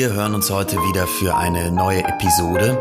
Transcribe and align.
Wir 0.00 0.14
hören 0.14 0.34
uns 0.34 0.50
heute 0.50 0.76
wieder 0.78 1.06
für 1.06 1.36
eine 1.36 1.70
neue 1.70 2.02
Episode. 2.02 2.80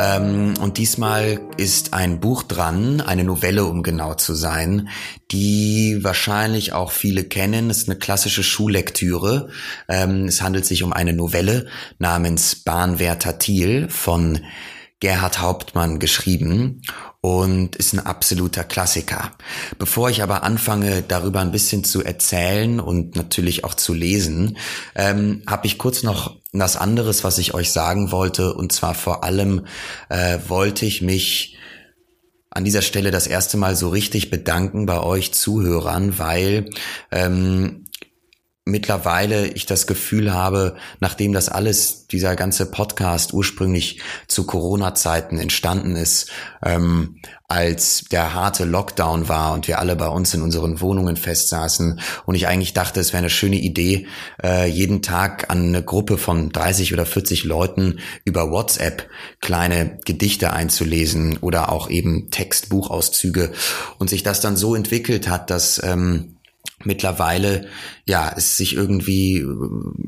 Ähm, 0.00 0.54
und 0.60 0.78
diesmal 0.78 1.40
ist 1.58 1.92
ein 1.92 2.20
Buch 2.20 2.42
dran, 2.42 3.02
eine 3.02 3.22
Novelle, 3.22 3.66
um 3.66 3.82
genau 3.82 4.14
zu 4.14 4.34
sein, 4.34 4.88
die 5.30 5.98
wahrscheinlich 6.00 6.72
auch 6.72 6.90
viele 6.90 7.24
kennen. 7.24 7.68
Es 7.68 7.82
ist 7.82 7.90
eine 7.90 7.98
klassische 7.98 8.42
Schullektüre. 8.42 9.50
Ähm, 9.88 10.24
es 10.24 10.40
handelt 10.40 10.64
sich 10.64 10.82
um 10.82 10.94
eine 10.94 11.12
Novelle 11.12 11.66
namens 11.98 12.56
Bahnwärter 12.56 13.38
Thiel 13.38 13.90
von 13.90 14.40
Gerhard 15.00 15.40
Hauptmann 15.40 15.98
geschrieben 15.98 16.80
und 17.20 17.76
ist 17.76 17.92
ein 17.92 18.00
absoluter 18.00 18.64
Klassiker. 18.64 19.32
Bevor 19.78 20.08
ich 20.08 20.22
aber 20.22 20.42
anfange, 20.42 21.02
darüber 21.02 21.40
ein 21.40 21.52
bisschen 21.52 21.84
zu 21.84 22.02
erzählen 22.02 22.80
und 22.80 23.16
natürlich 23.16 23.64
auch 23.64 23.74
zu 23.74 23.92
lesen, 23.92 24.56
ähm, 24.94 25.42
habe 25.46 25.66
ich 25.66 25.76
kurz 25.76 26.02
noch 26.02 26.39
was 26.52 26.76
anderes, 26.76 27.24
was 27.24 27.38
ich 27.38 27.54
euch 27.54 27.72
sagen 27.72 28.10
wollte. 28.12 28.54
Und 28.54 28.72
zwar 28.72 28.94
vor 28.94 29.24
allem 29.24 29.66
äh, 30.08 30.38
wollte 30.48 30.86
ich 30.86 31.02
mich 31.02 31.56
an 32.50 32.64
dieser 32.64 32.82
Stelle 32.82 33.10
das 33.10 33.26
erste 33.26 33.56
Mal 33.56 33.76
so 33.76 33.88
richtig 33.88 34.30
bedanken 34.30 34.86
bei 34.86 35.00
euch 35.00 35.32
Zuhörern, 35.32 36.18
weil 36.18 36.70
ähm, 37.12 37.86
mittlerweile 38.64 39.46
ich 39.48 39.66
das 39.66 39.86
Gefühl 39.86 40.32
habe, 40.32 40.76
nachdem 41.00 41.32
das 41.32 41.48
alles, 41.48 42.06
dieser 42.08 42.36
ganze 42.36 42.66
Podcast 42.66 43.32
ursprünglich 43.32 44.00
zu 44.26 44.46
Corona-Zeiten 44.46 45.38
entstanden 45.38 45.96
ist, 45.96 46.30
ähm, 46.62 47.20
als 47.50 48.04
der 48.10 48.32
harte 48.32 48.64
Lockdown 48.64 49.28
war 49.28 49.54
und 49.54 49.66
wir 49.66 49.80
alle 49.80 49.96
bei 49.96 50.08
uns 50.08 50.32
in 50.34 50.42
unseren 50.42 50.80
Wohnungen 50.80 51.16
festsaßen 51.16 52.00
und 52.24 52.34
ich 52.34 52.46
eigentlich 52.46 52.74
dachte, 52.74 53.00
es 53.00 53.12
wäre 53.12 53.18
eine 53.18 53.30
schöne 53.30 53.56
Idee, 53.56 54.06
äh, 54.42 54.68
jeden 54.68 55.02
Tag 55.02 55.50
an 55.50 55.68
eine 55.68 55.82
Gruppe 55.82 56.16
von 56.16 56.50
30 56.50 56.92
oder 56.92 57.06
40 57.06 57.44
Leuten 57.44 57.98
über 58.24 58.50
WhatsApp 58.50 59.08
kleine 59.40 59.98
Gedichte 60.04 60.52
einzulesen 60.52 61.38
oder 61.38 61.72
auch 61.72 61.90
eben 61.90 62.30
Textbuchauszüge. 62.30 63.52
Und 63.98 64.10
sich 64.10 64.22
das 64.22 64.40
dann 64.40 64.56
so 64.56 64.74
entwickelt 64.74 65.28
hat, 65.28 65.50
dass 65.50 65.82
ähm, 65.82 66.36
mittlerweile 66.84 67.66
ja 68.06 68.32
es 68.36 68.56
sich 68.56 68.74
irgendwie 68.74 69.38
äh, 69.38 69.46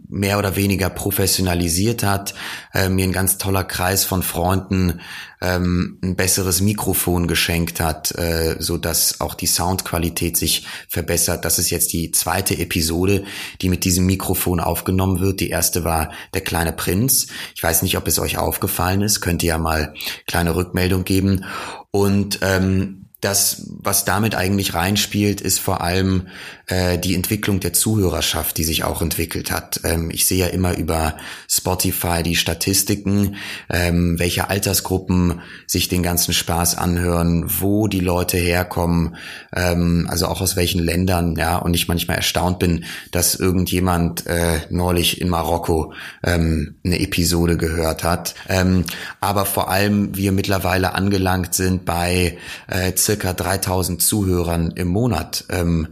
mehr 0.09 0.39
oder 0.39 0.57
weniger 0.57 0.91
professionalisiert 0.91 2.03
hat, 2.03 2.35
äh, 2.73 2.89
mir 2.89 3.05
ein 3.05 3.13
ganz 3.13 3.39
toller 3.39 3.65
Kreis 3.65 4.05
von 4.05 4.23
Freunden 4.23 5.01
ähm, 5.43 5.99
ein 6.03 6.15
besseres 6.17 6.61
Mikrofon 6.61 7.27
geschenkt 7.27 7.81
hat, 7.81 8.13
äh, 8.13 8.57
so 8.59 8.79
dass 8.79 9.21
auch 9.21 9.35
die 9.35 9.47
Soundqualität 9.47 10.37
sich 10.37 10.67
verbessert. 10.89 11.45
Das 11.45 11.59
ist 11.59 11.71
jetzt 11.71 11.93
die 11.93 12.13
zweite 12.13 12.57
Episode, 12.59 13.25
die 13.61 13.69
mit 13.69 13.85
diesem 13.85 14.07
Mikrofon 14.07 14.61
aufgenommen 14.61 15.21
wird. 15.21 15.41
Die 15.41 15.51
erste 15.51 15.85
war 15.85 16.13
der 16.33 16.43
kleine 16.43 16.73
Prinz. 16.73 17.27
Ich 17.55 17.63
weiß 17.63 17.83
nicht, 17.83 17.97
ob 17.97 18.07
es 18.07 18.19
euch 18.19 18.39
aufgefallen 18.39 19.03
ist. 19.03 19.21
Könnt 19.21 19.43
ihr 19.43 19.49
ja 19.49 19.59
mal 19.59 19.95
kleine 20.27 20.55
Rückmeldung 20.55 21.05
geben. 21.05 21.45
Und 21.91 22.39
ähm, 22.43 23.02
das, 23.23 23.69
was 23.69 24.05
damit 24.05 24.35
eigentlich 24.35 24.75
reinspielt, 24.75 25.41
ist 25.41 25.61
vor 25.61 25.81
allem 25.81 26.27
äh, 26.67 26.99
die 26.99 27.15
Entwicklung 27.15 27.61
der 27.61 27.73
Zuhörerschaft, 27.73 28.59
die 28.59 28.65
sich 28.65 28.83
auch 28.83 29.01
entwickelt 29.01 29.53
hat. 29.53 29.81
Ähm, 29.85 30.11
ich 30.11 30.27
sehe 30.27 30.39
ja 30.39 30.47
immer 30.49 30.77
über 30.77 31.17
Spotify 31.49 32.25
die 32.25 32.35
Statistiken, 32.35 33.37
ähm, 33.71 34.19
welche 34.19 34.51
Altersgruppen 34.51 35.41
sich 35.69 35.89
den 35.89 36.03
ganzen 36.03 36.35
Spaß 36.35 36.77
anhören, 36.77 37.45
wo 37.61 37.87
die 37.87 38.01
Leute 38.01 38.39
herkommen, 38.39 39.15
ähm, 39.55 40.09
also 40.11 40.27
auch 40.27 40.41
aus 40.41 40.57
welchen 40.57 40.83
Ländern, 40.83 41.37
ja, 41.37 41.59
und 41.59 41.75
ich 41.75 41.87
manchmal 41.87 42.17
erstaunt 42.17 42.59
bin, 42.59 42.85
dass 43.13 43.37
irgendjemand 43.37 44.27
äh, 44.27 44.63
neulich 44.69 45.21
in 45.21 45.29
Marokko 45.29 45.95
ähm, 46.25 46.75
eine 46.85 46.99
Episode 46.99 47.57
gehört 47.57 48.03
hat. 48.03 48.35
Ähm, 48.49 48.85
aber 49.21 49.47
vor 49.47 49.71
allem 49.71 50.17
wir 50.17 50.33
mittlerweile 50.33 50.97
angelangt 50.97 51.55
sind 51.55 51.85
bei 51.85 52.39
äh, 52.67 52.95
circa 53.13 53.35
3000 53.35 54.01
Zuhörern 54.01 54.73
im 54.75 54.89
Monat, 54.89 55.45
ähm, 55.51 55.89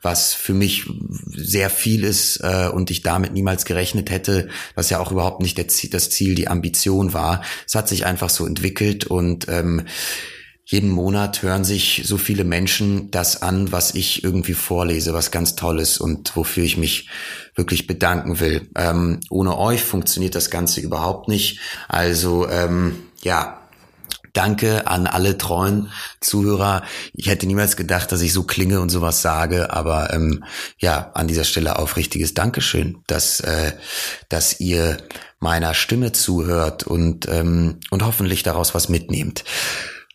was 0.00 0.32
für 0.32 0.54
mich 0.54 0.86
sehr 1.28 1.68
viel 1.68 2.02
ist 2.02 2.38
äh, 2.38 2.70
und 2.72 2.90
ich 2.90 3.02
damit 3.02 3.34
niemals 3.34 3.66
gerechnet 3.66 4.10
hätte, 4.10 4.48
was 4.74 4.88
ja 4.88 4.98
auch 4.98 5.12
überhaupt 5.12 5.42
nicht 5.42 5.58
Ziel, 5.70 5.90
das 5.90 6.08
Ziel, 6.08 6.34
die 6.34 6.48
Ambition 6.48 7.12
war. 7.12 7.42
Es 7.66 7.74
hat 7.74 7.88
sich 7.88 8.06
einfach 8.06 8.30
so 8.30 8.46
entwickelt 8.46 9.04
und 9.04 9.48
ähm, 9.48 9.82
jeden 10.64 10.88
Monat 10.88 11.42
hören 11.42 11.64
sich 11.64 12.02
so 12.06 12.16
viele 12.16 12.44
Menschen 12.44 13.10
das 13.10 13.42
an, 13.42 13.70
was 13.70 13.94
ich 13.94 14.24
irgendwie 14.24 14.54
vorlese, 14.54 15.12
was 15.12 15.30
ganz 15.30 15.54
Tolles 15.54 15.98
und 15.98 16.34
wofür 16.34 16.64
ich 16.64 16.78
mich 16.78 17.10
wirklich 17.54 17.86
bedanken 17.86 18.40
will. 18.40 18.70
Ähm, 18.76 19.20
ohne 19.28 19.58
euch 19.58 19.82
funktioniert 19.82 20.34
das 20.34 20.48
Ganze 20.48 20.80
überhaupt 20.80 21.28
nicht. 21.28 21.60
Also 21.88 22.48
ähm, 22.48 22.94
ja, 23.22 23.61
Danke 24.32 24.86
an 24.86 25.06
alle 25.06 25.36
treuen 25.36 25.90
Zuhörer. 26.20 26.82
Ich 27.12 27.26
hätte 27.28 27.46
niemals 27.46 27.76
gedacht, 27.76 28.12
dass 28.12 28.22
ich 28.22 28.32
so 28.32 28.44
klinge 28.44 28.80
und 28.80 28.88
sowas 28.88 29.20
sage, 29.20 29.72
aber 29.72 30.12
ähm, 30.14 30.44
ja, 30.78 31.10
an 31.14 31.28
dieser 31.28 31.44
Stelle 31.44 31.78
aufrichtiges 31.78 32.32
Dankeschön, 32.32 32.98
dass, 33.06 33.40
äh, 33.40 33.72
dass 34.30 34.58
ihr 34.58 34.96
meiner 35.38 35.74
Stimme 35.74 36.12
zuhört 36.12 36.84
und, 36.84 37.28
ähm, 37.28 37.80
und 37.90 38.04
hoffentlich 38.04 38.42
daraus 38.42 38.74
was 38.74 38.88
mitnehmt. 38.88 39.44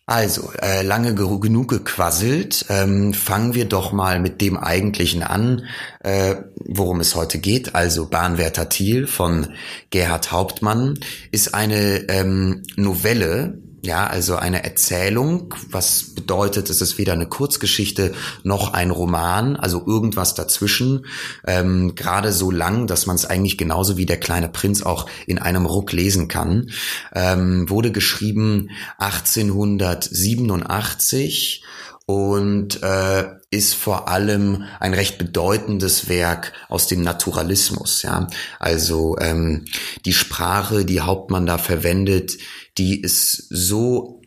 Also, 0.08 0.50
äh, 0.62 0.80
lange 0.80 1.14
genug 1.14 1.68
gequasselt, 1.68 2.64
ähm, 2.70 3.12
fangen 3.12 3.52
wir 3.52 3.66
doch 3.66 3.92
mal 3.92 4.20
mit 4.20 4.40
dem 4.40 4.56
Eigentlichen 4.56 5.22
an, 5.22 5.66
äh, 6.00 6.36
worum 6.56 7.00
es 7.00 7.14
heute 7.14 7.38
geht. 7.38 7.74
Also 7.74 8.06
Bahnwärter 8.06 8.70
Thiel 8.70 9.06
von 9.06 9.48
Gerhard 9.90 10.32
Hauptmann 10.32 10.98
ist 11.30 11.52
eine 11.52 12.08
ähm, 12.08 12.62
Novelle, 12.76 13.58
ja, 13.82 14.06
also 14.06 14.36
eine 14.36 14.64
Erzählung, 14.64 15.54
was 15.70 16.14
bedeutet, 16.14 16.68
es 16.68 16.80
ist 16.80 16.98
weder 16.98 17.12
eine 17.12 17.26
Kurzgeschichte 17.26 18.12
noch 18.42 18.74
ein 18.74 18.90
Roman, 18.90 19.54
also 19.56 19.86
irgendwas 19.86 20.34
dazwischen, 20.34 21.06
ähm, 21.46 21.94
gerade 21.94 22.32
so 22.32 22.50
lang, 22.50 22.88
dass 22.88 23.06
man 23.06 23.14
es 23.14 23.24
eigentlich 23.24 23.56
genauso 23.56 23.96
wie 23.96 24.06
der 24.06 24.18
kleine 24.18 24.48
Prinz 24.48 24.82
auch 24.82 25.06
in 25.26 25.38
einem 25.38 25.64
Ruck 25.64 25.92
lesen 25.92 26.26
kann, 26.26 26.70
ähm, 27.14 27.70
wurde 27.70 27.92
geschrieben 27.92 28.70
1887 28.98 31.62
und 32.08 32.82
äh, 32.82 33.26
ist 33.50 33.74
vor 33.74 34.08
allem 34.08 34.64
ein 34.80 34.94
recht 34.94 35.18
bedeutendes 35.18 36.08
Werk 36.08 36.54
aus 36.70 36.86
dem 36.86 37.02
Naturalismus. 37.02 38.00
Ja, 38.00 38.28
also 38.58 39.18
ähm, 39.20 39.66
die 40.06 40.14
Sprache, 40.14 40.86
die 40.86 41.02
Hauptmann 41.02 41.44
da 41.44 41.58
verwendet, 41.58 42.38
die 42.78 43.00
ist 43.00 43.46
so 43.50 44.22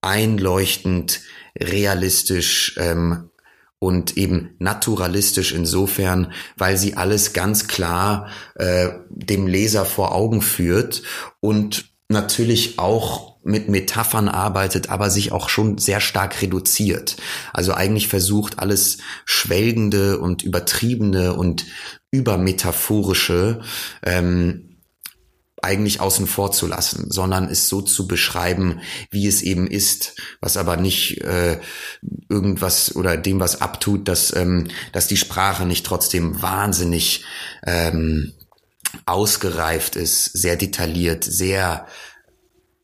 einleuchtend 0.00 1.22
realistisch 1.58 2.76
ähm, 2.78 3.30
und 3.80 4.16
eben 4.16 4.50
naturalistisch 4.58 5.52
insofern, 5.52 6.32
weil 6.56 6.76
sie 6.76 6.96
alles 6.96 7.32
ganz 7.32 7.68
klar 7.68 8.28
äh, 8.56 8.90
dem 9.08 9.46
Leser 9.46 9.84
vor 9.84 10.14
Augen 10.14 10.42
führt 10.42 11.02
und 11.40 11.92
natürlich 12.08 12.78
auch 12.78 13.36
mit 13.44 13.68
Metaphern 13.68 14.28
arbeitet, 14.28 14.90
aber 14.90 15.10
sich 15.10 15.32
auch 15.32 15.48
schon 15.48 15.78
sehr 15.78 16.00
stark 16.00 16.42
reduziert. 16.42 17.16
Also 17.52 17.72
eigentlich 17.72 18.08
versucht 18.08 18.58
alles 18.58 18.98
Schwelgende 19.24 20.18
und 20.18 20.42
Übertriebene 20.42 21.34
und 21.34 21.66
Übermetaphorische 22.10 23.60
ähm, 24.02 24.67
eigentlich 25.62 26.00
außen 26.00 26.26
vor 26.26 26.52
zu 26.52 26.66
lassen, 26.66 27.10
sondern 27.10 27.48
es 27.48 27.68
so 27.68 27.82
zu 27.82 28.06
beschreiben, 28.06 28.80
wie 29.10 29.26
es 29.26 29.42
eben 29.42 29.66
ist, 29.66 30.14
was 30.40 30.56
aber 30.56 30.76
nicht 30.76 31.20
äh, 31.22 31.60
irgendwas 32.28 32.94
oder 32.94 33.16
dem 33.16 33.40
was 33.40 33.60
abtut, 33.60 34.08
dass, 34.08 34.34
ähm, 34.34 34.68
dass 34.92 35.06
die 35.06 35.16
Sprache 35.16 35.66
nicht 35.66 35.86
trotzdem 35.86 36.40
wahnsinnig 36.42 37.24
ähm, 37.66 38.32
ausgereift 39.06 39.96
ist, 39.96 40.24
sehr 40.32 40.56
detailliert, 40.56 41.24
sehr 41.24 41.86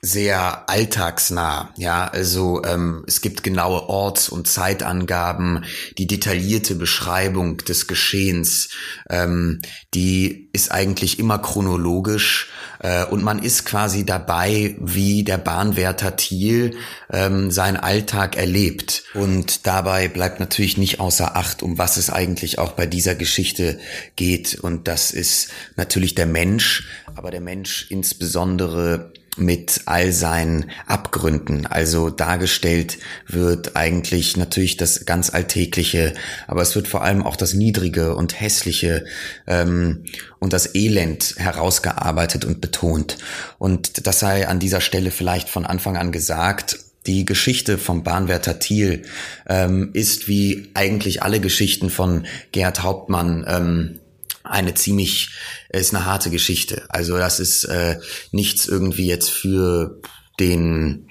sehr 0.05 0.69
alltagsnah. 0.69 1.73
Ja, 1.77 2.07
also 2.07 2.63
ähm, 2.63 3.05
es 3.07 3.23
gibt 3.23 3.43
genaue 3.43 3.89
Orts- 3.89 4.29
und 4.29 4.47
Zeitangaben, 4.47 5.65
die 5.97 6.07
detaillierte 6.07 6.75
Beschreibung 6.75 7.57
des 7.57 7.87
Geschehens, 7.87 8.69
ähm, 9.09 9.63
die 9.95 10.51
ist 10.53 10.71
eigentlich 10.71 11.19
immer 11.19 11.39
chronologisch 11.39 12.51
Äh, 12.85 13.07
und 13.07 13.25
man 13.25 13.43
ist 13.43 13.65
quasi 13.65 14.05
dabei, 14.05 14.77
wie 14.79 15.25
der 15.25 15.39
Bahnwärter 15.39 16.17
Thiel 16.17 16.77
ähm, 17.11 17.51
seinen 17.51 17.79
Alltag 17.79 18.37
erlebt. 18.37 19.05
Und 19.15 19.67
dabei 19.67 20.09
bleibt 20.09 20.39
natürlich 20.39 20.77
nicht 20.77 21.01
außer 21.01 21.35
Acht, 21.35 21.63
um 21.63 21.79
was 21.79 21.97
es 21.97 22.11
eigentlich 22.11 22.59
auch 22.59 22.73
bei 22.73 22.85
dieser 22.85 23.15
Geschichte 23.15 23.79
geht. 24.17 24.57
Und 24.57 24.87
das 24.87 25.13
ist 25.13 25.49
natürlich 25.77 26.15
der 26.15 26.27
Mensch, 26.27 26.87
aber 27.17 27.31
der 27.31 27.41
Mensch 27.41 27.87
insbesondere 27.89 29.14
mit 29.37 29.83
all 29.87 30.13
seinen 30.13 30.71
Abgründen. 30.87 31.67
Also 31.67 32.11
dargestellt 32.11 32.99
wird 33.27 33.77
eigentlich 33.77 34.37
natürlich 34.37 34.77
das 34.77 35.07
ganz 35.07 35.31
Alltägliche, 35.31 36.15
aber 36.47 36.63
es 36.63 36.75
wird 36.75 36.89
vor 36.89 37.03
allem 37.03 37.25
auch 37.25 37.37
das 37.37 37.55
Niedrige 37.55 38.15
und 38.15 38.41
Hässliche 38.41 39.05
ähm, 39.47 40.05
und 40.39 40.53
das 40.53 40.75
Elend 40.75 41.35
herausgearbeitet 41.37 42.45
und 42.45 42.61
betont. 42.61 43.19
Und 43.59 44.07
das 44.07 44.21
sei 44.21 44.47
an 44.49 44.61
dieser 44.61 44.81
Stelle 44.81 45.11
vielleicht 45.11 45.49
von 45.49 45.67
Anfang 45.67 45.97
an 45.97 46.13
gesagt. 46.13 46.79
Die 47.07 47.27
Geschichte 47.27 47.77
vom 47.77 48.03
Bahnwärter 48.03 48.59
Thiel 48.59 49.03
ähm, 49.47 49.91
ist 49.93 50.27
wie 50.27 50.71
eigentlich 50.73 51.23
alle 51.23 51.39
Geschichten 51.39 51.91
von 51.91 52.25
Gerhard 52.53 52.83
Hauptmann 52.83 53.45
ähm, 53.47 54.01
eine 54.45 54.75
ziemlich, 54.75 55.31
ist 55.71 55.95
eine 55.95 56.05
harte 56.05 56.31
Geschichte. 56.31 56.85
Also 56.89 57.17
das 57.17 57.41
ist 57.41 57.65
äh, 57.65 57.99
nichts 58.31 58.67
irgendwie 58.69 59.07
jetzt 59.07 59.31
für 59.31 60.01
den 60.39 61.09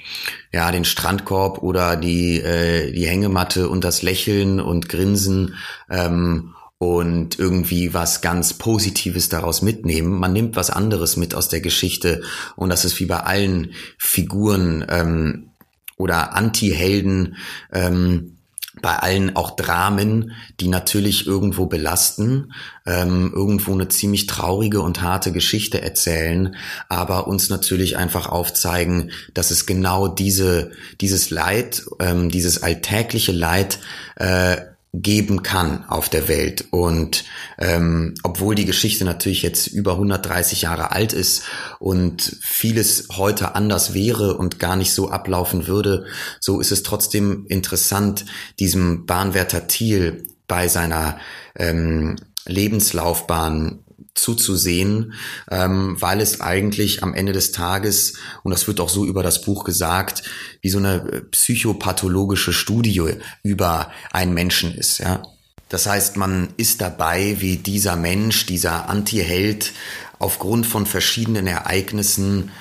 ja 0.52 0.72
den 0.72 0.86
Strandkorb 0.86 1.64
oder 1.64 1.96
die 1.96 2.40
äh, 2.40 2.92
die 2.92 3.08
Hängematte 3.08 3.70
und 3.70 3.84
das 3.84 4.02
Lächeln 4.02 4.60
und 4.60 4.90
Grinsen 4.90 5.56
ähm, 5.90 6.54
und 6.78 7.40
irgendwie 7.40 7.94
was 7.94 8.22
ganz 8.22 8.54
Positives 8.54 9.30
daraus 9.30 9.62
mitnehmen. 9.62 10.20
Man 10.20 10.34
nimmt 10.34 10.56
was 10.56 10.70
anderes 10.70 11.16
mit 11.16 11.34
aus 11.36 11.48
der 11.48 11.62
Geschichte 11.62 12.22
und 12.56 12.70
das 12.70 12.86
ist 12.86 13.00
wie 13.00 13.06
bei 13.06 13.22
allen 13.22 13.74
Figuren 13.98 14.86
ähm, 14.90 15.52
oder 15.98 16.36
Anti-Helden 16.36 17.38
ähm, 17.72 18.38
bei 18.82 18.96
allen 18.98 19.36
auch 19.36 19.56
Dramen, 19.56 20.32
die 20.60 20.68
natürlich 20.68 21.28
irgendwo 21.28 21.68
belasten, 21.68 22.54
ähm, 22.86 23.32
irgendwo 23.34 23.72
eine 23.74 23.88
ziemlich 23.88 24.26
traurige 24.26 24.82
und 24.82 25.02
harte 25.02 25.32
Geschichte 25.32 25.82
erzählen, 25.82 26.56
aber 26.90 27.28
uns 27.28 27.50
natürlich 27.50 27.98
einfach 27.98 28.28
aufzeigen, 28.28 29.12
dass 29.34 29.52
es 29.52 29.66
genau 29.66 30.08
diese, 30.08 30.72
dieses 31.02 31.30
Leid, 31.30 31.84
ähm, 32.00 32.30
dieses 32.30 32.64
alltägliche 32.64 33.32
Leid 33.32 33.80
äh, 34.16 34.58
geben 34.94 35.42
kann 35.42 35.86
auf 35.86 36.08
der 36.08 36.28
Welt. 36.28 36.68
Und 36.70 37.26
ähm, 37.58 38.14
obwohl 38.22 38.54
die 38.54 38.66
Geschichte 38.66 39.06
natürlich 39.06 39.42
jetzt 39.42 39.68
über 39.68 39.94
130 39.94 40.62
Jahre 40.62 40.92
alt 40.92 41.14
ist 41.14 41.44
und 41.80 42.38
vieles 42.42 43.08
heute 43.18 43.56
anders 43.56 43.96
wäre 43.96 44.38
und 44.38 44.60
gar 44.60 44.76
nicht 44.76 44.94
so 44.94 45.10
ablaufen 45.10 45.66
würde, 45.68 46.06
so 46.40 46.60
ist 46.60 46.72
es 46.72 46.84
trotzdem 46.84 47.46
interessant, 47.48 48.26
diesem 48.60 49.08
Bahnwärter 49.08 49.68
Thiel 49.68 50.28
bei 50.48 50.68
seiner 50.68 51.18
ähm, 51.56 52.18
Lebenslaufbahn 52.46 53.83
zuzusehen, 54.16 55.14
ähm, 55.50 55.98
weil 56.00 56.22
es 56.22 56.42
eigentlich 56.42 57.04
am 57.04 57.14
Ende 57.14 57.34
des 57.34 57.52
Tages, 57.52 58.14
und 58.44 58.52
das 58.52 58.68
wird 58.68 58.80
auch 58.80 58.90
so 58.90 59.06
über 59.06 59.24
das 59.24 59.42
Buch 59.42 59.64
gesagt, 59.64 60.24
wie 60.62 60.70
so 60.70 60.78
eine 60.78 60.96
äh, 60.96 61.22
psychopathologische 61.22 62.54
Studie 62.54 63.16
über 63.44 63.92
einen 64.12 64.34
Menschen 64.34 64.74
ist. 64.74 65.00
Ja? 65.00 65.24
Das 65.70 65.88
heißt, 65.88 66.18
man 66.18 66.50
ist 66.58 66.82
dabei, 66.82 67.38
wie 67.40 67.58
dieser 67.58 67.96
Mensch, 67.96 68.46
dieser 68.46 68.90
Anti-Held 68.90 69.72
aufgrund 70.20 70.68
von 70.68 70.86
verschiedenen 70.86 71.48
Ereignissen 71.48 72.52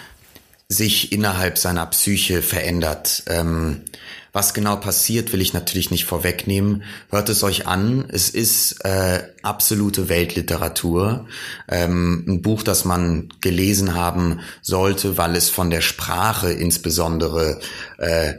sich 0.68 1.12
innerhalb 1.12 1.58
seiner 1.58 1.86
Psyche 1.86 2.42
verändert. 2.42 3.24
Ähm, 3.26 3.82
was 4.32 4.54
genau 4.54 4.76
passiert, 4.76 5.32
will 5.32 5.42
ich 5.42 5.52
natürlich 5.52 5.90
nicht 5.90 6.06
vorwegnehmen. 6.06 6.84
Hört 7.10 7.28
es 7.28 7.42
euch 7.42 7.66
an. 7.66 8.06
Es 8.08 8.30
ist 8.30 8.82
äh, 8.84 9.22
absolute 9.42 10.08
Weltliteratur. 10.08 11.26
Ähm, 11.68 12.24
ein 12.26 12.42
Buch, 12.42 12.62
das 12.62 12.86
man 12.86 13.28
gelesen 13.42 13.94
haben 13.94 14.40
sollte, 14.62 15.18
weil 15.18 15.36
es 15.36 15.50
von 15.50 15.68
der 15.68 15.82
Sprache 15.82 16.50
insbesondere 16.50 17.60
äh, 17.98 18.34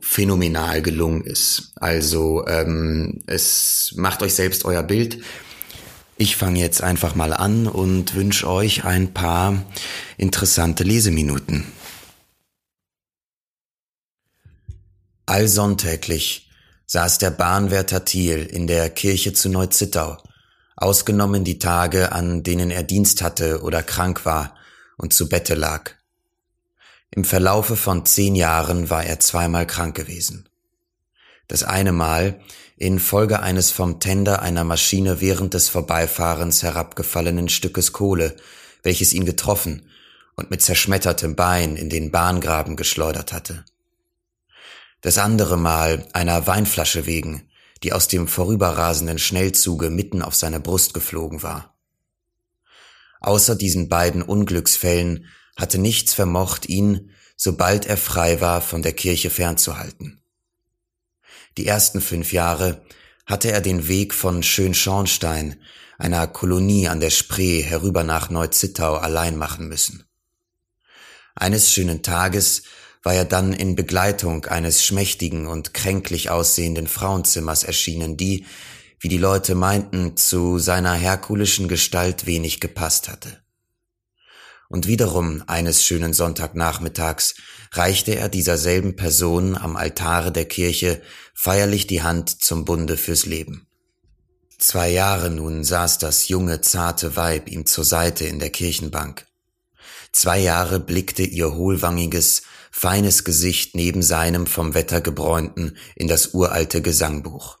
phänomenal 0.00 0.82
gelungen 0.82 1.24
ist. 1.24 1.72
Also 1.76 2.46
ähm, 2.46 3.22
es 3.26 3.92
macht 3.96 4.22
euch 4.22 4.34
selbst 4.34 4.64
euer 4.64 4.84
Bild. 4.84 5.18
Ich 6.16 6.36
fange 6.36 6.60
jetzt 6.60 6.80
einfach 6.80 7.16
mal 7.16 7.32
an 7.32 7.66
und 7.66 8.14
wünsche 8.14 8.48
euch 8.48 8.84
ein 8.84 9.12
paar 9.12 9.64
interessante 10.16 10.84
Leseminuten. 10.84 11.64
Allsonntäglich 15.26 16.50
saß 16.84 17.16
der 17.16 17.30
Bahnwärter 17.30 18.04
Thiel 18.04 18.44
in 18.44 18.66
der 18.66 18.90
Kirche 18.90 19.32
zu 19.32 19.48
Neuzittau, 19.48 20.18
ausgenommen 20.76 21.44
die 21.44 21.58
Tage, 21.58 22.12
an 22.12 22.42
denen 22.42 22.70
er 22.70 22.82
Dienst 22.82 23.22
hatte 23.22 23.62
oder 23.62 23.82
krank 23.82 24.26
war 24.26 24.54
und 24.98 25.14
zu 25.14 25.30
Bette 25.30 25.54
lag. 25.54 25.92
Im 27.10 27.24
Verlaufe 27.24 27.76
von 27.76 28.04
zehn 28.04 28.34
Jahren 28.34 28.90
war 28.90 29.04
er 29.04 29.18
zweimal 29.18 29.66
krank 29.66 29.96
gewesen. 29.96 30.46
Das 31.48 31.62
eine 31.62 31.92
Mal 31.92 32.40
infolge 32.76 33.40
eines 33.40 33.70
vom 33.70 34.00
Tender 34.00 34.42
einer 34.42 34.64
Maschine 34.64 35.22
während 35.22 35.54
des 35.54 35.70
Vorbeifahrens 35.70 36.62
herabgefallenen 36.62 37.48
Stückes 37.48 37.92
Kohle, 37.92 38.36
welches 38.82 39.14
ihn 39.14 39.24
getroffen 39.24 39.88
und 40.36 40.50
mit 40.50 40.60
zerschmettertem 40.60 41.34
Bein 41.34 41.76
in 41.76 41.88
den 41.88 42.10
Bahngraben 42.10 42.76
geschleudert 42.76 43.32
hatte 43.32 43.64
das 45.04 45.18
andere 45.18 45.58
Mal 45.58 46.08
einer 46.14 46.46
Weinflasche 46.46 47.04
wegen, 47.04 47.50
die 47.82 47.92
aus 47.92 48.08
dem 48.08 48.26
vorüberrasenden 48.26 49.18
Schnellzuge 49.18 49.90
mitten 49.90 50.22
auf 50.22 50.34
seine 50.34 50.60
Brust 50.60 50.94
geflogen 50.94 51.42
war. 51.42 51.78
Außer 53.20 53.54
diesen 53.54 53.90
beiden 53.90 54.22
Unglücksfällen 54.22 55.26
hatte 55.56 55.76
nichts 55.76 56.14
vermocht, 56.14 56.70
ihn, 56.70 57.10
sobald 57.36 57.84
er 57.84 57.98
frei 57.98 58.40
war, 58.40 58.62
von 58.62 58.80
der 58.80 58.94
Kirche 58.94 59.28
fernzuhalten. 59.28 60.22
Die 61.58 61.66
ersten 61.66 62.00
fünf 62.00 62.32
Jahre 62.32 62.82
hatte 63.26 63.52
er 63.52 63.60
den 63.60 63.88
Weg 63.88 64.14
von 64.14 64.42
Schönschornstein, 64.42 65.60
einer 65.98 66.26
Kolonie 66.28 66.88
an 66.88 67.00
der 67.00 67.10
Spree, 67.10 67.60
herüber 67.60 68.04
nach 68.04 68.30
Neuzittau 68.30 68.94
allein 68.94 69.36
machen 69.36 69.68
müssen. 69.68 70.06
Eines 71.34 71.70
schönen 71.74 72.02
Tages 72.02 72.62
war 73.04 73.14
er 73.14 73.26
dann 73.26 73.52
in 73.52 73.76
Begleitung 73.76 74.46
eines 74.46 74.84
schmächtigen 74.84 75.46
und 75.46 75.74
kränklich 75.74 76.30
aussehenden 76.30 76.88
Frauenzimmers 76.88 77.62
erschienen, 77.62 78.16
die, 78.16 78.46
wie 78.98 79.08
die 79.08 79.18
Leute 79.18 79.54
meinten, 79.54 80.16
zu 80.16 80.58
seiner 80.58 80.94
herkulischen 80.94 81.68
Gestalt 81.68 82.26
wenig 82.26 82.60
gepasst 82.60 83.08
hatte. 83.08 83.44
Und 84.70 84.88
wiederum 84.88 85.44
eines 85.46 85.84
schönen 85.84 86.14
Sonntagnachmittags 86.14 87.34
reichte 87.72 88.16
er 88.16 88.30
dieser 88.30 88.56
selben 88.56 88.96
Person 88.96 89.56
am 89.56 89.76
Altare 89.76 90.32
der 90.32 90.46
Kirche 90.46 91.02
feierlich 91.34 91.86
die 91.86 92.02
Hand 92.02 92.42
zum 92.42 92.64
Bunde 92.64 92.96
fürs 92.96 93.26
Leben. 93.26 93.66
Zwei 94.58 94.88
Jahre 94.88 95.28
nun 95.28 95.62
saß 95.62 95.98
das 95.98 96.28
junge, 96.28 96.62
zarte 96.62 97.16
Weib 97.16 97.50
ihm 97.50 97.66
zur 97.66 97.84
Seite 97.84 98.24
in 98.24 98.38
der 98.38 98.50
Kirchenbank. 98.50 99.26
Zwei 100.12 100.38
Jahre 100.38 100.80
blickte 100.80 101.22
ihr 101.22 101.54
hohlwangiges, 101.54 102.42
feines 102.76 103.22
Gesicht 103.22 103.76
neben 103.76 104.02
seinem 104.02 104.48
vom 104.48 104.74
Wetter 104.74 105.00
gebräunten 105.00 105.76
in 105.94 106.08
das 106.08 106.34
uralte 106.34 106.82
Gesangbuch. 106.82 107.56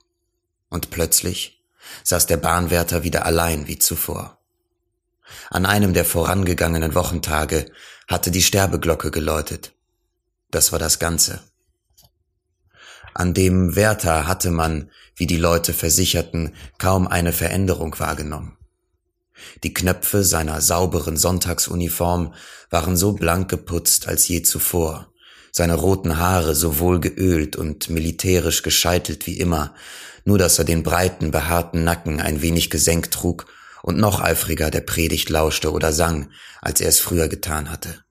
Und 0.70 0.90
plötzlich 0.90 1.62
saß 2.02 2.26
der 2.26 2.36
Bahnwärter 2.36 3.04
wieder 3.04 3.24
allein 3.24 3.68
wie 3.68 3.78
zuvor. 3.78 4.38
An 5.50 5.66
einem 5.66 5.94
der 5.94 6.04
vorangegangenen 6.04 6.96
Wochentage 6.96 7.70
hatte 8.08 8.32
die 8.32 8.42
Sterbeglocke 8.42 9.12
geläutet. 9.12 9.72
Das 10.50 10.72
war 10.72 10.80
das 10.80 10.98
Ganze. 10.98 11.44
An 13.14 13.34
dem 13.34 13.76
Wärter 13.76 14.26
hatte 14.26 14.50
man, 14.50 14.90
wie 15.14 15.28
die 15.28 15.36
Leute 15.36 15.74
versicherten, 15.74 16.56
kaum 16.78 17.06
eine 17.06 17.32
Veränderung 17.32 17.96
wahrgenommen. 18.00 18.56
Die 19.62 19.74
Knöpfe 19.74 20.24
seiner 20.24 20.60
sauberen 20.60 21.16
Sonntagsuniform 21.16 22.34
waren 22.70 22.96
so 22.96 23.12
blank 23.12 23.50
geputzt 23.50 24.08
als 24.08 24.28
je 24.28 24.42
zuvor, 24.42 25.12
seine 25.52 25.74
roten 25.74 26.18
Haare 26.18 26.54
so 26.54 26.78
wohl 26.78 27.00
geölt 27.00 27.56
und 27.56 27.90
militärisch 27.90 28.62
gescheitelt 28.62 29.26
wie 29.26 29.38
immer, 29.38 29.74
nur 30.24 30.38
dass 30.38 30.58
er 30.58 30.64
den 30.64 30.82
breiten, 30.82 31.30
behaarten 31.30 31.84
Nacken 31.84 32.20
ein 32.20 32.42
wenig 32.42 32.70
gesenkt 32.70 33.12
trug 33.14 33.46
und 33.82 33.98
noch 33.98 34.20
eifriger 34.20 34.70
der 34.70 34.80
Predigt 34.80 35.28
lauschte 35.28 35.72
oder 35.72 35.92
sang, 35.92 36.30
als 36.62 36.80
er 36.80 36.88
es 36.88 37.00
früher 37.00 37.28
getan 37.28 37.70
hatte. 37.70 38.04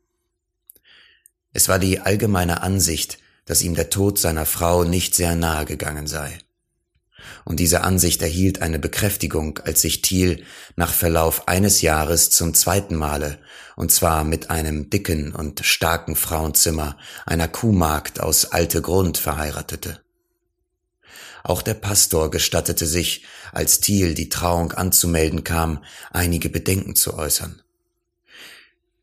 Es 1.52 1.70
war 1.70 1.80
die 1.80 2.00
allgemeine 2.00 2.62
Ansicht, 2.62 3.20
dass 3.46 3.62
ihm 3.62 3.76
der 3.76 3.90
Tod 3.90 4.20
seiner 4.20 4.46
Frau 4.46 4.84
nicht 4.84 5.16
sehr 5.16 5.36
nahe 5.36 5.66
gegangen 5.66 6.08
sei. 6.08 6.38
Und 7.46 7.60
diese 7.60 7.82
Ansicht 7.82 8.22
erhielt 8.22 8.62
eine 8.62 8.80
Bekräftigung, 8.80 9.60
als 9.60 9.82
sich 9.82 10.02
Thiel 10.02 10.44
nach 10.76 10.94
Verlauf 10.94 11.48
eines 11.48 11.82
Jahres 11.82 12.30
zum 12.30 12.54
zweiten 12.54 12.96
Male, 12.96 13.40
und 13.76 13.92
zwar 13.92 14.24
mit 14.24 14.50
einem 14.50 14.90
dicken 14.90 15.34
und 15.34 15.62
starken 15.66 16.16
Frauenzimmer, 16.16 16.98
einer 17.26 17.48
Kuhmagd 17.48 18.20
aus 18.20 18.46
Alte 18.46 18.82
Grund 18.82 19.18
verheiratete. 19.18 20.02
Auch 21.44 21.62
der 21.62 21.74
Pastor 21.74 22.32
gestattete 22.32 22.86
sich, 22.86 23.26
als 23.52 23.82
Thiel 23.82 24.14
die 24.14 24.30
Trauung 24.30 24.72
anzumelden 24.72 25.44
kam, 25.44 25.84
einige 26.12 26.50
Bedenken 26.50 26.96
zu 26.96 27.16
äußern. 27.16 27.62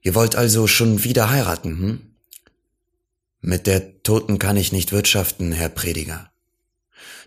Ihr 0.00 0.14
wollt 0.14 0.36
also 0.36 0.66
schon 0.66 1.04
wieder 1.04 1.30
heiraten, 1.30 1.78
hm? 1.78 2.06
Mit 3.42 3.66
der 3.66 4.02
Toten 4.02 4.38
kann 4.38 4.56
ich 4.56 4.72
nicht 4.72 4.92
wirtschaften, 4.92 5.52
Herr 5.52 5.70
Prediger. 5.70 6.29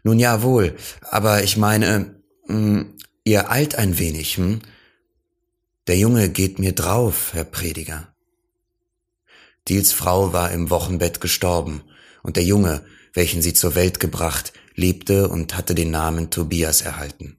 Nun 0.03 0.19
ja 0.19 0.41
wohl, 0.41 0.75
aber 1.01 1.43
ich 1.43 1.57
meine, 1.57 2.15
mh, 2.47 2.55
hm, 2.55 2.97
ihr 3.23 3.49
eilt 3.49 3.75
ein 3.75 3.97
wenig, 3.97 4.37
hm? 4.37 4.61
Der 5.87 5.97
Junge 5.97 6.29
geht 6.29 6.59
mir 6.59 6.73
drauf, 6.73 7.33
Herr 7.33 7.43
Prediger. 7.45 8.13
Dils 9.67 9.93
Frau 9.93 10.33
war 10.33 10.51
im 10.51 10.69
Wochenbett 10.69 11.21
gestorben, 11.21 11.83
und 12.21 12.35
der 12.35 12.43
Junge, 12.43 12.85
welchen 13.13 13.41
sie 13.41 13.53
zur 13.53 13.75
Welt 13.75 13.99
gebracht, 13.99 14.53
lebte 14.75 15.29
und 15.29 15.55
hatte 15.55 15.75
den 15.75 15.91
Namen 15.91 16.29
Tobias 16.29 16.81
erhalten. 16.81 17.37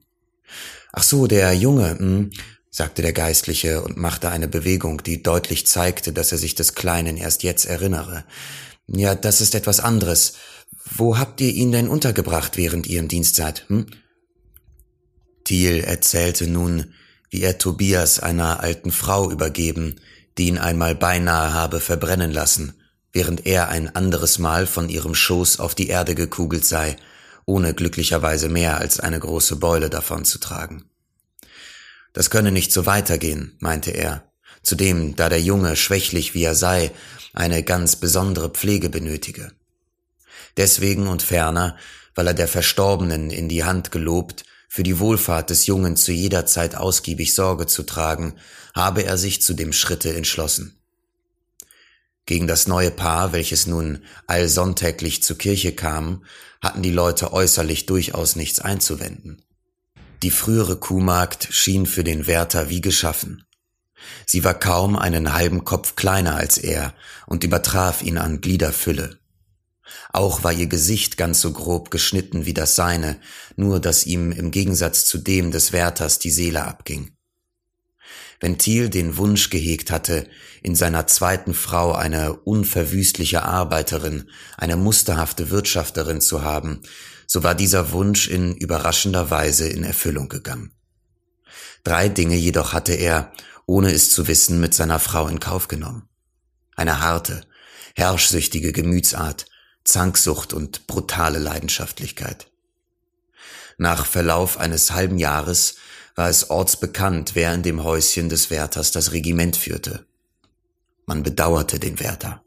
Ach 0.91 1.03
so, 1.03 1.27
der 1.27 1.53
Junge, 1.53 1.97
hm, 1.97 2.31
sagte 2.71 3.01
der 3.01 3.13
Geistliche 3.13 3.81
und 3.81 3.97
machte 3.97 4.29
eine 4.29 4.47
Bewegung, 4.47 5.03
die 5.03 5.23
deutlich 5.23 5.67
zeigte, 5.67 6.13
dass 6.13 6.31
er 6.31 6.37
sich 6.37 6.55
des 6.55 6.75
Kleinen 6.75 7.17
erst 7.17 7.43
jetzt 7.43 7.65
erinnere. 7.65 8.25
Ja, 8.87 9.15
das 9.15 9.41
ist 9.41 9.55
etwas 9.55 9.79
anderes. 9.79 10.33
Wo 10.83 11.17
habt 11.17 11.41
ihr 11.41 11.51
ihn 11.51 11.71
denn 11.71 11.87
untergebracht, 11.87 12.57
während 12.57 12.87
ihr 12.87 12.99
im 12.99 13.07
Dienst 13.07 13.35
seid? 13.35 13.67
Hm? 13.69 13.87
Thiel 15.43 15.79
erzählte 15.81 16.47
nun, 16.47 16.93
wie 17.29 17.41
er 17.41 17.57
Tobias 17.57 18.19
einer 18.19 18.61
alten 18.61 18.91
Frau 18.91 19.31
übergeben, 19.31 19.99
die 20.37 20.47
ihn 20.47 20.57
einmal 20.57 20.95
beinahe 20.95 21.53
habe 21.53 21.79
verbrennen 21.79 22.31
lassen, 22.31 22.73
während 23.13 23.45
er 23.45 23.69
ein 23.69 23.95
anderes 23.95 24.39
Mal 24.39 24.67
von 24.67 24.89
ihrem 24.89 25.15
Schoß 25.15 25.59
auf 25.59 25.75
die 25.75 25.87
Erde 25.87 26.15
gekugelt 26.15 26.65
sei, 26.65 26.97
ohne 27.45 27.73
glücklicherweise 27.73 28.49
mehr 28.49 28.77
als 28.77 28.99
eine 28.99 29.19
große 29.19 29.57
Beule 29.57 29.89
davon 29.89 30.25
zu 30.25 30.39
tragen. 30.39 30.85
Das 32.13 32.29
könne 32.29 32.51
nicht 32.51 32.71
so 32.71 32.85
weitergehen, 32.85 33.55
meinte 33.59 33.91
er, 33.91 34.31
zudem, 34.63 35.15
da 35.15 35.29
der 35.29 35.41
Junge, 35.41 35.75
schwächlich 35.75 36.33
wie 36.33 36.43
er 36.43 36.55
sei, 36.55 36.91
eine 37.33 37.63
ganz 37.63 37.97
besondere 37.97 38.49
Pflege 38.49 38.89
benötige. 38.89 39.51
Deswegen 40.57 41.07
und 41.07 41.21
ferner, 41.21 41.77
weil 42.13 42.27
er 42.27 42.33
der 42.33 42.47
Verstorbenen 42.47 43.29
in 43.29 43.49
die 43.49 43.63
Hand 43.63 43.91
gelobt, 43.91 44.45
für 44.67 44.83
die 44.83 44.99
Wohlfahrt 44.99 45.49
des 45.49 45.67
Jungen 45.67 45.95
zu 45.95 46.11
jeder 46.11 46.45
Zeit 46.45 46.75
ausgiebig 46.75 47.33
Sorge 47.33 47.65
zu 47.65 47.83
tragen, 47.83 48.35
habe 48.73 49.03
er 49.03 49.17
sich 49.17 49.41
zu 49.41 49.53
dem 49.53 49.71
Schritte 49.71 50.13
entschlossen. 50.13 50.77
Gegen 52.25 52.47
das 52.47 52.67
neue 52.67 52.91
Paar, 52.91 53.33
welches 53.33 53.67
nun 53.67 54.03
allsonntäglich 54.27 55.21
zur 55.21 55.37
Kirche 55.37 55.73
kam, 55.73 56.25
hatten 56.61 56.81
die 56.81 56.91
Leute 56.91 57.33
äußerlich 57.33 57.85
durchaus 57.85 58.35
nichts 58.35 58.59
einzuwenden. 58.59 59.43
Die 60.23 60.31
frühere 60.31 60.77
Kuhmagd 60.77 61.47
schien 61.51 61.85
für 61.85 62.03
den 62.03 62.25
Wärter 62.25 62.69
wie 62.69 62.81
geschaffen. 62.81 63.45
Sie 64.25 64.43
war 64.43 64.55
kaum 64.55 64.95
einen 64.95 65.33
halben 65.33 65.63
Kopf 65.65 65.95
kleiner 65.95 66.35
als 66.35 66.57
er 66.57 66.93
und 67.27 67.43
übertraf 67.43 68.01
ihn 68.01 68.17
an 68.17 68.41
Gliederfülle. 68.41 69.19
Auch 70.11 70.43
war 70.43 70.53
ihr 70.53 70.67
Gesicht 70.67 71.17
ganz 71.17 71.41
so 71.41 71.51
grob 71.51 71.91
geschnitten 71.91 72.45
wie 72.45 72.53
das 72.53 72.75
seine, 72.75 73.19
nur 73.55 73.79
dass 73.79 74.05
ihm 74.05 74.31
im 74.31 74.51
Gegensatz 74.51 75.05
zu 75.05 75.17
dem 75.17 75.51
des 75.51 75.73
Wärters 75.73 76.19
die 76.19 76.31
Seele 76.31 76.63
abging. 76.65 77.11
Wenn 78.39 78.57
Thiel 78.57 78.89
den 78.89 79.17
Wunsch 79.17 79.49
gehegt 79.49 79.91
hatte, 79.91 80.27
in 80.61 80.75
seiner 80.75 81.07
zweiten 81.07 81.53
Frau 81.53 81.93
eine 81.93 82.33
unverwüstliche 82.33 83.43
Arbeiterin, 83.43 84.29
eine 84.57 84.75
musterhafte 84.75 85.49
Wirtschafterin 85.49 86.21
zu 86.21 86.43
haben, 86.43 86.81
so 87.27 87.43
war 87.43 87.55
dieser 87.55 87.91
Wunsch 87.91 88.27
in 88.27 88.55
überraschender 88.55 89.29
Weise 89.31 89.67
in 89.67 89.83
Erfüllung 89.83 90.29
gegangen. 90.29 90.73
Drei 91.83 92.09
Dinge 92.09 92.35
jedoch 92.35 92.73
hatte 92.73 92.93
er, 92.93 93.31
ohne 93.65 93.91
es 93.91 94.11
zu 94.11 94.27
wissen, 94.27 94.59
mit 94.59 94.73
seiner 94.73 94.99
Frau 94.99 95.27
in 95.27 95.39
Kauf 95.39 95.67
genommen. 95.67 96.07
Eine 96.75 96.99
harte, 96.99 97.41
herrschsüchtige 97.95 98.73
Gemütsart, 98.73 99.45
Zanksucht 99.85 100.53
und 100.53 100.87
brutale 100.87 101.39
Leidenschaftlichkeit. 101.39 102.47
Nach 103.77 104.05
Verlauf 104.05 104.57
eines 104.57 104.91
halben 104.91 105.17
Jahres 105.17 105.75
war 106.15 106.29
es 106.29 106.49
ortsbekannt, 106.49 107.35
wer 107.35 107.53
in 107.53 107.63
dem 107.63 107.83
Häuschen 107.83 108.29
des 108.29 108.49
Wärters 108.49 108.91
das 108.91 109.11
Regiment 109.11 109.55
führte. 109.55 110.05
Man 111.05 111.23
bedauerte 111.23 111.79
den 111.79 111.99
Wärter. 111.99 112.43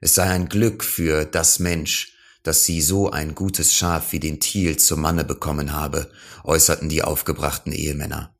Es 0.00 0.14
sei 0.14 0.24
ein 0.24 0.48
Glück 0.48 0.84
für 0.84 1.24
das 1.24 1.58
Mensch, 1.58 2.14
dass 2.42 2.64
sie 2.64 2.80
so 2.80 3.10
ein 3.10 3.34
gutes 3.34 3.74
Schaf 3.74 4.12
wie 4.12 4.20
den 4.20 4.40
Thiel 4.40 4.78
zum 4.78 5.00
Manne 5.00 5.24
bekommen 5.24 5.72
habe, 5.72 6.10
äußerten 6.44 6.88
die 6.88 7.02
aufgebrachten 7.02 7.72
Ehemänner. 7.72 8.34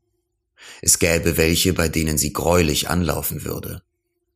Es 0.82 0.98
gäbe 0.98 1.36
welche, 1.36 1.72
bei 1.72 1.88
denen 1.88 2.16
sie 2.16 2.32
greulich 2.32 2.88
anlaufen 2.88 3.44
würde. 3.44 3.82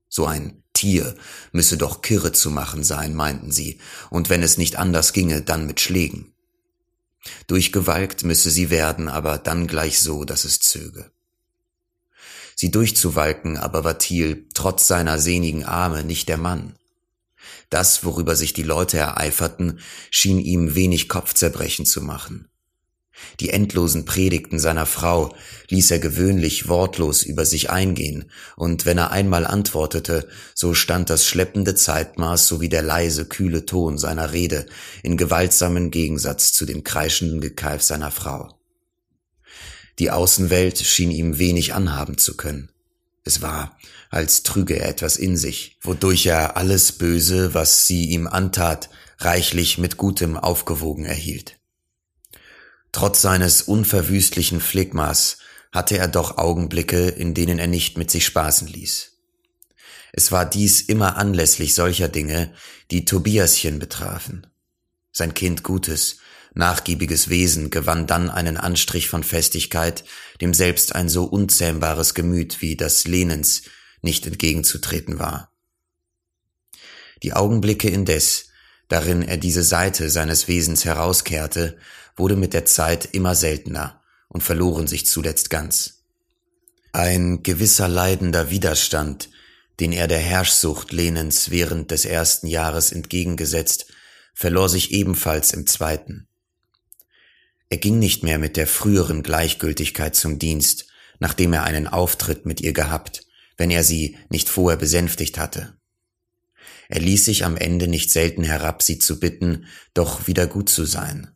So 0.08 0.26
ein 0.26 0.62
Tier 0.72 1.14
müsse 1.52 1.76
doch 1.76 2.02
kirre 2.02 2.32
zu 2.32 2.50
machen 2.50 2.84
sein, 2.84 3.14
meinten 3.14 3.52
sie, 3.52 3.78
und 4.10 4.28
wenn 4.28 4.42
es 4.42 4.58
nicht 4.58 4.76
anders 4.76 5.12
ginge, 5.12 5.42
dann 5.42 5.66
mit 5.66 5.80
Schlägen. 5.80 6.34
Durchgewalkt 7.46 8.24
müsse 8.24 8.50
sie 8.50 8.70
werden, 8.70 9.08
aber 9.08 9.38
dann 9.38 9.66
gleich 9.66 10.00
so, 10.00 10.24
dass 10.24 10.44
es 10.44 10.60
zöge. 10.60 11.10
Sie 12.56 12.70
durchzuwalken 12.70 13.56
aber 13.56 13.84
war 13.84 13.98
Thiel 13.98 14.48
trotz 14.54 14.86
seiner 14.86 15.18
sehnigen 15.18 15.64
Arme 15.64 16.04
nicht 16.04 16.28
der 16.28 16.38
Mann. 16.38 16.76
Das, 17.70 18.04
worüber 18.04 18.36
sich 18.36 18.52
die 18.52 18.62
Leute 18.62 18.98
ereiferten, 18.98 19.80
schien 20.10 20.38
ihm 20.38 20.74
wenig 20.74 21.08
Kopfzerbrechen 21.08 21.86
zu 21.86 22.00
machen. 22.02 22.48
Die 23.40 23.50
endlosen 23.50 24.04
Predigten 24.04 24.58
seiner 24.58 24.86
Frau 24.86 25.34
ließ 25.68 25.90
er 25.90 25.98
gewöhnlich 25.98 26.68
wortlos 26.68 27.22
über 27.22 27.44
sich 27.44 27.70
eingehen, 27.70 28.30
und 28.56 28.86
wenn 28.86 28.98
er 28.98 29.10
einmal 29.10 29.46
antwortete, 29.46 30.28
so 30.54 30.74
stand 30.74 31.10
das 31.10 31.26
schleppende 31.26 31.74
Zeitmaß 31.74 32.46
sowie 32.46 32.68
der 32.68 32.82
leise, 32.82 33.26
kühle 33.26 33.66
Ton 33.66 33.98
seiner 33.98 34.32
Rede 34.32 34.66
in 35.02 35.16
gewaltsamen 35.16 35.90
Gegensatz 35.90 36.52
zu 36.52 36.66
dem 36.66 36.84
kreischenden 36.84 37.40
Gekeif 37.40 37.82
seiner 37.82 38.10
Frau. 38.10 38.58
Die 39.98 40.10
Außenwelt 40.10 40.78
schien 40.78 41.10
ihm 41.10 41.38
wenig 41.38 41.74
anhaben 41.74 42.18
zu 42.18 42.36
können. 42.36 42.70
Es 43.24 43.40
war, 43.40 43.78
als 44.10 44.42
trüge 44.42 44.78
er 44.78 44.88
etwas 44.88 45.16
in 45.16 45.36
sich, 45.36 45.78
wodurch 45.80 46.26
er 46.26 46.56
alles 46.56 46.92
Böse, 46.92 47.54
was 47.54 47.86
sie 47.86 48.06
ihm 48.10 48.26
antat, 48.26 48.90
reichlich 49.18 49.78
mit 49.78 49.96
Gutem 49.96 50.36
aufgewogen 50.36 51.04
erhielt. 51.04 51.58
Trotz 52.94 53.22
seines 53.22 53.60
unverwüstlichen 53.60 54.60
Phlegmas 54.60 55.38
hatte 55.72 55.98
er 55.98 56.06
doch 56.06 56.38
Augenblicke, 56.38 57.08
in 57.08 57.34
denen 57.34 57.58
er 57.58 57.66
nicht 57.66 57.98
mit 57.98 58.08
sich 58.08 58.24
spaßen 58.24 58.68
ließ. 58.68 59.18
Es 60.12 60.30
war 60.30 60.48
dies 60.48 60.80
immer 60.80 61.16
anlässlich 61.16 61.74
solcher 61.74 62.08
Dinge, 62.08 62.54
die 62.92 63.04
Tobiaschen 63.04 63.80
betrafen. 63.80 64.46
Sein 65.10 65.34
Kind 65.34 65.64
Gutes, 65.64 66.18
nachgiebiges 66.54 67.28
Wesen 67.28 67.70
gewann 67.70 68.06
dann 68.06 68.30
einen 68.30 68.56
Anstrich 68.56 69.08
von 69.08 69.24
Festigkeit, 69.24 70.04
dem 70.40 70.54
selbst 70.54 70.94
ein 70.94 71.08
so 71.08 71.24
unzähmbares 71.24 72.14
Gemüt 72.14 72.62
wie 72.62 72.76
das 72.76 73.08
Lenens 73.08 73.62
nicht 74.02 74.24
entgegenzutreten 74.24 75.18
war. 75.18 75.50
Die 77.24 77.32
Augenblicke 77.32 77.88
indes, 77.88 78.50
darin 78.86 79.22
er 79.22 79.36
diese 79.36 79.64
Seite 79.64 80.10
seines 80.10 80.46
Wesens 80.46 80.84
herauskehrte, 80.84 81.76
wurde 82.16 82.36
mit 82.36 82.54
der 82.54 82.64
Zeit 82.64 83.08
immer 83.12 83.34
seltener 83.34 84.02
und 84.28 84.42
verloren 84.42 84.86
sich 84.86 85.06
zuletzt 85.06 85.50
ganz. 85.50 86.02
Ein 86.92 87.42
gewisser 87.42 87.88
leidender 87.88 88.50
Widerstand, 88.50 89.30
den 89.80 89.92
er 89.92 90.06
der 90.06 90.18
Herrschsucht 90.18 90.92
Lenens 90.92 91.50
während 91.50 91.90
des 91.90 92.04
ersten 92.04 92.46
Jahres 92.46 92.92
entgegengesetzt, 92.92 93.86
verlor 94.32 94.68
sich 94.68 94.92
ebenfalls 94.92 95.52
im 95.52 95.66
zweiten. 95.66 96.28
Er 97.70 97.78
ging 97.78 97.98
nicht 97.98 98.22
mehr 98.22 98.38
mit 98.38 98.56
der 98.56 98.66
früheren 98.66 99.22
Gleichgültigkeit 99.22 100.14
zum 100.14 100.38
Dienst, 100.38 100.86
nachdem 101.18 101.52
er 101.52 101.64
einen 101.64 101.88
Auftritt 101.88 102.46
mit 102.46 102.60
ihr 102.60 102.72
gehabt, 102.72 103.26
wenn 103.56 103.70
er 103.70 103.82
sie 103.84 104.16
nicht 104.28 104.48
vorher 104.48 104.78
besänftigt 104.78 105.38
hatte. 105.38 105.76
Er 106.88 107.00
ließ 107.00 107.24
sich 107.24 107.44
am 107.44 107.56
Ende 107.56 107.88
nicht 107.88 108.10
selten 108.10 108.44
herab, 108.44 108.82
sie 108.82 108.98
zu 108.98 109.18
bitten, 109.18 109.66
doch 109.94 110.26
wieder 110.26 110.46
gut 110.46 110.68
zu 110.68 110.84
sein. 110.84 111.33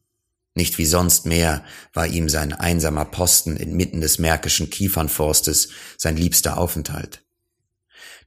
Nicht 0.59 0.77
wie 0.77 0.87
sonst 0.87 1.25
mehr 1.25 1.63
war 1.93 2.09
ihm 2.09 2.29
sein 2.29 2.53
einsamer 2.53 3.05
Posten 3.05 3.57
inmitten 3.57 4.01
des 4.01 4.19
märkischen 4.19 4.71
Kiefernforstes 4.71 5.69
sein 5.97 6.17
liebster 6.17 6.59
Aufenthalt. 6.59 7.23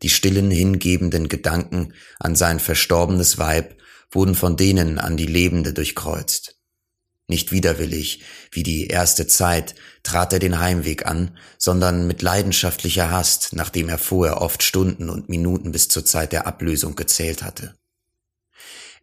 Die 0.01 0.07
stillen, 0.07 0.49
hingebenden 0.49 1.27
Gedanken 1.27 1.93
an 2.19 2.37
sein 2.37 2.61
verstorbenes 2.61 3.37
Weib 3.37 3.75
wurden 4.11 4.33
von 4.33 4.55
denen 4.55 4.97
an 4.97 5.17
die 5.17 5.25
Lebende 5.25 5.73
durchkreuzt. 5.73 6.55
Nicht 7.27 7.51
widerwillig, 7.51 8.21
wie 8.49 8.63
die 8.63 8.87
erste 8.87 9.27
Zeit, 9.27 9.75
trat 10.01 10.31
er 10.31 10.39
den 10.39 10.57
Heimweg 10.57 11.05
an, 11.05 11.37
sondern 11.57 12.07
mit 12.07 12.21
leidenschaftlicher 12.21 13.11
Hast, 13.11 13.51
nachdem 13.51 13.89
er 13.89 13.97
vorher 13.97 14.39
oft 14.39 14.63
Stunden 14.63 15.09
und 15.09 15.27
Minuten 15.27 15.73
bis 15.73 15.89
zur 15.89 16.05
Zeit 16.05 16.31
der 16.31 16.47
Ablösung 16.47 16.95
gezählt 16.95 17.43
hatte. 17.43 17.75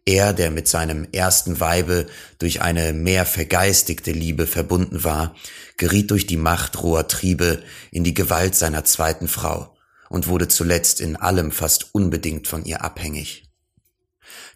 Er, 0.05 0.33
der 0.33 0.49
mit 0.51 0.67
seinem 0.67 1.07
ersten 1.11 1.59
Weibe 1.59 2.07
durch 2.39 2.61
eine 2.61 2.93
mehr 2.93 3.25
vergeistigte 3.25 4.11
Liebe 4.11 4.47
verbunden 4.47 5.03
war, 5.03 5.35
geriet 5.77 6.11
durch 6.11 6.25
die 6.25 6.37
Macht 6.37 6.81
roher 6.81 7.07
Triebe 7.07 7.61
in 7.91 8.03
die 8.03 8.13
Gewalt 8.13 8.55
seiner 8.55 8.85
zweiten 8.85 9.27
Frau 9.27 9.75
und 10.09 10.27
wurde 10.27 10.47
zuletzt 10.47 11.01
in 11.01 11.15
allem 11.15 11.51
fast 11.51 11.93
unbedingt 11.93 12.47
von 12.47 12.65
ihr 12.65 12.83
abhängig. 12.83 13.49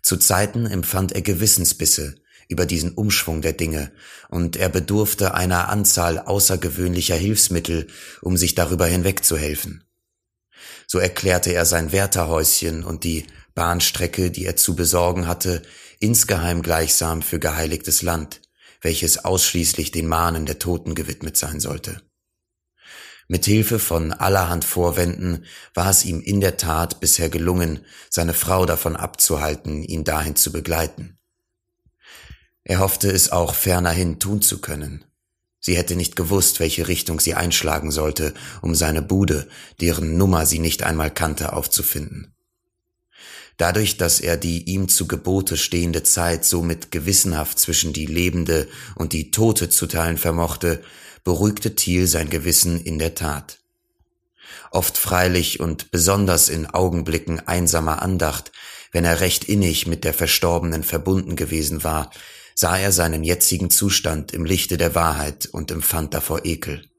Zu 0.02 0.18
Zeiten 0.18 0.66
empfand 0.66 1.14
er 1.14 1.22
Gewissensbisse 1.22 2.16
über 2.50 2.66
diesen 2.66 2.94
Umschwung 2.94 3.42
der 3.42 3.54
Dinge, 3.54 3.92
und 4.30 4.58
er 4.58 4.70
bedurfte 4.70 5.34
einer 5.34 5.70
Anzahl 5.70 6.20
außergewöhnlicher 6.20 7.16
Hilfsmittel, 7.16 7.88
um 8.22 8.38
sich 8.38 8.54
darüber 8.54 8.86
hinwegzuhelfen. 8.86 9.84
So 10.88 11.00
erklärte 11.00 11.54
er 11.54 11.66
sein 11.66 11.92
Wärterhäuschen 11.92 12.84
und 12.84 13.04
die 13.04 13.26
Bahnstrecke, 13.56 14.32
die 14.32 14.46
er 14.46 14.56
zu 14.56 14.76
besorgen 14.76 15.28
hatte, 15.28 15.62
insgeheim 16.00 16.62
gleichsam 16.62 17.22
für 17.22 17.40
geheiligtes 17.40 18.02
Land, 18.02 18.42
welches 18.82 19.24
ausschließlich 19.24 19.92
den 19.92 20.08
Mahnen 20.08 20.46
der 20.46 20.60
Toten 20.60 20.96
gewidmet 20.96 21.38
sein 21.38 21.60
sollte. 21.60 22.02
Mit 23.28 23.46
Hilfe 23.46 23.80
von 23.80 24.12
allerhand 24.12 24.66
Vorwänden 24.66 25.46
war 25.74 25.90
es 25.90 26.04
ihm 26.04 26.20
in 26.20 26.42
der 26.42 26.58
Tat 26.58 27.00
bisher 27.00 27.30
gelungen, 27.30 27.86
seine 28.10 28.34
Frau 28.34 28.66
davon 28.66 28.96
abzuhalten, 28.96 29.82
ihn 29.84 30.04
dahin 30.04 30.36
zu 30.36 30.52
begleiten. 30.52 31.18
Er 32.66 32.80
hoffte 32.80 33.10
es 33.10 33.32
auch 33.32 33.56
fernerhin 33.56 34.20
tun 34.20 34.42
zu 34.42 34.60
können. 34.60 35.06
Sie 35.60 35.78
hätte 35.78 35.96
nicht 35.96 36.18
gewusst, 36.18 36.60
welche 36.60 36.90
Richtung 36.90 37.22
sie 37.22 37.36
einschlagen 37.36 37.92
sollte, 37.92 38.34
um 38.62 38.76
seine 38.76 39.02
Bude, 39.02 39.48
deren 39.80 40.18
Nummer 40.18 40.46
sie 40.46 40.60
nicht 40.60 40.84
einmal 40.84 41.10
kannte, 41.10 41.54
aufzufinden. 41.54 42.33
Dadurch, 43.58 43.98
dass 43.98 44.20
er 44.20 44.38
die 44.38 44.64
ihm 44.64 44.90
zu 44.90 45.08
Gebote 45.08 45.58
stehende 45.58 46.04
Zeit 46.04 46.44
somit 46.44 46.92
gewissenhaft 46.92 47.60
zwischen 47.60 47.94
die 47.94 48.08
Lebende 48.08 48.68
und 48.96 49.14
die 49.14 49.32
Tote 49.32 49.70
zu 49.70 49.88
teilen 49.88 50.18
vermochte, 50.18 50.84
beruhigte 51.24 51.76
Thiel 51.76 52.08
sein 52.08 52.30
Gewissen 52.30 52.82
in 52.82 53.00
der 53.00 53.16
Tat. 53.16 53.60
Oft 54.72 54.98
freilich 54.98 55.60
und 55.60 55.92
besonders 55.92 56.50
in 56.50 56.66
Augenblicken 56.66 57.48
einsamer 57.48 58.02
Andacht, 58.02 58.52
wenn 58.92 59.06
er 59.06 59.20
recht 59.20 59.44
innig 59.44 59.88
mit 59.88 60.04
der 60.04 60.14
Verstorbenen 60.14 60.84
verbunden 60.84 61.36
gewesen 61.36 61.84
war, 61.84 62.12
sah 62.56 62.78
er 62.78 62.92
seinen 62.92 63.24
jetzigen 63.24 63.70
Zustand 63.70 64.32
im 64.34 64.46
Lichte 64.46 64.78
der 64.78 64.96
Wahrheit 64.96 65.48
und 65.48 65.72
empfand 65.72 66.14
davor 66.14 66.46
Ekel. 66.46 66.90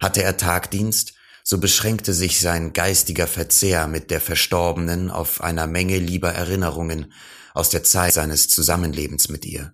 Hatte 0.00 0.22
er 0.22 0.36
Tagdienst, 0.36 1.14
so 1.48 1.58
beschränkte 1.58 2.12
sich 2.12 2.40
sein 2.40 2.72
geistiger 2.72 3.28
Verzehr 3.28 3.86
mit 3.86 4.10
der 4.10 4.20
Verstorbenen 4.20 5.12
auf 5.12 5.40
einer 5.40 5.68
Menge 5.68 5.96
lieber 5.96 6.32
Erinnerungen 6.32 7.12
aus 7.54 7.68
der 7.70 7.84
Zeit 7.84 8.14
seines 8.14 8.48
Zusammenlebens 8.48 9.28
mit 9.28 9.46
ihr. 9.46 9.72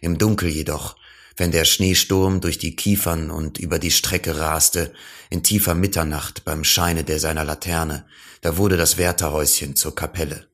Im 0.00 0.16
Dunkel 0.16 0.48
jedoch, 0.48 0.94
wenn 1.36 1.50
der 1.50 1.64
Schneesturm 1.64 2.40
durch 2.40 2.58
die 2.58 2.76
Kiefern 2.76 3.32
und 3.32 3.58
über 3.58 3.80
die 3.80 3.90
Strecke 3.90 4.38
raste, 4.38 4.92
in 5.28 5.42
tiefer 5.42 5.74
Mitternacht 5.74 6.44
beim 6.44 6.62
Scheine 6.62 7.02
der 7.02 7.18
seiner 7.18 7.44
Laterne, 7.44 8.06
da 8.40 8.56
wurde 8.56 8.76
das 8.76 8.96
Wärterhäuschen 8.96 9.74
zur 9.74 9.96
Kapelle. 9.96 10.46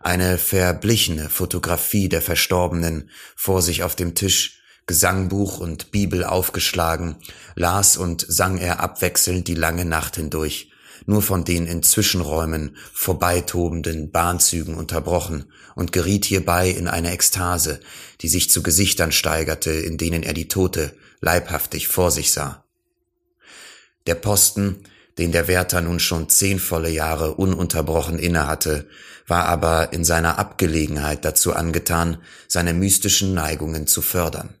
Eine 0.00 0.36
verblichene 0.36 1.30
Fotografie 1.30 2.08
der 2.08 2.22
Verstorbenen 2.22 3.08
vor 3.36 3.62
sich 3.62 3.84
auf 3.84 3.94
dem 3.94 4.16
Tisch, 4.16 4.59
Gesangbuch 4.90 5.60
und 5.60 5.92
Bibel 5.92 6.24
aufgeschlagen, 6.24 7.14
las 7.54 7.96
und 7.96 8.26
sang 8.28 8.58
er 8.58 8.80
abwechselnd 8.80 9.46
die 9.46 9.54
lange 9.54 9.84
Nacht 9.84 10.16
hindurch, 10.16 10.72
nur 11.06 11.22
von 11.22 11.44
den 11.44 11.68
in 11.68 11.84
Zwischenräumen 11.84 12.76
vorbeitobenden 12.92 14.10
Bahnzügen 14.10 14.74
unterbrochen 14.74 15.44
und 15.76 15.92
geriet 15.92 16.24
hierbei 16.24 16.70
in 16.70 16.88
eine 16.88 17.12
Ekstase, 17.12 17.78
die 18.20 18.28
sich 18.28 18.50
zu 18.50 18.64
Gesichtern 18.64 19.12
steigerte, 19.12 19.70
in 19.70 19.96
denen 19.96 20.24
er 20.24 20.34
die 20.34 20.48
Tote 20.48 20.92
leibhaftig 21.20 21.86
vor 21.86 22.10
sich 22.10 22.32
sah. 22.32 22.64
Der 24.08 24.16
Posten, 24.16 24.82
den 25.18 25.30
der 25.30 25.46
Wärter 25.46 25.82
nun 25.82 26.00
schon 26.00 26.28
zehn 26.28 26.58
volle 26.58 26.90
Jahre 26.90 27.34
ununterbrochen 27.34 28.18
innehatte, 28.18 28.88
war 29.28 29.44
aber 29.44 29.92
in 29.92 30.04
seiner 30.04 30.40
Abgelegenheit 30.40 31.24
dazu 31.24 31.54
angetan, 31.54 32.18
seine 32.48 32.74
mystischen 32.74 33.34
Neigungen 33.34 33.86
zu 33.86 34.02
fördern. 34.02 34.56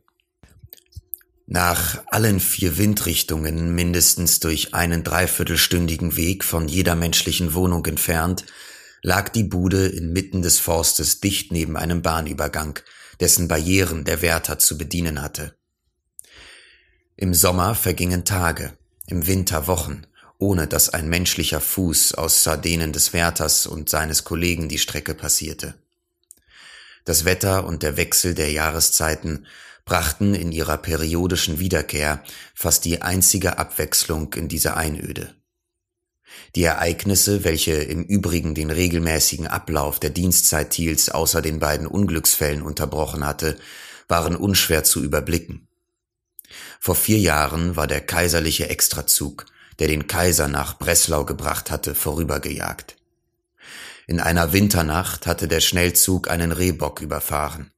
Nach 1.52 2.00
allen 2.06 2.38
vier 2.38 2.78
Windrichtungen 2.78 3.74
mindestens 3.74 4.38
durch 4.38 4.72
einen 4.72 5.02
dreiviertelstündigen 5.02 6.14
Weg 6.14 6.44
von 6.44 6.68
jeder 6.68 6.94
menschlichen 6.94 7.54
Wohnung 7.54 7.84
entfernt, 7.86 8.44
lag 9.02 9.30
die 9.30 9.42
Bude 9.42 9.88
inmitten 9.88 10.42
des 10.42 10.60
Forstes 10.60 11.18
dicht 11.18 11.50
neben 11.50 11.76
einem 11.76 12.02
Bahnübergang, 12.02 12.78
dessen 13.18 13.48
Barrieren 13.48 14.04
der 14.04 14.22
Wärter 14.22 14.60
zu 14.60 14.78
bedienen 14.78 15.22
hatte. 15.22 15.56
Im 17.16 17.34
Sommer 17.34 17.74
vergingen 17.74 18.24
Tage, 18.24 18.72
im 19.08 19.26
Winter 19.26 19.66
Wochen, 19.66 20.02
ohne 20.38 20.68
dass 20.68 20.90
ein 20.90 21.08
menschlicher 21.08 21.60
Fuß 21.60 22.14
außer 22.14 22.58
denen 22.58 22.92
des 22.92 23.12
Wärters 23.12 23.66
und 23.66 23.90
seines 23.90 24.22
Kollegen 24.22 24.68
die 24.68 24.78
Strecke 24.78 25.16
passierte. 25.16 25.74
Das 27.04 27.24
Wetter 27.24 27.66
und 27.66 27.82
der 27.82 27.96
Wechsel 27.96 28.34
der 28.34 28.52
Jahreszeiten 28.52 29.46
brachten 29.90 30.34
in 30.34 30.52
ihrer 30.52 30.76
periodischen 30.76 31.58
Wiederkehr 31.58 32.22
fast 32.54 32.84
die 32.84 33.02
einzige 33.02 33.58
Abwechslung 33.58 34.32
in 34.34 34.46
dieser 34.46 34.76
Einöde. 34.76 35.34
Die 36.54 36.62
Ereignisse, 36.62 37.42
welche 37.42 37.72
im 37.72 38.04
Übrigen 38.04 38.54
den 38.54 38.70
regelmäßigen 38.70 39.48
Ablauf 39.48 39.98
der 39.98 40.10
Dienstzeit 40.10 40.70
Thiels 40.70 41.08
außer 41.08 41.42
den 41.42 41.58
beiden 41.58 41.88
Unglücksfällen 41.88 42.62
unterbrochen 42.62 43.26
hatte, 43.26 43.58
waren 44.06 44.36
unschwer 44.36 44.84
zu 44.84 45.02
überblicken. 45.02 45.66
Vor 46.78 46.94
vier 46.94 47.18
Jahren 47.18 47.74
war 47.74 47.88
der 47.88 48.00
kaiserliche 48.00 48.68
Extrazug, 48.68 49.46
der 49.80 49.88
den 49.88 50.06
Kaiser 50.06 50.46
nach 50.46 50.78
Breslau 50.78 51.24
gebracht 51.24 51.72
hatte, 51.72 51.96
vorübergejagt. 51.96 52.96
In 54.06 54.20
einer 54.20 54.52
Winternacht 54.52 55.26
hatte 55.26 55.48
der 55.48 55.60
Schnellzug 55.60 56.30
einen 56.30 56.52
Rehbock 56.52 57.00
überfahren. 57.00 57.72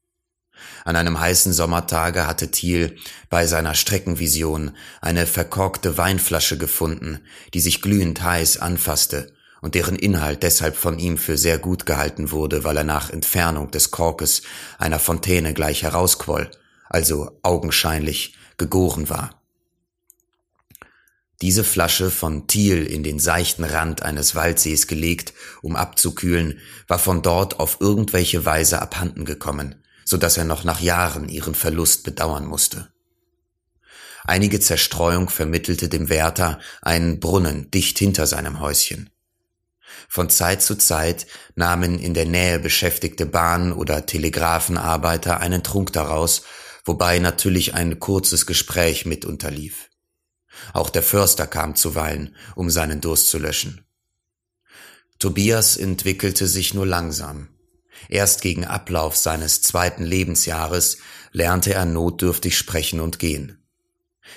An 0.85 0.97
einem 0.97 1.21
heißen 1.21 1.53
Sommertage 1.53 2.27
hatte 2.27 2.51
Thiel 2.51 2.97
bei 3.31 3.47
seiner 3.47 3.75
Streckenvision 3.75 4.73
eine 5.01 5.27
verkorkte 5.27 5.97
Weinflasche 5.97 6.59
gefunden, 6.59 7.21
die 7.55 7.61
sich 7.61 7.83
glühend 7.83 8.23
heiß 8.23 8.59
anfasste 8.59 9.33
und 9.61 9.75
deren 9.75 9.97
Inhalt 9.97 10.43
deshalb 10.43 10.77
von 10.77 10.99
ihm 10.99 11.17
für 11.17 11.38
sehr 11.38 11.59
gut 11.59 11.87
gehalten 11.87 12.33
wurde, 12.33 12.65
weil 12.65 12.77
er 12.77 12.85
nach 12.85 13.11
Entfernung 13.11 13.71
des 13.71 13.91
Korkes 13.93 14.43
einer 14.79 14.99
Fontäne 14.99 15.55
gleich 15.55 15.85
herausquoll, 15.85 16.51
also 16.88 17.38
augenscheinlich 17.43 18.35
gegoren 18.59 19.09
war. 19.09 19.43
Diese 21.41 21.65
Flasche 21.65 22.11
von 22.11 22.47
Thiel 22.47 22.87
in 22.87 23.03
den 23.03 23.19
seichten 23.19 23.65
Rand 23.65 24.03
eines 24.03 24.37
Waldsees 24.37 24.87
gelegt, 24.87 25.33
um 25.61 25.75
abzukühlen, 25.75 26.61
war 26.87 27.01
von 27.01 27.23
dort 27.23 27.59
auf 27.59 27.79
irgendwelche 27.81 28.45
Weise 28.45 28.81
abhanden 28.81 29.25
gekommen, 29.25 29.82
so 30.12 30.18
dass 30.18 30.37
er 30.37 30.44
noch 30.44 30.62
nach 30.62 30.83
Jahren 30.83 31.31
ihren 31.31 31.55
Verlust 31.55 32.05
bedauern 32.05 32.44
musste. 32.44 32.92
Einige 34.25 34.61
Zerstreuung 34.61 35.31
vermittelte 35.31 35.88
dem 35.88 36.11
Wärter 36.11 36.61
einen 36.83 37.18
Brunnen 37.18 37.70
dicht 37.70 37.98
hinter 37.98 38.27
seinem 38.27 38.61
Häuschen. 38.61 39.09
Von 40.11 40.29
Zeit 40.29 40.61
zu 40.61 40.77
Zeit 40.77 41.27
nahmen 41.55 41.98
in 41.98 42.12
der 42.12 42.27
Nähe 42.27 42.59
beschäftigte 42.59 43.25
Bahn- 43.25 43.72
oder 43.72 44.05
Telegrafenarbeiter 44.05 45.40
einen 45.40 45.62
Trunk 45.62 45.94
daraus, 45.94 46.42
wobei 46.85 47.18
natürlich 47.18 47.72
ein 47.72 47.98
kurzes 47.98 48.44
Gespräch 48.44 49.07
mit 49.07 49.25
unterlief. 49.25 49.88
Auch 50.75 50.90
der 50.90 51.03
Förster 51.03 51.46
kam 51.46 51.75
zuweilen, 51.75 52.37
um 52.55 52.68
seinen 52.68 53.01
Durst 53.01 53.31
zu 53.31 53.38
löschen. 53.38 53.87
Tobias 55.18 55.79
entwickelte 55.79 56.46
sich 56.46 56.75
nur 56.75 56.87
langsam. 56.87 57.52
Erst 58.09 58.43
gegen 58.43 58.65
Ablauf 58.65 59.17
seines 59.17 59.62
zweiten 59.62 60.05
Lebensjahres 60.05 60.99
lernte 61.33 61.75
er 61.75 61.85
notdürftig 61.85 62.57
sprechen 62.57 63.01
und 63.01 63.19
gehen. 63.19 63.59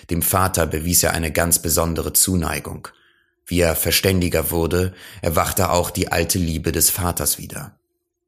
Dem 0.09 0.21
Vater 0.21 0.65
bewies 0.67 1.03
er 1.03 1.13
eine 1.13 1.31
ganz 1.31 1.59
besondere 1.59 2.13
Zuneigung. 2.13 2.87
Wie 3.45 3.59
er 3.59 3.75
verständiger 3.75 4.51
wurde, 4.51 4.93
erwachte 5.21 5.69
auch 5.69 5.91
die 5.91 6.11
alte 6.11 6.39
Liebe 6.39 6.71
des 6.71 6.89
Vaters 6.89 7.37
wieder. 7.37 7.77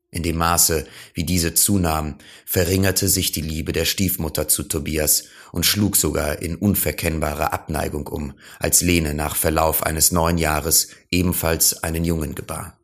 In 0.10 0.24
dem 0.24 0.38
Maße, 0.38 0.88
wie 1.14 1.26
diese 1.26 1.54
zunahm, 1.54 2.16
verringerte 2.46 3.10
sich 3.10 3.32
die 3.34 3.42
Liebe 3.42 3.74
der 3.74 3.86
Stiefmutter 3.86 4.48
zu 4.48 4.64
Tobias 4.64 5.26
und 5.52 5.66
schlug 5.66 5.98
sogar 5.98 6.42
in 6.42 6.56
unverkennbare 6.56 7.52
Abneigung 7.52 8.08
um, 8.08 8.34
als 8.60 8.82
Lene 8.82 9.14
nach 9.14 9.36
Verlauf 9.36 9.84
eines 9.84 10.12
neun 10.12 10.38
Jahres 10.38 10.90
ebenfalls 11.12 11.84
einen 11.84 12.06
Jungen 12.06 12.36
gebar. 12.36 12.77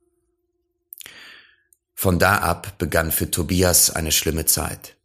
Von 2.03 2.19
da 2.19 2.39
ab 2.39 2.79
begann 2.79 3.13
für 3.13 3.31
Tobias 3.31 3.89
eine 3.89 4.11
schlimme 4.11 4.45
Zeit. 4.45 4.97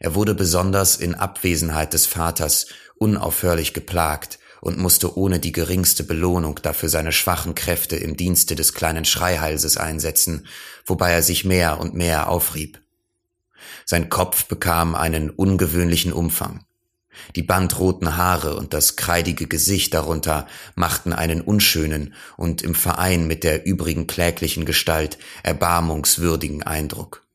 Er 0.00 0.16
wurde 0.16 0.34
besonders 0.34 0.96
in 0.96 1.14
Abwesenheit 1.14 1.92
des 1.92 2.06
Vaters 2.06 2.66
unaufhörlich 2.96 3.74
geplagt 3.74 4.40
und 4.60 4.76
musste 4.76 5.16
ohne 5.16 5.38
die 5.38 5.52
geringste 5.52 6.02
Belohnung 6.02 6.58
dafür 6.60 6.88
seine 6.88 7.12
schwachen 7.12 7.54
Kräfte 7.54 7.94
im 7.94 8.16
Dienste 8.16 8.56
des 8.56 8.74
kleinen 8.74 9.04
Schreihalses 9.04 9.76
einsetzen, 9.76 10.48
wobei 10.84 11.12
er 11.12 11.22
sich 11.22 11.44
mehr 11.44 11.78
und 11.78 11.94
mehr 11.94 12.28
aufrieb. 12.28 12.82
Sein 13.84 14.08
Kopf 14.08 14.46
bekam 14.46 14.96
einen 14.96 15.30
ungewöhnlichen 15.30 16.12
Umfang. 16.12 16.65
Die 17.34 17.42
bandroten 17.42 18.16
Haare 18.16 18.56
und 18.56 18.72
das 18.74 18.96
kreidige 18.96 19.46
Gesicht 19.46 19.94
darunter 19.94 20.46
machten 20.74 21.12
einen 21.12 21.40
unschönen 21.40 22.14
und 22.36 22.62
im 22.62 22.74
Verein 22.74 23.26
mit 23.26 23.44
der 23.44 23.66
übrigen 23.66 24.06
kläglichen 24.06 24.64
Gestalt 24.64 25.18
erbarmungswürdigen 25.42 26.62
Eindruck. 26.62 27.26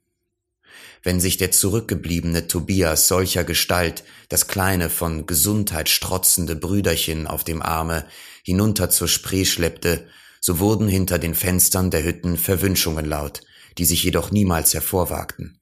Wenn 1.04 1.20
sich 1.20 1.38
der 1.38 1.52
zurückgebliebene 1.52 2.48
Tobias 2.48 3.08
solcher 3.08 3.44
Gestalt 3.44 4.04
das 4.30 4.48
kleine 4.48 4.90
von 4.90 5.26
Gesundheit 5.26 5.90
strotzende 5.90 6.56
Brüderchen 6.56 7.26
auf 7.26 7.44
dem 7.44 7.62
Arme 7.62 8.06
hinunter 8.44 8.90
zur 8.90 9.08
Spree 9.08 9.46
schleppte, 9.46 10.08
so 10.40 10.60
wurden 10.60 10.88
hinter 10.88 11.20
den 11.20 11.36
Fenstern 11.36 11.90
der 11.92 12.04
Hütten 12.04 12.38
Verwünschungen 12.38 13.06
laut, 13.06 13.42
die 13.78 13.86
sich 13.86 14.04
jedoch 14.04 14.32
niemals 14.32 14.74
hervorwagten. 14.74 15.60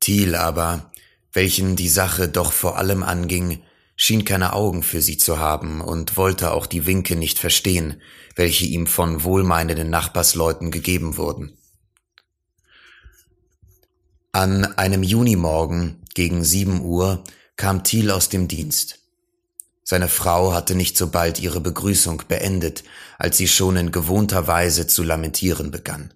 Thiel 0.00 0.34
aber, 0.34 0.92
welchen 1.34 1.76
die 1.76 1.88
Sache 1.88 2.28
doch 2.28 2.52
vor 2.52 2.78
allem 2.78 3.02
anging, 3.02 3.62
schien 3.96 4.24
keine 4.24 4.54
Augen 4.54 4.82
für 4.82 5.02
sie 5.02 5.18
zu 5.18 5.38
haben 5.38 5.80
und 5.80 6.16
wollte 6.16 6.52
auch 6.52 6.66
die 6.66 6.86
Winke 6.86 7.16
nicht 7.16 7.38
verstehen, 7.38 8.00
welche 8.36 8.64
ihm 8.64 8.86
von 8.86 9.24
wohlmeinenden 9.24 9.90
Nachbarsleuten 9.90 10.70
gegeben 10.70 11.16
wurden. 11.16 11.56
An 14.32 14.64
einem 14.64 15.02
Junimorgen 15.02 16.02
gegen 16.14 16.42
sieben 16.42 16.80
Uhr 16.82 17.22
kam 17.56 17.84
Thiel 17.84 18.10
aus 18.10 18.28
dem 18.28 18.48
Dienst. 18.48 19.00
Seine 19.84 20.08
Frau 20.08 20.52
hatte 20.52 20.74
nicht 20.74 20.96
so 20.96 21.08
bald 21.08 21.40
ihre 21.40 21.60
Begrüßung 21.60 22.22
beendet, 22.26 22.84
als 23.18 23.36
sie 23.36 23.46
schon 23.46 23.76
in 23.76 23.92
gewohnter 23.92 24.46
Weise 24.46 24.86
zu 24.86 25.02
lamentieren 25.02 25.70
begann. 25.70 26.14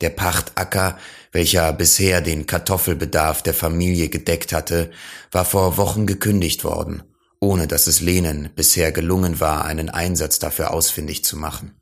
Der 0.00 0.10
Pachtacker, 0.10 0.98
welcher 1.32 1.72
bisher 1.72 2.20
den 2.20 2.46
Kartoffelbedarf 2.46 3.42
der 3.42 3.54
Familie 3.54 4.08
gedeckt 4.08 4.52
hatte, 4.52 4.90
war 5.30 5.44
vor 5.44 5.76
Wochen 5.76 6.06
gekündigt 6.06 6.64
worden, 6.64 7.02
ohne 7.40 7.66
dass 7.66 7.86
es 7.86 8.00
Lenen 8.00 8.50
bisher 8.54 8.92
gelungen 8.92 9.40
war, 9.40 9.64
einen 9.64 9.90
Einsatz 9.90 10.38
dafür 10.38 10.72
ausfindig 10.72 11.24
zu 11.24 11.36
machen. 11.36 11.76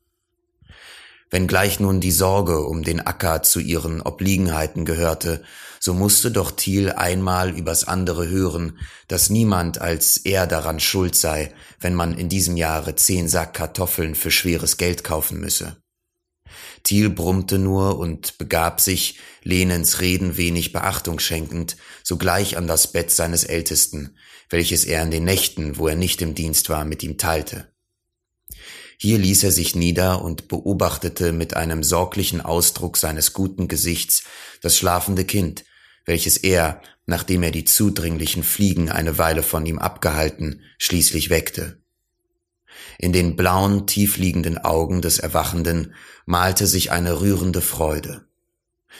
Wenngleich 1.30 1.80
nun 1.80 2.00
die 2.00 2.12
Sorge 2.12 2.60
um 2.66 2.82
den 2.82 3.00
Acker 3.00 3.42
zu 3.42 3.58
ihren 3.58 4.02
Obliegenheiten 4.02 4.84
gehörte, 4.84 5.42
so 5.80 5.94
musste 5.94 6.30
doch 6.30 6.50
Thiel 6.50 6.92
einmal 6.92 7.56
übers 7.56 7.88
andere 7.88 8.28
hören, 8.28 8.78
dass 9.08 9.30
niemand 9.30 9.80
als 9.80 10.18
er 10.18 10.46
daran 10.46 10.78
schuld 10.78 11.16
sei, 11.16 11.52
wenn 11.80 11.94
man 11.94 12.16
in 12.16 12.28
diesem 12.28 12.58
Jahre 12.58 12.96
zehn 12.96 13.28
Sack 13.28 13.54
Kartoffeln 13.54 14.14
für 14.14 14.30
schweres 14.30 14.76
Geld 14.76 15.04
kaufen 15.04 15.40
müsse. 15.40 15.81
Thiel 16.82 17.10
brummte 17.10 17.58
nur 17.58 17.98
und 17.98 18.38
begab 18.38 18.80
sich, 18.80 19.18
Lenens 19.42 20.00
Reden 20.00 20.36
wenig 20.36 20.72
Beachtung 20.72 21.18
schenkend, 21.18 21.76
sogleich 22.02 22.56
an 22.56 22.66
das 22.66 22.92
Bett 22.92 23.10
seines 23.10 23.44
Ältesten, 23.44 24.16
welches 24.50 24.84
er 24.84 25.02
in 25.02 25.10
den 25.10 25.24
Nächten, 25.24 25.78
wo 25.78 25.88
er 25.88 25.96
nicht 25.96 26.22
im 26.22 26.34
Dienst 26.34 26.68
war, 26.68 26.84
mit 26.84 27.02
ihm 27.02 27.18
teilte. 27.18 27.72
Hier 28.98 29.18
ließ 29.18 29.42
er 29.42 29.50
sich 29.50 29.74
nieder 29.74 30.22
und 30.22 30.46
beobachtete 30.46 31.32
mit 31.32 31.54
einem 31.54 31.82
sorglichen 31.82 32.40
Ausdruck 32.40 32.96
seines 32.96 33.32
guten 33.32 33.66
Gesichts 33.66 34.22
das 34.60 34.76
schlafende 34.76 35.24
Kind, 35.24 35.64
welches 36.04 36.36
er, 36.36 36.82
nachdem 37.06 37.42
er 37.42 37.50
die 37.50 37.64
zudringlichen 37.64 38.44
Fliegen 38.44 38.90
eine 38.90 39.18
Weile 39.18 39.42
von 39.42 39.66
ihm 39.66 39.78
abgehalten, 39.80 40.62
schließlich 40.78 41.30
weckte. 41.30 41.81
In 42.98 43.12
den 43.12 43.36
blauen, 43.36 43.86
tiefliegenden 43.86 44.58
Augen 44.58 45.02
des 45.02 45.18
Erwachenden 45.18 45.94
malte 46.26 46.66
sich 46.66 46.90
eine 46.90 47.20
rührende 47.20 47.60
Freude. 47.60 48.26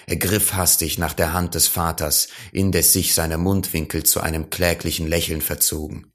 Er 0.07 0.17
griff 0.17 0.55
hastig 0.55 0.99
nach 0.99 1.13
der 1.13 1.33
Hand 1.33 1.55
des 1.55 1.69
Vaters, 1.69 2.29
indes 2.51 2.93
sich 2.93 3.15
seine 3.15 3.39
Mundwinkel 3.39 4.03
zu 4.03 4.21
einem 4.21 4.51
kläglichen 4.51 5.07
Lächeln 5.07 5.41
verzogen. 5.41 6.13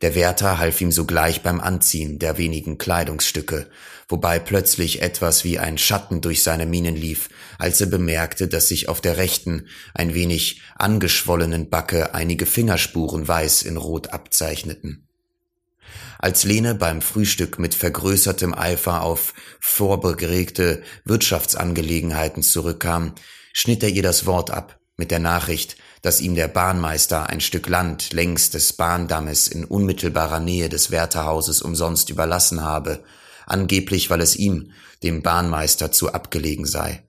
Der 0.00 0.14
Wärter 0.14 0.58
half 0.58 0.80
ihm 0.80 0.92
sogleich 0.92 1.42
beim 1.42 1.60
Anziehen 1.60 2.18
der 2.18 2.38
wenigen 2.38 2.78
Kleidungsstücke, 2.78 3.68
wobei 4.08 4.38
plötzlich 4.38 5.02
etwas 5.02 5.44
wie 5.44 5.58
ein 5.58 5.76
Schatten 5.76 6.22
durch 6.22 6.42
seine 6.42 6.64
Mienen 6.64 6.96
lief, 6.96 7.28
als 7.58 7.82
er 7.82 7.86
bemerkte, 7.86 8.48
dass 8.48 8.68
sich 8.68 8.88
auf 8.88 9.02
der 9.02 9.18
rechten, 9.18 9.68
ein 9.92 10.14
wenig 10.14 10.62
angeschwollenen 10.76 11.68
Backe 11.68 12.14
einige 12.14 12.46
Fingerspuren 12.46 13.28
weiß 13.28 13.62
in 13.62 13.76
Rot 13.76 14.08
abzeichneten. 14.08 15.09
Als 16.18 16.44
Lene 16.44 16.74
beim 16.74 17.02
Frühstück 17.02 17.58
mit 17.58 17.74
vergrößertem 17.74 18.54
Eifer 18.54 19.02
auf 19.02 19.34
vorberegte 19.60 20.82
Wirtschaftsangelegenheiten 21.04 22.42
zurückkam, 22.42 23.14
schnitt 23.52 23.82
er 23.82 23.88
ihr 23.88 24.02
das 24.02 24.26
Wort 24.26 24.50
ab 24.50 24.78
mit 24.96 25.10
der 25.10 25.18
Nachricht, 25.18 25.76
dass 26.02 26.20
ihm 26.20 26.34
der 26.34 26.48
Bahnmeister 26.48 27.28
ein 27.28 27.40
Stück 27.40 27.68
Land 27.68 28.12
längs 28.12 28.50
des 28.50 28.74
Bahndammes 28.74 29.48
in 29.48 29.64
unmittelbarer 29.64 30.40
Nähe 30.40 30.68
des 30.68 30.90
Wärterhauses 30.90 31.62
umsonst 31.62 32.10
überlassen 32.10 32.62
habe, 32.62 33.02
angeblich 33.46 34.10
weil 34.10 34.20
es 34.20 34.36
ihm, 34.36 34.72
dem 35.02 35.22
Bahnmeister, 35.22 35.90
zu 35.90 36.12
abgelegen 36.12 36.66
sei. 36.66 37.02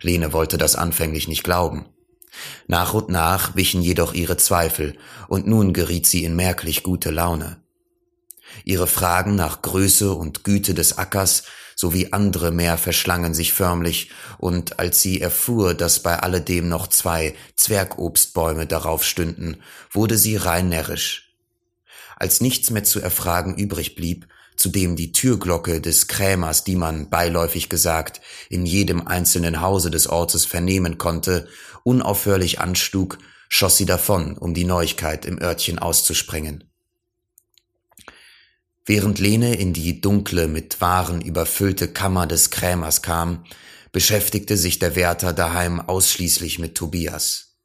Lene 0.00 0.32
wollte 0.32 0.58
das 0.58 0.76
anfänglich 0.76 1.28
nicht 1.28 1.44
glauben. 1.44 1.86
Nach 2.66 2.94
und 2.94 3.08
nach 3.08 3.56
wichen 3.56 3.82
jedoch 3.82 4.14
ihre 4.14 4.36
Zweifel, 4.36 4.96
und 5.28 5.46
nun 5.46 5.72
geriet 5.72 6.06
sie 6.06 6.24
in 6.24 6.36
merklich 6.36 6.82
gute 6.82 7.10
Laune. 7.10 7.61
Ihre 8.64 8.86
Fragen 8.86 9.34
nach 9.34 9.62
Größe 9.62 10.12
und 10.12 10.44
Güte 10.44 10.74
des 10.74 10.98
Ackers 10.98 11.44
sowie 11.76 12.08
andere 12.12 12.50
mehr 12.52 12.78
verschlangen 12.78 13.34
sich 13.34 13.52
förmlich, 13.52 14.10
und 14.38 14.78
als 14.78 15.02
sie 15.02 15.20
erfuhr, 15.20 15.74
dass 15.74 16.00
bei 16.00 16.18
alledem 16.18 16.68
noch 16.68 16.86
zwei 16.86 17.34
Zwergobstbäume 17.56 18.66
darauf 18.66 19.04
stünden, 19.04 19.62
wurde 19.90 20.16
sie 20.16 20.36
rein 20.36 20.68
närrisch. 20.68 21.34
Als 22.16 22.40
nichts 22.40 22.70
mehr 22.70 22.84
zu 22.84 23.00
erfragen 23.00 23.56
übrig 23.56 23.96
blieb, 23.96 24.28
zudem 24.56 24.96
die 24.96 25.12
Türglocke 25.12 25.80
des 25.80 26.06
Krämers, 26.06 26.62
die 26.62 26.76
man 26.76 27.10
beiläufig 27.10 27.68
gesagt 27.68 28.20
in 28.48 28.64
jedem 28.64 29.06
einzelnen 29.06 29.60
Hause 29.60 29.90
des 29.90 30.06
Ortes 30.06 30.44
vernehmen 30.44 30.98
konnte, 30.98 31.48
unaufhörlich 31.82 32.60
anstug, 32.60 33.18
schoss 33.48 33.76
sie 33.76 33.86
davon, 33.86 34.38
um 34.38 34.54
die 34.54 34.64
Neuigkeit 34.64 35.26
im 35.26 35.40
Örtchen 35.42 35.78
auszusprengen. 35.78 36.71
Während 38.84 39.20
Lene 39.20 39.54
in 39.54 39.72
die 39.72 40.00
dunkle, 40.00 40.48
mit 40.48 40.80
Waren 40.80 41.20
überfüllte 41.20 41.92
Kammer 41.92 42.26
des 42.26 42.50
Krämers 42.50 43.02
kam, 43.02 43.44
beschäftigte 43.92 44.56
sich 44.56 44.78
der 44.78 44.96
Wärter 44.96 45.32
daheim 45.32 45.80
ausschließlich 45.80 46.58
mit 46.58 46.74
Tobias. 46.74 47.56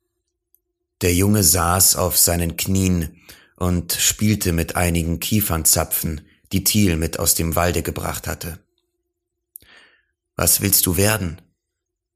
Der 1.01 1.13
Junge 1.13 1.43
saß 1.43 1.95
auf 1.95 2.17
seinen 2.17 2.57
Knien 2.57 3.21
und 3.55 3.93
spielte 3.93 4.51
mit 4.51 4.75
einigen 4.75 5.19
Kiefernzapfen, 5.19 6.21
die 6.51 6.63
Thiel 6.63 6.97
mit 6.97 7.17
aus 7.19 7.33
dem 7.33 7.55
Walde 7.55 7.81
gebracht 7.81 8.27
hatte. 8.27 8.59
Was 10.35 10.61
willst 10.61 10.85
du 10.85 10.97
werden? 10.97 11.41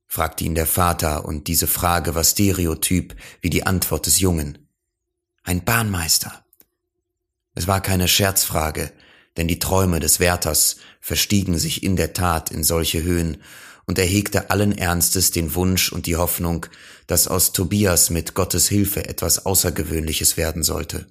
fragte 0.08 0.44
ihn 0.44 0.56
der 0.56 0.68
Vater, 0.68 1.26
und 1.26 1.48
diese 1.48 1.68
Frage 1.68 2.14
war 2.16 2.24
stereotyp 2.24 3.16
wie 3.40 3.50
die 3.50 3.66
Antwort 3.66 4.06
des 4.06 4.20
Jungen. 4.20 4.68
Ein 5.44 5.64
Bahnmeister. 5.64 6.46
Es 7.54 7.68
war 7.68 7.82
keine 7.82 8.08
Scherzfrage, 8.08 8.92
denn 9.38 9.48
die 9.48 9.60
Träume 9.60 10.00
des 10.00 10.20
Wärters 10.20 10.78
verstiegen 11.00 11.58
sich 11.58 11.84
in 11.84 11.96
der 11.96 12.14
Tat 12.14 12.52
in 12.52 12.64
solche 12.64 13.04
Höhen, 13.04 13.38
und 13.86 14.00
er 14.00 14.06
hegte 14.06 14.52
allen 14.52 14.78
Ernstes 14.78 15.32
den 15.32 15.54
Wunsch 15.56 15.92
und 15.92 16.06
die 16.06 16.16
Hoffnung, 16.16 16.68
dass 17.08 17.28
aus 17.28 17.52
Tobias 17.52 18.10
mit 18.10 18.36
Gottes 18.36 18.70
Hilfe 18.70 19.06
etwas 19.06 19.46
Außergewöhnliches 19.46 20.38
werden 20.38 20.64
sollte. 20.64 21.08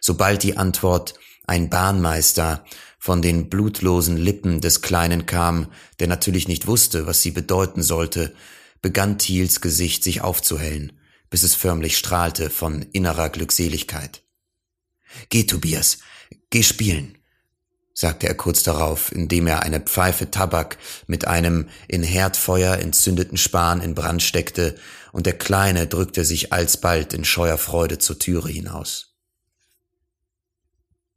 Sobald 0.00 0.42
die 0.44 0.56
Antwort 0.56 1.14
ein 1.46 1.68
Bahnmeister 1.68 2.64
von 2.98 3.20
den 3.20 3.50
blutlosen 3.50 4.16
Lippen 4.16 4.60
des 4.60 4.80
Kleinen 4.80 5.26
kam, 5.26 5.70
der 5.98 6.06
natürlich 6.06 6.48
nicht 6.48 6.66
wusste, 6.66 7.06
was 7.06 7.22
sie 7.22 7.32
bedeuten 7.32 7.82
sollte, 7.82 8.34
begann 8.80 9.18
Thiels 9.18 9.60
Gesicht 9.60 10.04
sich 10.04 10.20
aufzuhellen, 10.22 10.92
bis 11.28 11.42
es 11.42 11.54
förmlich 11.54 11.98
strahlte 11.98 12.48
von 12.48 12.82
innerer 12.92 13.28
Glückseligkeit. 13.28 14.22
Geh, 15.28 15.44
Tobias, 15.44 15.98
geh 16.50 16.62
spielen, 16.62 17.18
sagte 17.94 18.28
er 18.28 18.34
kurz 18.34 18.62
darauf, 18.62 19.12
indem 19.12 19.46
er 19.46 19.62
eine 19.62 19.80
Pfeife 19.80 20.30
Tabak 20.30 20.78
mit 21.06 21.26
einem 21.26 21.68
in 21.88 22.02
Herdfeuer 22.02 22.78
entzündeten 22.78 23.36
Span 23.36 23.80
in 23.80 23.94
Brand 23.94 24.22
steckte, 24.22 24.76
und 25.10 25.26
der 25.26 25.36
Kleine 25.36 25.86
drückte 25.86 26.24
sich 26.24 26.52
alsbald 26.52 27.14
in 27.14 27.24
scheuer 27.24 27.58
Freude 27.58 27.98
zur 27.98 28.18
Türe 28.18 28.50
hinaus. 28.50 29.14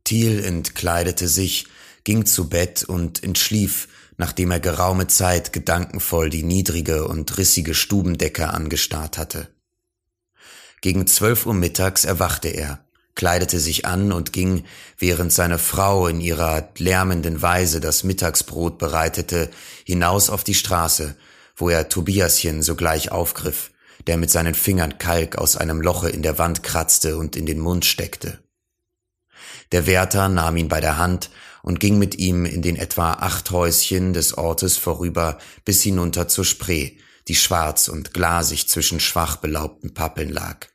Thiel 0.04 0.43
entkleidete 0.43 1.27
sich, 1.27 1.67
ging 2.04 2.25
zu 2.25 2.49
Bett 2.49 2.84
und 2.84 3.23
entschlief, 3.23 3.88
nachdem 4.17 4.51
er 4.51 4.60
geraume 4.60 5.08
Zeit 5.08 5.54
gedankenvoll 5.54 6.30
die 6.30 6.43
niedrige 6.43 7.08
und 7.08 7.38
rissige 7.38 7.73
Stubendecke 7.73 8.49
angestarrt 8.49 9.17
hatte. 9.17 9.49
Gegen 10.82 11.06
zwölf 11.08 11.45
Uhr 11.45 11.54
mittags 11.54 12.06
erwachte 12.06 12.49
er, 12.49 12.84
kleidete 13.15 13.60
sich 13.60 13.86
an 13.86 14.12
und 14.12 14.34
ging, 14.34 14.63
während 14.97 15.34
seine 15.34 15.58
Frau 15.58 16.08
in 16.08 16.21
ihrer 16.21 16.69
lärmenden 16.78 17.41
Weise 17.41 17.80
das 17.80 18.04
Mittagsbrot 18.04 18.78
bereitete, 18.78 19.50
hinaus 19.86 20.30
auf 20.30 20.43
die 20.43 20.54
Straße, 20.54 21.15
wo 21.56 21.69
er 21.69 21.89
Tobiaschen 21.89 22.63
sogleich 22.63 23.12
aufgriff, 23.12 23.71
der 24.08 24.17
mit 24.17 24.32
seinen 24.32 24.56
Fingern 24.56 24.97
Kalk 24.97 25.38
aus 25.38 25.58
einem 25.58 25.82
Loche 25.82 26.10
in 26.10 26.24
der 26.24 26.38
Wand 26.38 26.63
kratzte 26.63 27.17
und 27.17 27.36
in 27.36 27.45
den 27.45 27.60
Mund 27.60 27.86
steckte. 27.86 28.39
Der 29.71 29.86
Wärter 29.86 30.28
nahm 30.28 30.58
ihn 30.58 30.67
bei 30.67 30.82
der 30.82 30.97
Hand 30.97 31.30
und 31.63 31.80
ging 31.80 31.97
mit 31.97 32.15
ihm 32.15 32.45
in 32.45 32.62
den 32.62 32.76
etwa 32.76 33.13
acht 33.13 33.52
Häuschen 33.52 34.13
des 34.13 34.38
Ortes 34.38 34.78
vorüber 34.78 35.38
bis 35.63 35.82
hinunter 35.82 36.28
zur 36.28 36.45
Spree, 36.45 36.93
die 37.28 37.36
schwarz 37.36 37.88
und 37.88 38.13
glasig 38.13 38.67
zwischen 38.67 39.00
schwach 39.00 39.38
belaubten 39.38 39.93
Pappeln 39.93 40.30
lag. 40.30 40.70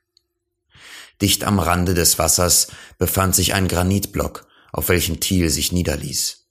Dicht 1.22 1.44
am 1.44 1.58
Rande 1.58 1.94
des 1.94 2.18
Wassers 2.18 2.68
befand 2.98 3.34
sich 3.34 3.54
ein 3.54 3.68
Granitblock, 3.68 4.46
auf 4.72 4.88
welchem 4.88 5.20
Thiel 5.20 5.50
sich 5.50 5.72
niederließ. 5.72 6.46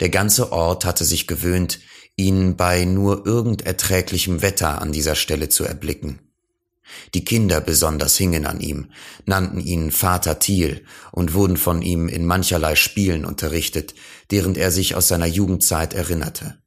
Der 0.00 0.08
ganze 0.08 0.52
Ort 0.52 0.84
hatte 0.84 1.04
sich 1.04 1.26
gewöhnt, 1.26 1.80
ihn 2.16 2.56
bei 2.56 2.84
nur 2.84 3.26
irgend 3.26 3.62
erträglichem 3.62 4.42
Wetter 4.42 4.80
an 4.80 4.92
dieser 4.92 5.14
Stelle 5.14 5.48
zu 5.48 5.64
erblicken. 5.64 6.20
Die 7.14 7.24
Kinder 7.24 7.60
besonders 7.60 8.16
hingen 8.16 8.46
an 8.46 8.60
ihm, 8.60 8.92
nannten 9.24 9.60
ihn 9.60 9.90
Vater 9.90 10.38
Thiel 10.38 10.84
und 11.10 11.34
wurden 11.34 11.56
von 11.56 11.82
ihm 11.82 12.08
in 12.08 12.24
mancherlei 12.24 12.76
Spielen 12.76 13.24
unterrichtet, 13.24 13.94
deren 14.30 14.54
er 14.54 14.70
sich 14.70 14.94
aus 14.94 15.08
seiner 15.08 15.26
Jugendzeit 15.26 15.94
erinnerte. 15.94 16.58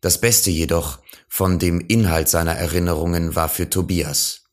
Das 0.00 0.20
Beste 0.20 0.50
jedoch 0.50 0.98
von 1.28 1.58
dem 1.58 1.80
Inhalt 1.80 2.28
seiner 2.28 2.54
Erinnerungen 2.54 3.36
war 3.36 3.48
für 3.48 3.70
Tobias. 3.70 4.49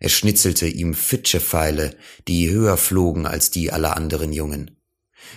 Er 0.00 0.08
schnitzelte 0.08 0.66
ihm 0.66 0.94
Fitschepfeile, 0.94 1.96
die 2.28 2.50
höher 2.50 2.76
flogen 2.76 3.26
als 3.26 3.50
die 3.50 3.72
aller 3.72 3.96
anderen 3.96 4.32
Jungen. 4.32 4.76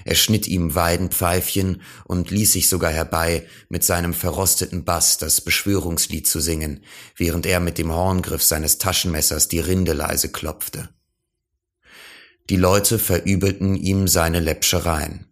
Er 0.05 0.15
schnitt 0.15 0.47
ihm 0.47 0.75
Weidenpfeifchen 0.75 1.81
und 2.05 2.31
ließ 2.31 2.53
sich 2.53 2.69
sogar 2.69 2.91
herbei, 2.91 3.47
mit 3.69 3.83
seinem 3.83 4.13
verrosteten 4.13 4.85
Bass 4.85 5.17
das 5.17 5.41
Beschwörungslied 5.41 6.27
zu 6.27 6.39
singen, 6.39 6.83
während 7.15 7.45
er 7.45 7.59
mit 7.59 7.77
dem 7.77 7.91
Horngriff 7.91 8.43
seines 8.43 8.77
Taschenmessers 8.77 9.47
die 9.47 9.59
Rinde 9.59 9.93
leise 9.93 10.29
klopfte. 10.29 10.89
Die 12.49 12.57
Leute 12.57 12.99
verübelten 12.99 13.75
ihm 13.75 14.07
seine 14.07 14.39
Läppschereien. 14.39 15.31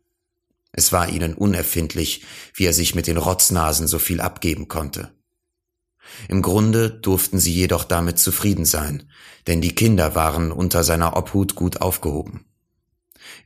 Es 0.72 0.94
war 0.94 1.10
ihnen 1.10 1.34
unerfindlich, 1.34 2.24
wie 2.54 2.66
er 2.66 2.74
sich 2.74 2.96
mit 2.96 3.08
den 3.08 3.18
Rotznasen 3.18 3.88
so 3.88 4.00
viel 4.00 4.22
abgeben 4.22 4.70
konnte. 4.70 5.12
Im 6.28 6.42
Grunde 6.42 6.90
durften 6.90 7.40
sie 7.40 7.54
jedoch 7.54 7.84
damit 7.84 8.20
zufrieden 8.20 8.66
sein, 8.66 9.04
denn 9.48 9.62
die 9.62 9.76
Kinder 9.76 10.16
waren 10.16 10.52
unter 10.52 10.84
seiner 10.84 11.16
Obhut 11.18 11.56
gut 11.56 11.82
aufgehoben. 11.82 12.46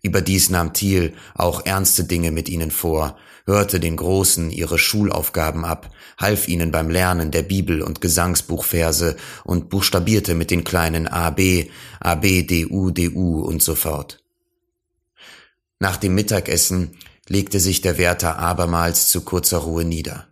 Überdies 0.01 0.49
nahm 0.49 0.73
Thiel 0.73 1.13
auch 1.34 1.65
ernste 1.65 2.04
Dinge 2.04 2.32
mit 2.32 2.49
ihnen 2.49 2.71
vor, 2.71 3.17
hörte 3.45 3.80
den 3.80 3.95
Großen 3.95 4.51
ihre 4.51 4.78
Schulaufgaben 4.78 5.65
ab, 5.65 5.91
half 6.17 6.47
ihnen 6.47 6.71
beim 6.71 6.89
Lernen 6.89 7.32
der 7.32 7.43
Bibel 7.43 7.82
und 7.82 8.01
Gesangsbuchverse 8.01 9.15
und 9.43 9.69
buchstabierte 9.69 10.34
mit 10.34 10.51
den 10.51 10.63
kleinen 10.63 11.08
AB, 11.08 11.69
AB, 11.99 12.47
DU, 12.47 12.91
DU 12.91 13.41
und 13.41 13.62
so 13.62 13.75
fort. 13.75 14.23
Nach 15.80 15.97
dem 15.97 16.15
Mittagessen 16.15 16.97
legte 17.28 17.60
sich 17.60 17.82
der 17.82 17.97
Wärter 17.97 18.39
abermals 18.39 19.10
zu 19.10 19.21
kurzer 19.21 19.60
Ruhe 19.60 19.84
nieder. 19.84 20.28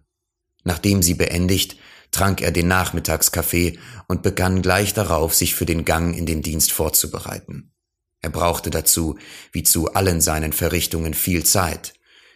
Nachdem 0.64 1.04
sie 1.04 1.16
beendigt, 1.16 1.78
trank 2.14 2.42
er 2.42 2.52
den 2.52 2.70
Nachmittagskaffee 2.70 3.78
und 4.08 4.24
begann 4.24 4.62
gleich 4.62 4.94
darauf, 4.94 5.34
sich 5.34 5.56
für 5.56 5.66
den 5.66 5.84
Gang 5.84 6.16
in 6.16 6.26
den 6.26 6.42
Dienst 6.42 6.72
vorzubereiten. 6.72 7.74
Er 8.22 8.30
brauchte 8.30 8.70
dazu, 8.70 9.18
wie 9.52 9.64
zu 9.64 9.94
allen 9.94 10.22
seinen 10.22 10.54
Verrichtungen, 10.54 11.14
viel 11.14 11.44
Zeit. 11.44 11.94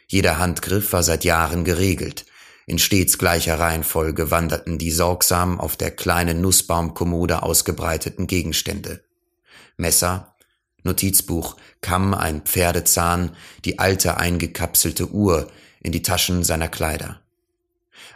Jeder 0.08 0.38
Handgriff 0.38 0.92
war 0.92 1.04
seit 1.04 1.24
Jahren 1.24 1.63
geregelt. 1.63 2.26
In 2.66 2.80
stets 2.80 3.18
gleicher 3.18 3.58
Reihenfolge 3.60 4.30
wanderten 4.30 4.78
die 4.78 4.92
sorgsam 4.92 5.60
auf 5.60 5.78
der 5.78 5.92
kleinen 5.92 6.42
Nussbaumkommode 6.42 7.42
ausgebreiteten 7.42 8.28
Gegenstände. 8.28 9.06
Messer, 9.78 10.36
Notizbuch, 10.84 11.56
Kamm, 11.80 12.13
ein 12.13 12.42
Pferdezahn, 12.42 13.36
die 13.63 13.80
alte 13.80 14.18
eingekapselte 14.18 15.10
Uhr 15.12 15.50
in 15.82 15.94
die 15.94 16.02
Taschen 16.02 16.44
seiner 16.44 16.68
Kleider. 16.68 17.22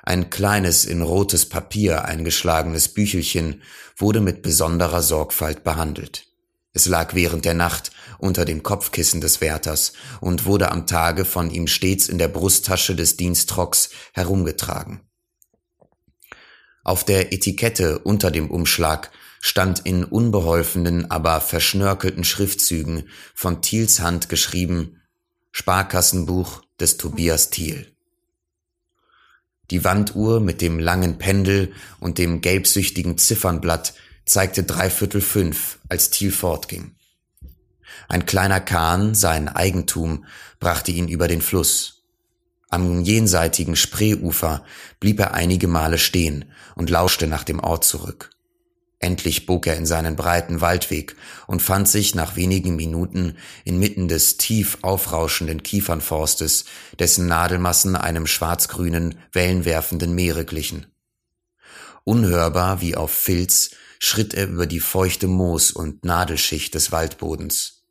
Ein 0.04 0.30
kleines 0.30 0.86
in 0.86 1.02
rotes 1.02 1.48
Papier 1.48 2.06
eingeschlagenes 2.06 2.90
Büchelchen 2.90 3.62
wurde 3.96 4.20
mit 4.20 4.42
besonderer 4.42 5.02
Sorgfalt 5.02 5.64
behandelt. 5.64 6.26
Es 6.74 6.86
lag 6.86 7.14
während 7.14 7.46
der 7.46 7.54
Nacht 7.54 7.92
unter 8.18 8.46
dem 8.46 8.64
Kopfkissen 8.64 9.22
des 9.22 9.42
Wärters 9.42 9.94
und 10.22 10.46
wurde 10.46 10.72
am 10.72 10.88
Tage 10.88 11.26
von 11.26 11.52
ihm 11.52 11.68
stets 11.68 12.08
in 12.08 12.18
der 12.18 12.30
Brusttasche 12.30 12.96
des 12.96 13.18
Dienstrocks 13.18 13.90
herumgetragen. 14.14 15.02
Auf 16.84 17.04
der 17.04 17.32
Etikette 17.34 18.00
unter 18.00 18.32
dem 18.32 18.50
Umschlag 18.50 19.12
stand 19.40 19.82
in 19.86 20.04
unbeholfenen, 20.04 21.12
aber 21.12 21.42
verschnörkelten 21.42 22.24
Schriftzügen 22.24 23.10
von 23.36 23.62
Thiels 23.62 24.00
Hand 24.00 24.30
geschrieben 24.30 25.02
Sparkassenbuch 25.52 26.64
des 26.80 26.98
Tobias 26.98 27.50
Thiel. 27.50 27.91
Die 29.72 29.86
Wanduhr 29.86 30.42
mit 30.42 30.62
dem 30.62 30.80
langen 30.80 31.18
Pendel 31.18 31.72
und 32.02 32.18
dem 32.18 32.42
gelbsüchtigen 32.42 33.18
Ziffernblatt 33.18 33.94
zeigte 34.26 34.64
dreiviertel 34.64 35.22
fünf, 35.22 35.80
als 35.88 36.10
Thiel 36.10 36.32
fortging. 36.32 36.96
Ein 38.10 38.26
kleiner 38.26 38.60
Kahn, 38.60 39.16
sein 39.16 39.48
Eigentum, 39.48 40.26
brachte 40.60 40.92
ihn 40.92 41.08
über 41.08 41.30
den 41.30 41.42
Fluss. 41.42 42.04
Am 42.70 43.02
jenseitigen 43.04 43.78
Spreeufer 43.78 44.66
blieb 45.00 45.20
er 45.20 45.34
einige 45.34 45.70
Male 45.70 45.98
stehen 45.98 46.52
und 46.76 46.90
lauschte 46.90 47.28
nach 47.28 47.46
dem 47.46 47.60
Ort 47.60 47.86
zurück. 47.86 48.30
Endlich 49.02 49.48
bog 49.48 49.66
er 49.66 49.78
in 49.78 49.88
seinen 49.88 50.16
breiten 50.16 50.62
Waldweg 50.62 51.16
und 51.48 51.64
fand 51.64 51.88
sich 51.88 52.14
nach 52.14 52.36
wenigen 52.36 52.76
Minuten 52.76 53.36
inmitten 53.66 54.08
des 54.08 54.38
tief 54.38 54.78
aufrauschenden 54.84 55.64
Kiefernforstes, 55.64 56.66
dessen 57.00 57.26
Nadelmassen 57.26 57.96
einem 57.96 58.28
schwarzgrünen, 58.28 59.18
wellenwerfenden 59.34 60.14
Meere 60.14 60.46
glichen. 60.46 60.86
Unhörbar 62.04 62.82
wie 62.82 62.96
auf 62.96 63.12
Filz 63.12 63.72
schritt 63.98 64.36
er 64.36 64.48
über 64.48 64.68
die 64.68 64.80
feuchte 64.80 65.28
Moos- 65.28 65.72
und 65.72 66.06
Nadelschicht 66.06 66.76
des 66.76 66.92
Waldbodens. 66.92 67.84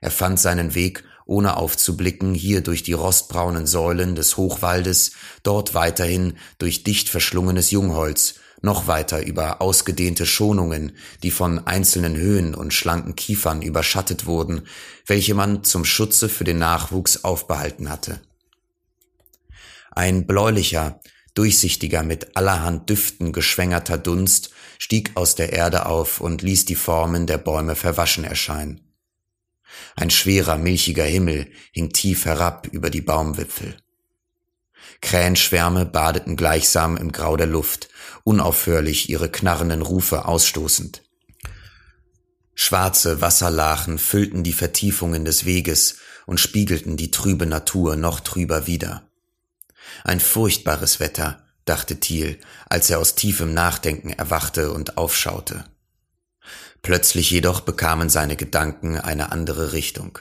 Er 0.00 0.12
fand 0.12 0.38
seinen 0.38 0.76
Weg, 0.76 1.02
ohne 1.26 1.56
aufzublicken, 1.56 2.34
hier 2.34 2.60
durch 2.60 2.84
die 2.84 2.92
rostbraunen 2.92 3.66
Säulen 3.66 4.14
des 4.14 4.36
Hochwaldes, 4.36 5.12
dort 5.42 5.74
weiterhin 5.74 6.36
durch 6.58 6.84
dicht 6.84 7.08
verschlungenes 7.08 7.72
Jungholz, 7.72 8.39
noch 8.62 8.86
weiter 8.86 9.24
über 9.24 9.60
ausgedehnte 9.62 10.26
Schonungen, 10.26 10.96
die 11.22 11.30
von 11.30 11.66
einzelnen 11.66 12.16
Höhen 12.16 12.54
und 12.54 12.74
schlanken 12.74 13.16
Kiefern 13.16 13.62
überschattet 13.62 14.26
wurden, 14.26 14.66
welche 15.06 15.34
man 15.34 15.64
zum 15.64 15.84
Schutze 15.84 16.28
für 16.28 16.44
den 16.44 16.58
Nachwuchs 16.58 17.24
aufbehalten 17.24 17.88
hatte. 17.88 18.20
Ein 19.90 20.26
bläulicher, 20.26 21.00
durchsichtiger, 21.34 22.02
mit 22.02 22.36
allerhand 22.36 22.88
Düften 22.90 23.32
geschwängerter 23.32 23.98
Dunst 23.98 24.50
stieg 24.78 25.12
aus 25.14 25.34
der 25.34 25.52
Erde 25.52 25.86
auf 25.86 26.20
und 26.20 26.42
ließ 26.42 26.64
die 26.64 26.74
Formen 26.74 27.26
der 27.26 27.38
Bäume 27.38 27.76
verwaschen 27.76 28.24
erscheinen. 28.24 28.80
Ein 29.96 30.10
schwerer, 30.10 30.56
milchiger 30.56 31.04
Himmel 31.04 31.48
hing 31.72 31.90
tief 31.90 32.24
herab 32.24 32.66
über 32.70 32.90
die 32.90 33.00
Baumwipfel. 33.00 33.76
Krähenschwärme 35.00 35.86
badeten 35.86 36.36
gleichsam 36.36 36.96
im 36.96 37.12
Grau 37.12 37.36
der 37.36 37.46
Luft, 37.46 37.88
unaufhörlich 38.30 39.08
ihre 39.10 39.28
knarrenden 39.28 39.82
Rufe 39.82 40.24
ausstoßend. 40.24 41.02
Schwarze 42.54 43.20
Wasserlachen 43.20 43.98
füllten 43.98 44.44
die 44.44 44.52
Vertiefungen 44.52 45.24
des 45.24 45.46
Weges 45.46 45.96
und 46.26 46.38
spiegelten 46.38 46.96
die 46.96 47.10
trübe 47.10 47.44
Natur 47.44 47.96
noch 47.96 48.20
trüber 48.20 48.68
wider. 48.68 49.02
Ein 50.04 50.20
furchtbares 50.20 51.00
Wetter, 51.00 51.42
dachte 51.64 51.98
Thiel, 51.98 52.38
als 52.68 52.88
er 52.88 53.00
aus 53.00 53.16
tiefem 53.16 53.52
Nachdenken 53.52 54.10
erwachte 54.10 54.70
und 54.70 54.96
aufschaute. 54.96 55.64
Plötzlich 56.82 57.32
jedoch 57.32 57.62
bekamen 57.62 58.10
seine 58.10 58.36
Gedanken 58.36 58.96
eine 58.96 59.32
andere 59.32 59.72
Richtung. 59.72 60.20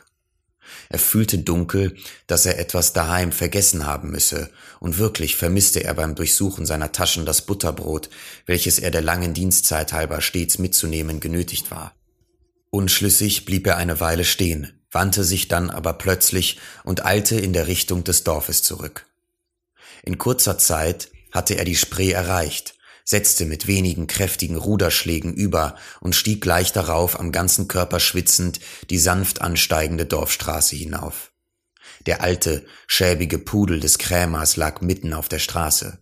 Er 0.92 0.98
fühlte 0.98 1.38
dunkel, 1.38 1.96
dass 2.26 2.48
er 2.48 2.58
etwas 2.58 2.94
daheim 2.94 3.32
vergessen 3.32 3.86
haben 3.86 4.10
müsse, 4.10 4.50
und 4.80 4.98
wirklich 4.98 5.36
vermisste 5.36 5.84
er 5.84 5.94
beim 5.94 6.16
Durchsuchen 6.16 6.66
seiner 6.66 6.92
Taschen 6.92 7.28
das 7.28 7.44
Butterbrot, 7.44 8.10
welches 8.48 8.80
er 8.80 8.90
der 8.90 9.04
langen 9.04 9.36
Dienstzeit 9.36 9.94
halber 9.94 10.20
stets 10.22 10.58
mitzunehmen 10.58 11.20
genötigt 11.20 11.70
war. 11.70 11.96
Unschlüssig 12.72 13.46
blieb 13.46 13.68
er 13.68 13.78
eine 13.78 14.00
Weile 14.00 14.26
stehen, 14.26 14.82
wandte 14.92 15.24
sich 15.24 15.48
dann 15.48 15.70
aber 15.70 15.94
plötzlich 15.94 16.60
und 16.84 17.06
eilte 17.06 17.40
in 17.40 17.54
der 17.54 17.68
Richtung 17.68 18.04
des 18.04 18.24
Dorfes 18.24 18.64
zurück. 18.64 19.06
In 20.04 20.18
kurzer 20.18 20.58
Zeit 20.58 21.12
hatte 21.32 21.56
er 21.56 21.66
die 21.66 21.76
Spree 21.76 22.12
erreicht, 22.12 22.74
setzte 23.10 23.48
mit 23.48 23.66
wenigen 23.66 24.06
kräftigen 24.06 24.56
Ruderschlägen 24.56 25.34
über 25.34 25.76
und 26.00 26.16
stieg 26.16 26.42
gleich 26.42 26.74
darauf 26.74 27.20
am 27.20 27.32
ganzen 27.32 27.68
Körper 27.68 28.00
schwitzend 28.00 28.60
die 28.92 29.00
sanft 29.00 29.42
ansteigende 29.42 30.06
Dorfstraße 30.06 30.76
hinauf. 30.76 31.32
Der 32.06 32.22
alte, 32.22 32.68
schäbige 32.86 33.40
Pudel 33.40 33.80
des 33.80 33.98
Krämers 33.98 34.58
lag 34.58 34.82
mitten 34.82 35.16
auf 35.16 35.28
der 35.28 35.40
Straße. 35.40 35.98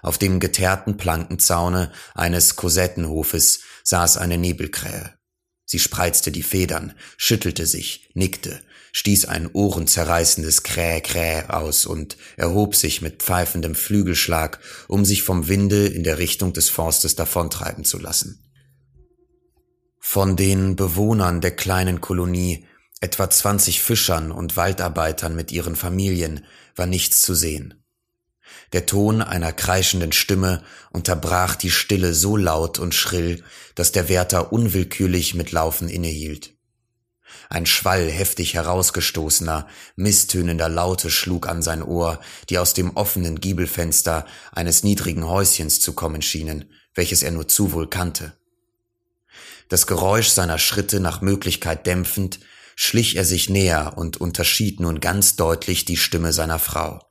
Auf 0.00 0.16
dem 0.16 0.38
geteerten 0.38 0.96
Plankenzaune 0.96 1.90
eines 2.14 2.54
Kosettenhofes 2.54 3.62
saß 3.82 4.16
eine 4.18 4.38
Nebelkrähe. 4.38 5.14
Sie 5.64 5.80
spreizte 5.80 6.30
die 6.30 6.44
Federn, 6.44 6.94
schüttelte 7.16 7.66
sich, 7.66 8.10
nickte, 8.14 8.62
stieß 8.92 9.26
ein 9.26 9.48
ohrenzerreißendes 9.52 10.62
Kräh 10.62 11.44
aus 11.48 11.86
und 11.86 12.16
erhob 12.36 12.74
sich 12.74 13.02
mit 13.02 13.22
pfeifendem 13.22 13.74
Flügelschlag, 13.74 14.60
um 14.88 15.04
sich 15.04 15.22
vom 15.22 15.48
Winde 15.48 15.86
in 15.86 16.04
der 16.04 16.18
Richtung 16.18 16.52
des 16.52 16.70
Forstes 16.70 17.14
davontreiben 17.14 17.84
zu 17.84 17.98
lassen. 17.98 18.44
Von 19.98 20.36
den 20.36 20.74
Bewohnern 20.76 21.40
der 21.40 21.54
kleinen 21.54 22.00
Kolonie, 22.00 22.66
etwa 23.00 23.30
zwanzig 23.30 23.82
Fischern 23.82 24.32
und 24.32 24.56
Waldarbeitern 24.56 25.36
mit 25.36 25.52
ihren 25.52 25.76
Familien, 25.76 26.44
war 26.74 26.86
nichts 26.86 27.22
zu 27.22 27.34
sehen. 27.34 27.74
Der 28.72 28.86
Ton 28.86 29.22
einer 29.22 29.52
kreischenden 29.52 30.12
Stimme 30.12 30.62
unterbrach 30.90 31.54
die 31.56 31.70
Stille 31.70 32.14
so 32.14 32.36
laut 32.36 32.78
und 32.78 32.94
schrill, 32.94 33.42
dass 33.74 33.92
der 33.92 34.08
Wärter 34.08 34.52
unwillkürlich 34.52 35.34
mit 35.34 35.52
Laufen 35.52 35.88
innehielt. 35.88 36.57
Ein 37.50 37.64
Schwall 37.64 38.10
heftig 38.10 38.54
herausgestoßener, 38.54 39.66
misstönender 39.96 40.68
Laute 40.68 41.10
schlug 41.10 41.48
an 41.48 41.62
sein 41.62 41.82
Ohr, 41.82 42.20
die 42.50 42.58
aus 42.58 42.74
dem 42.74 42.94
offenen 42.96 43.40
Giebelfenster 43.40 44.26
eines 44.52 44.82
niedrigen 44.82 45.26
Häuschens 45.26 45.80
zu 45.80 45.94
kommen 45.94 46.20
schienen, 46.20 46.70
welches 46.94 47.22
er 47.22 47.30
nur 47.30 47.48
zu 47.48 47.72
wohl 47.72 47.88
kannte. 47.88 48.34
Das 49.70 49.86
Geräusch 49.86 50.28
seiner 50.28 50.58
Schritte 50.58 51.00
nach 51.00 51.22
Möglichkeit 51.22 51.86
dämpfend, 51.86 52.40
schlich 52.76 53.16
er 53.16 53.24
sich 53.24 53.48
näher 53.48 53.94
und 53.96 54.18
unterschied 54.18 54.80
nun 54.80 55.00
ganz 55.00 55.36
deutlich 55.36 55.84
die 55.84 55.96
Stimme 55.96 56.32
seiner 56.32 56.58
Frau. 56.58 57.02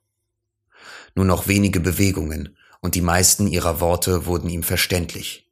Nur 1.15 1.26
noch 1.26 1.47
wenige 1.47 1.80
Bewegungen, 1.80 2.56
und 2.80 2.93
die 2.93 3.02
meisten 3.02 3.47
ihrer 3.47 3.80
Worte 3.80 4.28
wurden 4.28 4.50
ihm 4.50 4.62
verständlich. 4.62 5.46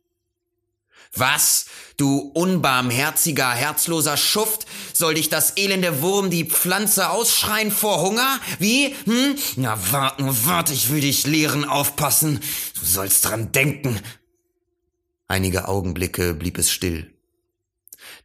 Was, 1.16 1.66
du 1.98 2.20
unbarmherziger, 2.34 3.50
herzloser 3.52 4.18
Schuft, 4.18 4.66
soll 4.94 5.14
dich 5.14 5.30
das 5.30 5.56
elende 5.56 6.02
Wurm 6.02 6.30
die 6.30 6.44
Pflanze 6.44 7.10
ausschreien 7.10 7.72
vor 7.72 8.02
Hunger? 8.02 8.40
Wie? 8.60 8.94
Hm? 9.06 9.36
Na, 9.56 9.80
wart 9.92 10.20
nur, 10.20 10.46
wart, 10.46 10.72
ich 10.72 10.92
will 10.92 11.02
dich 11.02 11.26
lehren 11.26 11.64
aufpassen. 11.64 12.42
Du 12.80 12.86
sollst 12.86 13.26
dran 13.26 13.52
denken. 13.54 14.00
Einige 15.28 15.68
Augenblicke 15.70 16.34
blieb 16.34 16.58
es 16.58 16.70
still. 16.70 17.14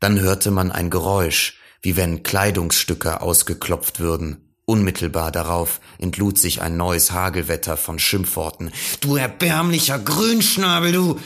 Dann 0.00 0.18
hörte 0.18 0.50
man 0.50 0.72
ein 0.72 0.90
Geräusch, 0.90 1.58
wie 1.82 1.96
wenn 1.96 2.22
Kleidungsstücke 2.22 3.20
ausgeklopft 3.20 4.00
würden. 4.00 4.50
Unmittelbar 4.64 5.32
darauf 5.32 5.80
entlud 5.98 6.38
sich 6.38 6.60
ein 6.60 6.76
neues 6.76 7.10
Hagelwetter 7.10 7.76
von 7.76 7.98
Schimpfworten. 7.98 8.70
Du 9.00 9.16
erbärmlicher 9.16 9.98
Grünschnabel, 9.98 10.92
du! 10.92 11.20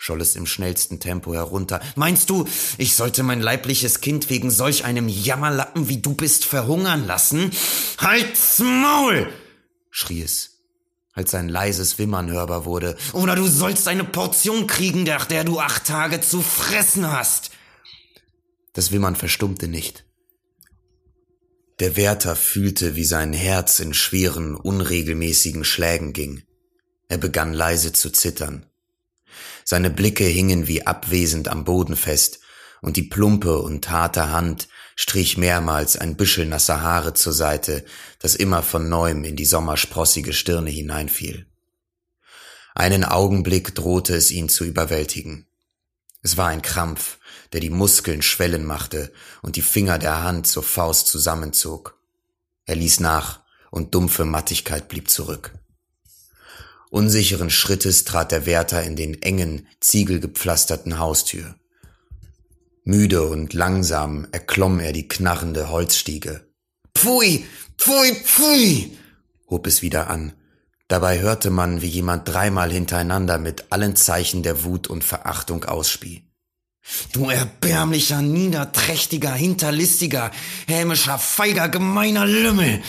Scholl 0.00 0.22
es 0.22 0.34
im 0.34 0.46
schnellsten 0.46 0.98
Tempo 0.98 1.34
herunter. 1.34 1.78
Meinst 1.94 2.30
du, 2.30 2.48
ich 2.78 2.96
sollte 2.96 3.22
mein 3.22 3.42
leibliches 3.42 4.00
Kind 4.00 4.30
wegen 4.30 4.50
solch 4.50 4.84
einem 4.86 5.08
Jammerlappen 5.08 5.90
wie 5.90 5.98
du 5.98 6.14
bist 6.14 6.46
verhungern 6.46 7.06
lassen? 7.06 7.50
Halt's 7.98 8.60
Maul! 8.60 9.30
schrie 9.90 10.22
es, 10.22 10.62
als 11.12 11.32
sein 11.32 11.50
leises 11.50 11.98
Wimmern 11.98 12.30
hörbar 12.30 12.64
wurde. 12.64 12.96
Oder 13.12 13.36
du 13.36 13.46
sollst 13.46 13.88
eine 13.88 14.04
Portion 14.04 14.66
kriegen, 14.66 15.02
nach 15.02 15.26
der 15.26 15.44
du 15.44 15.60
acht 15.60 15.84
Tage 15.84 16.22
zu 16.22 16.40
fressen 16.40 17.12
hast. 17.12 17.50
Das 18.72 18.92
Wimmern 18.92 19.16
verstummte 19.16 19.68
nicht. 19.68 20.06
Der 21.78 21.96
Wärter 21.96 22.36
fühlte, 22.36 22.96
wie 22.96 23.04
sein 23.04 23.34
Herz 23.34 23.80
in 23.80 23.92
schweren, 23.92 24.54
unregelmäßigen 24.54 25.64
Schlägen 25.64 26.14
ging. 26.14 26.42
Er 27.08 27.18
begann 27.18 27.52
leise 27.52 27.92
zu 27.92 28.08
zittern. 28.08 28.64
Seine 29.64 29.90
Blicke 29.90 30.24
hingen 30.24 30.66
wie 30.66 30.86
abwesend 30.86 31.48
am 31.48 31.64
Boden 31.64 31.96
fest, 31.96 32.40
und 32.82 32.96
die 32.96 33.02
plumpe 33.02 33.58
und 33.58 33.90
harte 33.90 34.30
Hand 34.30 34.68
strich 34.96 35.36
mehrmals 35.36 35.96
ein 35.96 36.16
Büschel 36.16 36.46
nasser 36.46 36.82
Haare 36.82 37.14
zur 37.14 37.32
Seite, 37.32 37.84
das 38.18 38.34
immer 38.34 38.62
von 38.62 38.88
neuem 38.88 39.24
in 39.24 39.36
die 39.36 39.44
sommersprossige 39.44 40.32
Stirne 40.32 40.70
hineinfiel. 40.70 41.46
Einen 42.74 43.04
Augenblick 43.04 43.74
drohte 43.74 44.14
es 44.14 44.30
ihn 44.30 44.48
zu 44.48 44.64
überwältigen. 44.64 45.46
Es 46.22 46.36
war 46.36 46.48
ein 46.48 46.62
Krampf, 46.62 47.18
der 47.52 47.60
die 47.60 47.70
Muskeln 47.70 48.22
schwellen 48.22 48.64
machte 48.64 49.12
und 49.42 49.56
die 49.56 49.62
Finger 49.62 49.98
der 49.98 50.22
Hand 50.22 50.46
zur 50.46 50.62
Faust 50.62 51.06
zusammenzog. 51.08 51.98
Er 52.66 52.76
ließ 52.76 53.00
nach 53.00 53.40
und 53.70 53.94
dumpfe 53.94 54.24
Mattigkeit 54.24 54.88
blieb 54.88 55.08
zurück. 55.08 55.52
Unsicheren 56.90 57.50
Schrittes 57.50 58.04
trat 58.04 58.32
der 58.32 58.46
Wärter 58.46 58.82
in 58.82 58.96
den 58.96 59.22
engen, 59.22 59.68
ziegelgepflasterten 59.80 60.98
Haustür. 60.98 61.54
Müde 62.82 63.22
und 63.22 63.52
langsam 63.54 64.26
erklomm 64.32 64.80
er 64.80 64.92
die 64.92 65.06
knarrende 65.06 65.70
Holzstiege. 65.70 66.48
Pfui, 66.96 67.44
pfui, 67.78 68.14
pfui, 68.24 68.98
hob 69.48 69.68
es 69.68 69.82
wieder 69.82 70.10
an. 70.10 70.32
Dabei 70.88 71.20
hörte 71.20 71.50
man, 71.50 71.82
wie 71.82 71.86
jemand 71.86 72.28
dreimal 72.28 72.72
hintereinander 72.72 73.38
mit 73.38 73.70
allen 73.70 73.94
Zeichen 73.94 74.42
der 74.42 74.64
Wut 74.64 74.88
und 74.88 75.04
Verachtung 75.04 75.64
ausspie. 75.64 76.24
Du 77.12 77.30
erbärmlicher, 77.30 78.20
niederträchtiger, 78.22 79.32
hinterlistiger, 79.32 80.32
hämischer, 80.66 81.18
feiger, 81.18 81.68
gemeiner 81.68 82.26
Lümmel! 82.26 82.82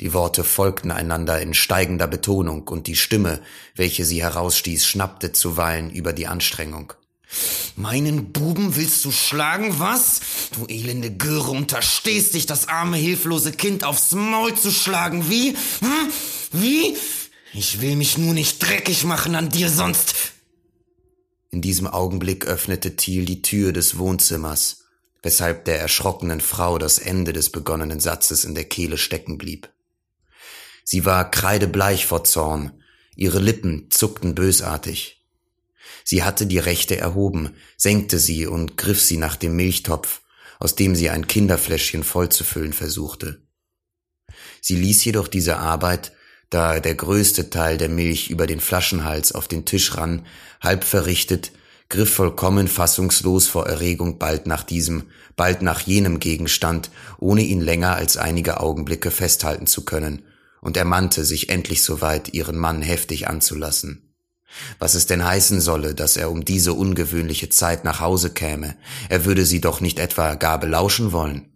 Die 0.00 0.14
Worte 0.14 0.44
folgten 0.44 0.90
einander 0.90 1.40
in 1.40 1.52
steigender 1.52 2.06
Betonung, 2.06 2.66
und 2.68 2.86
die 2.86 2.96
Stimme, 2.96 3.40
welche 3.74 4.06
sie 4.06 4.22
herausstieß, 4.22 4.86
schnappte 4.86 5.32
zuweilen 5.32 5.90
über 5.90 6.14
die 6.14 6.26
Anstrengung. 6.26 6.94
Meinen 7.76 8.32
Buben 8.32 8.76
willst 8.76 9.04
du 9.04 9.12
schlagen, 9.12 9.78
was? 9.78 10.20
Du 10.52 10.66
elende 10.66 11.12
Göre, 11.12 11.50
unterstehst 11.50 12.34
dich, 12.34 12.46
das 12.46 12.66
arme, 12.66 12.96
hilflose 12.96 13.52
Kind 13.52 13.84
aufs 13.84 14.12
Maul 14.12 14.54
zu 14.54 14.70
schlagen. 14.70 15.30
Wie? 15.30 15.50
Hm? 15.80 16.12
Wie? 16.52 16.96
Ich 17.52 17.80
will 17.80 17.96
mich 17.96 18.18
nur 18.18 18.32
nicht 18.32 18.58
dreckig 18.58 19.04
machen 19.04 19.34
an 19.34 19.50
dir, 19.50 19.68
sonst. 19.68 20.14
In 21.50 21.60
diesem 21.60 21.86
Augenblick 21.86 22.46
öffnete 22.46 22.96
Thiel 22.96 23.24
die 23.26 23.42
Tür 23.42 23.72
des 23.72 23.98
Wohnzimmers, 23.98 24.84
weshalb 25.22 25.66
der 25.66 25.80
erschrockenen 25.80 26.40
Frau 26.40 26.78
das 26.78 26.98
Ende 26.98 27.32
des 27.32 27.50
begonnenen 27.50 28.00
Satzes 28.00 28.44
in 28.44 28.54
der 28.54 28.64
Kehle 28.64 28.98
stecken 28.98 29.36
blieb. 29.36 29.68
Sie 30.84 31.04
war 31.04 31.30
kreidebleich 31.30 32.06
vor 32.06 32.24
Zorn, 32.24 32.72
ihre 33.14 33.38
Lippen 33.38 33.90
zuckten 33.90 34.34
bösartig. 34.34 35.26
Sie 36.04 36.22
hatte 36.22 36.46
die 36.46 36.58
Rechte 36.58 36.96
erhoben, 36.96 37.54
senkte 37.76 38.18
sie 38.18 38.46
und 38.46 38.76
griff 38.76 39.00
sie 39.00 39.16
nach 39.16 39.36
dem 39.36 39.56
Milchtopf, 39.56 40.22
aus 40.58 40.74
dem 40.74 40.94
sie 40.94 41.10
ein 41.10 41.26
Kinderfläschchen 41.26 42.02
vollzufüllen 42.02 42.72
versuchte. 42.72 43.42
Sie 44.60 44.76
ließ 44.76 45.04
jedoch 45.04 45.28
diese 45.28 45.58
Arbeit 45.58 46.12
da 46.50 46.80
der 46.80 46.96
größte 46.96 47.48
Teil 47.48 47.78
der 47.78 47.88
Milch 47.88 48.28
über 48.28 48.46
den 48.46 48.60
Flaschenhals 48.60 49.32
auf 49.32 49.46
den 49.46 49.64
Tisch 49.64 49.96
rann, 49.96 50.26
halb 50.60 50.82
verrichtet, 50.82 51.52
griff 51.88 52.12
vollkommen 52.12 52.66
fassungslos 52.66 53.46
vor 53.46 53.66
Erregung 53.66 54.18
bald 54.18 54.46
nach 54.46 54.64
diesem, 54.64 55.04
bald 55.36 55.62
nach 55.62 55.80
jenem 55.80 56.18
Gegenstand, 56.18 56.90
ohne 57.18 57.42
ihn 57.42 57.60
länger 57.60 57.94
als 57.94 58.16
einige 58.16 58.60
Augenblicke 58.60 59.12
festhalten 59.12 59.68
zu 59.68 59.84
können, 59.84 60.22
und 60.60 60.76
ermannte 60.76 61.24
sich 61.24 61.48
endlich 61.48 61.82
soweit, 61.82 62.34
ihren 62.34 62.56
Mann 62.56 62.82
heftig 62.82 63.28
anzulassen. 63.28 64.14
Was 64.78 64.94
es 64.94 65.06
denn 65.06 65.24
heißen 65.24 65.60
solle, 65.60 65.94
dass 65.94 66.16
er 66.16 66.30
um 66.30 66.44
diese 66.44 66.72
ungewöhnliche 66.72 67.48
Zeit 67.48 67.84
nach 67.84 68.00
Hause 68.00 68.30
käme, 68.30 68.76
er 69.08 69.24
würde 69.24 69.46
sie 69.46 69.60
doch 69.60 69.80
nicht 69.80 69.98
etwa 69.98 70.34
gar 70.34 70.58
belauschen 70.58 71.12
wollen. 71.12 71.52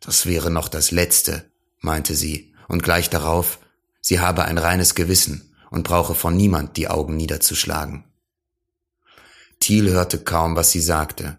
Das 0.00 0.26
wäre 0.26 0.50
noch 0.50 0.68
das 0.68 0.90
Letzte, 0.90 1.50
meinte 1.80 2.14
sie, 2.14 2.52
und 2.68 2.82
gleich 2.82 3.08
darauf, 3.08 3.58
sie 4.00 4.20
habe 4.20 4.44
ein 4.44 4.58
reines 4.58 4.94
Gewissen 4.94 5.54
und 5.70 5.84
brauche 5.84 6.14
von 6.14 6.36
niemand 6.36 6.76
die 6.76 6.88
Augen 6.88 7.16
niederzuschlagen. 7.16 8.04
Thiel 9.60 9.90
hörte 9.90 10.18
kaum, 10.18 10.56
was 10.56 10.70
sie 10.70 10.80
sagte. 10.80 11.38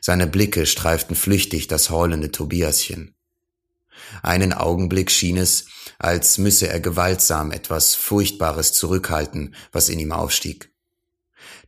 Seine 0.00 0.26
Blicke 0.26 0.66
streiften 0.66 1.16
flüchtig 1.16 1.68
das 1.68 1.90
heulende 1.90 2.30
Tobiaschen. 2.30 3.15
Einen 4.22 4.52
Augenblick 4.52 5.10
schien 5.10 5.36
es, 5.36 5.66
als 5.98 6.38
müsse 6.38 6.68
er 6.68 6.80
gewaltsam 6.80 7.52
etwas 7.52 7.94
Furchtbares 7.94 8.72
zurückhalten, 8.72 9.54
was 9.72 9.88
in 9.88 9.98
ihm 9.98 10.12
aufstieg. 10.12 10.70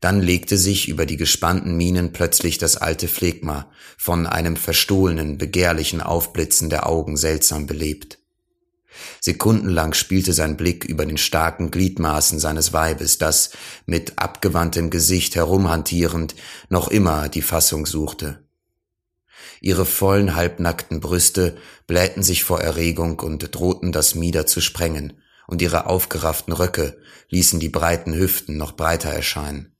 Dann 0.00 0.20
legte 0.20 0.56
sich 0.56 0.88
über 0.88 1.06
die 1.06 1.16
gespannten 1.16 1.76
Mienen 1.76 2.12
plötzlich 2.12 2.58
das 2.58 2.76
alte 2.76 3.08
Phlegma, 3.08 3.70
von 3.96 4.26
einem 4.26 4.56
verstohlenen, 4.56 5.38
begehrlichen 5.38 6.00
Aufblitzen 6.00 6.70
der 6.70 6.88
Augen 6.88 7.16
seltsam 7.16 7.66
belebt. 7.66 8.18
Sekundenlang 9.20 9.94
spielte 9.94 10.32
sein 10.32 10.56
Blick 10.56 10.84
über 10.84 11.06
den 11.06 11.18
starken 11.18 11.70
Gliedmaßen 11.70 12.38
seines 12.38 12.72
Weibes, 12.72 13.18
das, 13.18 13.50
mit 13.86 14.18
abgewandtem 14.18 14.90
Gesicht 14.90 15.36
herumhantierend, 15.36 16.34
noch 16.68 16.88
immer 16.88 17.28
die 17.28 17.42
Fassung 17.42 17.86
suchte. 17.86 18.47
Ihre 19.60 19.86
vollen, 19.86 20.34
halbnackten 20.34 21.00
Brüste 21.00 21.56
blähten 21.86 22.22
sich 22.22 22.44
vor 22.44 22.60
Erregung 22.60 23.20
und 23.20 23.54
drohten 23.54 23.92
das 23.92 24.14
Mieder 24.14 24.46
zu 24.46 24.60
sprengen, 24.60 25.20
und 25.46 25.62
ihre 25.62 25.86
aufgerafften 25.86 26.52
Röcke 26.52 26.98
ließen 27.30 27.58
die 27.58 27.70
breiten 27.70 28.14
Hüften 28.14 28.56
noch 28.56 28.72
breiter 28.72 29.10
erscheinen. 29.10 29.74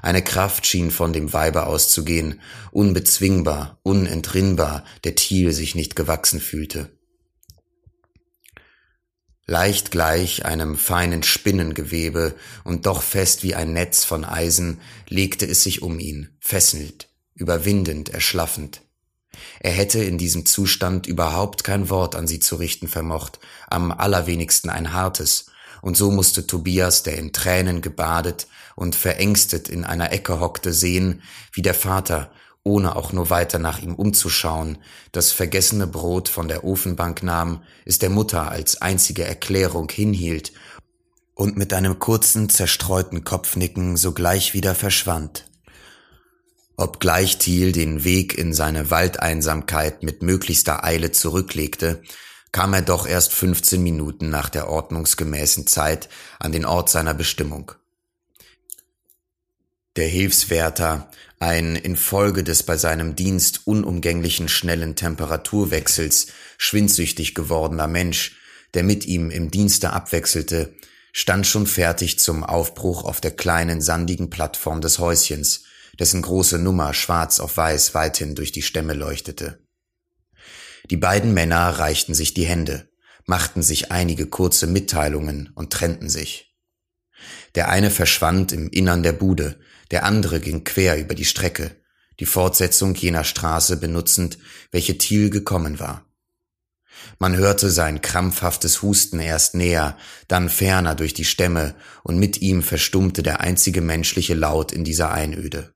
Eine 0.00 0.22
Kraft 0.22 0.66
schien 0.66 0.90
von 0.90 1.12
dem 1.12 1.32
Weibe 1.32 1.66
auszugehen, 1.66 2.40
unbezwingbar, 2.70 3.78
unentrinnbar, 3.82 4.84
der 5.04 5.14
Thiel 5.14 5.52
sich 5.52 5.74
nicht 5.74 5.96
gewachsen 5.96 6.40
fühlte. 6.40 6.90
Leicht 9.44 9.90
gleich 9.90 10.44
einem 10.44 10.76
feinen 10.78 11.22
Spinnengewebe 11.22 12.34
und 12.64 12.86
doch 12.86 13.02
fest 13.02 13.42
wie 13.42 13.54
ein 13.54 13.72
Netz 13.72 14.04
von 14.04 14.24
Eisen 14.24 14.80
legte 15.08 15.46
es 15.46 15.64
sich 15.64 15.82
um 15.82 15.98
ihn, 15.98 16.36
fesselnd, 16.38 17.08
überwindend, 17.42 18.08
erschlaffend. 18.08 18.82
Er 19.60 19.72
hätte 19.72 20.02
in 20.02 20.16
diesem 20.16 20.46
Zustand 20.46 21.06
überhaupt 21.06 21.64
kein 21.64 21.90
Wort 21.90 22.14
an 22.14 22.26
sie 22.26 22.38
zu 22.38 22.56
richten 22.56 22.86
vermocht, 22.86 23.40
am 23.68 23.90
allerwenigsten 23.90 24.70
ein 24.70 24.92
hartes, 24.92 25.46
und 25.80 25.96
so 25.96 26.12
musste 26.12 26.46
Tobias, 26.46 27.02
der 27.02 27.18
in 27.18 27.32
Tränen 27.32 27.80
gebadet 27.80 28.46
und 28.76 28.94
verängstet 28.94 29.68
in 29.68 29.82
einer 29.84 30.12
Ecke 30.12 30.38
hockte, 30.38 30.72
sehen, 30.72 31.22
wie 31.52 31.62
der 31.62 31.74
Vater, 31.74 32.30
ohne 32.62 32.94
auch 32.94 33.12
nur 33.12 33.30
weiter 33.30 33.58
nach 33.58 33.80
ihm 33.82 33.96
umzuschauen, 33.96 34.78
das 35.10 35.32
vergessene 35.32 35.88
Brot 35.88 36.28
von 36.28 36.46
der 36.46 36.62
Ofenbank 36.62 37.24
nahm, 37.24 37.64
es 37.84 37.98
der 37.98 38.10
Mutter 38.10 38.48
als 38.48 38.80
einzige 38.80 39.24
Erklärung 39.24 39.90
hinhielt 39.90 40.52
und 41.34 41.56
mit 41.56 41.72
einem 41.72 41.98
kurzen, 41.98 42.48
zerstreuten 42.48 43.24
Kopfnicken 43.24 43.96
sogleich 43.96 44.54
wieder 44.54 44.76
verschwand. 44.76 45.46
Obgleich 46.82 47.38
Thiel 47.38 47.70
den 47.70 48.02
Weg 48.02 48.36
in 48.36 48.52
seine 48.52 48.90
Waldeinsamkeit 48.90 50.02
mit 50.02 50.24
möglichster 50.24 50.82
Eile 50.82 51.12
zurücklegte, 51.12 52.02
kam 52.50 52.74
er 52.74 52.82
doch 52.82 53.06
erst 53.06 53.32
15 53.32 53.80
Minuten 53.80 54.30
nach 54.30 54.48
der 54.48 54.68
ordnungsgemäßen 54.68 55.68
Zeit 55.68 56.08
an 56.40 56.50
den 56.50 56.64
Ort 56.64 56.90
seiner 56.90 57.14
Bestimmung. 57.14 57.70
Der 59.94 60.08
Hilfswärter, 60.08 61.08
ein 61.38 61.76
infolge 61.76 62.42
des 62.42 62.64
bei 62.64 62.76
seinem 62.76 63.14
Dienst 63.14 63.60
unumgänglichen 63.64 64.48
schnellen 64.48 64.96
Temperaturwechsels 64.96 66.32
schwindsüchtig 66.58 67.36
gewordener 67.36 67.86
Mensch, 67.86 68.38
der 68.74 68.82
mit 68.82 69.06
ihm 69.06 69.30
im 69.30 69.52
Dienste 69.52 69.92
abwechselte, 69.92 70.74
stand 71.12 71.46
schon 71.46 71.68
fertig 71.68 72.18
zum 72.18 72.42
Aufbruch 72.42 73.04
auf 73.04 73.20
der 73.20 73.30
kleinen 73.30 73.80
sandigen 73.80 74.30
Plattform 74.30 74.80
des 74.80 74.98
Häuschens, 74.98 75.62
dessen 75.98 76.22
große 76.22 76.58
Nummer 76.58 76.94
schwarz 76.94 77.40
auf 77.40 77.56
weiß 77.56 77.94
weithin 77.94 78.34
durch 78.34 78.52
die 78.52 78.62
Stämme 78.62 78.94
leuchtete. 78.94 79.66
Die 80.90 80.96
beiden 80.96 81.32
Männer 81.32 81.68
reichten 81.78 82.14
sich 82.14 82.34
die 82.34 82.44
Hände, 82.44 82.88
machten 83.26 83.62
sich 83.62 83.92
einige 83.92 84.26
kurze 84.26 84.66
Mitteilungen 84.66 85.50
und 85.54 85.72
trennten 85.72 86.08
sich. 86.08 86.56
Der 87.54 87.68
eine 87.68 87.90
verschwand 87.90 88.52
im 88.52 88.68
Innern 88.70 89.02
der 89.02 89.12
Bude, 89.12 89.60
der 89.90 90.04
andere 90.04 90.40
ging 90.40 90.64
quer 90.64 90.98
über 90.98 91.14
die 91.14 91.24
Strecke, 91.24 91.76
die 92.18 92.26
Fortsetzung 92.26 92.94
jener 92.94 93.24
Straße 93.24 93.76
benutzend, 93.76 94.38
welche 94.70 94.98
Thiel 94.98 95.30
gekommen 95.30 95.78
war. 95.78 96.06
Man 97.18 97.36
hörte 97.36 97.70
sein 97.70 98.00
krampfhaftes 98.00 98.82
Husten 98.82 99.18
erst 99.18 99.54
näher, 99.54 99.96
dann 100.28 100.48
ferner 100.48 100.94
durch 100.94 101.14
die 101.14 101.24
Stämme, 101.24 101.74
und 102.02 102.18
mit 102.18 102.40
ihm 102.40 102.62
verstummte 102.62 103.22
der 103.22 103.40
einzige 103.40 103.80
menschliche 103.80 104.34
Laut 104.34 104.72
in 104.72 104.84
dieser 104.84 105.12
Einöde. 105.12 105.74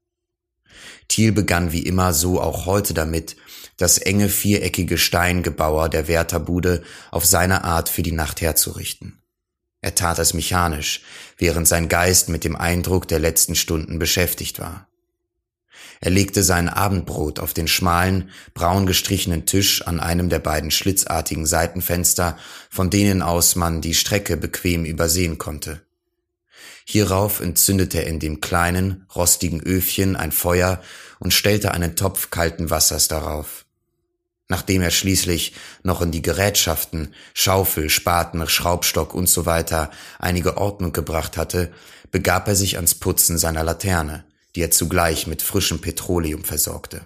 Thiel 1.09 1.33
begann 1.33 1.73
wie 1.73 1.83
immer 1.83 2.13
so 2.13 2.41
auch 2.41 2.67
heute 2.67 2.95
damit, 2.95 3.37
das 3.77 3.99
enge 3.99 4.29
viereckige 4.29 4.99
Steingebauer 4.99 5.89
der 5.89 6.09
Wärterbude 6.09 6.83
auf 7.11 7.27
seine 7.27 7.65
Art 7.65 7.89
für 7.89 8.03
die 8.03 8.13
Nacht 8.13 8.41
herzurichten. 8.41 9.23
Er 9.83 9.95
tat 9.95 10.19
es 10.19 10.35
mechanisch, 10.35 11.03
während 11.37 11.69
sein 11.69 11.89
Geist 11.89 12.29
mit 12.29 12.45
dem 12.45 12.57
Eindruck 12.57 13.07
der 13.07 13.19
letzten 13.19 13.55
Stunden 13.55 13.99
beschäftigt 13.99 14.59
war. 14.59 14.89
Er 16.01 16.11
legte 16.11 16.43
sein 16.43 16.69
Abendbrot 16.69 17.39
auf 17.39 17.55
den 17.55 17.69
schmalen, 17.69 18.31
braun 18.53 18.87
gestrichenen 18.87 19.47
Tisch 19.47 19.83
an 19.83 20.01
einem 20.01 20.29
der 20.29 20.41
beiden 20.41 20.71
schlitzartigen 20.71 21.47
Seitenfenster, 21.47 22.37
von 22.69 22.91
denen 22.91 23.23
aus 23.23 23.57
man 23.57 23.81
die 23.81 23.95
Strecke 23.95 24.37
bequem 24.37 24.85
übersehen 24.85 25.39
konnte. 25.39 25.86
Hierauf 26.85 27.41
entzündete 27.41 27.99
er 27.99 28.07
in 28.07 28.21
dem 28.21 28.41
kleinen, 28.41 29.07
rostigen 29.15 29.63
Öfchen 29.63 30.17
ein 30.17 30.33
Feuer 30.33 30.81
und 31.19 31.33
stellte 31.33 31.73
einen 31.73 31.97
Topf 31.97 32.31
kalten 32.31 32.71
Wassers 32.71 33.09
darauf. 33.09 33.67
Nachdem 34.49 34.83
er 34.83 34.91
schließlich 34.91 35.55
noch 35.83 36.01
in 36.03 36.13
die 36.13 36.23
Gerätschaften, 36.23 37.15
Schaufel, 37.35 37.91
Spaten, 37.91 38.47
Schraubstock 38.49 39.13
und 39.13 39.29
so 39.29 39.45
weiter 39.45 39.91
einige 40.19 40.57
Ordnung 40.57 40.93
gebracht 40.93 41.37
hatte, 41.37 41.73
begab 42.13 42.47
er 42.47 42.55
sich 42.55 42.77
ans 42.77 42.95
Putzen 42.95 43.39
seiner 43.39 43.65
Laterne, 43.65 44.25
die 44.55 44.63
er 44.63 44.71
zugleich 44.71 45.27
mit 45.27 45.43
frischem 45.43 45.81
Petroleum 45.81 46.45
versorgte. 46.45 47.05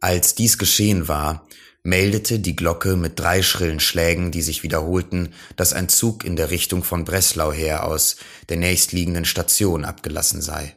Als 0.00 0.34
dies 0.34 0.58
geschehen 0.58 1.08
war, 1.08 1.46
meldete 1.82 2.38
die 2.38 2.54
Glocke 2.54 2.96
mit 2.96 3.18
drei 3.18 3.42
schrillen 3.42 3.80
Schlägen, 3.80 4.30
die 4.30 4.42
sich 4.42 4.62
wiederholten, 4.62 5.32
dass 5.56 5.72
ein 5.72 5.88
Zug 5.88 6.24
in 6.24 6.36
der 6.36 6.50
Richtung 6.50 6.84
von 6.84 7.04
Breslau 7.04 7.52
her 7.52 7.86
aus 7.86 8.16
der 8.48 8.56
nächstliegenden 8.56 9.24
Station 9.24 9.84
abgelassen 9.84 10.40
sei. 10.40 10.76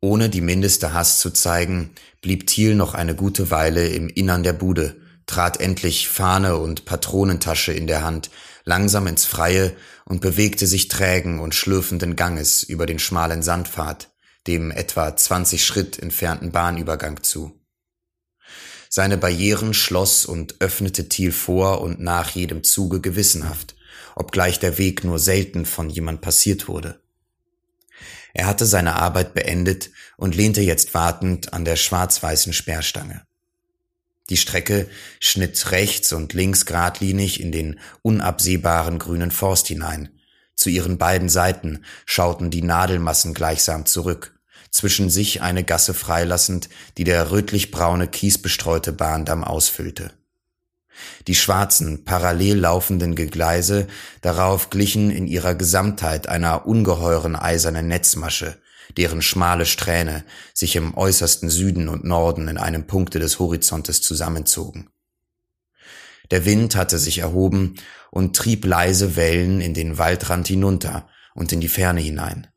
Ohne 0.00 0.28
die 0.28 0.40
mindeste 0.40 0.92
Hass 0.92 1.18
zu 1.18 1.30
zeigen, 1.30 1.90
blieb 2.20 2.46
Thiel 2.46 2.74
noch 2.74 2.94
eine 2.94 3.16
gute 3.16 3.50
Weile 3.50 3.88
im 3.88 4.08
Innern 4.08 4.42
der 4.42 4.52
Bude, 4.52 4.96
trat 5.26 5.60
endlich 5.60 6.08
Fahne 6.08 6.56
und 6.56 6.84
Patronentasche 6.84 7.72
in 7.72 7.88
der 7.88 8.04
Hand 8.04 8.30
langsam 8.64 9.06
ins 9.06 9.24
Freie 9.24 9.74
und 10.04 10.20
bewegte 10.20 10.66
sich 10.66 10.88
trägen 10.88 11.40
und 11.40 11.54
schlürfenden 11.54 12.14
Ganges 12.14 12.62
über 12.62 12.86
den 12.86 12.98
schmalen 12.98 13.42
Sandpfad, 13.42 14.10
dem 14.46 14.70
etwa 14.70 15.16
20 15.16 15.64
Schritt 15.64 15.98
entfernten 15.98 16.52
Bahnübergang 16.52 17.22
zu. 17.24 17.55
Seine 18.88 19.16
Barrieren 19.16 19.74
schloss 19.74 20.24
und 20.26 20.56
öffnete 20.60 21.08
Thiel 21.08 21.32
vor 21.32 21.80
und 21.80 22.00
nach 22.00 22.30
jedem 22.30 22.62
Zuge 22.64 23.00
gewissenhaft, 23.00 23.74
obgleich 24.14 24.58
der 24.58 24.78
Weg 24.78 25.04
nur 25.04 25.18
selten 25.18 25.66
von 25.66 25.90
jemand 25.90 26.20
passiert 26.20 26.68
wurde. 26.68 27.00
Er 28.32 28.46
hatte 28.46 28.66
seine 28.66 28.96
Arbeit 28.96 29.32
beendet 29.34 29.90
und 30.16 30.34
lehnte 30.34 30.60
jetzt 30.60 30.92
wartend 30.92 31.52
an 31.52 31.64
der 31.64 31.76
schwarz-weißen 31.76 32.52
Sperrstange. 32.52 33.22
Die 34.28 34.36
Strecke 34.36 34.88
schnitt 35.20 35.70
rechts 35.70 36.12
und 36.12 36.32
links 36.32 36.66
geradlinig 36.66 37.40
in 37.40 37.52
den 37.52 37.80
unabsehbaren 38.02 38.98
grünen 38.98 39.30
Forst 39.30 39.68
hinein. 39.68 40.10
Zu 40.54 40.68
ihren 40.68 40.98
beiden 40.98 41.28
Seiten 41.28 41.84
schauten 42.06 42.50
die 42.50 42.62
Nadelmassen 42.62 43.34
gleichsam 43.34 43.86
zurück, 43.86 44.35
zwischen 44.76 45.10
sich 45.10 45.42
eine 45.42 45.64
Gasse 45.64 45.94
freilassend, 45.94 46.68
die 46.98 47.04
der 47.04 47.30
rötlich-braune 47.30 48.08
kiesbestreute 48.08 48.92
Bahndamm 48.92 49.42
ausfüllte. 49.42 50.12
Die 51.26 51.34
schwarzen, 51.34 52.04
parallel 52.04 52.58
laufenden 52.58 53.14
Gegleise 53.14 53.86
darauf 54.20 54.70
glichen 54.70 55.10
in 55.10 55.26
ihrer 55.26 55.54
Gesamtheit 55.54 56.28
einer 56.28 56.66
ungeheuren 56.66 57.36
eisernen 57.36 57.88
Netzmasche, 57.88 58.56
deren 58.96 59.20
schmale 59.20 59.66
Strähne 59.66 60.24
sich 60.54 60.76
im 60.76 60.96
äußersten 60.96 61.50
Süden 61.50 61.88
und 61.88 62.04
Norden 62.04 62.48
in 62.48 62.58
einem 62.58 62.86
Punkte 62.86 63.18
des 63.18 63.38
Horizontes 63.38 64.00
zusammenzogen. 64.00 64.90
Der 66.30 66.44
Wind 66.44 66.76
hatte 66.76 66.98
sich 66.98 67.18
erhoben 67.18 67.76
und 68.10 68.36
trieb 68.36 68.64
leise 68.64 69.16
Wellen 69.16 69.60
in 69.60 69.74
den 69.74 69.98
Waldrand 69.98 70.48
hinunter 70.48 71.08
und 71.34 71.52
in 71.52 71.60
die 71.60 71.68
Ferne 71.68 72.00
hinein. 72.00 72.48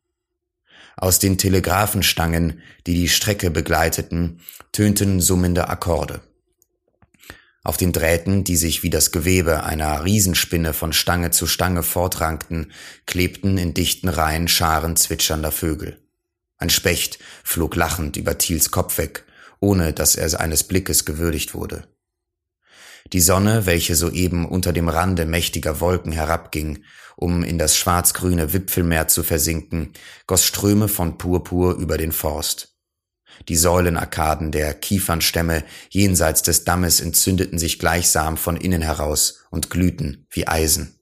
Aus 1.02 1.18
den 1.18 1.38
Telegraphenstangen, 1.38 2.62
die 2.86 2.94
die 2.94 3.08
Strecke 3.08 3.52
begleiteten, 3.52 4.42
tönten 4.74 5.22
summende 5.22 5.70
Akkorde. 5.70 6.20
Auf 7.64 7.78
den 7.78 7.94
Drähten, 7.94 8.44
die 8.44 8.58
sich 8.58 8.84
wie 8.84 8.90
das 8.90 9.14
Gewebe 9.14 9.64
einer 9.64 10.04
Riesenspinne 10.04 10.74
von 10.74 10.92
Stange 10.92 11.32
zu 11.32 11.48
Stange 11.48 11.84
fortrankten, 11.84 12.74
klebten 13.06 13.58
in 13.58 13.74
dichten 13.74 14.10
Reihen 14.10 14.50
Scharen 14.50 14.98
zwitschernder 14.98 15.54
Vögel. 15.54 16.06
Ein 16.58 16.70
Specht 16.70 17.20
flog 17.46 17.78
lachend 17.78 18.18
über 18.18 18.38
Thiels 18.38 18.70
Kopf 18.70 18.98
weg, 18.98 19.24
ohne 19.62 19.94
dass 19.94 20.18
er 20.18 20.38
eines 20.38 20.66
Blickes 20.66 21.06
gewürdigt 21.06 21.54
wurde. 21.54 21.88
Die 23.14 23.22
Sonne, 23.22 23.66
welche 23.66 23.96
soeben 23.96 24.46
unter 24.46 24.74
dem 24.74 24.90
Rande 24.90 25.26
mächtiger 25.26 25.80
Wolken 25.80 26.12
herabging, 26.12 26.84
um 27.20 27.44
in 27.44 27.58
das 27.58 27.76
schwarzgrüne 27.76 28.54
Wipfelmeer 28.54 29.10
zu 29.10 29.24
versinken, 29.24 29.92
goss 30.26 30.46
Ströme 30.46 30.88
von 30.88 31.18
Purpur 31.18 31.76
über 31.76 31.98
den 31.98 32.14
Forst. 32.14 32.78
Die 33.50 33.58
Säulenarkaden 33.58 34.52
der 34.52 34.74
Kiefernstämme 34.74 35.66
jenseits 35.90 36.44
des 36.44 36.64
Dammes 36.64 37.02
entzündeten 37.02 37.60
sich 37.60 37.78
gleichsam 37.78 38.38
von 38.38 38.56
innen 38.56 38.82
heraus 38.82 39.42
und 39.50 39.70
glühten 39.70 40.28
wie 40.30 40.48
Eisen. 40.48 40.96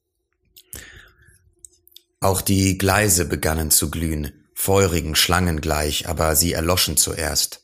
Auch 2.19 2.41
die 2.41 2.79
Gleise 2.79 3.25
begannen 3.25 3.69
zu 3.69 3.91
glühen, 3.91 4.31
feurigen 4.55 5.15
Schlangen 5.15 5.61
gleich, 5.61 6.09
aber 6.09 6.35
sie 6.35 6.53
erloschen 6.53 6.97
zuerst. 6.97 7.63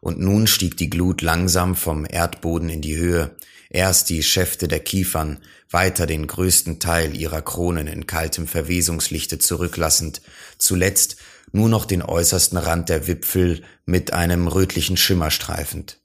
Und 0.00 0.20
nun 0.20 0.46
stieg 0.46 0.76
die 0.76 0.90
Glut 0.90 1.22
langsam 1.22 1.74
vom 1.74 2.06
Erdboden 2.08 2.68
in 2.68 2.82
die 2.82 2.96
Höhe, 2.96 3.36
erst 3.70 4.08
die 4.10 4.22
Schäfte 4.22 4.68
der 4.68 4.80
Kiefern, 4.80 5.42
weiter 5.70 6.06
den 6.06 6.26
größten 6.26 6.80
Teil 6.80 7.14
ihrer 7.16 7.42
Kronen 7.42 7.86
in 7.86 8.06
kaltem 8.06 8.46
Verwesungslichte 8.46 9.38
zurücklassend, 9.38 10.22
zuletzt 10.58 11.16
nur 11.52 11.68
noch 11.68 11.84
den 11.84 12.02
äußersten 12.02 12.58
Rand 12.58 12.88
der 12.88 13.06
Wipfel 13.06 13.62
mit 13.84 14.12
einem 14.12 14.48
rötlichen 14.48 14.96
Schimmer 14.96 15.30
streifend. 15.30 16.00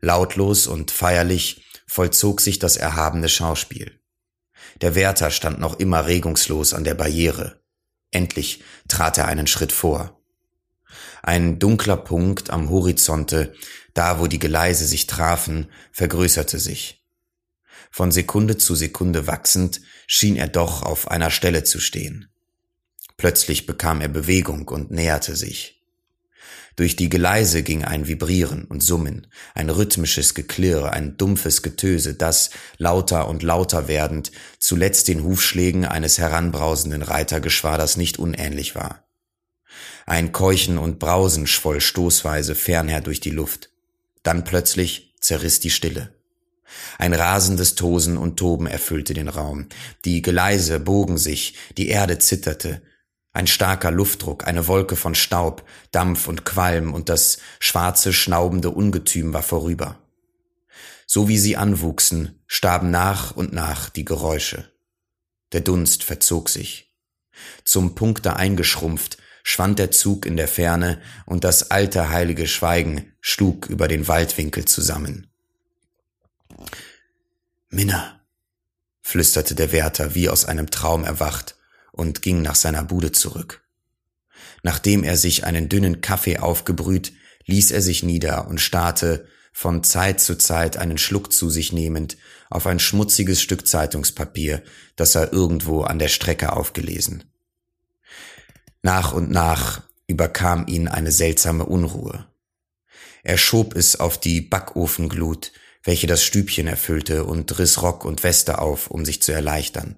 Lautlos 0.00 0.66
und 0.66 0.90
feierlich 0.90 1.64
vollzog 1.86 2.40
sich 2.40 2.58
das 2.58 2.76
erhabene 2.76 3.28
Schauspiel. 3.28 4.00
Der 4.80 4.94
Wärter 4.94 5.30
stand 5.30 5.60
noch 5.60 5.78
immer 5.78 6.06
regungslos 6.06 6.74
an 6.74 6.84
der 6.84 6.94
Barriere. 6.94 7.60
Endlich 8.10 8.62
trat 8.88 9.18
er 9.18 9.26
einen 9.26 9.46
Schritt 9.46 9.72
vor. 9.72 10.20
Ein 11.22 11.58
dunkler 11.58 11.96
Punkt 11.96 12.50
am 12.50 12.70
Horizonte, 12.70 13.54
da 13.94 14.18
wo 14.18 14.26
die 14.26 14.38
Geleise 14.38 14.86
sich 14.86 15.06
trafen, 15.06 15.68
vergrößerte 15.92 16.58
sich. 16.58 17.04
Von 17.90 18.10
Sekunde 18.10 18.58
zu 18.58 18.74
Sekunde 18.74 19.26
wachsend 19.26 19.80
schien 20.06 20.36
er 20.36 20.48
doch 20.48 20.82
auf 20.82 21.10
einer 21.10 21.30
Stelle 21.30 21.64
zu 21.64 21.80
stehen. 21.80 22.28
Plötzlich 23.16 23.66
bekam 23.66 24.00
er 24.00 24.08
Bewegung 24.08 24.66
und 24.68 24.90
näherte 24.90 25.36
sich. 25.36 25.74
Durch 26.76 26.96
die 26.96 27.08
Geleise 27.08 27.62
ging 27.62 27.84
ein 27.84 28.08
Vibrieren 28.08 28.64
und 28.64 28.82
Summen, 28.82 29.28
ein 29.54 29.70
rhythmisches 29.70 30.34
Geklirr, 30.34 30.92
ein 30.92 31.16
dumpfes 31.16 31.62
Getöse, 31.62 32.14
das, 32.14 32.50
lauter 32.78 33.28
und 33.28 33.44
lauter 33.44 33.86
werdend, 33.86 34.32
zuletzt 34.58 35.06
den 35.06 35.22
Hufschlägen 35.22 35.84
eines 35.84 36.18
heranbrausenden 36.18 37.02
Reitergeschwaders 37.02 37.96
nicht 37.96 38.18
unähnlich 38.18 38.74
war. 38.74 39.04
Ein 40.04 40.32
Keuchen 40.32 40.78
und 40.78 40.98
Brausen 40.98 41.46
schwoll 41.46 41.80
stoßweise 41.80 42.56
fernher 42.56 43.00
durch 43.00 43.20
die 43.20 43.30
Luft. 43.30 43.70
Dann 44.24 44.42
plötzlich 44.42 45.14
zerriss 45.20 45.60
die 45.60 45.70
Stille. 45.70 46.12
Ein 46.98 47.14
rasendes 47.14 47.76
Tosen 47.76 48.16
und 48.16 48.36
Toben 48.36 48.66
erfüllte 48.66 49.14
den 49.14 49.28
Raum. 49.28 49.68
Die 50.04 50.22
Geleise 50.22 50.80
bogen 50.80 51.18
sich, 51.18 51.54
die 51.76 51.88
Erde 51.88 52.18
zitterte, 52.18 52.82
ein 53.32 53.46
starker 53.46 53.90
Luftdruck, 53.90 54.46
eine 54.46 54.68
Wolke 54.68 54.94
von 54.94 55.14
Staub, 55.14 55.64
Dampf 55.90 56.28
und 56.28 56.44
Qualm 56.44 56.94
und 56.94 57.08
das 57.08 57.38
schwarze, 57.58 58.12
schnaubende 58.12 58.70
Ungetüm 58.70 59.32
war 59.32 59.42
vorüber. 59.42 59.98
So 61.06 61.28
wie 61.28 61.38
sie 61.38 61.56
anwuchsen, 61.56 62.40
starben 62.46 62.90
nach 62.90 63.36
und 63.36 63.52
nach 63.52 63.90
die 63.90 64.04
Geräusche. 64.04 64.70
Der 65.52 65.60
Dunst 65.60 66.04
verzog 66.04 66.48
sich. 66.48 66.94
Zum 67.64 67.96
Punkte 67.96 68.36
eingeschrumpft, 68.36 69.18
schwand 69.44 69.78
der 69.78 69.92
Zug 69.92 70.26
in 70.26 70.36
der 70.36 70.48
Ferne 70.48 71.00
und 71.26 71.44
das 71.44 71.70
alte 71.70 72.08
heilige 72.08 72.48
Schweigen 72.48 73.12
schlug 73.20 73.66
über 73.66 73.86
den 73.86 74.08
Waldwinkel 74.08 74.64
zusammen. 74.64 75.28
Minna, 77.68 78.20
flüsterte 79.02 79.54
der 79.54 79.70
Wärter 79.70 80.14
wie 80.14 80.28
aus 80.28 80.46
einem 80.46 80.70
Traum 80.70 81.04
erwacht 81.04 81.56
und 81.92 82.22
ging 82.22 82.42
nach 82.42 82.54
seiner 82.54 82.82
Bude 82.82 83.12
zurück. 83.12 83.62
Nachdem 84.62 85.04
er 85.04 85.16
sich 85.16 85.44
einen 85.44 85.68
dünnen 85.68 86.00
Kaffee 86.00 86.38
aufgebrüht, 86.38 87.12
ließ 87.44 87.70
er 87.70 87.82
sich 87.82 88.02
nieder 88.02 88.48
und 88.48 88.60
starrte, 88.60 89.28
von 89.52 89.84
Zeit 89.84 90.20
zu 90.20 90.36
Zeit 90.36 90.78
einen 90.78 90.98
Schluck 90.98 91.32
zu 91.32 91.50
sich 91.50 91.72
nehmend, 91.72 92.16
auf 92.48 92.66
ein 92.66 92.80
schmutziges 92.80 93.42
Stück 93.42 93.66
Zeitungspapier, 93.68 94.62
das 94.96 95.14
er 95.14 95.32
irgendwo 95.32 95.82
an 95.82 95.98
der 95.98 96.08
Strecke 96.08 96.54
aufgelesen. 96.54 97.24
Nach 98.84 99.14
und 99.14 99.30
nach 99.30 99.80
überkam 100.08 100.66
ihn 100.66 100.88
eine 100.88 101.10
seltsame 101.10 101.64
Unruhe. 101.64 102.26
Er 103.22 103.38
schob 103.38 103.74
es 103.74 103.98
auf 103.98 104.20
die 104.20 104.42
Backofenglut, 104.42 105.52
welche 105.82 106.06
das 106.06 106.22
Stübchen 106.22 106.66
erfüllte, 106.66 107.24
und 107.24 107.58
riss 107.58 107.80
Rock 107.80 108.04
und 108.04 108.22
Weste 108.24 108.58
auf, 108.58 108.88
um 108.88 109.06
sich 109.06 109.22
zu 109.22 109.32
erleichtern. 109.32 109.96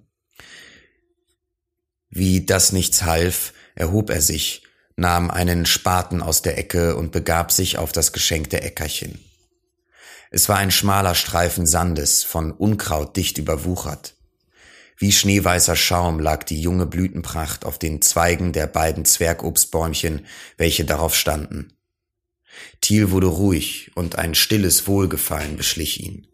Wie 2.11 2.47
das 2.47 2.71
nichts 2.71 3.03
half, 3.03 3.55
erhob 3.75 4.09
er 4.09 4.23
sich, 4.23 4.63
nahm 4.95 5.33
einen 5.33 5.67
Spaten 5.67 6.23
aus 6.23 6.43
der 6.43 6.57
Ecke 6.57 6.95
und 6.95 7.11
begab 7.11 7.51
sich 7.51 7.79
auf 7.79 7.91
das 7.91 8.13
geschenkte 8.13 8.63
Äckerchen. 8.63 9.19
Es 10.31 10.49
war 10.49 10.59
ein 10.59 10.71
schmaler 10.71 11.17
Streifen 11.17 11.67
Sandes, 11.67 12.23
von 12.23 12.53
Unkraut 12.53 13.17
dicht 13.17 13.39
überwuchert. 13.39 14.16
Wie 14.99 15.13
schneeweißer 15.13 15.77
Schaum 15.77 16.21
lag 16.21 16.45
die 16.45 16.61
junge 16.61 16.87
Blütenpracht 16.87 17.65
auf 17.67 17.79
den 17.79 18.01
Zweigen 18.01 18.53
der 18.53 18.67
beiden 18.67 19.05
Zwergobstbäumchen, 19.05 20.27
welche 20.57 20.85
darauf 20.85 21.15
standen. 21.15 21.75
Thiel 22.81 23.11
wurde 23.11 23.27
ruhig 23.27 23.91
und 23.95 24.17
ein 24.17 24.35
stilles 24.35 24.87
Wohlgefallen 24.87 25.57
beschlich 25.57 26.01
ihn. 26.01 26.27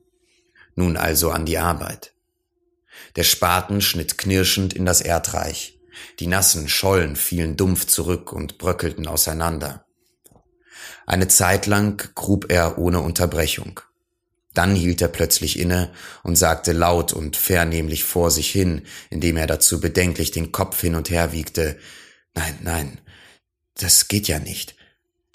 Nun 0.77 0.97
also 0.97 1.31
an 1.31 1.45
die 1.45 1.59
Arbeit. 1.59 2.15
Der 3.17 3.25
Spaten 3.25 3.81
schnitt 3.81 4.17
knirschend 4.17 4.73
in 4.73 4.87
das 4.87 5.01
Erdreich. 5.01 5.79
Die 6.21 6.27
nassen 6.27 6.69
Schollen 6.69 7.17
fielen 7.17 7.57
dumpf 7.57 7.87
zurück 7.87 8.33
und 8.33 8.59
bröckelten 8.59 9.07
auseinander. 9.07 9.87
Eine 11.05 11.29
Zeit 11.29 11.67
lang 11.67 12.11
grub 12.15 12.51
er 12.51 12.79
ohne 12.79 13.01
Unterbrechung. 13.01 13.81
Dann 14.55 14.75
hielt 14.75 15.01
er 15.01 15.09
plötzlich 15.09 15.59
inne 15.59 15.91
und 16.23 16.37
sagte 16.37 16.73
laut 16.73 17.13
und 17.13 17.37
vernehmlich 17.37 18.05
vor 18.05 18.31
sich 18.31 18.51
hin, 18.51 18.83
indem 19.11 19.37
er 19.37 19.47
dazu 19.47 19.81
bedenklich 19.81 20.31
den 20.31 20.53
Kopf 20.53 20.81
hin 20.81 20.95
und 20.95 21.11
her 21.11 21.33
wiegte, 21.33 21.79
Nein, 22.35 22.59
nein, 22.63 22.99
das 23.75 24.09
geht 24.09 24.29
ja 24.29 24.39
nicht. 24.39 24.75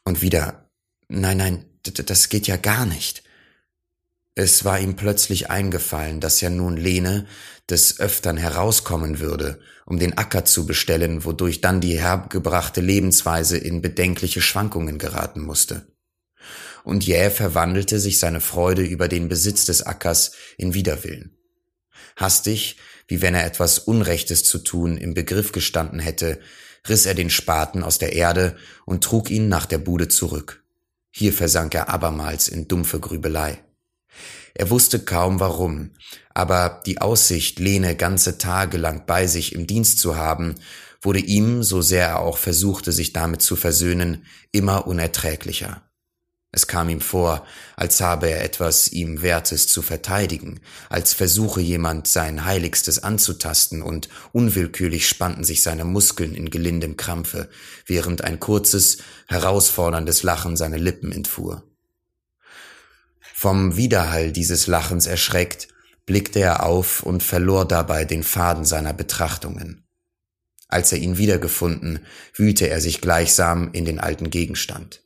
Und 0.04 0.22
wieder, 0.22 0.68
Nein, 1.10 1.38
nein, 1.38 1.66
das 1.84 2.30
geht 2.30 2.48
ja 2.48 2.58
gar 2.58 2.86
nicht. 2.86 3.24
Es 4.36 4.66
war 4.66 4.80
ihm 4.80 4.96
plötzlich 4.96 5.50
eingefallen, 5.50 6.20
dass 6.20 6.42
ja 6.42 6.50
nun 6.50 6.78
Lene 6.78 7.26
des 7.70 8.00
Öftern 8.00 8.38
herauskommen 8.38 9.20
würde, 9.20 9.60
um 9.86 10.00
den 10.00 10.18
Acker 10.18 10.46
zu 10.46 10.66
bestellen, 10.66 11.26
wodurch 11.26 11.62
dann 11.62 11.82
die 11.82 11.98
hergebrachte 11.98 12.82
Lebensweise 12.82 13.58
in 13.58 13.82
bedenkliche 13.82 14.42
Schwankungen 14.42 15.00
geraten 15.00 15.42
musste. 15.42 15.88
Und 16.88 17.06
jäh 17.06 17.30
verwandelte 17.32 18.00
sich 18.00 18.18
seine 18.18 18.40
Freude 18.40 18.82
über 18.82 19.10
den 19.10 19.28
Besitz 19.28 19.66
des 19.66 19.84
Ackers 19.86 20.32
in 20.58 20.74
Widerwillen. 20.74 21.36
Hastig, 22.16 22.78
wie 23.10 23.22
wenn 23.22 23.36
er 23.36 23.46
etwas 23.46 23.78
Unrechtes 23.78 24.46
zu 24.46 24.60
tun 24.60 24.96
im 24.96 25.14
Begriff 25.14 25.52
gestanden 25.52 26.00
hätte, 26.00 26.40
riss 26.88 27.06
er 27.06 27.14
den 27.14 27.30
Spaten 27.30 27.84
aus 27.84 27.98
der 27.98 28.14
Erde 28.14 28.56
und 28.86 29.04
trug 29.04 29.30
ihn 29.30 29.50
nach 29.50 29.66
der 29.66 29.80
Bude 29.80 30.08
zurück. 30.08 30.64
Hier 31.12 31.34
versank 31.34 31.76
er 31.76 31.90
abermals 31.90 32.48
in 32.48 32.70
dumpfe 32.70 33.02
Grübelei. 33.02 33.62
Er 34.54 34.70
wusste 34.70 35.00
kaum 35.00 35.42
warum, 35.42 35.92
aber 36.34 36.82
die 36.86 37.02
Aussicht, 37.02 37.60
Lene 37.60 37.98
ganze 37.98 38.38
Tage 38.38 38.78
lang 38.78 39.06
bei 39.06 39.28
sich 39.28 39.54
im 39.54 39.68
Dienst 39.68 40.00
zu 40.00 40.16
haben, 40.16 40.56
wurde 41.02 41.20
ihm, 41.20 41.64
so 41.64 41.82
sehr 41.82 42.08
er 42.08 42.20
auch 42.22 42.38
versuchte, 42.38 42.94
sich 42.94 43.12
damit 43.12 43.42
zu 43.42 43.58
versöhnen, 43.58 44.26
immer 44.54 44.88
unerträglicher. 44.88 45.82
Es 46.58 46.66
kam 46.66 46.90
ihm 46.90 47.02
vor, 47.02 47.46
als 47.76 48.02
habe 48.02 48.32
er 48.32 48.44
etwas 48.44 48.88
ihm 48.88 49.22
Wertes 49.22 49.68
zu 49.68 49.84
verteidigen, 49.84 50.60
als 50.90 51.14
versuche 51.14 51.62
jemand 51.62 52.08
sein 52.08 52.46
Heiligstes 52.46 53.04
anzutasten 53.04 53.84
und 53.84 54.10
unwillkürlich 54.32 55.08
spannten 55.08 55.44
sich 55.44 55.62
seine 55.62 55.86
Muskeln 55.86 56.34
in 56.34 56.50
gelindem 56.50 56.98
Krampfe, 56.98 57.48
während 57.86 58.24
ein 58.24 58.40
kurzes, 58.40 58.98
herausforderndes 59.28 60.24
Lachen 60.24 60.58
seine 60.58 60.78
Lippen 60.78 61.12
entfuhr. 61.12 61.62
Vom 63.36 63.78
Widerhall 63.78 64.32
dieses 64.32 64.66
Lachens 64.66 65.06
erschreckt, 65.06 65.68
blickte 66.08 66.40
er 66.40 66.64
auf 66.64 67.04
und 67.04 67.22
verlor 67.22 67.68
dabei 67.68 68.04
den 68.04 68.24
Faden 68.24 68.66
seiner 68.66 68.94
Betrachtungen. 68.94 69.84
Als 70.68 70.92
er 70.92 70.98
ihn 70.98 71.20
wiedergefunden, 71.20 72.00
wühlte 72.34 72.68
er 72.68 72.82
sich 72.82 73.00
gleichsam 73.00 73.70
in 73.74 73.86
den 73.86 74.00
alten 74.00 74.32
Gegenstand. 74.32 75.04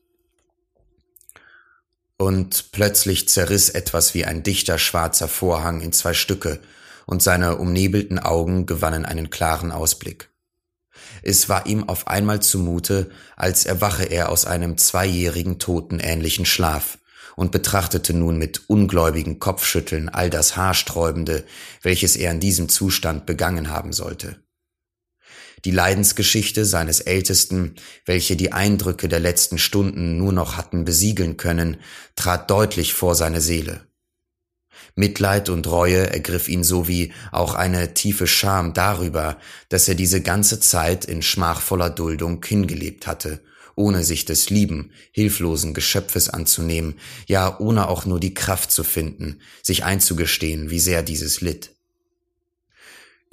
Und 2.21 2.71
plötzlich 2.71 3.27
zerriss 3.29 3.69
etwas 3.69 4.13
wie 4.13 4.25
ein 4.25 4.43
dichter 4.43 4.77
schwarzer 4.77 5.27
Vorhang 5.27 5.81
in 5.81 5.91
zwei 5.91 6.13
Stücke, 6.13 6.59
und 7.07 7.23
seine 7.23 7.55
umnebelten 7.55 8.19
Augen 8.19 8.67
gewannen 8.67 9.07
einen 9.07 9.31
klaren 9.31 9.71
Ausblick. 9.71 10.29
Es 11.23 11.49
war 11.49 11.65
ihm 11.65 11.89
auf 11.89 12.07
einmal 12.07 12.39
zumute, 12.39 13.09
als 13.35 13.65
erwache 13.65 14.03
er 14.03 14.29
aus 14.29 14.45
einem 14.45 14.77
zweijährigen 14.77 15.57
Toten 15.57 15.99
ähnlichen 15.99 16.45
Schlaf, 16.45 16.99
und 17.35 17.51
betrachtete 17.51 18.13
nun 18.13 18.37
mit 18.37 18.69
ungläubigen 18.69 19.39
Kopfschütteln 19.39 20.07
all 20.07 20.29
das 20.29 20.55
Haarsträubende, 20.55 21.43
welches 21.81 22.15
er 22.15 22.29
in 22.29 22.39
diesem 22.39 22.69
Zustand 22.69 23.25
begangen 23.25 23.71
haben 23.71 23.93
sollte. 23.93 24.35
Die 25.65 25.71
Leidensgeschichte 25.71 26.65
seines 26.65 27.01
Ältesten, 27.01 27.75
welche 28.05 28.35
die 28.35 28.51
Eindrücke 28.51 29.07
der 29.07 29.19
letzten 29.19 29.57
Stunden 29.57 30.17
nur 30.17 30.33
noch 30.33 30.57
hatten 30.57 30.85
besiegeln 30.85 31.37
können, 31.37 31.77
trat 32.15 32.49
deutlich 32.49 32.93
vor 32.93 33.15
seine 33.15 33.41
Seele. 33.41 33.85
Mitleid 34.95 35.49
und 35.49 35.67
Reue 35.67 36.09
ergriff 36.09 36.49
ihn 36.49 36.63
sowie 36.63 37.13
auch 37.31 37.55
eine 37.55 37.93
tiefe 37.93 38.27
Scham 38.27 38.73
darüber, 38.73 39.37
dass 39.69 39.87
er 39.87 39.95
diese 39.95 40.21
ganze 40.21 40.59
Zeit 40.59 41.05
in 41.05 41.21
schmachvoller 41.21 41.89
Duldung 41.89 42.43
hingelebt 42.43 43.07
hatte, 43.07 43.41
ohne 43.75 44.03
sich 44.03 44.25
des 44.25 44.49
lieben, 44.49 44.91
hilflosen 45.11 45.73
Geschöpfes 45.73 46.29
anzunehmen, 46.29 46.95
ja 47.27 47.57
ohne 47.59 47.87
auch 47.87 48.05
nur 48.05 48.19
die 48.19 48.33
Kraft 48.33 48.71
zu 48.71 48.83
finden, 48.83 49.39
sich 49.63 49.83
einzugestehen, 49.83 50.69
wie 50.69 50.79
sehr 50.79 51.03
dieses 51.03 51.41
litt. 51.41 51.71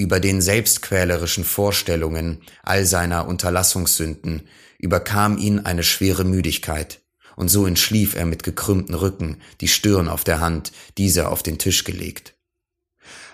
Über 0.01 0.21
den 0.21 0.41
selbstquälerischen 0.41 1.43
Vorstellungen 1.43 2.41
all 2.63 2.87
seiner 2.87 3.27
Unterlassungssünden 3.27 4.47
überkam 4.79 5.37
ihn 5.39 5.59
eine 5.59 5.83
schwere 5.83 6.23
Müdigkeit, 6.23 7.03
und 7.35 7.49
so 7.49 7.67
entschlief 7.67 8.15
er 8.15 8.25
mit 8.25 8.45
gekrümmten 8.45 8.95
Rücken, 8.95 9.41
die 9.61 9.67
Stirn 9.67 10.09
auf 10.09 10.23
der 10.23 10.39
Hand, 10.39 10.71
diese 10.99 11.29
auf 11.29 11.43
den 11.43 11.59
Tisch 11.59 11.83
gelegt. 11.83 12.37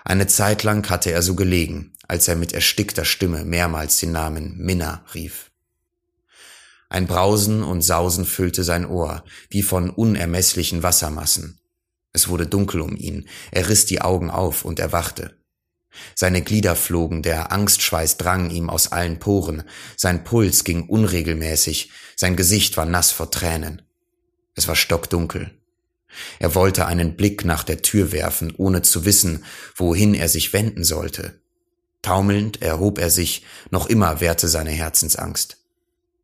Eine 0.03 0.25
Zeit 0.25 0.63
lang 0.63 0.89
hatte 0.89 1.11
er 1.11 1.21
so 1.21 1.35
gelegen, 1.35 1.93
als 2.07 2.27
er 2.27 2.35
mit 2.35 2.51
erstickter 2.51 3.05
Stimme 3.05 3.45
mehrmals 3.45 3.97
den 3.97 4.11
Namen 4.11 4.57
Minna 4.57 5.05
rief. 5.13 5.51
Ein 6.89 7.05
Brausen 7.05 7.61
und 7.61 7.83
Sausen 7.83 8.25
füllte 8.25 8.63
sein 8.63 8.87
Ohr, 8.87 9.23
wie 9.51 9.61
von 9.61 9.91
unermesslichen 9.91 10.81
Wassermassen. 10.81 11.59
Es 12.11 12.27
wurde 12.27 12.47
dunkel 12.47 12.81
um 12.81 12.95
ihn, 12.95 13.27
er 13.51 13.69
riss 13.69 13.85
die 13.85 14.01
Augen 14.01 14.31
auf 14.31 14.65
und 14.65 14.79
erwachte. 14.79 15.44
Seine 16.15 16.41
Glieder 16.41 16.75
flogen, 16.75 17.21
der 17.21 17.51
Angstschweiß 17.51 18.17
drang 18.17 18.49
ihm 18.49 18.69
aus 18.69 18.91
allen 18.91 19.19
Poren, 19.19 19.63
sein 19.95 20.23
Puls 20.23 20.63
ging 20.63 20.87
unregelmäßig, 20.87 21.91
sein 22.15 22.35
Gesicht 22.35 22.77
war 22.77 22.85
nass 22.85 23.11
vor 23.11 23.31
Tränen. 23.31 23.81
Es 24.55 24.67
war 24.67 24.75
stockdunkel. 24.75 25.51
Er 26.39 26.55
wollte 26.55 26.85
einen 26.85 27.15
Blick 27.15 27.43
nach 27.45 27.63
der 27.63 27.81
Tür 27.81 28.11
werfen, 28.11 28.53
ohne 28.55 28.81
zu 28.81 29.05
wissen, 29.05 29.43
wohin 29.75 30.13
er 30.13 30.29
sich 30.29 30.53
wenden 30.53 30.83
sollte. 30.83 31.39
Taumelnd 32.01 32.61
erhob 32.61 32.99
er 32.99 33.09
sich, 33.09 33.43
noch 33.71 33.87
immer 33.87 34.21
währte 34.21 34.47
seine 34.47 34.71
Herzensangst. 34.71 35.57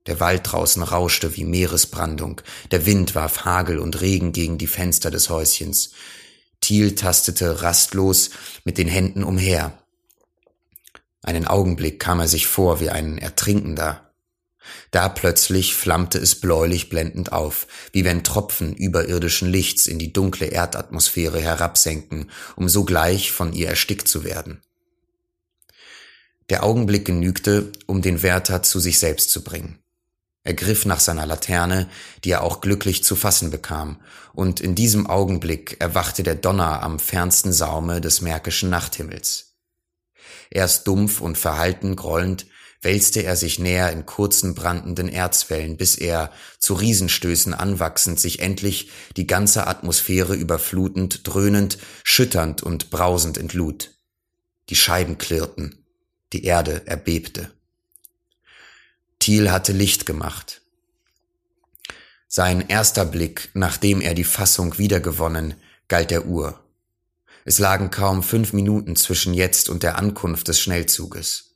Der 0.08 0.20
Wald 0.20 0.42
draußen 0.52 0.82
rauschte 0.82 1.36
wie 1.36 1.44
Meeresbrandung, 1.44 2.42
der 2.72 2.86
Wind 2.86 3.14
warf 3.14 3.46
Hagel 3.46 3.78
und 3.78 4.02
Regen 4.02 4.32
gegen 4.32 4.58
die 4.58 4.68
Fenster 4.68 5.12
des 5.12 5.30
Häuschens. 5.30 5.92
Thiel 6.62 6.95
tastete 6.95 7.62
rastlos 7.62 8.30
mit 8.64 8.78
den 8.78 8.88
Händen 8.88 9.24
umher. 9.24 9.78
Einen 11.24 11.47
Augenblick 11.47 11.99
kam 11.99 12.20
er 12.20 12.28
sich 12.28 12.47
vor 12.47 12.80
wie 12.80 12.89
ein 12.89 13.18
Ertrinkender. 13.18 14.12
Da 14.91 15.09
plötzlich 15.09 15.76
flammte 15.76 16.18
es 16.20 16.39
bläulich 16.39 16.89
blendend 16.89 17.32
auf, 17.32 17.68
wie 17.91 18.05
wenn 18.05 18.24
Tropfen 18.24 18.76
überirdischen 18.76 19.49
Lichts 19.49 19.88
in 19.88 19.99
die 19.99 20.14
dunkle 20.14 20.47
Erdatmosphäre 20.47 21.41
herabsenken, 21.41 22.30
um 22.55 22.70
sogleich 22.70 23.32
von 23.32 23.53
ihr 23.53 23.68
erstickt 23.68 24.07
zu 24.07 24.24
werden. 24.24 24.62
Der 26.49 26.64
Augenblick 26.64 27.05
genügte, 27.05 27.72
um 27.88 28.01
den 28.01 28.22
Wärter 28.24 28.62
zu 28.62 28.80
sich 28.80 28.99
selbst 28.99 29.32
zu 29.32 29.43
bringen. 29.43 29.80
Er 30.44 30.54
griff 30.56 30.86
nach 30.86 31.00
seiner 31.00 31.26
Laterne, 31.26 31.88
die 32.24 32.32
er 32.32 32.44
auch 32.44 32.62
glücklich 32.62 33.04
zu 33.04 33.16
fassen 33.16 33.52
bekam, 33.52 34.02
und 34.34 34.60
in 34.60 34.74
diesem 34.76 35.06
Augenblick 35.08 35.78
erwachte 35.80 36.24
der 36.24 36.36
Donner 36.36 36.82
am 36.82 37.00
fernsten 37.00 37.54
Saume 37.54 38.02
des 38.02 38.22
märkischen 38.22 38.70
Nachthimmels. 38.70 39.58
Erst 40.50 40.88
dumpf 40.88 41.22
und 41.22 41.38
verhalten 41.38 41.96
grollend 41.96 42.48
wälzte 42.82 43.22
er 43.22 43.36
sich 43.36 43.60
näher 43.60 43.92
in 43.92 44.08
kurzen 44.08 44.56
brandenden 44.56 45.08
Erzwellen, 45.08 45.78
bis 45.78 45.96
er, 45.96 46.32
zu 46.58 46.74
Riesenstößen 46.74 47.54
anwachsend, 47.54 48.20
sich 48.20 48.39
endlich 48.39 48.89
die 49.18 49.28
ganze 49.28 49.68
Atmosphäre 49.68 50.34
überflutend, 50.34 51.28
dröhnend, 51.28 51.78
schütternd 52.04 52.64
und 52.64 52.89
brausend 52.89 53.38
entlud. 53.38 53.92
Die 54.70 54.76
Scheiben 54.76 55.20
klirrten, 55.20 55.86
die 56.34 56.44
Erde 56.44 56.88
erbebte. 56.88 57.52
Thiel 59.22 59.52
hatte 59.52 59.72
Licht 59.72 60.08
gemacht. 60.08 60.62
Sein 62.28 62.68
erster 62.68 63.06
Blick, 63.06 63.50
nachdem 63.54 64.02
er 64.02 64.16
die 64.16 64.24
Fassung 64.24 64.80
wiedergewonnen, 64.80 65.54
galt 65.88 66.10
der 66.10 66.26
Uhr. 66.26 66.60
Es 67.46 67.60
lagen 67.60 67.92
kaum 67.92 68.24
fünf 68.24 68.52
Minuten 68.52 68.96
zwischen 68.96 69.36
jetzt 69.36 69.70
und 69.70 69.84
der 69.84 70.00
Ankunft 70.00 70.48
des 70.48 70.60
Schnellzuges. 70.60 71.56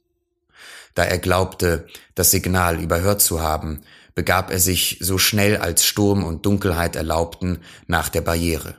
Da 0.94 1.06
er 1.06 1.18
glaubte, 1.18 1.88
das 2.14 2.30
Signal 2.30 2.80
überhört 2.80 3.22
zu 3.22 3.42
haben, 3.42 3.82
begab 4.14 4.52
er 4.52 4.60
sich 4.60 5.00
so 5.02 5.18
schnell 5.18 5.58
als 5.58 5.86
Sturm 5.86 6.24
und 6.24 6.46
Dunkelheit 6.46 6.96
erlaubten 6.96 7.64
nach 7.88 8.10
der 8.10 8.22
Barriere. 8.22 8.76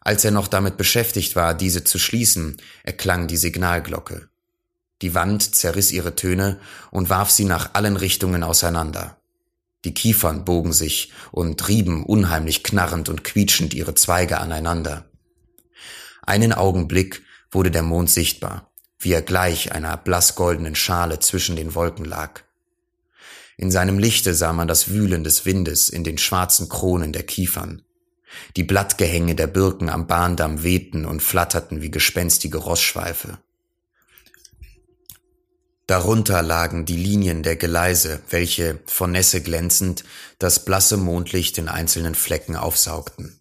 Als 0.00 0.24
er 0.24 0.30
noch 0.30 0.48
damit 0.48 0.78
beschäftigt 0.78 1.36
war, 1.36 1.52
diese 1.52 1.84
zu 1.84 1.98
schließen, 1.98 2.56
erklang 2.84 3.26
die 3.26 3.36
Signalglocke. 3.36 4.30
Die 5.02 5.14
Wand 5.14 5.54
zerriss 5.54 5.92
ihre 5.92 6.14
Töne 6.14 6.58
und 6.90 7.10
warf 7.10 7.30
sie 7.30 7.44
nach 7.44 7.74
allen 7.74 7.96
Richtungen 7.96 8.42
auseinander. 8.42 9.18
Die 9.84 9.94
Kiefern 9.94 10.44
bogen 10.44 10.72
sich 10.72 11.12
und 11.32 11.68
rieben 11.68 12.04
unheimlich 12.04 12.62
knarrend 12.62 13.08
und 13.08 13.24
quietschend 13.24 13.74
ihre 13.74 13.94
Zweige 13.94 14.38
aneinander. 14.38 15.08
Einen 16.22 16.52
Augenblick 16.52 17.22
wurde 17.50 17.70
der 17.70 17.82
Mond 17.82 18.10
sichtbar 18.10 18.70
wie 18.98 19.12
er 19.12 19.22
gleich 19.22 19.72
einer 19.72 19.96
blassgoldenen 19.96 20.74
Schale 20.74 21.20
zwischen 21.20 21.56
den 21.56 21.74
Wolken 21.74 22.04
lag. 22.04 22.42
In 23.56 23.70
seinem 23.70 23.98
Lichte 23.98 24.34
sah 24.34 24.52
man 24.52 24.68
das 24.68 24.90
Wühlen 24.90 25.24
des 25.24 25.46
Windes 25.46 25.88
in 25.88 26.04
den 26.04 26.18
schwarzen 26.18 26.68
Kronen 26.68 27.12
der 27.12 27.22
Kiefern. 27.22 27.82
Die 28.56 28.64
Blattgehänge 28.64 29.34
der 29.34 29.46
Birken 29.46 29.88
am 29.88 30.06
Bahndamm 30.06 30.62
wehten 30.62 31.06
und 31.06 31.22
flatterten 31.22 31.80
wie 31.80 31.90
gespenstige 31.90 32.58
Rossschweife. 32.58 33.38
Darunter 35.86 36.42
lagen 36.42 36.84
die 36.84 36.96
Linien 36.96 37.44
der 37.44 37.56
Geleise, 37.56 38.20
welche, 38.30 38.80
von 38.86 39.12
Nässe 39.12 39.40
glänzend, 39.40 40.02
das 40.38 40.64
blasse 40.64 40.96
Mondlicht 40.96 41.58
in 41.58 41.68
einzelnen 41.68 42.16
Flecken 42.16 42.56
aufsaugten. 42.56 43.38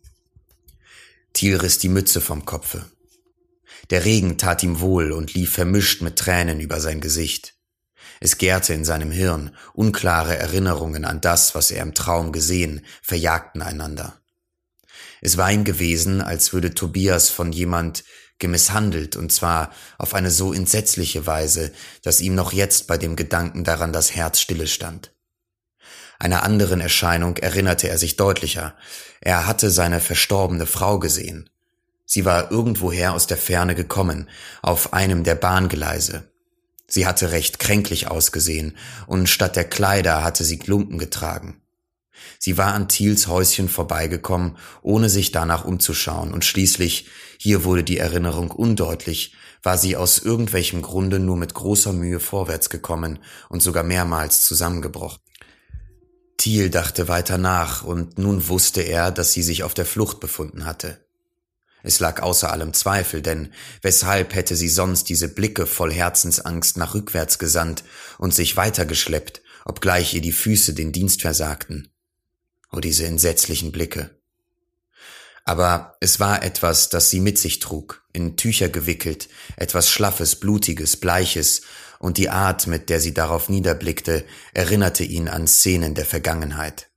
Thiel 1.33 1.57
riss 1.57 1.79
die 1.79 1.89
Mütze 1.89 2.21
vom 2.21 2.45
Kopfe. 2.45 2.85
Der 3.89 4.05
Regen 4.05 4.37
tat 4.37 4.61
ihm 4.61 4.79
wohl 4.79 5.11
und 5.11 5.33
lief 5.33 5.53
vermischt 5.53 6.01
mit 6.01 6.17
Tränen 6.17 6.59
über 6.59 6.79
sein 6.79 7.01
Gesicht. 7.01 7.55
Es 8.19 8.37
gärte 8.37 8.73
in 8.73 8.85
seinem 8.85 9.11
Hirn, 9.11 9.55
unklare 9.73 10.37
Erinnerungen 10.37 11.03
an 11.03 11.21
das, 11.21 11.55
was 11.55 11.71
er 11.71 11.83
im 11.83 11.93
Traum 11.93 12.31
gesehen, 12.31 12.85
verjagten 13.01 13.61
einander. 13.61 14.21
Es 15.21 15.37
war 15.37 15.51
ihm 15.51 15.63
gewesen, 15.63 16.21
als 16.21 16.53
würde 16.53 16.73
Tobias 16.73 17.29
von 17.29 17.51
jemand 17.51 18.03
gemisshandelt, 18.39 19.15
und 19.15 19.31
zwar 19.31 19.71
auf 19.97 20.13
eine 20.13 20.31
so 20.31 20.53
entsetzliche 20.53 21.25
Weise, 21.25 21.71
dass 22.03 22.21
ihm 22.21 22.35
noch 22.35 22.53
jetzt 22.53 22.87
bei 22.87 22.97
dem 22.97 23.15
Gedanken 23.15 23.63
daran 23.63 23.93
das 23.93 24.15
Herz 24.15 24.39
stille 24.39 24.67
stand. 24.67 25.11
Einer 26.19 26.43
anderen 26.43 26.81
Erscheinung 26.81 27.37
erinnerte 27.37 27.89
er 27.89 27.97
sich 27.97 28.15
deutlicher. 28.15 28.75
Er 29.21 29.47
hatte 29.47 29.69
seine 29.69 29.99
verstorbene 29.99 30.65
Frau 30.65 30.99
gesehen. 30.99 31.49
Sie 32.05 32.23
war 32.23 32.51
irgendwoher 32.51 33.13
aus 33.13 33.27
der 33.27 33.37
Ferne 33.37 33.75
gekommen, 33.75 34.29
auf 34.61 34.93
einem 34.93 35.23
der 35.23 35.35
Bahngeleise. 35.35 36.29
Sie 36.87 37.07
hatte 37.07 37.31
recht 37.31 37.59
kränklich 37.59 38.07
ausgesehen, 38.07 38.77
und 39.07 39.27
statt 39.27 39.55
der 39.55 39.65
Kleider 39.65 40.23
hatte 40.23 40.43
sie 40.43 40.59
Klumpen 40.59 40.99
getragen. 40.99 41.61
Sie 42.39 42.57
war 42.57 42.73
an 42.73 42.87
Thiels 42.87 43.27
Häuschen 43.27 43.69
vorbeigekommen, 43.69 44.57
ohne 44.81 45.09
sich 45.09 45.31
danach 45.31 45.65
umzuschauen, 45.65 46.33
und 46.33 46.45
schließlich, 46.45 47.07
hier 47.37 47.63
wurde 47.63 47.83
die 47.83 47.97
Erinnerung 47.97 48.51
undeutlich, 48.51 49.33
war 49.63 49.77
sie 49.77 49.95
aus 49.95 50.19
irgendwelchem 50.19 50.81
Grunde 50.81 51.19
nur 51.19 51.37
mit 51.37 51.53
großer 51.53 51.93
Mühe 51.93 52.19
vorwärts 52.19 52.69
gekommen 52.69 53.19
und 53.49 53.63
sogar 53.63 53.83
mehrmals 53.83 54.45
zusammengebrochen. 54.45 55.19
Thiel 56.37 56.69
dachte 56.69 57.07
weiter 57.07 57.37
nach, 57.37 57.83
und 57.83 58.19
nun 58.19 58.47
wusste 58.47 58.81
er, 58.81 59.11
dass 59.11 59.33
sie 59.33 59.41
sich 59.41 59.63
auf 59.63 59.73
der 59.73 59.85
Flucht 59.85 60.19
befunden 60.19 60.65
hatte. 60.65 60.99
Es 61.81 61.99
lag 61.99 62.21
außer 62.21 62.51
allem 62.51 62.73
Zweifel, 62.73 63.21
denn 63.21 63.53
weshalb 63.81 64.33
hätte 64.33 64.55
sie 64.55 64.69
sonst 64.69 65.07
diese 65.07 65.27
Blicke 65.27 65.67
voll 65.67 65.93
Herzensangst 65.93 66.77
nach 66.77 66.95
rückwärts 66.95 67.37
gesandt 67.37 67.83
und 68.17 68.33
sich 68.33 68.57
weitergeschleppt, 68.57 69.41
obgleich 69.65 70.15
ihr 70.15 70.21
die 70.21 70.31
Füße 70.31 70.73
den 70.73 70.91
Dienst 70.91 71.21
versagten? 71.21 71.94
Oh, 72.75 72.81
diese 72.81 73.05
entsetzlichen 73.05 73.71
Blicke. 73.71 74.09
Aber 75.45 75.95
es 76.01 76.19
war 76.19 76.43
etwas, 76.43 76.89
das 76.89 77.09
sie 77.09 77.21
mit 77.21 77.37
sich 77.37 77.59
trug, 77.59 78.03
in 78.11 78.35
Tücher 78.35 78.67
gewickelt, 78.67 79.29
etwas 79.55 79.89
Schlaffes, 79.89 80.35
Blutiges, 80.35 80.97
Bleiches, 80.97 81.61
und 81.99 82.17
die 82.17 82.29
Art, 82.29 82.67
mit 82.67 82.89
der 82.89 82.99
sie 82.99 83.13
darauf 83.13 83.47
niederblickte, 83.47 84.25
erinnerte 84.53 85.05
ihn 85.05 85.29
an 85.29 85.47
Szenen 85.47 85.95
der 85.95 86.05
Vergangenheit. 86.05 86.89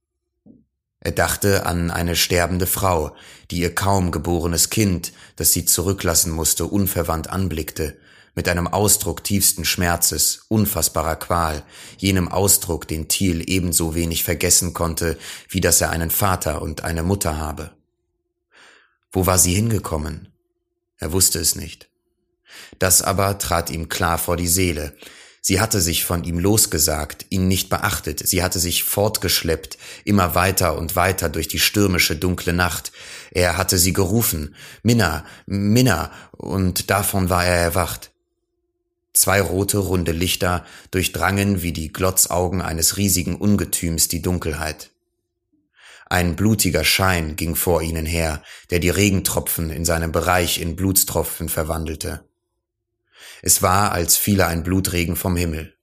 Er 0.99 1.13
dachte 1.13 1.65
an 1.65 1.93
eine 1.93 2.17
sterbende 2.17 2.67
Frau, 2.67 3.15
die 3.53 3.61
ihr 3.61 3.73
kaum 3.73 4.11
geborenes 4.11 4.71
Kind, 4.71 5.13
das 5.37 5.53
sie 5.53 5.65
zurücklassen 5.65 6.33
musste, 6.33 6.67
unverwandt 6.67 7.31
anblickte, 7.31 7.97
mit 8.39 8.49
einem 8.49 8.69
Ausdruck 8.69 9.25
tiefsten 9.25 9.65
Schmerzes, 9.65 10.45
unfassbarer 10.47 11.17
Qual, 11.17 11.65
jenem 11.97 12.29
Ausdruck, 12.29 12.87
den 12.87 13.09
Thiel 13.09 13.43
ebenso 13.51 13.97
wenig 13.97 14.23
vergessen 14.23 14.75
konnte, 14.75 15.19
wie 15.49 15.61
dass 15.61 15.81
er 15.81 15.91
einen 15.91 16.11
Vater 16.11 16.63
und 16.63 16.85
eine 16.85 17.03
Mutter 17.03 17.37
habe. 17.37 17.73
Wo 19.11 19.27
war 19.27 19.39
sie 19.39 19.55
hingekommen? 19.55 20.29
Er 20.99 21.11
wusste 21.11 21.41
es 21.41 21.57
nicht. 21.57 21.91
Das 22.79 23.03
aber 23.03 23.39
trat 23.39 23.71
ihm 23.71 23.89
klar 23.89 24.19
vor 24.19 24.37
die 24.37 24.47
Seele. 24.47 24.95
Sie 25.41 25.61
hatte 25.61 25.81
sich 25.81 26.05
von 26.05 26.23
ihm 26.23 26.39
losgesagt, 26.39 27.27
ihn 27.31 27.49
nicht 27.49 27.69
beachtet, 27.69 28.25
sie 28.25 28.45
hatte 28.45 28.61
sich 28.61 28.85
fortgeschleppt, 28.85 29.79
immer 30.05 30.37
weiter 30.37 30.79
und 30.79 30.95
weiter 30.95 31.29
durch 31.29 31.49
die 31.49 31.59
stürmische 31.59 32.15
dunkle 32.15 32.53
Nacht. 32.53 32.93
Er 33.33 33.57
hatte 33.57 33.79
sie 33.79 33.93
gerufen, 33.93 34.55
Minna, 34.85 35.25
Minna, 35.47 36.13
und 36.31 36.89
davon 36.89 37.31
war 37.31 37.45
er 37.45 37.57
erwacht. 37.57 38.13
Zwei 39.19 39.41
rote, 39.41 39.79
runde 39.79 40.13
Lichter 40.13 40.65
durchdrangen 40.93 41.61
wie 41.61 41.73
die 41.73 41.93
Glotzaugen 41.93 42.63
eines 42.63 42.99
riesigen 42.99 43.35
Ungetüms 43.35 44.07
die 44.07 44.23
Dunkelheit. 44.23 44.93
Ein 46.09 46.37
blutiger 46.37 46.85
Schein 46.85 47.35
ging 47.35 47.57
vor 47.57 47.83
ihnen 47.83 48.07
her, 48.07 48.45
der 48.71 48.79
die 48.79 48.91
Regentropfen 48.91 49.71
in 49.71 49.85
seinem 49.85 50.13
Bereich 50.13 50.61
in 50.61 50.77
Blutstropfen 50.77 51.49
verwandelte. 51.49 52.29
Es 53.43 53.61
war, 53.61 53.91
als 53.91 54.17
fiele 54.17 54.47
ein 54.47 54.63
Blutregen 54.63 55.17
vom 55.17 55.35
Himmel. 55.35 55.75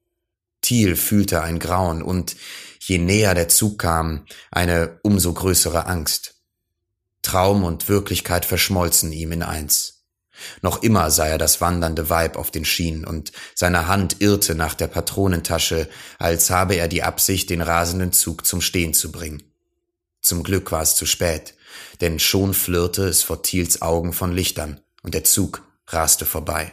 Thiel 0.61 0.95
fühlte 0.95 1.41
ein 1.41 1.59
Grauen 1.59 2.03
und, 2.03 2.37
je 2.79 2.99
näher 2.99 3.35
der 3.35 3.49
Zug 3.49 3.79
kam, 3.79 4.25
eine 4.49 4.97
umso 5.03 5.33
größere 5.33 5.87
Angst. 5.87 6.35
Traum 7.21 7.65
und 7.65 7.89
Wirklichkeit 7.89 8.45
verschmolzen 8.45 9.11
ihm 9.11 9.33
in 9.33 9.43
eins. 9.43 9.94
Noch 10.61 10.83
immer 10.83 11.11
sah 11.11 11.27
er 11.27 11.37
das 11.37 11.61
wandernde 11.61 12.09
Weib 12.09 12.37
auf 12.37 12.51
den 12.51 12.65
Schienen 12.65 13.05
und 13.05 13.31
seine 13.53 13.87
Hand 13.87 14.21
irrte 14.21 14.55
nach 14.55 14.73
der 14.73 14.87
Patronentasche, 14.87 15.89
als 16.19 16.49
habe 16.49 16.75
er 16.75 16.87
die 16.87 17.03
Absicht, 17.03 17.49
den 17.49 17.61
rasenden 17.61 18.11
Zug 18.11 18.45
zum 18.45 18.61
Stehen 18.61 18.93
zu 18.93 19.11
bringen. 19.11 19.43
Zum 20.21 20.43
Glück 20.43 20.71
war 20.71 20.81
es 20.81 20.95
zu 20.95 21.05
spät, 21.05 21.53
denn 22.01 22.19
schon 22.19 22.53
flirrte 22.53 23.03
es 23.07 23.21
vor 23.21 23.43
Thiels 23.43 23.81
Augen 23.81 24.13
von 24.13 24.33
Lichtern 24.33 24.81
und 25.03 25.13
der 25.13 25.23
Zug 25.23 25.61
raste 25.87 26.25
vorbei. 26.25 26.71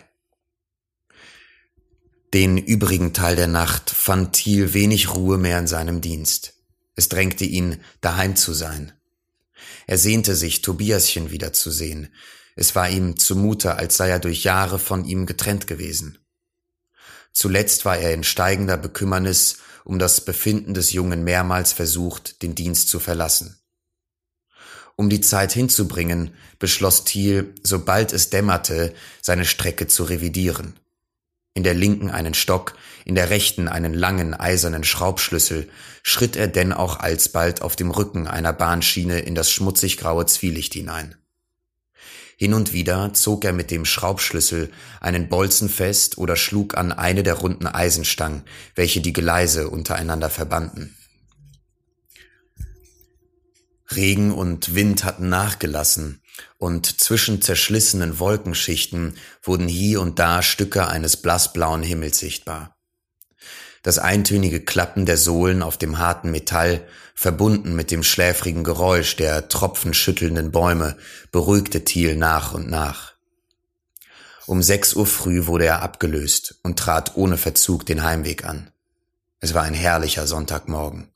Den 2.32 2.56
übrigen 2.56 3.12
Teil 3.12 3.36
der 3.36 3.46
Nacht 3.46 3.90
fand 3.90 4.32
Thiel 4.32 4.72
wenig 4.72 5.14
Ruhe 5.14 5.36
mehr 5.36 5.58
in 5.58 5.66
seinem 5.66 6.00
Dienst. 6.00 6.54
Es 6.94 7.10
drängte 7.10 7.44
ihn, 7.44 7.82
daheim 8.00 8.36
zu 8.36 8.54
sein. 8.54 8.92
Er 9.86 9.98
sehnte 9.98 10.34
sich, 10.34 10.62
Tobiaschen 10.62 11.30
wiederzusehen, 11.30 12.08
es 12.56 12.74
war 12.74 12.88
ihm 12.88 13.16
zumute, 13.16 13.76
als 13.76 13.96
sei 13.96 14.10
er 14.10 14.18
durch 14.18 14.44
Jahre 14.44 14.78
von 14.78 15.04
ihm 15.04 15.26
getrennt 15.26 15.66
gewesen. 15.66 16.18
Zuletzt 17.32 17.84
war 17.84 17.96
er 17.96 18.12
in 18.12 18.24
steigender 18.24 18.76
Bekümmernis 18.76 19.58
um 19.84 19.98
das 19.98 20.24
Befinden 20.24 20.74
des 20.74 20.92
Jungen 20.92 21.24
mehrmals 21.24 21.72
versucht, 21.72 22.42
den 22.42 22.54
Dienst 22.54 22.88
zu 22.88 23.00
verlassen. 23.00 23.58
Um 24.96 25.08
die 25.08 25.20
Zeit 25.20 25.52
hinzubringen, 25.52 26.34
beschloss 26.58 27.04
Thiel, 27.04 27.54
sobald 27.62 28.12
es 28.12 28.30
dämmerte, 28.30 28.94
seine 29.20 29.44
Strecke 29.44 29.86
zu 29.86 30.04
revidieren. 30.04 30.78
In 31.54 31.64
der 31.64 31.74
linken 31.74 32.10
einen 32.10 32.34
Stock, 32.34 32.76
in 33.04 33.14
der 33.14 33.30
rechten 33.30 33.68
einen 33.68 33.94
langen 33.94 34.34
eisernen 34.34 34.84
Schraubschlüssel, 34.84 35.68
schritt 36.02 36.36
er 36.36 36.46
denn 36.46 36.72
auch 36.72 36.98
alsbald 37.00 37.62
auf 37.62 37.76
dem 37.76 37.90
Rücken 37.90 38.26
einer 38.26 38.52
Bahnschiene 38.52 39.20
in 39.20 39.34
das 39.34 39.50
schmutzig 39.50 39.96
graue 39.96 40.26
Zwielicht 40.26 40.74
hinein. 40.74 41.16
Hin 42.36 42.54
und 42.54 42.72
wieder 42.72 43.14
zog 43.14 43.44
er 43.44 43.52
mit 43.52 43.70
dem 43.70 43.84
Schraubschlüssel 43.84 44.70
einen 45.00 45.28
Bolzen 45.28 45.68
fest 45.68 46.18
oder 46.18 46.36
schlug 46.36 46.76
an 46.76 46.92
eine 46.92 47.22
der 47.22 47.34
runden 47.34 47.66
Eisenstangen, 47.66 48.42
welche 48.74 49.00
die 49.00 49.12
Geleise 49.12 49.68
untereinander 49.68 50.30
verbanden. 50.30 50.96
Regen 53.94 54.32
und 54.32 54.74
Wind 54.74 55.04
hatten 55.04 55.28
nachgelassen, 55.28 56.22
und 56.56 57.00
zwischen 57.00 57.42
zerschlissenen 57.42 58.18
Wolkenschichten 58.18 59.18
wurden 59.42 59.68
hier 59.68 60.00
und 60.00 60.18
da 60.18 60.42
Stücke 60.42 60.88
eines 60.88 61.18
blassblauen 61.18 61.82
Himmels 61.82 62.18
sichtbar. 62.18 62.76
Das 63.82 63.98
eintönige 63.98 64.60
Klappen 64.60 65.06
der 65.06 65.16
Sohlen 65.16 65.62
auf 65.62 65.76
dem 65.76 65.98
harten 65.98 66.30
Metall, 66.30 66.86
verbunden 67.14 67.74
mit 67.74 67.90
dem 67.90 68.04
schläfrigen 68.04 68.62
Geräusch 68.64 69.16
der 69.16 69.48
tropfenschüttelnden 69.48 70.52
Bäume, 70.52 70.96
beruhigte 71.32 71.84
Thiel 71.84 72.16
nach 72.16 72.54
und 72.54 72.70
nach. 72.70 73.12
Um 74.46 74.62
sechs 74.62 74.94
Uhr 74.94 75.06
früh 75.06 75.46
wurde 75.46 75.66
er 75.66 75.82
abgelöst 75.82 76.58
und 76.62 76.78
trat 76.78 77.16
ohne 77.16 77.36
Verzug 77.36 77.84
den 77.86 78.02
Heimweg 78.02 78.44
an. 78.44 78.70
Es 79.40 79.54
war 79.54 79.62
ein 79.62 79.74
herrlicher 79.74 80.26
Sonntagmorgen. 80.26 81.08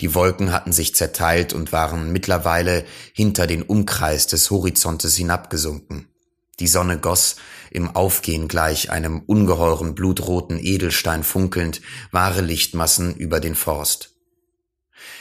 Die 0.00 0.14
Wolken 0.14 0.52
hatten 0.52 0.72
sich 0.72 0.94
zerteilt 0.94 1.54
und 1.54 1.72
waren 1.72 2.12
mittlerweile 2.12 2.84
hinter 3.14 3.46
den 3.46 3.62
Umkreis 3.62 4.26
des 4.26 4.50
Horizontes 4.50 5.16
hinabgesunken. 5.16 6.11
Die 6.60 6.66
Sonne 6.66 6.98
goss 6.98 7.36
im 7.70 7.94
Aufgehen 7.96 8.48
gleich 8.48 8.90
einem 8.90 9.20
ungeheuren 9.20 9.94
blutroten 9.94 10.58
Edelstein 10.58 11.22
funkelnd 11.22 11.80
wahre 12.10 12.42
Lichtmassen 12.42 13.14
über 13.16 13.40
den 13.40 13.54
Forst. 13.54 14.10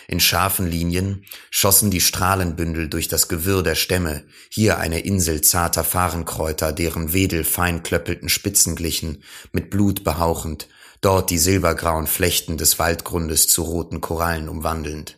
In 0.07 0.19
scharfen 0.19 0.67
Linien 0.67 1.23
schossen 1.49 1.89
die 1.89 2.01
Strahlenbündel 2.01 2.89
durch 2.89 3.07
das 3.07 3.29
Gewirr 3.29 3.63
der 3.63 3.75
Stämme, 3.75 4.25
hier 4.49 4.77
eine 4.77 4.99
Insel 4.99 5.41
zarter 5.41 5.83
Fahrenkräuter, 5.83 6.73
deren 6.73 7.13
Wedel 7.13 7.43
fein 7.43 7.81
klöppelten 7.81 8.29
Spitzen 8.29 8.75
glichen, 8.75 9.23
mit 9.53 9.69
Blut 9.69 10.03
behauchend, 10.03 10.67
dort 10.99 11.29
die 11.29 11.37
silbergrauen 11.37 12.07
Flechten 12.07 12.57
des 12.57 12.77
Waldgrundes 12.77 13.47
zu 13.47 13.63
roten 13.63 14.01
Korallen 14.01 14.49
umwandelnd. 14.49 15.17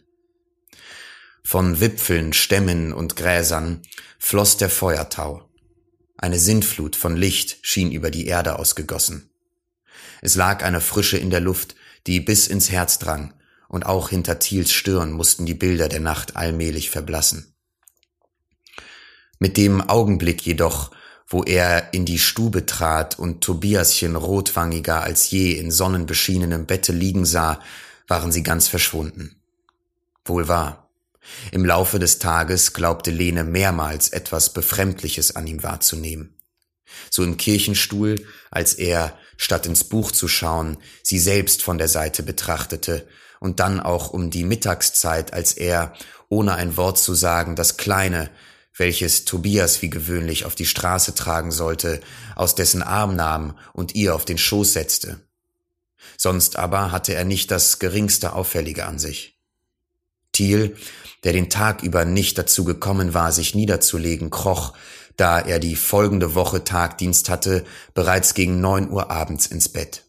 Von 1.44 1.80
Wipfeln, 1.82 2.32
Stämmen 2.32 2.94
und 2.94 3.16
Gräsern 3.16 3.82
floss 4.20 4.58
der 4.58 4.70
Feuertau. 4.70 5.50
Eine 6.24 6.40
Sintflut 6.40 6.96
von 6.96 7.18
Licht 7.18 7.58
schien 7.64 7.92
über 7.92 8.10
die 8.10 8.28
Erde 8.28 8.58
ausgegossen. 8.58 9.30
Es 10.22 10.36
lag 10.36 10.64
eine 10.64 10.80
Frische 10.80 11.18
in 11.18 11.30
der 11.30 11.42
Luft, 11.42 11.76
die 12.08 12.22
bis 12.22 12.48
ins 12.48 12.72
Herz 12.72 12.98
drang, 12.98 13.34
und 13.68 13.86
auch 13.86 14.08
hinter 14.08 14.40
Thiels 14.40 14.72
Stirn 14.72 15.12
mussten 15.12 15.46
die 15.46 15.54
Bilder 15.54 15.90
der 15.90 16.00
Nacht 16.00 16.38
allmählich 16.38 16.90
verblassen. 16.90 17.54
Mit 19.38 19.58
dem 19.58 19.82
Augenblick 19.82 20.42
jedoch, 20.46 20.92
wo 21.28 21.44
er 21.44 21.94
in 21.94 22.06
die 22.06 22.20
Stube 22.20 22.66
trat 22.66 23.20
und 23.20 23.42
Tobiaschen 23.42 24.16
rotwangiger 24.16 25.04
als 25.04 25.30
je 25.30 25.52
in 25.52 25.72
sonnenbeschienenem 25.72 26.66
Bette 26.66 26.94
liegen 26.94 27.26
sah, 27.26 27.60
waren 28.08 28.32
sie 28.32 28.44
ganz 28.44 28.70
verschwunden. 28.70 29.42
Wohl 30.24 30.48
wahr. 30.48 30.83
Im 31.52 31.66
Laufe 31.66 32.00
des 32.00 32.20
Tages 32.20 32.74
glaubte 32.74 33.12
Lene 33.12 33.44
mehrmals 33.44 34.10
etwas 34.10 34.54
Befremdliches 34.54 35.36
an 35.36 35.48
ihm 35.48 35.64
wahrzunehmen. 35.64 36.36
So 37.10 37.24
im 37.24 37.38
Kirchenstuhl, 37.38 38.26
als 38.52 38.74
er, 38.74 39.18
statt 39.38 39.66
ins 39.66 39.84
Buch 39.84 40.12
zu 40.12 40.28
schauen, 40.28 40.78
sie 41.02 41.20
selbst 41.20 41.64
von 41.64 41.78
der 41.78 41.88
Seite 41.88 42.24
betrachtete, 42.24 43.08
und 43.40 43.60
dann 43.60 43.82
auch 43.82 44.12
um 44.12 44.30
die 44.30 44.46
Mittagszeit, 44.46 45.34
als 45.34 45.52
er, 45.54 45.94
ohne 46.30 46.56
ein 46.56 46.78
Wort 46.78 46.98
zu 46.98 47.14
sagen, 47.14 47.58
das 47.58 47.76
Kleine, 47.76 48.30
welches 48.76 49.26
Tobias 49.26 49.82
wie 49.82 49.90
gewöhnlich 49.90 50.46
auf 50.46 50.56
die 50.56 50.66
Straße 50.66 51.14
tragen 51.14 51.52
sollte, 51.52 52.00
aus 52.36 52.56
dessen 52.56 52.82
Arm 52.82 53.18
nahm 53.18 53.58
und 53.74 53.96
ihr 53.96 54.16
auf 54.16 54.24
den 54.24 54.38
Schoß 54.38 54.74
setzte. 54.74 55.20
Sonst 56.18 56.56
aber 56.56 56.92
hatte 56.92 57.14
er 57.14 57.26
nicht 57.26 57.52
das 57.52 57.80
geringste 57.80 58.34
Auffällige 58.34 58.86
an 58.86 58.98
sich. 58.98 59.38
Thiel, 60.32 60.78
der 61.24 61.34
den 61.34 61.50
Tag 61.50 61.84
über 61.84 62.06
nicht 62.06 62.38
dazu 62.38 62.64
gekommen 62.64 63.14
war, 63.14 63.32
sich 63.32 63.56
niederzulegen, 63.56 64.30
kroch, 64.30 64.74
da 65.18 65.40
er 65.40 65.60
die 65.60 65.76
folgende 65.76 66.36
Woche 66.36 66.64
Tagdienst 66.64 67.30
hatte, 67.30 67.64
bereits 67.94 68.34
gegen 68.34 68.62
neun 68.62 68.90
Uhr 68.90 69.12
abends 69.12 69.48
ins 69.48 69.70
Bett. 69.70 70.04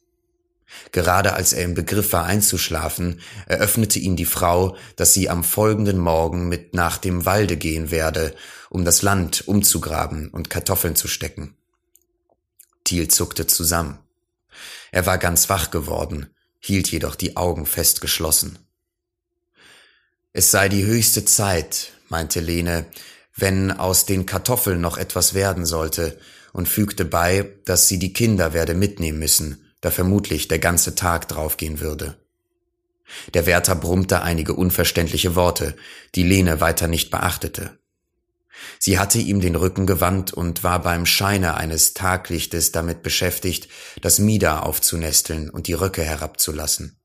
Gerade 0.92 1.34
als 1.34 1.52
er 1.52 1.64
im 1.64 1.74
Begriff 1.74 2.12
war 2.12 2.24
einzuschlafen, 2.24 3.20
eröffnete 3.46 3.98
ihm 3.98 4.16
die 4.16 4.24
Frau, 4.24 4.76
dass 4.96 5.14
sie 5.14 5.28
am 5.28 5.44
folgenden 5.44 5.98
Morgen 5.98 6.48
mit 6.48 6.74
nach 6.74 6.98
dem 6.98 7.26
Walde 7.26 7.56
gehen 7.56 7.90
werde, 7.90 8.34
um 8.70 8.84
das 8.84 9.02
Land 9.02 9.46
umzugraben 9.46 10.28
und 10.28 10.50
Kartoffeln 10.50 10.96
zu 10.96 11.06
stecken. 11.06 11.56
Thiel 12.84 13.08
zuckte 13.08 13.46
zusammen. 13.46 13.98
Er 14.90 15.06
war 15.06 15.18
ganz 15.18 15.48
wach 15.48 15.70
geworden, 15.70 16.28
hielt 16.60 16.90
jedoch 16.90 17.14
die 17.14 17.36
Augen 17.36 17.66
fest 17.66 18.00
geschlossen. 18.00 18.58
Es 20.37 20.51
sei 20.51 20.68
die 20.68 20.85
höchste 20.85 21.24
Zeit, 21.24 21.93
meinte 22.09 22.41
Lene, 22.41 22.87
wenn 23.37 23.70
aus 23.70 24.05
den 24.05 24.26
Kartoffeln 24.26 24.80
noch 24.80 24.99
etwas 24.99 25.32
werden 25.32 25.64
sollte, 25.64 26.18
und 26.53 26.68
fügte 26.68 27.05
bei, 27.05 27.53
dass 27.64 27.87
sie 27.87 28.01
die 28.01 28.12
Kinder 28.12 28.53
werde 28.53 28.74
mitnehmen 28.74 29.20
müssen, 29.20 29.64
da 29.80 29.93
vermutlich 29.93 30.49
der 30.49 30.59
ganze 30.59 30.97
Tag 30.97 31.28
draufgehen 31.28 31.78
würde. 31.78 32.16
Der 33.32 33.47
Wärter 33.47 33.76
brummte 33.76 34.22
einige 34.22 34.55
unverständliche 34.55 35.37
Worte, 35.37 35.76
die 36.16 36.24
Lene 36.24 36.61
weiter 36.61 36.89
nicht 36.89 37.12
beachtete. 37.12 37.78
Sie 38.80 38.99
hatte 38.99 39.18
ihm 39.18 39.41
den 39.41 39.55
Rücken 39.55 39.87
gewandt 39.87 40.32
und 40.32 40.64
war 40.64 40.82
beim 40.82 41.07
Scheine 41.07 41.57
eines 41.57 41.95
Taglichtes 41.95 42.72
damit 42.72 43.05
beschäftigt, 43.05 43.68
das 44.01 44.18
Mieder 44.18 44.64
aufzunesteln 44.64 45.49
und 45.49 45.68
die 45.68 45.74
Röcke 45.74 46.03
herabzulassen. 46.03 46.99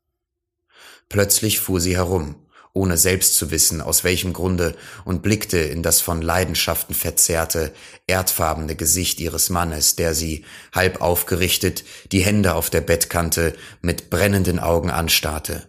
Plötzlich 1.10 1.60
fuhr 1.60 1.80
sie 1.80 1.96
herum, 1.96 2.48
ohne 2.74 2.98
selbst 2.98 3.36
zu 3.36 3.52
wissen, 3.52 3.82
aus 3.82 4.04
welchem 4.04 4.34
Grunde, 4.34 4.76
und 5.06 5.22
blickte 5.22 5.58
in 5.58 5.84
das 5.84 6.02
von 6.02 6.22
Leidenschaften 6.22 6.94
verzerrte, 6.94 7.74
erdfarbene 8.08 8.76
Gesicht 8.76 9.20
ihres 9.20 9.50
Mannes, 9.50 9.96
der 9.96 10.14
sie, 10.14 10.46
halb 10.74 11.02
aufgerichtet, 11.02 11.84
die 12.12 12.22
Hände 12.22 12.54
auf 12.54 12.70
der 12.70 12.82
Bettkante, 12.82 13.56
mit 13.82 14.10
brennenden 14.10 14.60
Augen 14.60 14.92
anstarrte. 14.92 15.68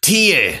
Thiel! 0.00 0.54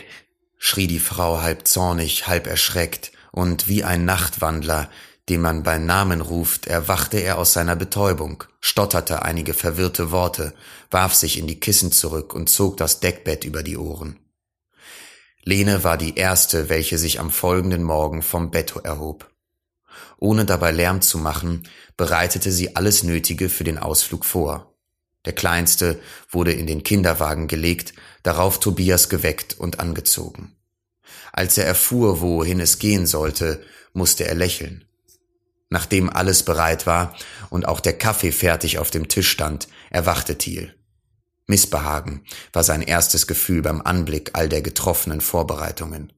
schrie 0.58 0.86
die 0.86 1.00
Frau 1.00 1.42
halb 1.42 1.66
zornig, 1.66 2.28
halb 2.28 2.46
erschreckt, 2.46 3.12
und 3.32 3.66
wie 3.66 3.82
ein 3.82 4.04
Nachtwandler, 4.04 4.90
den 5.28 5.40
man 5.40 5.62
beim 5.62 5.86
Namen 5.86 6.20
ruft, 6.20 6.66
erwachte 6.66 7.18
er 7.18 7.38
aus 7.38 7.52
seiner 7.52 7.76
Betäubung, 7.76 8.44
stotterte 8.60 9.22
einige 9.22 9.54
verwirrte 9.54 10.10
Worte, 10.10 10.54
warf 10.90 11.14
sich 11.14 11.38
in 11.38 11.46
die 11.46 11.60
Kissen 11.60 11.92
zurück 11.92 12.34
und 12.34 12.48
zog 12.48 12.76
das 12.76 13.00
Deckbett 13.00 13.44
über 13.44 13.62
die 13.62 13.76
Ohren. 13.76 14.18
Lene 15.44 15.84
war 15.84 15.96
die 15.96 16.16
erste, 16.16 16.68
welche 16.68 16.98
sich 16.98 17.20
am 17.20 17.30
folgenden 17.30 17.82
Morgen 17.82 18.22
vom 18.22 18.50
Bett 18.50 18.74
erhob. 18.82 19.30
Ohne 20.18 20.44
dabei 20.44 20.70
Lärm 20.70 21.02
zu 21.02 21.18
machen, 21.18 21.68
bereitete 21.96 22.52
sie 22.52 22.76
alles 22.76 23.02
Nötige 23.02 23.48
für 23.48 23.64
den 23.64 23.78
Ausflug 23.78 24.24
vor. 24.24 24.72
Der 25.24 25.32
Kleinste 25.32 26.00
wurde 26.30 26.52
in 26.52 26.66
den 26.66 26.82
Kinderwagen 26.82 27.48
gelegt, 27.48 27.92
darauf 28.22 28.60
Tobias 28.60 29.08
geweckt 29.08 29.58
und 29.58 29.80
angezogen. 29.80 30.56
Als 31.32 31.58
er 31.58 31.66
erfuhr, 31.66 32.20
wohin 32.20 32.60
es 32.60 32.78
gehen 32.78 33.06
sollte, 33.06 33.64
musste 33.92 34.24
er 34.26 34.34
lächeln. 34.34 34.84
Nachdem 35.72 36.10
alles 36.10 36.42
bereit 36.42 36.86
war 36.86 37.16
und 37.48 37.66
auch 37.66 37.80
der 37.80 37.96
Kaffee 37.96 38.30
fertig 38.30 38.76
auf 38.76 38.90
dem 38.90 39.08
Tisch 39.08 39.30
stand, 39.30 39.68
erwachte 39.88 40.36
Thiel. 40.36 40.74
Missbehagen 41.46 42.26
war 42.52 42.62
sein 42.62 42.82
erstes 42.82 43.26
Gefühl 43.26 43.62
beim 43.62 43.80
Anblick 43.80 44.32
all 44.34 44.50
der 44.50 44.60
getroffenen 44.60 45.22
Vorbereitungen. 45.22 46.12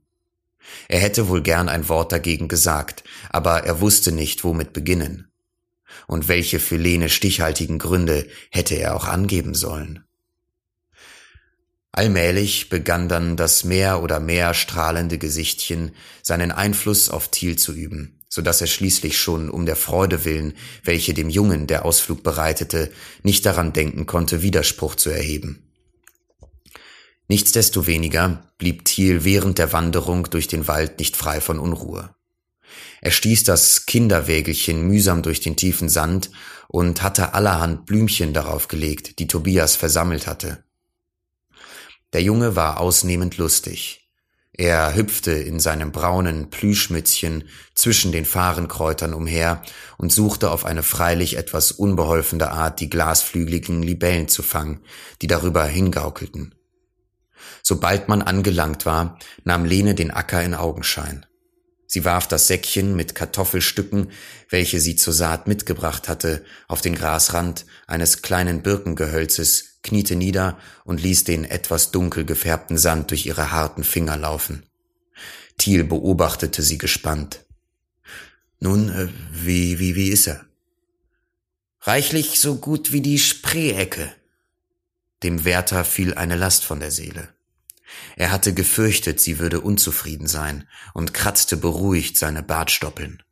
Er 0.88 0.98
hätte 0.98 1.28
wohl 1.28 1.40
gern 1.40 1.68
ein 1.68 1.88
Wort 1.88 2.11
dagegen 2.11 2.48
gesagt, 2.48 3.05
aber 3.30 3.62
er 3.62 3.80
wusste 3.80 4.11
nicht, 4.11 4.42
womit 4.42 4.72
beginnen. 4.72 5.30
Und 6.09 6.26
welche 6.26 6.59
für 6.59 6.76
Lene 6.76 7.09
stichhaltigen 7.09 7.78
Gründe 7.78 8.26
hätte 8.50 8.74
er 8.74 8.96
auch 8.96 9.07
angeben 9.07 9.55
sollen? 9.55 10.02
Allmählich 11.92 12.70
begann 12.70 13.09
dann 13.09 13.36
das 13.36 13.62
mehr 13.62 14.02
oder 14.02 14.18
mehr 14.18 14.52
strahlende 14.52 15.16
Gesichtchen 15.16 15.94
seinen 16.24 16.50
Einfluss 16.50 17.09
auf 17.09 17.28
Thiel 17.28 17.57
zu 17.57 17.72
üben, 17.72 18.13
so 18.35 18.43
dass 18.43 18.61
er 18.61 18.66
schließlich 18.66 19.16
schon 19.16 19.49
um 19.49 19.64
der 19.64 19.76
Freude 19.76 20.24
willen, 20.24 20.55
welche 20.82 21.14
dem 21.14 21.30
Jungen 21.30 21.68
der 21.68 21.85
Ausflug 21.85 22.24
bereitete, 22.24 22.91
nicht 23.22 23.47
daran 23.47 23.72
denken 23.72 24.07
konnte, 24.07 24.43
Widerspruch 24.43 24.97
zu 24.97 25.09
erheben. 25.11 25.70
Nichtsdestoweniger 27.28 28.53
blieb 28.59 28.87
Thiel 28.87 29.22
während 29.22 29.59
der 29.59 29.72
Wanderung 29.72 30.28
durch 30.30 30.49
den 30.49 30.66
Wald 30.66 30.99
nicht 30.99 31.16
frei 31.16 31.41
von 31.41 31.61
Unruhe. 31.61 32.12
Er 33.01 33.12
stieß 33.12 33.45
das 33.45 33.87
Kinderwägelchen 33.87 34.82
mühsam 34.82 35.22
durch 35.22 35.39
den 35.39 35.55
tiefen 35.55 35.89
Sand 35.89 36.32
und 36.66 37.03
hatte 37.03 37.35
allerhand 37.35 37.87
Blümchen 37.87 38.32
darauf 38.32 38.66
gelegt, 38.66 39.20
die 39.20 39.28
Tobias 39.28 39.76
versammelt 39.76 40.26
hatte. 40.26 40.64
Der 42.12 42.22
Junge 42.22 42.57
war 42.57 42.80
ausnehmend 42.80 43.37
lustig. 43.37 44.03
Er 44.57 44.94
hüpfte 44.94 45.32
in 45.32 45.59
seinem 45.59 45.90
braunen 45.90 46.48
Plüschmützchen 46.48 47.48
zwischen 47.74 48.12
den 48.12 48.24
Fahrenkräutern 48.24 49.12
umher 49.12 49.62
und 49.98 50.12
suchte 50.12 50.52
auf 50.52 50.64
eine 50.64 50.84
freilich 50.84 51.36
etwas 51.36 51.72
unbeholfene 51.72 52.52
Art 52.52 52.78
die 52.78 52.88
glasflügeligen 52.88 53.82
Libellen 53.82 54.28
zu 54.28 54.44
fangen, 54.44 54.80
die 55.22 55.26
darüber 55.26 55.64
hingaukelten. 55.64 56.55
Sobald 57.64 58.09
man 58.09 58.22
angelangt 58.22 58.86
war, 58.86 59.18
nahm 59.42 59.64
Lene 59.64 59.96
den 59.96 60.12
Acker 60.12 60.42
in 60.44 60.55
Augenschein. 60.55 61.26
Sie 61.88 62.05
warf 62.05 62.28
das 62.28 62.46
Säckchen 62.46 62.94
mit 62.94 63.16
Kartoffelstücken, 63.16 64.12
welche 64.50 64.78
sie 64.78 64.94
zur 64.94 65.12
Saat 65.12 65.48
mitgebracht 65.48 66.09
hatte, 66.09 66.44
auf 66.68 66.80
den 66.80 66.94
Grasrand 66.94 67.66
eines 67.88 68.22
kleinen 68.22 68.62
Birkengehölzes, 68.62 69.74
kniete 69.85 70.16
nieder 70.16 70.59
und 70.85 71.01
ließ 71.01 71.22
den 71.22 71.45
etwas 71.45 71.93
dunkel 71.93 72.24
gefärbten 72.24 72.76
Sand 72.76 73.12
durch 73.12 73.26
ihre 73.26 73.53
harten 73.53 73.85
Finger 73.85 74.16
laufen. 74.16 74.64
Thiel 75.59 75.85
beobachtete 75.85 76.62
sie 76.62 76.78
gespannt. 76.78 77.45
Nun, 78.59 78.89
äh, 78.89 79.09
wie, 79.30 79.78
wie, 79.78 79.95
wie 79.95 80.09
ist 80.09 80.26
er? 80.26 80.45
Reichlich 81.80 82.41
so 82.41 82.57
gut 82.57 82.93
wie 82.93 83.03
die 83.03 83.18
Spreeecke. 83.18 84.12
Dem 85.22 85.45
Wärter 85.45 85.85
fiel 85.85 86.14
eine 86.14 86.37
Last 86.37 86.64
von 86.64 86.80
der 86.80 86.91
Seele. 86.91 87.28
Er 88.16 88.32
hatte 88.32 88.55
gefürchtet, 88.55 89.20
sie 89.20 89.39
würde 89.39 89.61
unzufrieden 89.61 90.26
sein 90.26 90.66
und 90.95 91.14
kratzte 91.14 91.57
beruhigt 91.57 92.16
seine 92.16 92.43
Bartstoppeln. 92.43 93.22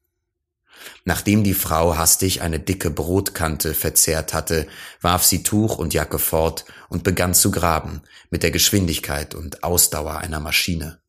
Nachdem 1.04 1.44
die 1.44 1.54
Frau 1.54 1.96
hastig 1.96 2.42
eine 2.42 2.60
dicke 2.60 2.90
Brotkante 2.90 3.74
verzehrt 3.74 4.34
hatte, 4.34 4.66
warf 5.00 5.24
sie 5.24 5.42
Tuch 5.42 5.78
und 5.78 5.94
Jacke 5.94 6.18
fort 6.18 6.64
und 6.88 7.02
begann 7.02 7.34
zu 7.34 7.50
graben, 7.50 8.02
mit 8.30 8.42
der 8.42 8.50
Geschwindigkeit 8.50 9.34
und 9.34 9.64
Ausdauer 9.64 10.18
einer 10.18 10.40
Maschine. 10.40 11.00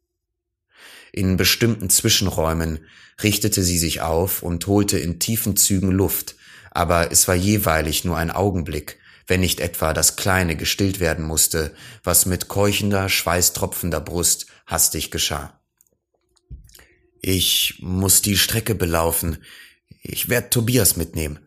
In 1.11 1.37
bestimmten 1.37 1.91
Zwischenräumen 1.91 2.79
richtete 3.21 3.61
sie 3.61 3.77
sich 3.77 4.01
auf 4.01 4.41
und 4.41 4.65
holte 4.65 4.97
in 4.97 5.19
tiefen 5.19 5.55
Zügen 5.55 5.91
Luft, 5.91 6.35
aber 6.71 7.11
es 7.11 7.27
war 7.27 7.35
jeweilig 7.35 8.03
nur 8.03 8.17
ein 8.17 8.31
Augenblick, 8.31 8.97
wenn 9.27 9.41
nicht 9.41 9.59
etwa 9.59 9.93
das 9.93 10.15
Kleine 10.15 10.55
gestillt 10.55 10.99
werden 10.99 11.23
musste, 11.23 11.75
was 12.03 12.25
mit 12.25 12.47
keuchender, 12.47 13.09
schweißtropfender 13.09 14.01
Brust 14.01 14.47
hastig 14.65 15.11
geschah. 15.11 15.59
Ich 17.25 17.77
muss 17.79 18.21
die 18.21 18.35
Strecke 18.35 18.75
belaufen. 18.75 19.37
Ich 20.01 20.27
werd 20.27 20.51
Tobias 20.51 20.97
mitnehmen, 20.97 21.39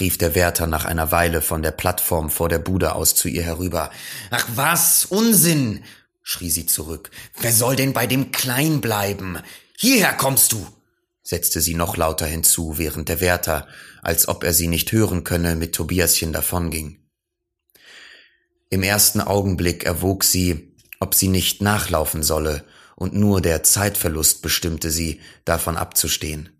rief 0.00 0.16
der 0.16 0.34
Wärter 0.34 0.66
nach 0.66 0.86
einer 0.86 1.12
Weile 1.12 1.42
von 1.42 1.62
der 1.62 1.70
Plattform 1.70 2.30
vor 2.30 2.48
der 2.48 2.58
Bude 2.58 2.94
aus 2.94 3.14
zu 3.14 3.28
ihr 3.28 3.42
herüber. 3.42 3.90
Ach 4.30 4.48
was, 4.54 5.04
Unsinn, 5.04 5.84
schrie 6.22 6.48
sie 6.48 6.64
zurück. 6.64 7.10
Wer 7.38 7.52
soll 7.52 7.76
denn 7.76 7.92
bei 7.92 8.06
dem 8.06 8.32
Klein 8.32 8.80
bleiben? 8.80 9.38
Hierher 9.76 10.14
kommst 10.14 10.50
du, 10.52 10.66
setzte 11.22 11.60
sie 11.60 11.74
noch 11.74 11.98
lauter 11.98 12.24
hinzu, 12.24 12.78
während 12.78 13.10
der 13.10 13.20
Wärter, 13.20 13.68
als 14.00 14.28
ob 14.28 14.44
er 14.44 14.54
sie 14.54 14.68
nicht 14.68 14.92
hören 14.92 15.24
könne, 15.24 15.56
mit 15.56 15.74
Tobiaschen 15.74 16.32
davonging. 16.32 17.00
Im 18.70 18.82
ersten 18.82 19.20
Augenblick 19.20 19.84
erwog 19.84 20.24
sie, 20.24 20.74
ob 21.00 21.14
sie 21.14 21.28
nicht 21.28 21.60
nachlaufen 21.60 22.22
solle, 22.22 22.64
und 23.02 23.14
nur 23.14 23.40
der 23.40 23.64
Zeitverlust 23.64 24.42
bestimmte 24.42 24.92
sie, 24.92 25.20
davon 25.44 25.76
abzustehen. 25.76 26.50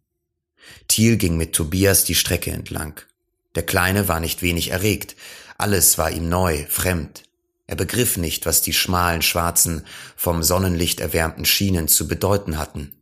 Thiel 0.89 1.17
ging 1.17 1.37
mit 1.37 1.53
Tobias 1.53 2.03
die 2.03 2.17
Strecke 2.17 2.51
entlang. 2.51 3.01
Der 3.55 3.63
Kleine 3.63 4.09
war 4.09 4.19
nicht 4.19 4.43
wenig 4.43 4.73
erregt, 4.73 5.15
alles 5.57 5.99
war 5.99 6.11
ihm 6.11 6.29
neu, 6.29 6.67
fremd. 6.69 7.23
Er 7.69 7.77
begriff 7.77 8.17
nicht, 8.17 8.45
was 8.45 8.61
die 8.61 8.73
schmalen, 8.73 9.23
schwarzen, 9.23 9.87
vom 10.17 10.43
Sonnenlicht 10.43 10.99
erwärmten 10.99 11.45
Schienen 11.45 11.87
zu 11.87 12.09
bedeuten 12.09 12.59
hatten. 12.59 12.93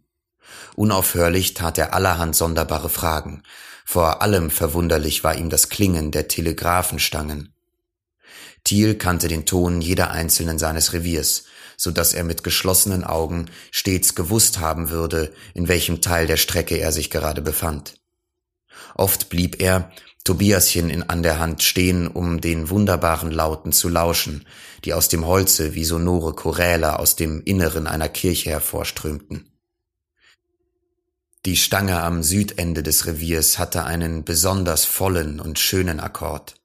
Unaufhörlich 0.77 1.55
tat 1.55 1.79
er 1.79 1.95
allerhand 1.95 2.37
sonderbare 2.37 2.91
Fragen. 2.91 3.43
Vor 3.87 4.21
allem 4.21 4.51
verwunderlich 4.51 5.25
war 5.25 5.35
ihm 5.35 5.49
das 5.49 5.71
Klingen 5.71 6.11
der 6.11 6.29
Telegraphenstangen. 6.29 7.55
Thiel 8.65 8.97
kannte 8.97 9.29
den 9.29 9.47
Ton 9.47 9.81
jeder 9.81 10.11
einzelnen 10.11 10.59
seines 10.59 10.93
Reviers, 10.93 11.45
so 11.81 11.91
dass 11.91 12.13
er 12.13 12.25
mit 12.25 12.45
geschlossenen 12.45 13.05
Augen 13.05 13.47
stets 13.71 14.15
gewusst 14.15 14.59
haben 14.59 14.91
würde, 14.91 15.33
in 15.55 15.67
welchem 15.67 16.03
Teil 16.03 16.27
der 16.27 16.37
Strecke 16.37 16.77
er 16.77 16.93
sich 16.93 17.09
gerade 17.09 17.41
befand. 17.41 17.95
Oft 18.95 19.31
blieb 19.31 19.63
er, 19.63 19.91
Tobiaschen 20.23 20.91
in, 20.91 21.05
an 21.05 21.23
der 21.23 21.39
Hand 21.39 21.63
stehen, 21.63 22.07
um 22.07 22.43
den 22.43 22.69
wunderbaren 22.69 23.31
Lauten 23.31 23.73
zu 23.73 23.89
lauschen, 23.89 24.47
die 24.85 24.93
aus 24.93 25.09
dem 25.09 25.25
Holze 25.25 25.75
wie 25.75 25.85
sonore 25.85 26.35
Choräle 26.35 26.99
aus 26.99 27.17
dem 27.17 27.43
Inneren 27.45 27.87
einer 27.87 28.11
Kirche 28.11 28.51
hervorströmten. 28.51 29.51
Die 31.47 31.57
Stange 31.57 32.03
am 32.03 32.23
Südende 32.23 32.83
des 32.83 33.07
Reviers 33.07 33.59
hatte 33.59 33.85
einen 33.85 34.25
besonders 34.25 34.85
vollen 34.85 35.41
und 35.41 35.59
schönen 35.59 35.99
Akkord. 35.99 36.60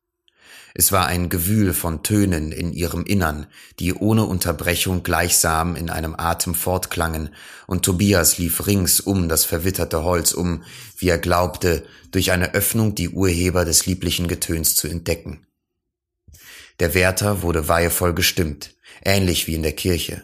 Es 0.78 0.92
war 0.92 1.06
ein 1.06 1.30
Gewühl 1.30 1.74
von 1.74 2.04
Tönen 2.04 2.52
in 2.52 2.74
ihrem 2.74 3.06
Innern, 3.06 3.48
die 3.80 3.94
ohne 3.94 4.26
Unterbrechung 4.26 5.04
gleichsam 5.04 5.78
in 5.78 5.90
einem 5.90 6.16
Atem 6.18 6.54
fortklangen, 6.54 7.30
und 7.66 7.86
Tobias 7.86 8.38
lief 8.38 8.68
rings 8.68 9.00
um 9.00 9.30
das 9.30 9.46
verwitterte 9.46 10.04
Holz 10.04 10.34
um, 10.34 10.66
wie 10.98 11.08
er 11.08 11.18
glaubte, 11.18 11.86
durch 12.12 12.34
eine 12.34 12.54
Öffnung 12.54 12.94
die 12.94 13.08
Urheber 13.08 13.64
des 13.64 13.86
lieblichen 13.86 14.28
Getöns 14.28 14.76
zu 14.76 14.90
entdecken. 14.90 15.48
Der 16.82 16.94
Wärter 16.94 17.42
wurde 17.42 17.70
weihevoll 17.70 18.14
gestimmt, 18.14 18.76
ähnlich 19.02 19.48
wie 19.48 19.56
in 19.56 19.64
der 19.64 19.72
Kirche. 19.72 20.24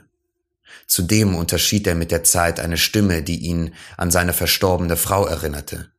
Zudem 0.86 1.34
unterschied 1.34 1.88
er 1.88 1.95
mit 1.95 2.12
der 2.12 2.26
Zeit 2.26 2.60
eine 2.60 2.76
Stimme, 2.76 3.24
die 3.24 3.39
ihn 3.39 3.74
an 3.95 4.12
seine 4.12 4.34
verstorbene 4.34 4.97
Frau 4.97 5.26
erinnerte. 5.26 5.93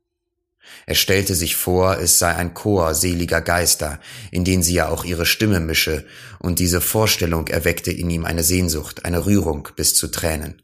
Er 0.87 0.95
stellte 0.95 1.35
sich 1.35 1.57
vor, 1.57 1.99
es 1.99 2.19
sei 2.19 2.35
ein 2.35 2.55
Chor 2.55 2.95
seliger 2.95 3.41
Geister, 3.41 4.01
in 4.31 4.45
den 4.45 4.63
sie 4.63 4.75
ja 4.75 4.89
auch 4.89 5.05
ihre 5.05 5.27
Stimme 5.27 5.61
mische, 5.61 6.05
und 6.41 6.59
diese 6.59 6.81
Vorstellung 6.81 7.47
erweckte 7.49 7.93
in 7.93 8.11
ihm 8.11 8.25
eine 8.25 8.43
Sehnsucht, 8.43 9.05
eine 9.05 9.27
Rührung 9.27 9.69
bis 9.77 9.95
zu 9.95 10.09
Tränen. 10.09 10.63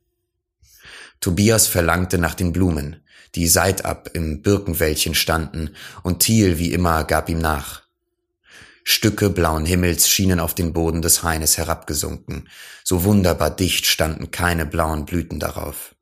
Tobias 1.21 1.67
verlangte 1.67 2.19
nach 2.19 2.35
den 2.35 2.53
Blumen, 2.53 3.05
die 3.35 3.49
seitab 3.49 4.11
im 4.15 4.43
Birkenwäldchen 4.43 5.15
standen, 5.15 5.71
und 6.03 6.21
Thiel 6.21 6.59
wie 6.59 6.73
immer 6.73 7.05
gab 7.05 7.29
ihm 7.29 7.39
nach. 7.39 7.83
Stücke 8.85 9.29
blauen 9.29 9.67
Himmels 9.67 10.09
schienen 10.09 10.41
auf 10.41 10.55
den 10.55 10.73
Boden 10.73 11.03
des 11.03 11.23
Haines 11.23 11.59
herabgesunken, 11.59 12.49
so 12.83 13.05
wunderbar 13.05 13.51
dicht 13.51 13.87
standen 13.87 14.31
keine 14.31 14.65
blauen 14.65 15.05
Blüten 15.05 15.39
darauf. 15.39 15.95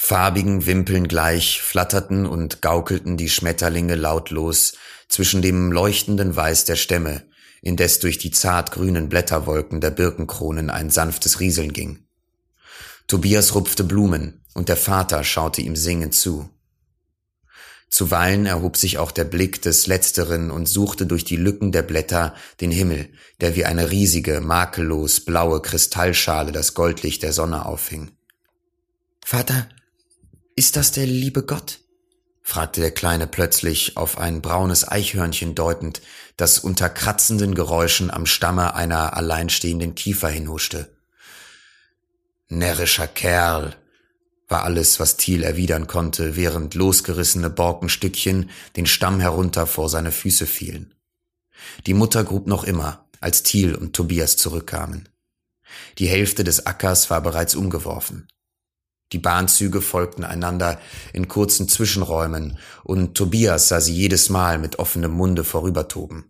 Farbigen 0.00 0.64
Wimpeln 0.64 1.08
gleich 1.08 1.60
flatterten 1.60 2.24
und 2.24 2.62
gaukelten 2.62 3.16
die 3.16 3.28
Schmetterlinge 3.28 3.96
lautlos 3.96 4.74
zwischen 5.08 5.42
dem 5.42 5.72
leuchtenden 5.72 6.36
Weiß 6.36 6.64
der 6.64 6.76
Stämme, 6.76 7.24
indes 7.62 7.98
durch 7.98 8.16
die 8.16 8.30
zart 8.30 8.70
grünen 8.70 9.08
Blätterwolken 9.08 9.80
der 9.80 9.90
Birkenkronen 9.90 10.70
ein 10.70 10.90
sanftes 10.90 11.40
Rieseln 11.40 11.72
ging. 11.72 12.06
Tobias 13.08 13.56
rupfte 13.56 13.82
Blumen, 13.82 14.44
und 14.54 14.68
der 14.68 14.76
Vater 14.76 15.24
schaute 15.24 15.62
ihm 15.62 15.74
singend 15.74 16.14
zu. 16.14 16.48
Zuweilen 17.90 18.46
erhob 18.46 18.76
sich 18.76 18.98
auch 18.98 19.10
der 19.10 19.24
Blick 19.24 19.60
des 19.62 19.88
Letzteren 19.88 20.52
und 20.52 20.68
suchte 20.68 21.06
durch 21.06 21.24
die 21.24 21.36
Lücken 21.36 21.72
der 21.72 21.82
Blätter 21.82 22.34
den 22.60 22.70
Himmel, 22.70 23.10
der 23.40 23.56
wie 23.56 23.64
eine 23.64 23.90
riesige, 23.90 24.40
makellos 24.40 25.20
blaue 25.20 25.60
Kristallschale 25.60 26.52
das 26.52 26.74
Goldlicht 26.74 27.24
der 27.24 27.32
Sonne 27.32 27.66
aufhing. 27.66 28.12
Vater, 29.24 29.68
ist 30.58 30.74
das 30.74 30.90
der 30.90 31.06
liebe 31.06 31.44
Gott? 31.44 31.78
fragte 32.42 32.80
der 32.80 32.90
Kleine 32.90 33.28
plötzlich 33.28 33.96
auf 33.96 34.18
ein 34.18 34.42
braunes 34.42 34.88
Eichhörnchen 34.88 35.54
deutend, 35.54 36.02
das 36.36 36.58
unter 36.58 36.88
kratzenden 36.88 37.54
Geräuschen 37.54 38.10
am 38.10 38.26
Stamme 38.26 38.74
einer 38.74 39.16
alleinstehenden 39.16 39.94
Kiefer 39.94 40.28
hinhuschte. 40.28 40.90
Närrischer 42.48 43.06
Kerl, 43.06 43.76
war 44.48 44.64
alles, 44.64 44.98
was 44.98 45.16
Thiel 45.16 45.44
erwidern 45.44 45.86
konnte, 45.86 46.34
während 46.34 46.74
losgerissene 46.74 47.50
Borkenstückchen 47.50 48.50
den 48.74 48.86
Stamm 48.86 49.20
herunter 49.20 49.66
vor 49.66 49.88
seine 49.88 50.10
Füße 50.10 50.46
fielen. 50.46 50.92
Die 51.86 51.94
Mutter 51.94 52.24
grub 52.24 52.48
noch 52.48 52.64
immer, 52.64 53.06
als 53.20 53.44
Thiel 53.44 53.76
und 53.76 53.94
Tobias 53.94 54.36
zurückkamen. 54.36 55.08
Die 55.98 56.08
Hälfte 56.08 56.42
des 56.42 56.66
Ackers 56.66 57.10
war 57.10 57.20
bereits 57.20 57.54
umgeworfen. 57.54 58.26
Die 59.12 59.18
Bahnzüge 59.18 59.80
folgten 59.80 60.24
einander 60.24 60.78
in 61.12 61.28
kurzen 61.28 61.68
Zwischenräumen, 61.68 62.58
und 62.84 63.16
Tobias 63.16 63.68
sah 63.68 63.80
sie 63.80 63.94
jedes 63.94 64.28
Mal 64.28 64.58
mit 64.58 64.78
offenem 64.78 65.12
Munde 65.12 65.44
vorübertoben. 65.44 66.24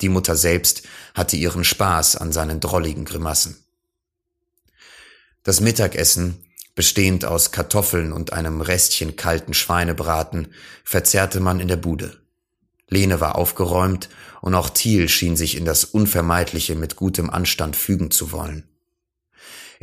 Die 0.00 0.08
Mutter 0.08 0.36
selbst 0.36 0.82
hatte 1.14 1.36
ihren 1.36 1.64
Spaß 1.64 2.16
an 2.16 2.32
seinen 2.32 2.60
drolligen 2.60 3.04
Grimassen. 3.04 3.56
Das 5.44 5.60
Mittagessen 5.60 6.44
bestehend 6.74 7.24
aus 7.24 7.52
Kartoffeln 7.52 8.12
und 8.12 8.32
einem 8.32 8.60
Restchen 8.60 9.16
kalten 9.16 9.54
Schweinebraten, 9.54 10.48
verzehrte 10.82 11.40
man 11.40 11.60
in 11.60 11.68
der 11.68 11.76
Bude. 11.76 12.20
Lene 12.88 13.20
war 13.20 13.36
aufgeräumt 13.36 14.08
und 14.40 14.54
auch 14.54 14.70
Thiel 14.70 15.08
schien 15.08 15.36
sich 15.36 15.56
in 15.56 15.64
das 15.64 15.84
Unvermeidliche 15.84 16.74
mit 16.74 16.96
gutem 16.96 17.30
Anstand 17.30 17.76
fügen 17.76 18.10
zu 18.10 18.32
wollen. 18.32 18.68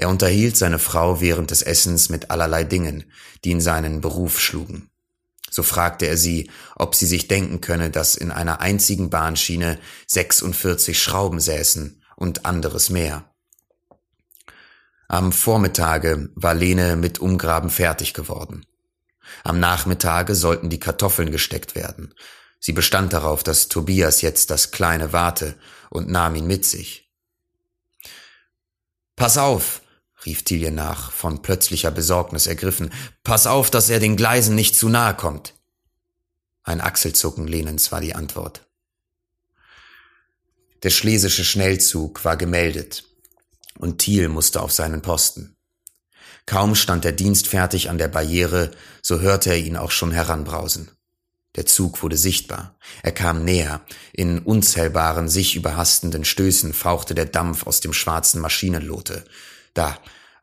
Er 0.02 0.10
unterhielt 0.10 0.58
seine 0.58 0.80
Frau 0.80 1.22
während 1.22 1.52
des 1.52 1.62
Essens 1.62 2.10
mit 2.10 2.32
allerlei 2.32 2.64
Dingen, 2.64 3.04
die 3.46 3.52
in 3.52 3.62
seinen 3.62 4.02
Beruf 4.02 4.40
schlugen. 4.40 4.90
So 5.52 5.62
fragte 5.62 6.08
er 6.08 6.18
sie, 6.18 6.50
ob 6.76 6.96
sie 6.96 7.06
sich 7.06 7.28
denken 7.28 7.62
könne, 7.62 7.92
dass 7.92 8.16
in 8.16 8.32
einer 8.32 8.62
einzigen 8.62 9.12
Bahnschiene 9.12 9.78
46 10.08 11.00
Schrauben 11.00 11.40
säßen 11.40 12.02
und 12.16 12.48
anderes 12.48 12.90
mehr. 12.90 13.32
Am 15.08 15.32
Vormittage 15.32 16.32
war 16.34 16.56
Lene 16.56 16.96
mit 16.96 17.20
Umgraben 17.20 17.70
fertig 17.70 18.16
geworden. 18.16 18.66
Am 19.44 19.60
Nachmittage 19.60 20.34
sollten 20.34 20.72
die 20.72 20.80
Kartoffeln 20.80 21.30
gesteckt 21.30 21.76
werden. 21.76 22.16
Sie 22.60 22.74
bestand 22.74 23.14
darauf, 23.14 23.44
dass 23.44 23.68
Tobias 23.68 24.24
jetzt 24.24 24.50
das 24.50 24.72
Kleine 24.72 25.14
warte 25.14 25.60
und 25.92 26.10
nahm 26.10 26.34
ihn 26.34 26.48
mit 26.48 26.66
sich. 26.66 27.12
Pass 29.16 29.38
auf, 29.38 29.81
rief 30.26 30.44
Tilje 30.44 30.72
nach, 30.72 31.12
von 31.12 31.42
plötzlicher 31.42 31.92
Besorgnis 31.92 32.48
ergriffen. 32.48 32.92
Pass 33.24 33.48
auf, 33.48 33.70
dass 33.72 33.90
er 33.90 34.00
den 34.00 34.18
Gleisen 34.18 34.56
nicht 34.56 34.76
zu 34.76 34.90
nahe 34.90 35.16
kommt. 35.16 35.54
Ein 36.64 36.82
Achselzucken 36.82 37.48
Lenens 37.48 37.92
war 37.92 38.02
die 38.02 38.16
Antwort. 38.16 38.68
Der 40.84 40.90
schlesische 40.90 41.44
Schnellzug 41.44 42.26
war 42.26 42.38
gemeldet 42.38 43.04
und 43.78 44.00
Thiel 44.00 44.30
musste 44.30 44.62
auf 44.62 44.72
seinen 44.72 45.02
Posten. 45.02 45.56
Kaum 46.46 46.76
stand 46.76 47.04
der 47.04 47.12
Dienst 47.12 47.48
fertig 47.48 47.90
an 47.90 47.98
der 47.98 48.08
Barriere, 48.08 48.72
so 49.02 49.20
hörte 49.20 49.52
er 49.52 49.58
ihn 49.58 49.78
auch 49.78 49.92
schon 49.92 50.12
heranbrausen. 50.12 50.92
Der 51.56 51.66
Zug 51.66 52.02
wurde 52.02 52.18
sichtbar. 52.18 52.78
Er 53.04 53.12
kam 53.12 53.44
näher. 53.44 53.82
In 54.14 54.40
unzählbaren, 54.40 55.28
sich 55.28 55.56
überhastenden 55.56 56.24
Stößen 56.24 56.74
fauchte 56.74 57.14
der 57.14 57.26
Dampf 57.26 57.68
aus 57.68 57.82
dem 57.82 57.94
schwarzen 57.94 58.40
Maschinenlote. 58.40 59.26
Da, 59.74 59.98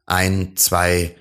ein, 0.07 0.57
zwei, 0.57 1.16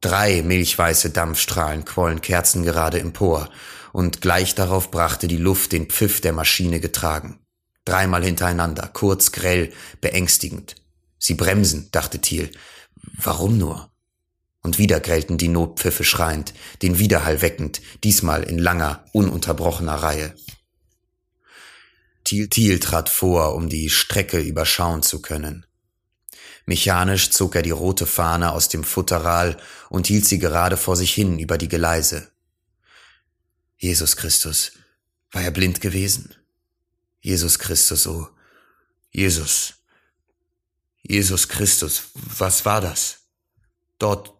drei 0.00 0.42
milchweiße 0.42 1.10
Dampfstrahlen 1.10 1.84
quollen 1.84 2.20
kerzengerade 2.20 3.00
empor, 3.00 3.48
und 3.92 4.20
gleich 4.22 4.54
darauf 4.54 4.90
brachte 4.90 5.28
die 5.28 5.36
Luft 5.36 5.72
den 5.72 5.86
Pfiff 5.86 6.20
der 6.20 6.32
Maschine 6.32 6.80
getragen. 6.80 7.38
Dreimal 7.84 8.24
hintereinander, 8.24 8.88
kurz, 8.92 9.32
grell, 9.32 9.72
beängstigend. 10.00 10.76
Sie 11.18 11.34
bremsen, 11.34 11.88
dachte 11.92 12.20
Thiel. 12.20 12.50
Warum 13.18 13.58
nur? 13.58 13.90
Und 14.62 14.78
wieder 14.78 15.00
grellten 15.00 15.38
die 15.38 15.48
Notpfiffe 15.48 16.04
schreiend, 16.04 16.54
den 16.82 16.98
Widerhall 16.98 17.42
weckend, 17.42 17.82
diesmal 18.04 18.44
in 18.44 18.58
langer, 18.58 19.04
ununterbrochener 19.12 19.96
Reihe. 19.96 20.34
Thiel 22.24 22.48
Thiel 22.48 22.78
trat 22.78 23.08
vor, 23.08 23.54
um 23.56 23.68
die 23.68 23.90
Strecke 23.90 24.38
überschauen 24.38 25.02
zu 25.02 25.20
können. 25.20 25.66
Mechanisch 26.66 27.30
zog 27.30 27.56
er 27.56 27.62
die 27.62 27.70
rote 27.70 28.06
Fahne 28.06 28.52
aus 28.52 28.68
dem 28.68 28.84
Futteral 28.84 29.60
und 29.88 30.06
hielt 30.06 30.26
sie 30.26 30.38
gerade 30.38 30.76
vor 30.76 30.96
sich 30.96 31.12
hin 31.12 31.38
über 31.38 31.58
die 31.58 31.68
Geleise. 31.68 32.30
Jesus 33.76 34.16
Christus, 34.16 34.72
war 35.32 35.42
er 35.42 35.50
blind 35.50 35.80
gewesen? 35.80 36.34
Jesus 37.20 37.58
Christus, 37.58 38.06
oh, 38.06 38.28
Jesus, 39.10 39.74
Jesus 41.02 41.48
Christus, 41.48 42.10
was 42.14 42.64
war 42.64 42.80
das? 42.80 43.18
Dort 43.98 44.32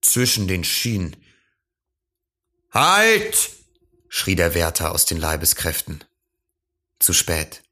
zwischen 0.00 0.48
den 0.48 0.64
Schienen. 0.64 1.16
Halt! 2.70 3.50
schrie 4.08 4.36
der 4.36 4.54
Wärter 4.54 4.92
aus 4.92 5.04
den 5.04 5.18
Leibeskräften. 5.18 6.02
Zu 6.98 7.12
spät. 7.12 7.62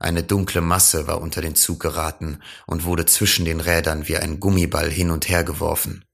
Eine 0.00 0.22
dunkle 0.22 0.62
Masse 0.62 1.06
war 1.06 1.20
unter 1.20 1.42
den 1.42 1.54
Zug 1.54 1.78
geraten 1.78 2.40
und 2.66 2.84
wurde 2.84 3.04
zwischen 3.04 3.44
den 3.44 3.60
Rädern 3.60 4.08
wie 4.08 4.16
ein 4.16 4.40
Gummiball 4.40 4.90
hin 4.90 5.10
und 5.10 5.28
her 5.28 5.44
geworfen. 5.44 6.06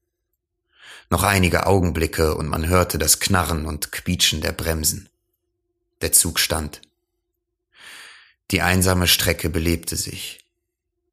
Noch 1.09 1.23
einige 1.23 1.65
Augenblicke 1.65 2.35
und 2.35 2.49
man 2.49 2.67
hörte 2.67 2.97
das 2.97 3.21
Knarren 3.21 3.65
und 3.65 3.93
Quietschen 3.93 4.41
der 4.41 4.51
Bremsen. 4.51 5.07
Der 6.01 6.11
Zug 6.11 6.37
stand. 6.37 6.81
Die 8.51 8.61
einsame 8.61 9.07
Strecke 9.07 9.49
belebte 9.49 9.95
sich. 9.95 10.45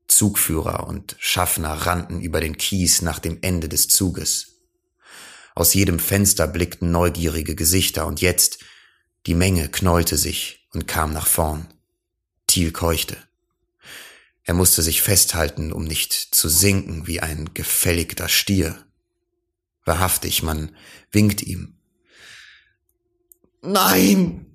Zugführer 0.09 0.89
und 0.89 1.15
Schaffner 1.21 1.73
rannten 1.73 2.21
über 2.21 2.41
den 2.41 2.57
Kies 2.57 3.03
nach 3.03 3.21
dem 3.21 3.39
Ende 3.43 3.69
des 3.69 3.87
Zuges. 3.87 4.57
Aus 5.55 5.75
jedem 5.75 6.01
Fenster 6.01 6.49
blickten 6.49 6.91
neugierige 6.91 7.55
Gesichter 7.55 8.09
und 8.09 8.21
jetzt 8.21 8.59
die 9.27 9.37
Menge 9.37 9.69
knollte 9.69 10.17
sich 10.17 10.67
und 10.73 10.89
kam 10.89 11.13
nach 11.13 11.29
vorn. 11.29 11.69
Thiel 12.55 12.71
keuchte. 12.71 13.17
Er 14.45 14.55
musste 14.55 14.81
sich 14.83 15.03
festhalten, 15.03 15.73
um 15.73 15.83
nicht 15.83 16.13
zu 16.13 16.49
sinken 16.49 17.09
wie 17.09 17.19
ein 17.19 17.53
gefälligter 17.53 18.29
Stier. 18.29 18.79
Wahrhaftig, 19.85 20.45
man 20.45 20.77
winkt 21.11 21.43
ihm. 21.43 21.81
Nein! 23.61 24.47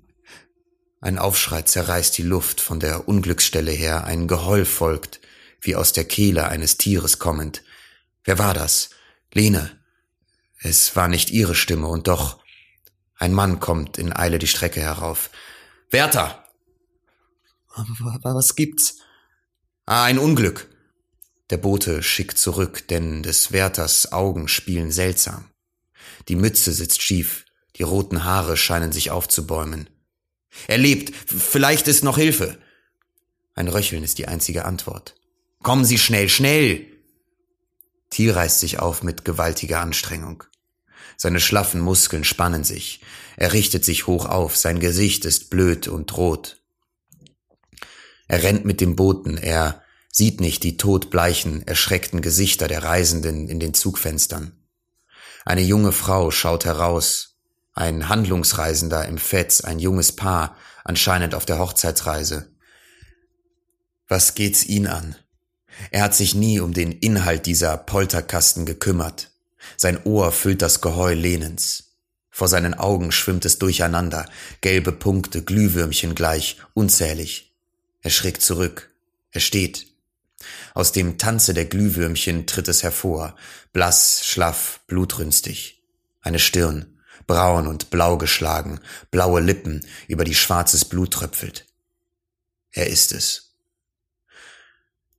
Ein 1.02 1.18
Aufschrei 1.18 1.60
zerreißt 1.60 2.16
die 2.16 2.22
Luft 2.22 2.62
von 2.62 2.80
der 2.80 3.06
Unglücksstelle 3.06 3.70
her, 3.70 4.04
ein 4.04 4.28
Geheul 4.28 4.64
folgt, 4.64 5.20
wie 5.60 5.76
aus 5.76 5.92
der 5.92 6.04
Kehle 6.04 6.48
eines 6.48 6.78
Tieres 6.78 7.18
kommend. 7.18 7.62
Wer 8.24 8.38
war 8.38 8.54
das? 8.54 8.88
Lene. 9.34 9.78
Es 10.58 10.96
war 10.96 11.08
nicht 11.08 11.28
ihre 11.28 11.54
Stimme, 11.54 11.88
und 11.88 12.08
doch 12.08 12.42
ein 13.16 13.34
Mann 13.34 13.60
kommt 13.60 13.98
in 13.98 14.16
Eile 14.16 14.38
die 14.38 14.46
Strecke 14.46 14.80
herauf. 14.80 15.28
Wärter! 15.90 16.49
Was 18.22 18.56
gibt's? 18.56 18.98
Ah, 19.86 20.04
ein 20.04 20.18
Unglück. 20.18 20.68
Der 21.50 21.56
Bote 21.56 22.02
schickt 22.02 22.38
zurück, 22.38 22.86
denn 22.88 23.22
des 23.22 23.52
Wärters 23.52 24.12
Augen 24.12 24.46
spielen 24.46 24.92
seltsam. 24.92 25.50
Die 26.28 26.36
Mütze 26.36 26.72
sitzt 26.72 27.02
schief, 27.02 27.44
die 27.76 27.82
roten 27.82 28.24
Haare 28.24 28.56
scheinen 28.56 28.92
sich 28.92 29.10
aufzubäumen. 29.10 29.90
Er 30.68 30.78
lebt, 30.78 31.14
vielleicht 31.26 31.88
ist 31.88 32.04
noch 32.04 32.18
Hilfe. 32.18 32.58
Ein 33.54 33.68
Röcheln 33.68 34.04
ist 34.04 34.18
die 34.18 34.28
einzige 34.28 34.64
Antwort. 34.64 35.16
Kommen 35.62 35.84
Sie 35.84 35.98
schnell, 35.98 36.28
schnell! 36.28 36.86
Thiel 38.10 38.32
reißt 38.32 38.60
sich 38.60 38.78
auf 38.78 39.02
mit 39.02 39.24
gewaltiger 39.24 39.80
Anstrengung. 39.80 40.44
Seine 41.16 41.40
schlaffen 41.40 41.80
Muskeln 41.80 42.24
spannen 42.24 42.64
sich. 42.64 43.00
Er 43.36 43.52
richtet 43.52 43.84
sich 43.84 44.06
hoch 44.06 44.26
auf, 44.26 44.56
sein 44.56 44.80
Gesicht 44.80 45.24
ist 45.24 45.50
blöd 45.50 45.86
und 45.86 46.16
rot. 46.16 46.59
Er 48.30 48.44
rennt 48.44 48.64
mit 48.64 48.80
dem 48.80 48.94
Boten, 48.94 49.38
er 49.38 49.82
sieht 50.08 50.40
nicht 50.40 50.62
die 50.62 50.76
todbleichen, 50.76 51.66
erschreckten 51.66 52.22
Gesichter 52.22 52.68
der 52.68 52.84
Reisenden 52.84 53.48
in 53.48 53.58
den 53.58 53.74
Zugfenstern. 53.74 54.52
Eine 55.44 55.62
junge 55.62 55.90
Frau 55.90 56.30
schaut 56.30 56.64
heraus, 56.64 57.38
ein 57.72 58.08
Handlungsreisender 58.08 59.04
im 59.06 59.18
Fetz, 59.18 59.62
ein 59.62 59.80
junges 59.80 60.12
Paar, 60.12 60.56
anscheinend 60.84 61.34
auf 61.34 61.44
der 61.44 61.58
Hochzeitsreise. 61.58 62.52
Was 64.06 64.36
geht's 64.36 64.64
ihn 64.64 64.86
an? 64.86 65.16
Er 65.90 66.04
hat 66.04 66.14
sich 66.14 66.36
nie 66.36 66.60
um 66.60 66.72
den 66.72 66.92
Inhalt 66.92 67.46
dieser 67.46 67.76
Polterkasten 67.78 68.64
gekümmert. 68.64 69.32
Sein 69.76 70.04
Ohr 70.04 70.30
füllt 70.30 70.62
das 70.62 70.80
Geheul 70.80 71.14
Lenens. 71.14 71.96
Vor 72.30 72.46
seinen 72.46 72.74
Augen 72.74 73.10
schwimmt 73.10 73.44
es 73.44 73.58
durcheinander, 73.58 74.24
gelbe 74.60 74.92
Punkte, 74.92 75.42
Glühwürmchen 75.42 76.14
gleich, 76.14 76.58
unzählig. 76.74 77.49
Er 78.02 78.10
schreckt 78.10 78.42
zurück. 78.42 78.90
Er 79.30 79.40
steht. 79.40 79.86
Aus 80.74 80.92
dem 80.92 81.18
Tanze 81.18 81.54
der 81.54 81.66
Glühwürmchen 81.66 82.46
tritt 82.46 82.68
es 82.68 82.82
hervor, 82.82 83.36
blass, 83.72 84.26
schlaff, 84.26 84.80
blutrünstig. 84.86 85.82
Eine 86.22 86.38
Stirn, 86.38 86.98
braun 87.26 87.66
und 87.66 87.90
blau 87.90 88.16
geschlagen, 88.18 88.80
blaue 89.10 89.40
Lippen, 89.40 89.86
über 90.08 90.24
die 90.24 90.34
schwarzes 90.34 90.84
Blut 90.84 91.12
tröpfelt. 91.12 91.66
Er 92.72 92.86
ist 92.86 93.12
es. 93.12 93.54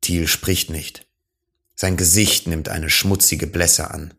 Thiel 0.01 0.27
spricht 0.27 0.69
nicht. 0.69 1.05
Sein 1.75 1.97
Gesicht 1.97 2.47
nimmt 2.47 2.69
eine 2.69 2.89
schmutzige 2.89 3.47
Blässe 3.47 3.91
an. 3.91 4.13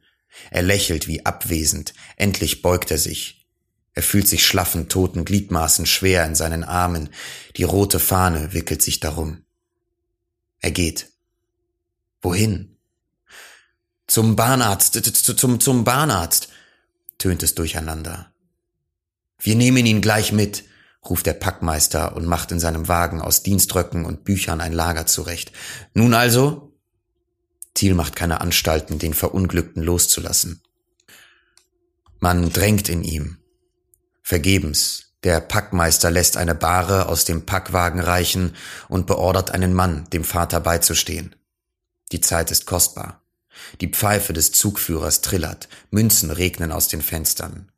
Er 0.51 0.63
lächelt 0.63 1.09
wie 1.09 1.27
abwesend, 1.27 1.95
endlich 2.17 2.63
beugt 2.63 2.91
er 2.91 2.99
sich. 2.99 3.41
Er 3.95 4.03
fühlt 4.03 4.26
sich 4.26 4.47
schlaffen 4.47 4.88
toten 4.88 5.24
Gliedmaßen 5.24 5.86
schwer 5.86 6.24
in 6.24 6.34
seinen 6.34 6.64
Armen, 6.64 7.11
die 7.57 7.64
rote 7.64 7.99
Fahne 7.99 8.53
wickelt 8.53 8.82
sich 8.82 9.01
darum. 9.01 9.45
Er 10.61 10.70
geht. 10.70 11.11
Wohin? 12.22 12.78
Zum 14.07 14.36
Bahnarzt, 14.36 14.95
zum, 15.38 15.61
zum 15.61 15.84
Bahnarzt, 15.84 16.49
tönt 17.18 17.43
es 17.43 17.55
durcheinander. 17.55 18.32
Wir 19.38 19.57
nehmen 19.57 19.84
ihn 19.84 20.01
gleich 20.01 20.32
mit, 20.32 20.64
ruft 21.05 21.26
der 21.26 21.34
Packmeister 21.34 22.14
und 22.14 22.26
macht 22.26 22.53
in 22.53 22.61
seinem 22.61 22.88
Wagen 22.88 23.20
aus 23.20 23.43
Dienströcken 23.43 24.05
und 24.05 24.24
Büchern 24.24 24.61
ein 24.61 24.72
Lager 24.72 25.07
zurecht. 25.07 25.53
Nun 25.95 26.14
also? 26.14 26.72
Thiel 27.74 27.95
macht 27.95 28.14
keine 28.14 28.40
Anstalten, 28.40 28.99
den 28.99 29.14
Verunglückten 29.14 29.82
loszulassen. 29.82 30.62
Man 32.20 32.53
drängt 32.53 32.88
in 32.88 33.03
ihm. 33.03 33.41
Vergebens. 34.33 35.12
Der 35.24 35.41
Packmeister 35.41 36.11
lässt 36.11 36.39
eine 36.39 36.55
Bahre 36.55 37.05
aus 37.05 37.26
dem 37.26 37.45
Packwagen 37.45 38.01
reichen 38.01 38.57
und 38.89 39.07
beordert 39.07 39.51
einen 39.51 39.74
Mann, 39.74 40.09
dem 40.11 40.24
Vater 40.24 40.59
beizustehen. 40.59 41.37
Die 42.12 42.22
Zeit 42.22 42.51
ist 42.51 42.64
kostbar. 42.64 43.22
Die 43.83 43.89
Pfeife 43.89 44.33
des 44.33 44.51
Zugführers 44.51 45.20
trillert, 45.20 45.68
Münzen 45.91 46.30
regnen 46.30 46.72
aus 46.72 46.89
den 46.89 47.03
Fenstern. 47.03 47.70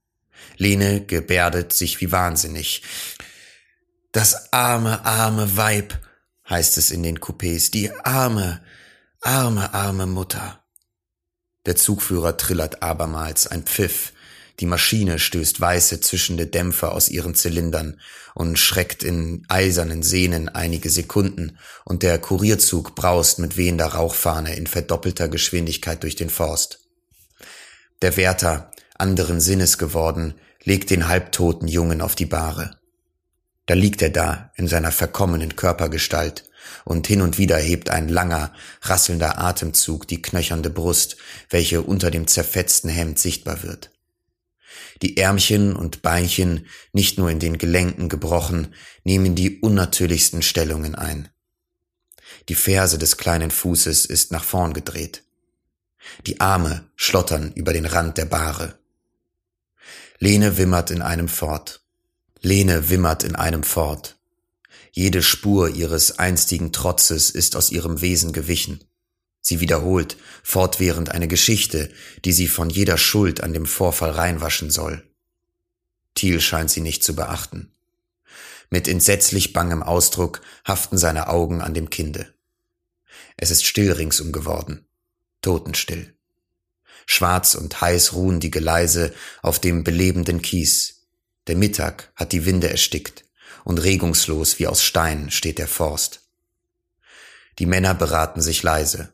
Lene 0.57 1.05
gebärdet 1.05 1.73
sich 1.73 2.01
wie 2.01 2.13
wahnsinnig. 2.13 2.85
Das 4.13 4.53
arme, 4.53 5.05
arme 5.05 5.57
Weib, 5.57 5.99
heißt 6.49 6.79
es 6.79 6.93
in 6.93 7.03
den 7.03 7.19
Coupés, 7.19 7.73
die 7.73 7.91
arme, 7.91 8.63
Arme, 9.21 9.75
arme 9.75 10.07
Mutter. 10.07 10.63
Der 11.67 11.75
Zugführer 11.75 12.37
trillert 12.37 12.81
abermals 12.81 13.49
ein 13.49 13.65
Pfiff. 13.65 14.13
Die 14.61 14.67
Maschine 14.67 15.19
stößt 15.19 15.61
weiße 15.61 16.01
zischende 16.01 16.47
Dämpfer 16.47 16.93
aus 16.93 17.09
ihren 17.09 17.35
Zylindern 17.35 18.01
und 18.35 18.59
schreckt 18.59 19.03
in 19.03 19.45
eisernen 19.49 20.03
Sehnen 20.03 20.49
einige 20.49 20.91
Sekunden, 20.91 21.59
und 21.85 22.03
der 22.03 22.19
Kurierzug 22.19 22.95
braust 22.95 23.41
mit 23.41 23.57
wehender 23.57 23.87
Rauchfahne 23.87 24.55
in 24.55 24.67
verdoppelter 24.67 25.29
Geschwindigkeit 25.29 26.03
durch 26.03 26.15
den 26.15 26.31
Forst. 26.31 26.81
Der 28.03 28.17
Wärter, 28.17 28.71
anderen 28.97 29.41
Sinnes 29.41 29.79
geworden, 29.79 30.35
legt 30.63 30.91
den 30.91 31.09
halbtoten 31.09 31.67
Jungen 31.67 32.01
auf 32.01 32.15
die 32.15 32.27
Bahre. 32.27 32.79
Da 33.67 33.75
liegt 33.75 34.03
er 34.03 34.11
da 34.11 34.53
in 34.57 34.69
seiner 34.69 34.93
verkommenen 34.93 35.57
Körpergestalt, 35.57 36.45
und 36.85 37.07
hin 37.07 37.21
und 37.21 37.39
wieder 37.39 37.59
hebt 37.59 37.91
ein 37.91 38.09
langer, 38.09 38.53
rasselnder 38.83 39.39
Atemzug 39.39 40.09
die 40.09 40.23
knöchernde 40.23 40.71
Brust, 40.71 41.17
welche 41.51 41.83
unter 41.83 42.11
dem 42.11 42.27
zerfetzten 42.27 42.89
Hemd 42.89 43.19
sichtbar 43.19 43.63
wird. 43.63 43.94
Die 45.05 45.19
Ärmchen 45.19 45.77
und 45.77 46.01
Beinchen, 46.01 46.67
nicht 46.95 47.19
nur 47.19 47.29
in 47.29 47.39
den 47.39 47.59
Gelenken 47.59 48.09
gebrochen, 48.09 48.75
nehmen 49.05 49.35
die 49.35 49.61
unnatürlichsten 49.61 50.41
Stellungen 50.41 50.95
ein. 50.95 51.29
Die 52.49 52.55
Ferse 52.55 52.97
des 52.97 53.19
kleinen 53.19 53.51
Fußes 53.51 54.07
ist 54.07 54.33
nach 54.33 54.45
vorn 54.45 54.73
gedreht. 54.73 55.23
Die 56.27 56.41
Arme 56.41 56.91
schlottern 56.97 57.53
über 57.55 57.75
den 57.75 57.85
Rand 57.85 58.17
der 58.17 58.25
Bahre. 58.25 58.79
Lene 60.21 60.57
wimmert 60.57 60.91
in 60.91 61.03
einem 61.03 61.29
fort. 61.29 61.85
Lene 62.41 62.89
wimmert 62.89 63.25
in 63.25 63.37
einem 63.37 63.63
fort. 63.63 64.17
Jede 64.91 65.23
Spur 65.23 65.69
ihres 65.69 66.19
einstigen 66.19 66.73
Trotzes 66.73 67.29
ist 67.29 67.57
aus 67.57 67.71
ihrem 67.71 68.01
Wesen 68.01 68.33
gewichen. 68.33 68.83
Sie 69.47 69.61
wiederholt 69.61 70.17
fortwährend 70.43 71.11
eine 71.11 71.29
Geschichte, 71.29 71.91
die 72.25 72.33
sie 72.33 72.49
von 72.49 72.71
jeder 72.71 72.97
Schuld 72.97 73.43
an 73.43 73.53
dem 73.53 73.67
Vorfall 73.67 74.11
reinwaschen 74.11 74.71
soll. 74.71 75.07
Thiel 76.15 76.41
scheint 76.41 76.71
sie 76.71 76.81
nicht 76.81 77.05
zu 77.05 77.15
beachten. 77.15 77.71
Mit 78.71 78.89
entsetzlich 78.89 79.53
bangem 79.53 79.83
Ausdruck 79.83 80.41
haften 80.65 80.97
seine 80.97 81.29
Augen 81.29 81.61
an 81.61 81.75
dem 81.75 81.91
Kinde. 81.91 82.33
Es 83.37 83.51
ist 83.51 83.67
still 83.67 83.93
ringsum 83.93 84.33
geworden, 84.33 84.87
totenstill. 85.43 86.15
Schwarz 87.05 87.55
und 87.55 87.83
heiß 87.83 88.15
ruhen 88.15 88.41
die 88.41 88.51
Geleise 88.51 89.13
auf 89.43 89.59
dem 89.59 89.85
belebenden 89.85 90.41
Kies. 90.41 91.03
Der 91.49 91.57
Mittag 91.57 92.11
hat 92.17 92.33
die 92.33 92.47
Winde 92.47 92.71
erstickt 92.71 93.27
und 93.65 93.77
regungslos 93.77 94.59
wie 94.59 94.69
aus 94.69 94.83
Stein 94.83 95.31
steht 95.31 95.59
der 95.59 95.69
Forst. 95.69 96.23
Die 97.59 97.67
Männer 97.67 97.93
beraten 97.93 98.41
sich 98.41 98.63
leise. 98.63 99.13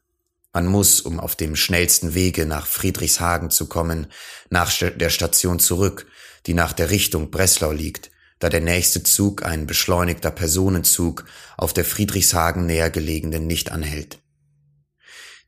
Man 0.52 0.66
muss, 0.66 1.00
um 1.00 1.20
auf 1.20 1.36
dem 1.36 1.54
schnellsten 1.54 2.14
Wege 2.14 2.44
nach 2.44 2.66
Friedrichshagen 2.66 3.50
zu 3.50 3.66
kommen, 3.66 4.08
nach 4.48 4.72
der 4.76 5.10
Station 5.10 5.60
zurück, 5.60 6.06
die 6.46 6.54
nach 6.54 6.72
der 6.72 6.90
Richtung 6.90 7.30
Breslau 7.30 7.70
liegt, 7.70 8.10
da 8.40 8.48
der 8.48 8.60
nächste 8.60 9.02
Zug, 9.02 9.44
ein 9.44 9.66
beschleunigter 9.66 10.30
Personenzug, 10.30 11.24
auf 11.56 11.72
der 11.72 11.84
Friedrichshagen 11.84 12.66
näher 12.66 12.90
gelegenen 12.90 13.46
nicht 13.46 13.70
anhält. 13.70 14.18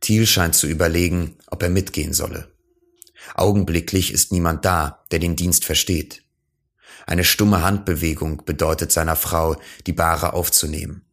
Thiel 0.00 0.26
scheint 0.26 0.54
zu 0.54 0.66
überlegen, 0.66 1.36
ob 1.46 1.62
er 1.62 1.70
mitgehen 1.70 2.12
solle. 2.12 2.52
Augenblicklich 3.34 4.12
ist 4.12 4.30
niemand 4.30 4.64
da, 4.64 5.04
der 5.10 5.20
den 5.20 5.36
Dienst 5.36 5.64
versteht. 5.64 6.22
Eine 7.06 7.24
stumme 7.24 7.62
Handbewegung 7.62 8.44
bedeutet 8.44 8.92
seiner 8.92 9.16
Frau, 9.16 9.56
die 9.86 9.92
Bahre 9.92 10.34
aufzunehmen. 10.34 11.04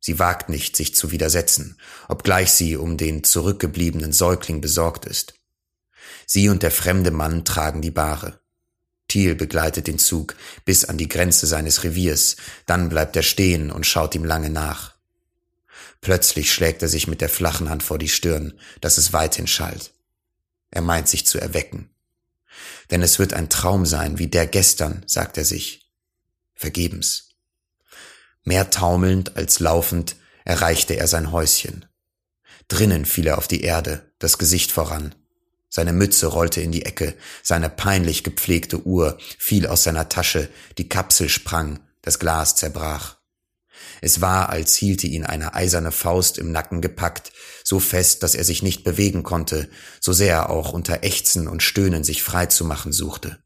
Sie 0.00 0.18
wagt 0.18 0.48
nicht, 0.48 0.76
sich 0.76 0.94
zu 0.94 1.10
widersetzen, 1.10 1.78
obgleich 2.08 2.52
sie 2.52 2.76
um 2.76 2.96
den 2.96 3.24
zurückgebliebenen 3.24 4.12
Säugling 4.12 4.60
besorgt 4.60 5.04
ist. 5.04 5.34
Sie 6.26 6.48
und 6.48 6.62
der 6.62 6.70
fremde 6.70 7.10
Mann 7.10 7.44
tragen 7.44 7.82
die 7.82 7.90
Bahre. 7.90 8.40
Thiel 9.08 9.34
begleitet 9.34 9.86
den 9.86 9.98
Zug 9.98 10.36
bis 10.64 10.84
an 10.84 10.98
die 10.98 11.08
Grenze 11.08 11.46
seines 11.46 11.82
Reviers, 11.82 12.36
dann 12.66 12.90
bleibt 12.90 13.16
er 13.16 13.22
stehen 13.22 13.70
und 13.70 13.86
schaut 13.86 14.14
ihm 14.14 14.24
lange 14.24 14.50
nach. 14.50 14.94
Plötzlich 16.00 16.52
schlägt 16.52 16.82
er 16.82 16.88
sich 16.88 17.08
mit 17.08 17.20
der 17.20 17.28
flachen 17.28 17.70
Hand 17.70 17.82
vor 17.82 17.98
die 17.98 18.08
Stirn, 18.08 18.58
dass 18.80 18.98
es 18.98 19.12
weithin 19.12 19.46
schallt. 19.46 19.92
Er 20.70 20.82
meint 20.82 21.08
sich 21.08 21.26
zu 21.26 21.40
erwecken. 21.40 21.90
Denn 22.90 23.02
es 23.02 23.18
wird 23.18 23.32
ein 23.32 23.48
Traum 23.48 23.86
sein, 23.86 24.18
wie 24.18 24.28
der 24.28 24.46
gestern, 24.46 25.02
sagt 25.06 25.38
er 25.38 25.44
sich. 25.44 25.90
Vergebens. 26.54 27.27
Mehr 28.44 28.70
taumelnd 28.70 29.36
als 29.36 29.60
laufend 29.60 30.16
erreichte 30.44 30.94
er 30.94 31.06
sein 31.06 31.32
Häuschen. 31.32 31.84
Drinnen 32.68 33.04
fiel 33.04 33.26
er 33.26 33.38
auf 33.38 33.48
die 33.48 33.62
Erde, 33.62 34.12
das 34.18 34.38
Gesicht 34.38 34.72
voran. 34.72 35.14
Seine 35.70 35.92
Mütze 35.92 36.26
rollte 36.26 36.60
in 36.60 36.72
die 36.72 36.86
Ecke, 36.86 37.14
seine 37.42 37.68
peinlich 37.68 38.24
gepflegte 38.24 38.86
Uhr 38.86 39.18
fiel 39.38 39.66
aus 39.66 39.84
seiner 39.84 40.08
Tasche, 40.08 40.48
die 40.78 40.88
Kapsel 40.88 41.28
sprang, 41.28 41.80
das 42.02 42.18
Glas 42.18 42.56
zerbrach. 42.56 43.18
Es 44.00 44.20
war, 44.20 44.48
als 44.48 44.76
hielte 44.76 45.06
ihn 45.06 45.24
eine 45.24 45.54
eiserne 45.54 45.92
Faust 45.92 46.38
im 46.38 46.52
Nacken 46.52 46.80
gepackt, 46.80 47.32
so 47.64 47.80
fest, 47.80 48.22
dass 48.22 48.34
er 48.34 48.44
sich 48.44 48.62
nicht 48.62 48.84
bewegen 48.84 49.22
konnte, 49.22 49.68
so 50.00 50.12
sehr 50.12 50.34
er 50.34 50.50
auch 50.50 50.72
unter 50.72 51.04
Ächzen 51.04 51.48
und 51.48 51.62
Stöhnen 51.62 52.04
sich 52.04 52.22
frei 52.22 52.46
zu 52.46 52.64
machen 52.64 52.92
suchte. 52.92 53.38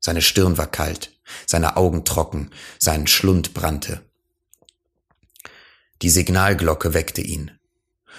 Seine 0.00 0.22
Stirn 0.22 0.56
war 0.56 0.70
kalt, 0.70 1.12
seine 1.46 1.76
Augen 1.76 2.04
trocken, 2.04 2.50
sein 2.78 3.06
Schlund 3.06 3.52
brannte. 3.52 4.00
Die 6.02 6.10
Signalglocke 6.10 6.94
weckte 6.94 7.20
ihn. 7.20 7.50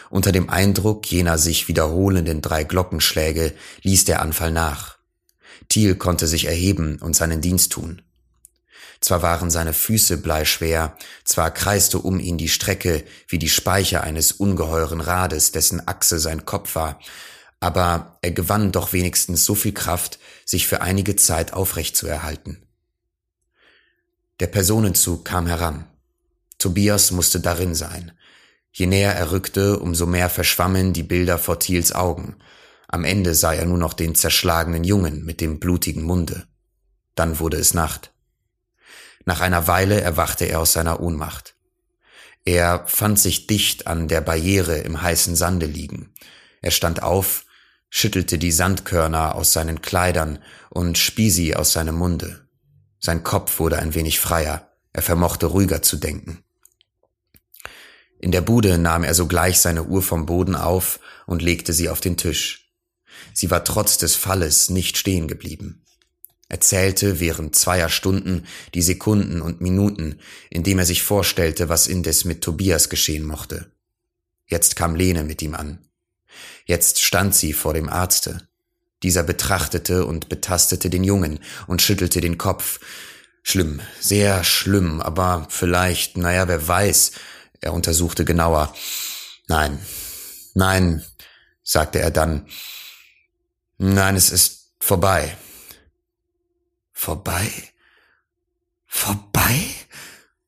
Unter 0.10 0.32
dem 0.32 0.50
Eindruck 0.50 1.06
jener 1.08 1.38
sich 1.38 1.68
wiederholenden 1.68 2.42
drei 2.42 2.64
Glockenschläge 2.64 3.54
ließ 3.82 4.06
der 4.06 4.22
Anfall 4.22 4.52
nach. 4.52 4.98
Thiel 5.70 5.96
konnte 5.96 6.28
sich 6.28 6.46
erheben 6.46 6.98
und 7.00 7.16
seinen 7.16 7.42
Dienst 7.42 7.72
tun. 7.72 8.02
Zwar 9.00 9.24
waren 9.24 9.50
seine 9.50 9.74
Füße 9.74 10.18
bleischwer, 10.18 10.96
zwar 11.24 11.50
kreiste 11.50 11.98
um 11.98 12.20
ihn 12.20 12.38
die 12.38 12.50
Strecke 12.50 13.04
wie 13.28 13.40
die 13.40 13.50
Speicher 13.50 14.04
eines 14.04 14.32
ungeheuren 14.32 15.02
Rades, 15.02 15.52
dessen 15.52 15.88
Achse 15.88 16.20
sein 16.20 16.46
Kopf 16.46 16.76
war, 16.76 17.00
aber 17.60 18.20
er 18.22 18.32
gewann 18.32 18.72
doch 18.72 18.94
wenigstens 18.94 19.44
so 19.44 19.56
viel 19.56 19.74
Kraft, 19.74 20.20
sich 20.46 20.68
für 20.68 20.82
einige 20.82 21.16
Zeit 21.16 21.54
aufrecht 21.54 21.96
zu 21.96 22.06
erhalten. 22.06 22.62
Der 24.40 24.48
Personenzug 24.48 25.26
kam 25.26 25.48
heran. 25.48 25.91
Tobias 26.62 27.12
musste 27.12 27.40
darin 27.40 27.76
sein. 27.76 28.12
Je 28.72 28.86
näher 28.86 29.14
er 29.14 29.32
rückte, 29.32 29.80
umso 29.80 30.06
mehr 30.06 30.30
verschwammen 30.30 30.94
die 30.94 31.04
Bilder 31.04 31.38
vor 31.38 31.60
Thiels 31.60 31.94
Augen. 31.94 32.38
Am 32.88 33.04
Ende 33.04 33.36
sah 33.36 33.54
er 33.54 33.66
nur 33.66 33.78
noch 33.78 33.94
den 33.94 34.16
zerschlagenen 34.16 34.84
Jungen 34.84 35.26
mit 35.26 35.42
dem 35.42 35.60
blutigen 35.60 36.04
Munde. 36.04 36.48
Dann 37.16 37.40
wurde 37.40 37.58
es 37.58 37.74
Nacht. 37.74 38.14
Nach 39.26 39.42
einer 39.42 39.68
Weile 39.68 40.02
erwachte 40.02 40.46
er 40.46 40.60
aus 40.60 40.74
seiner 40.74 41.02
Ohnmacht. 41.02 41.56
Er 42.46 42.86
fand 42.88 43.20
sich 43.20 43.48
dicht 43.48 43.88
an 43.88 44.08
der 44.08 44.22
Barriere 44.22 44.80
im 44.80 45.02
heißen 45.02 45.36
Sande 45.36 45.66
liegen. 45.66 46.14
Er 46.62 46.72
stand 46.72 47.04
auf, 47.04 47.46
schüttelte 47.90 48.38
die 48.38 48.52
Sandkörner 48.52 49.36
aus 49.36 49.54
seinen 49.54 49.82
Kleidern 49.82 50.40
und 50.70 50.98
spie 50.98 51.30
sie 51.30 51.56
aus 51.56 51.74
seinem 51.74 51.96
Munde. 51.96 52.48
Sein 53.00 53.24
Kopf 53.24 53.60
wurde 53.60 53.80
ein 53.80 53.94
wenig 53.94 54.20
freier, 54.20 54.70
er 54.94 55.02
vermochte 55.02 55.48
ruhiger 55.48 55.82
zu 55.82 55.98
denken. 55.98 56.41
In 58.22 58.32
der 58.32 58.42
Bude 58.42 58.78
nahm 58.78 59.04
er 59.04 59.16
sogleich 59.16 59.60
seine 59.60 59.86
Uhr 59.86 60.04
vom 60.04 60.28
Boden 60.28 60.56
auf 60.56 61.00
und 61.26 61.42
legte 61.42 61.74
sie 61.74 61.90
auf 61.90 62.02
den 62.02 62.18
Tisch. 62.18 62.72
Sie 63.34 63.50
war 63.50 63.64
trotz 63.64 63.98
des 63.98 64.16
Falles 64.16 64.70
nicht 64.70 64.96
stehen 64.96 65.28
geblieben. 65.28 65.84
Er 66.48 66.60
zählte 66.60 67.20
während 67.20 67.56
zweier 67.56 67.90
Stunden 67.90 68.46
die 68.76 68.84
Sekunden 68.84 69.42
und 69.42 69.60
Minuten, 69.62 70.20
indem 70.52 70.78
er 70.78 70.86
sich 70.86 71.02
vorstellte, 71.02 71.68
was 71.68 71.88
indes 71.88 72.24
mit 72.24 72.44
Tobias 72.44 72.90
geschehen 72.90 73.26
mochte. 73.26 73.72
Jetzt 74.46 74.76
kam 74.76 74.96
Lene 74.96 75.24
mit 75.24 75.42
ihm 75.42 75.56
an. 75.56 75.80
Jetzt 76.66 77.02
stand 77.02 77.34
sie 77.34 77.54
vor 77.54 77.74
dem 77.74 77.90
Arzte. 77.90 78.48
Dieser 79.02 79.24
betrachtete 79.24 80.06
und 80.06 80.30
betastete 80.30 80.92
den 80.92 81.04
Jungen 81.04 81.40
und 81.66 81.82
schüttelte 81.82 82.22
den 82.22 82.38
Kopf. 82.38 82.80
Schlimm, 83.42 83.80
sehr 84.00 84.44
schlimm, 84.44 85.02
aber 85.02 85.48
vielleicht, 85.50 86.18
naja, 86.18 86.48
wer 86.48 86.68
weiß. 86.68 87.14
Er 87.62 87.74
untersuchte 87.74 88.26
genauer. 88.26 88.74
Nein, 89.48 89.80
nein, 90.56 91.06
sagte 91.64 92.00
er 92.00 92.12
dann. 92.12 92.48
Nein, 93.78 94.16
es 94.16 94.32
ist 94.32 94.74
vorbei. 94.80 95.38
Vorbei? 96.92 97.50
Vorbei? 98.86 99.56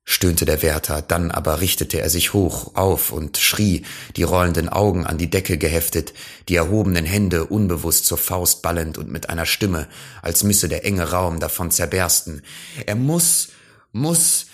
stöhnte 0.06 0.45
der 0.45 0.61
Wärter, 0.61 1.02
dann 1.02 1.31
aber 1.31 1.61
richtete 1.61 2.02
er 2.02 2.10
sich 2.10 2.34
hoch 2.34 2.76
auf 2.76 3.11
und 3.11 3.38
schrie, 3.38 3.85
die 4.15 4.23
rollenden 4.23 4.69
Augen 4.69 5.06
an 5.06 5.18
die 5.18 5.30
Decke 5.30 5.57
geheftet, 5.57 6.14
die 6.49 6.56
erhobenen 6.56 7.06
Hände 7.06 7.45
unbewusst 7.45 8.06
zur 8.06 8.18
Faust 8.18 8.61
ballend 8.61 8.98
und 8.98 9.10
mit 9.10 9.30
einer 9.30 9.45
Stimme, 9.45 9.88
als 10.22 10.44
müsse 10.44 10.68
der 10.68 10.85
enge 10.85 11.11
Raum 11.11 11.40
davon 11.40 11.72
zerbersten. 11.72 12.41
Er 12.85 12.95
muss, 12.95 13.49
muss 13.91 14.48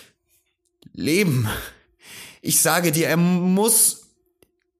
leben. 0.92 1.48
Ich 2.42 2.60
sage 2.60 2.90
dir, 2.90 3.08
er 3.08 3.16
muss, 3.16 4.06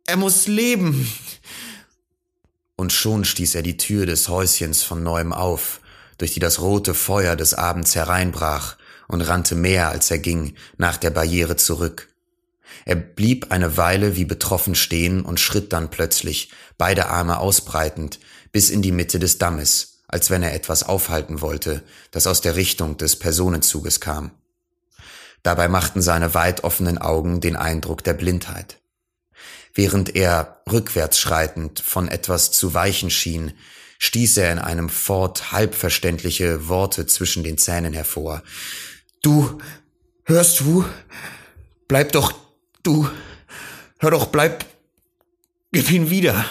er 0.06 0.16
muss 0.16 0.46
leben. 0.46 1.10
Und 2.76 2.92
schon 2.92 3.24
stieß 3.26 3.54
er 3.56 3.62
die 3.62 3.76
Tür 3.76 4.06
des 4.06 4.28
Häuschens 4.28 4.82
von 4.82 5.02
neuem 5.02 5.34
auf, 5.34 5.80
durch 6.16 6.32
die 6.32 6.40
das 6.40 6.60
rote 6.60 6.94
Feuer 6.94 7.36
des 7.36 7.52
Abends 7.52 7.94
hereinbrach 7.94 8.76
und 9.08 9.20
rannte 9.20 9.54
mehr, 9.54 9.90
als 9.90 10.10
er 10.10 10.18
ging, 10.18 10.54
nach 10.78 10.96
der 10.96 11.10
Barriere 11.10 11.56
zurück. 11.56 12.08
Er 12.86 12.96
blieb 12.96 13.50
eine 13.50 13.76
Weile 13.76 14.16
wie 14.16 14.24
betroffen 14.24 14.74
stehen 14.74 15.22
und 15.22 15.38
schritt 15.38 15.72
dann 15.72 15.90
plötzlich, 15.90 16.50
beide 16.78 17.08
Arme 17.08 17.38
ausbreitend, 17.38 18.20
bis 18.52 18.70
in 18.70 18.80
die 18.80 18.92
Mitte 18.92 19.18
des 19.18 19.36
Dammes, 19.36 20.00
als 20.08 20.30
wenn 20.30 20.42
er 20.42 20.54
etwas 20.54 20.82
aufhalten 20.82 21.42
wollte, 21.42 21.82
das 22.10 22.26
aus 22.26 22.40
der 22.40 22.56
Richtung 22.56 22.96
des 22.96 23.16
Personenzuges 23.16 24.00
kam. 24.00 24.30
Dabei 25.42 25.68
machten 25.68 26.02
seine 26.02 26.34
weit 26.34 26.64
offenen 26.64 26.98
Augen 26.98 27.40
den 27.40 27.56
Eindruck 27.56 28.04
der 28.04 28.14
Blindheit. 28.14 28.78
Während 29.74 30.14
er 30.16 30.62
rückwärts 30.70 31.18
schreitend 31.18 31.80
von 31.80 32.08
etwas 32.08 32.50
zu 32.50 32.74
weichen 32.74 33.10
schien, 33.10 33.52
stieß 33.98 34.38
er 34.38 34.52
in 34.52 34.58
einem 34.58 34.88
Fort 34.88 35.52
halbverständliche 35.52 36.68
Worte 36.68 37.06
zwischen 37.06 37.44
den 37.44 37.58
Zähnen 37.58 37.92
hervor. 37.92 38.42
Du, 39.22 39.58
hörst 40.24 40.60
du? 40.60 40.84
Bleib 41.86 42.12
doch, 42.12 42.32
du, 42.82 43.08
hör 43.98 44.10
doch, 44.10 44.26
bleib, 44.26 44.64
gib 45.72 45.90
ihn 45.90 46.10
wieder. 46.10 46.44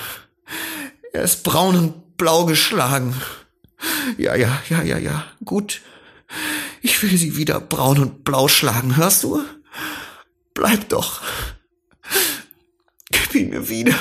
Er 1.11 1.23
ist 1.23 1.43
braun 1.43 1.75
und 1.75 2.17
blau 2.17 2.45
geschlagen. 2.45 3.19
Ja, 4.17 4.35
ja, 4.35 4.61
ja, 4.69 4.81
ja, 4.83 4.97
ja, 4.97 5.25
gut. 5.43 5.81
Ich 6.81 7.01
will 7.03 7.17
sie 7.17 7.35
wieder 7.35 7.59
braun 7.59 7.99
und 7.99 8.23
blau 8.23 8.47
schlagen, 8.47 8.95
hörst 8.95 9.23
du? 9.23 9.43
Bleib 10.53 10.89
doch. 10.89 11.21
Gib 13.11 13.35
ihn 13.35 13.49
mir 13.49 13.69
wieder. 13.69 13.95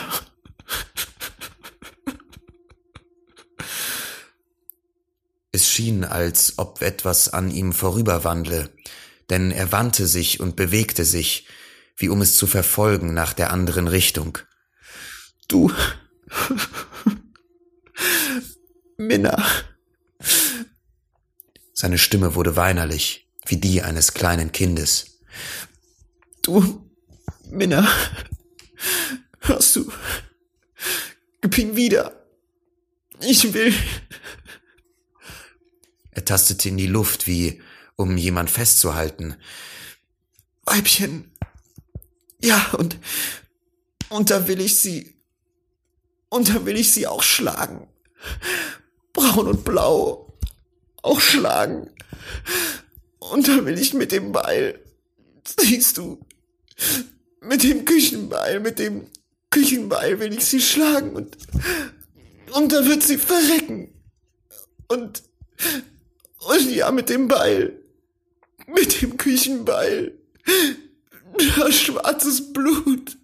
Es 5.51 5.69
schien, 5.69 6.05
als 6.05 6.59
ob 6.59 6.83
etwas 6.83 7.29
an 7.31 7.51
ihm 7.51 7.73
vorüberwandle, 7.73 8.71
denn 9.31 9.51
er 9.51 9.73
wandte 9.73 10.07
sich 10.07 10.41
und 10.41 10.57
bewegte 10.57 11.05
sich, 11.05 11.49
wie 11.97 12.09
um 12.09 12.21
es 12.23 12.37
zu 12.37 12.47
verfolgen 12.47 13.13
nach 13.13 13.33
der 13.33 13.53
anderen 13.53 13.89
Richtung. 13.89 14.39
Du. 15.49 15.73
Minna. 18.97 19.45
Seine 21.81 21.97
Stimme 21.97 22.35
wurde 22.35 22.57
weinerlich, 22.57 23.29
wie 23.47 23.57
die 23.57 23.83
eines 23.83 24.13
kleinen 24.13 24.51
Kindes. 24.51 25.21
Du, 26.43 26.91
Minna. 27.49 27.87
Hörst 29.39 29.77
du? 29.77 29.93
Gib 31.41 31.57
ihn 31.57 31.77
wieder. 31.77 32.27
Ich 33.21 33.55
will. 33.55 33.73
Er 36.11 36.25
tastete 36.25 36.69
in 36.69 36.79
die 36.79 36.89
Luft, 36.89 37.29
wie 37.29 37.63
um 37.95 38.17
jemand 38.17 38.51
festzuhalten. 38.51 39.37
Weibchen. 40.65 41.31
Ja, 42.43 42.73
und, 42.73 42.99
und 44.09 44.31
da 44.31 44.49
will 44.49 44.61
ich 44.61 44.81
sie, 44.81 45.15
und 46.29 46.49
da 46.49 46.67
will 46.67 46.77
ich 46.77 46.91
sie 46.93 47.07
auch 47.07 47.23
schlagen. 47.23 47.87
Braun 49.13 49.47
und 49.47 49.65
blau. 49.65 50.28
Auch 51.03 51.20
schlagen. 51.20 51.91
Und 53.19 53.49
da 53.49 53.65
will 53.65 53.79
ich 53.79 53.95
mit 53.95 54.12
dem 54.12 54.33
Beil, 54.33 54.81
siehst 55.45 55.99
du, 55.99 56.20
mit 57.41 57.62
dem 57.62 57.85
Küchenbeil, 57.85 58.61
mit 58.61 58.79
dem 58.79 59.07
Küchenbeil 59.51 60.20
will 60.20 60.33
ich 60.35 60.45
sie 60.45 60.61
schlagen 60.61 61.16
und, 61.16 61.37
und 62.53 62.73
da 62.73 62.85
wird 62.85 63.03
sie 63.03 63.19
verrecken. 63.19 63.95
Und, 64.89 65.23
und 66.39 66.70
ja, 66.70 66.91
mit 66.91 67.09
dem 67.09 67.29
Beil. 67.29 67.81
Mit 68.66 69.01
dem 69.01 69.16
Küchenbeil. 69.16 70.19
Das 71.57 71.75
schwarzes 71.75 72.53
Blut. 72.53 73.16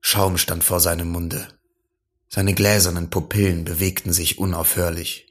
Schaum 0.00 0.38
stand 0.38 0.64
vor 0.64 0.80
seinem 0.80 1.10
Munde. 1.10 1.48
Seine 2.32 2.54
gläsernen 2.54 3.10
Pupillen 3.10 3.64
bewegten 3.64 4.12
sich 4.12 4.38
unaufhörlich. 4.38 5.26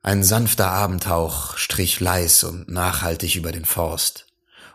Ein 0.00 0.22
sanfter 0.22 0.70
Abendhauch 0.70 1.56
strich 1.56 1.98
leis 1.98 2.44
und 2.44 2.68
nachhaltig 2.68 3.34
über 3.34 3.50
den 3.50 3.64
Forst, 3.64 4.26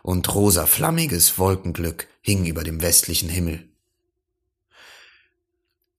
und 0.02 0.34
rosa 0.34 0.66
flammiges 0.66 1.38
Wolkenglück 1.38 2.08
hing 2.20 2.44
über 2.44 2.62
dem 2.62 2.82
westlichen 2.82 3.30
Himmel. 3.30 3.70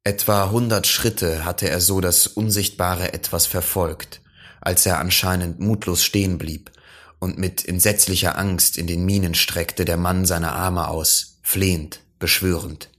Etwa 0.04 0.52
hundert 0.52 0.86
Schritte 0.86 1.44
hatte 1.44 1.68
er 1.68 1.82
so 1.82 2.00
das 2.00 2.28
unsichtbare 2.28 3.14
Etwas 3.14 3.48
verfolgt, 3.48 4.22
als 4.60 4.86
er 4.86 5.00
anscheinend 5.00 5.60
mutlos 5.60 6.04
stehen 6.04 6.38
blieb 6.38 6.72
und 7.18 7.40
mit 7.40 7.68
entsetzlicher 7.68 8.38
Angst 8.38 8.78
in 8.78 8.86
den 8.86 9.06
Minen 9.06 9.34
streckte 9.34 9.86
der 9.86 9.98
Mann 9.98 10.28
seine 10.28 10.52
Arme 10.52 10.88
aus, 10.88 11.40
flehend, 11.42 12.02
beschwörend. 12.20 12.91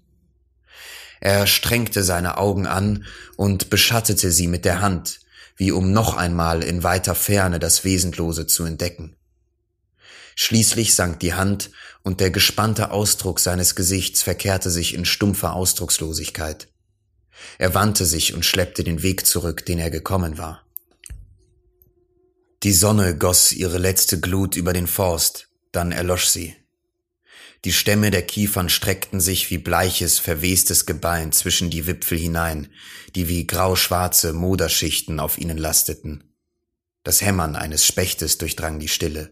Er 1.25 1.47
strengte 1.47 2.03
seine 2.03 2.37
Augen 2.37 2.67
an 2.67 3.05
und 3.37 3.71
beschattete 3.71 4.33
sie 4.33 4.49
mit 4.49 4.65
der 4.65 4.81
Hand, 4.81 5.21
wie 5.55 5.71
um 5.71 5.93
noch 5.93 6.17
einmal 6.17 6.65
in 6.65 6.83
weiter 6.83 7.15
Ferne 7.15 7.61
das 7.61 7.85
Wesenlose 7.85 8.49
zu 8.49 8.65
entdecken. 8.65 9.15
Schließlich 10.35 10.97
sank 10.97 11.21
die 11.21 11.35
Hand 11.35 11.71
und 12.03 12.19
der 12.19 12.33
gespannte 12.33 12.91
Ausdruck 12.91 13.39
seines 13.39 13.77
Gesichts 13.77 14.21
verkehrte 14.21 14.69
sich 14.69 14.95
in 14.95 15.05
stumpfer 15.05 15.55
Ausdruckslosigkeit. 15.55 16.67
Er 17.57 17.73
wandte 17.73 18.05
sich 18.05 18.35
und 18.35 18.45
schleppte 18.45 18.83
den 18.83 19.05
Weg 19.05 19.25
zurück, 19.25 19.65
den 19.65 19.79
er 19.79 19.91
gekommen 19.91 20.39
war. 20.39 20.67
Die 22.65 22.73
Sonne 22.73 23.17
goss 23.17 23.53
ihre 23.53 23.79
letzte 23.79 24.19
Glut 24.19 24.57
über 24.57 24.73
den 24.73 24.89
Forst, 24.89 25.51
dann 25.71 25.93
erlosch 25.93 26.27
sie. 26.27 26.57
Die 27.65 27.73
Stämme 27.73 28.11
der 28.11 28.23
Kiefern 28.23 28.69
streckten 28.69 29.21
sich 29.21 29.51
wie 29.51 29.59
bleiches, 29.59 30.19
verwestes 30.19 30.85
Gebein 30.85 31.31
zwischen 31.31 31.71
die 31.71 31.87
Wipfel 31.87 32.19
hinein, 32.19 32.69
die 33.15 33.29
wie 33.29 33.47
grauschwarze 33.47 34.33
Moderschichten 34.33 35.21
auf 35.21 35.39
ihnen 35.39 35.59
lasteten. 35.59 36.35
Das 37.05 37.21
Hämmern 37.21 37.55
eines 37.55 37.87
Spechtes 37.87 38.39
durchdrang 38.39 38.81
die 38.81 38.89
Stille. 38.89 39.31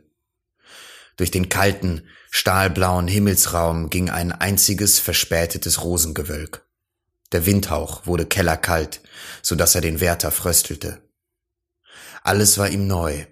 Durch 1.16 1.32
den 1.32 1.48
kalten, 1.48 2.06
stahlblauen 2.30 3.08
Himmelsraum 3.08 3.90
ging 3.90 4.10
ein 4.10 4.32
einziges 4.32 5.00
verspätetes 5.00 5.82
Rosengewölk. 5.82 6.64
Der 7.32 7.46
Windhauch 7.46 8.06
wurde 8.06 8.26
kellerkalt, 8.26 9.00
so 9.42 9.56
dass 9.56 9.74
er 9.74 9.80
den 9.80 10.00
Wärter 10.00 10.30
fröstelte. 10.30 11.02
Alles 12.22 12.58
war 12.58 12.68
ihm 12.68 12.86
neu, 12.86 13.26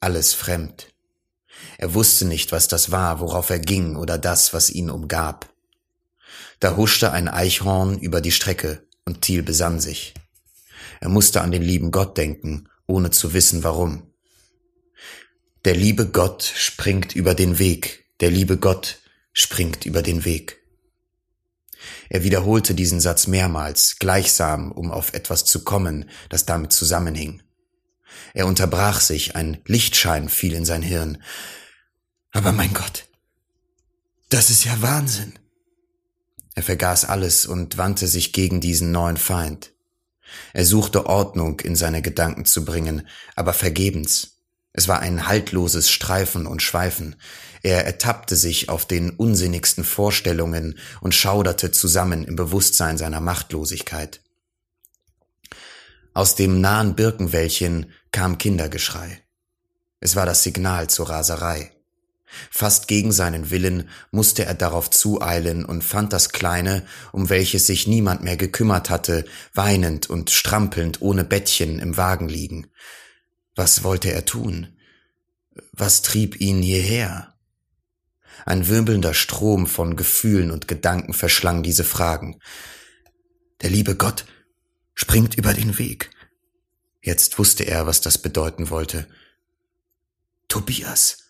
alles 0.00 0.32
fremd. 0.32 0.93
Er 1.84 1.92
wusste 1.92 2.24
nicht, 2.24 2.50
was 2.50 2.66
das 2.66 2.92
war, 2.92 3.20
worauf 3.20 3.50
er 3.50 3.58
ging 3.58 3.96
oder 3.96 4.16
das, 4.16 4.54
was 4.54 4.70
ihn 4.70 4.88
umgab. 4.88 5.52
Da 6.58 6.78
huschte 6.78 7.12
ein 7.12 7.28
Eichhorn 7.28 7.98
über 7.98 8.22
die 8.22 8.32
Strecke 8.32 8.86
und 9.04 9.20
Thiel 9.20 9.42
besann 9.42 9.80
sich. 9.80 10.14
Er 11.00 11.10
musste 11.10 11.42
an 11.42 11.52
den 11.52 11.60
lieben 11.60 11.90
Gott 11.90 12.16
denken, 12.16 12.70
ohne 12.86 13.10
zu 13.10 13.34
wissen 13.34 13.64
warum. 13.64 14.14
Der 15.66 15.76
liebe 15.76 16.08
Gott 16.08 16.42
springt 16.42 17.14
über 17.14 17.34
den 17.34 17.58
Weg, 17.58 18.06
der 18.20 18.30
liebe 18.30 18.56
Gott 18.56 19.00
springt 19.34 19.84
über 19.84 20.00
den 20.00 20.24
Weg. 20.24 20.62
Er 22.08 22.24
wiederholte 22.24 22.74
diesen 22.74 23.00
Satz 23.00 23.26
mehrmals, 23.26 23.98
gleichsam, 23.98 24.72
um 24.72 24.90
auf 24.90 25.12
etwas 25.12 25.44
zu 25.44 25.64
kommen, 25.64 26.08
das 26.30 26.46
damit 26.46 26.72
zusammenhing. 26.72 27.42
Er 28.32 28.46
unterbrach 28.46 29.02
sich, 29.02 29.36
ein 29.36 29.60
Lichtschein 29.66 30.30
fiel 30.30 30.54
in 30.54 30.64
sein 30.64 30.80
Hirn. 30.80 31.18
Aber 32.34 32.50
mein 32.50 32.74
Gott, 32.74 33.06
das 34.28 34.50
ist 34.50 34.64
ja 34.64 34.82
Wahnsinn. 34.82 35.38
Er 36.56 36.64
vergaß 36.64 37.04
alles 37.04 37.46
und 37.46 37.78
wandte 37.78 38.08
sich 38.08 38.32
gegen 38.32 38.60
diesen 38.60 38.90
neuen 38.90 39.16
Feind. 39.16 39.72
Er 40.52 40.64
suchte 40.64 41.06
Ordnung 41.06 41.60
in 41.60 41.76
seine 41.76 42.02
Gedanken 42.02 42.44
zu 42.44 42.64
bringen, 42.64 43.06
aber 43.36 43.52
vergebens. 43.52 44.40
Es 44.72 44.88
war 44.88 44.98
ein 44.98 45.28
haltloses 45.28 45.90
Streifen 45.90 46.46
und 46.46 46.60
Schweifen. 46.60 47.14
Er 47.62 47.86
ertappte 47.86 48.34
sich 48.34 48.68
auf 48.68 48.84
den 48.84 49.10
unsinnigsten 49.10 49.84
Vorstellungen 49.84 50.76
und 51.00 51.14
schauderte 51.14 51.70
zusammen 51.70 52.24
im 52.24 52.34
Bewusstsein 52.34 52.98
seiner 52.98 53.20
Machtlosigkeit. 53.20 54.20
Aus 56.14 56.34
dem 56.34 56.60
nahen 56.60 56.96
Birkenwäldchen 56.96 57.92
kam 58.10 58.38
Kindergeschrei. 58.38 59.22
Es 60.00 60.16
war 60.16 60.26
das 60.26 60.42
Signal 60.42 60.90
zur 60.90 61.08
Raserei. 61.10 61.73
Fast 62.50 62.88
gegen 62.88 63.12
seinen 63.12 63.50
Willen 63.50 63.88
musste 64.10 64.44
er 64.44 64.54
darauf 64.54 64.90
zueilen 64.90 65.64
und 65.64 65.82
fand 65.82 66.12
das 66.12 66.30
Kleine, 66.30 66.86
um 67.12 67.30
welches 67.30 67.66
sich 67.66 67.86
niemand 67.86 68.22
mehr 68.22 68.36
gekümmert 68.36 68.90
hatte, 68.90 69.24
weinend 69.52 70.10
und 70.10 70.30
strampelnd 70.30 71.02
ohne 71.02 71.24
Bettchen 71.24 71.78
im 71.78 71.96
Wagen 71.96 72.28
liegen. 72.28 72.66
Was 73.54 73.84
wollte 73.84 74.12
er 74.12 74.24
tun? 74.24 74.76
Was 75.72 76.02
trieb 76.02 76.40
ihn 76.40 76.62
hierher? 76.62 77.34
Ein 78.46 78.68
wirbelnder 78.68 79.14
Strom 79.14 79.66
von 79.66 79.96
Gefühlen 79.96 80.50
und 80.50 80.68
Gedanken 80.68 81.12
verschlang 81.12 81.62
diese 81.62 81.84
Fragen. 81.84 82.40
Der 83.62 83.70
liebe 83.70 83.96
Gott 83.96 84.26
springt 84.94 85.36
über 85.36 85.54
den 85.54 85.78
Weg. 85.78 86.10
Jetzt 87.00 87.38
wusste 87.38 87.64
er, 87.64 87.86
was 87.86 88.00
das 88.00 88.18
bedeuten 88.18 88.70
wollte. 88.70 89.06
Tobias. 90.48 91.23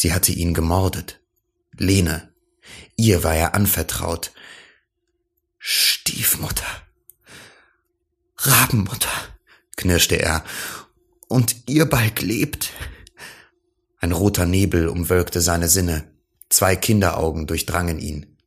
Sie 0.00 0.14
hatte 0.14 0.32
ihn 0.32 0.54
gemordet. 0.54 1.20
Lene. 1.76 2.32
Ihr 2.96 3.22
war 3.22 3.36
er 3.36 3.54
anvertraut. 3.54 4.32
Stiefmutter. 5.58 6.64
Rabenmutter, 8.38 9.10
knirschte 9.76 10.16
er. 10.16 10.42
Und 11.28 11.68
ihr 11.68 11.84
Balk 11.84 12.22
lebt. 12.22 12.70
Ein 13.98 14.12
roter 14.12 14.46
Nebel 14.46 14.88
umwölkte 14.88 15.42
seine 15.42 15.68
Sinne. 15.68 16.10
Zwei 16.48 16.76
Kinderaugen 16.76 17.46
durchdrangen 17.46 17.98
ihn. 17.98 18.38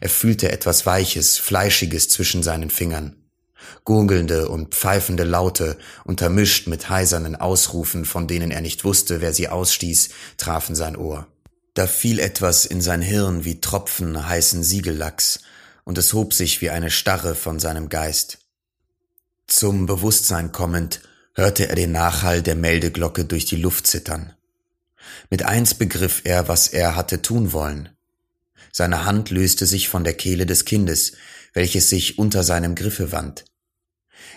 Er 0.00 0.08
fühlte 0.08 0.50
etwas 0.50 0.86
Weiches, 0.86 1.36
Fleischiges 1.36 2.08
zwischen 2.08 2.42
seinen 2.42 2.70
Fingern 2.70 3.21
gurgelnde 3.84 4.48
und 4.48 4.74
pfeifende 4.74 5.24
Laute, 5.24 5.78
untermischt 6.04 6.66
mit 6.66 6.88
heisernen 6.88 7.36
Ausrufen, 7.36 8.04
von 8.04 8.26
denen 8.26 8.50
er 8.50 8.60
nicht 8.60 8.84
wusste, 8.84 9.20
wer 9.20 9.32
sie 9.32 9.48
ausstieß, 9.48 10.10
trafen 10.36 10.74
sein 10.74 10.96
Ohr. 10.96 11.26
Da 11.74 11.86
fiel 11.86 12.18
etwas 12.18 12.66
in 12.66 12.80
sein 12.80 13.02
Hirn 13.02 13.44
wie 13.44 13.60
Tropfen 13.60 14.28
heißen 14.28 14.62
Siegellachs, 14.62 15.40
und 15.84 15.98
es 15.98 16.12
hob 16.12 16.34
sich 16.34 16.60
wie 16.60 16.70
eine 16.70 16.90
Starre 16.90 17.34
von 17.34 17.58
seinem 17.58 17.88
Geist. 17.88 18.38
Zum 19.46 19.86
Bewusstsein 19.86 20.52
kommend, 20.52 21.00
hörte 21.34 21.68
er 21.68 21.74
den 21.74 21.92
Nachhall 21.92 22.42
der 22.42 22.54
Meldeglocke 22.54 23.24
durch 23.24 23.46
die 23.46 23.56
Luft 23.56 23.86
zittern. 23.86 24.34
Mit 25.30 25.44
eins 25.44 25.74
begriff 25.74 26.22
er, 26.24 26.48
was 26.48 26.68
er 26.68 26.94
hatte 26.94 27.22
tun 27.22 27.52
wollen. 27.52 27.88
Seine 28.70 29.04
Hand 29.04 29.30
löste 29.30 29.66
sich 29.66 29.88
von 29.88 30.04
der 30.04 30.14
Kehle 30.14 30.46
des 30.46 30.64
Kindes, 30.64 31.12
welches 31.52 31.90
sich 31.90 32.18
unter 32.18 32.42
seinem 32.42 32.74
Griffe 32.74 33.12
wand. 33.12 33.44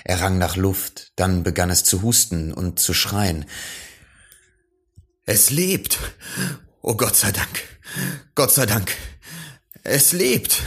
Er 0.03 0.21
rang 0.21 0.37
nach 0.37 0.55
Luft, 0.55 1.11
dann 1.15 1.43
begann 1.43 1.69
es 1.69 1.83
zu 1.83 2.01
husten 2.01 2.53
und 2.53 2.79
zu 2.79 2.93
schreien. 2.93 3.45
Es 5.25 5.49
lebt. 5.49 5.97
Oh 6.81 6.95
Gott 6.95 7.15
sei 7.15 7.31
Dank. 7.31 7.63
Gott 8.35 8.51
sei 8.51 8.65
Dank. 8.65 8.95
Es 9.83 10.11
lebt. 10.11 10.61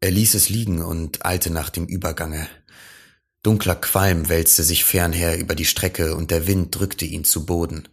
Er 0.00 0.10
ließ 0.10 0.34
es 0.34 0.48
liegen 0.48 0.82
und 0.82 1.24
eilte 1.24 1.50
nach 1.50 1.70
dem 1.70 1.86
Übergange. 1.86 2.48
Dunkler 3.42 3.76
Qualm 3.76 4.28
wälzte 4.28 4.62
sich 4.62 4.84
fernher 4.84 5.38
über 5.38 5.54
die 5.54 5.64
Strecke 5.64 6.16
und 6.16 6.30
der 6.30 6.46
Wind 6.46 6.74
drückte 6.74 7.04
ihn 7.04 7.24
zu 7.24 7.46
Boden. 7.46 7.88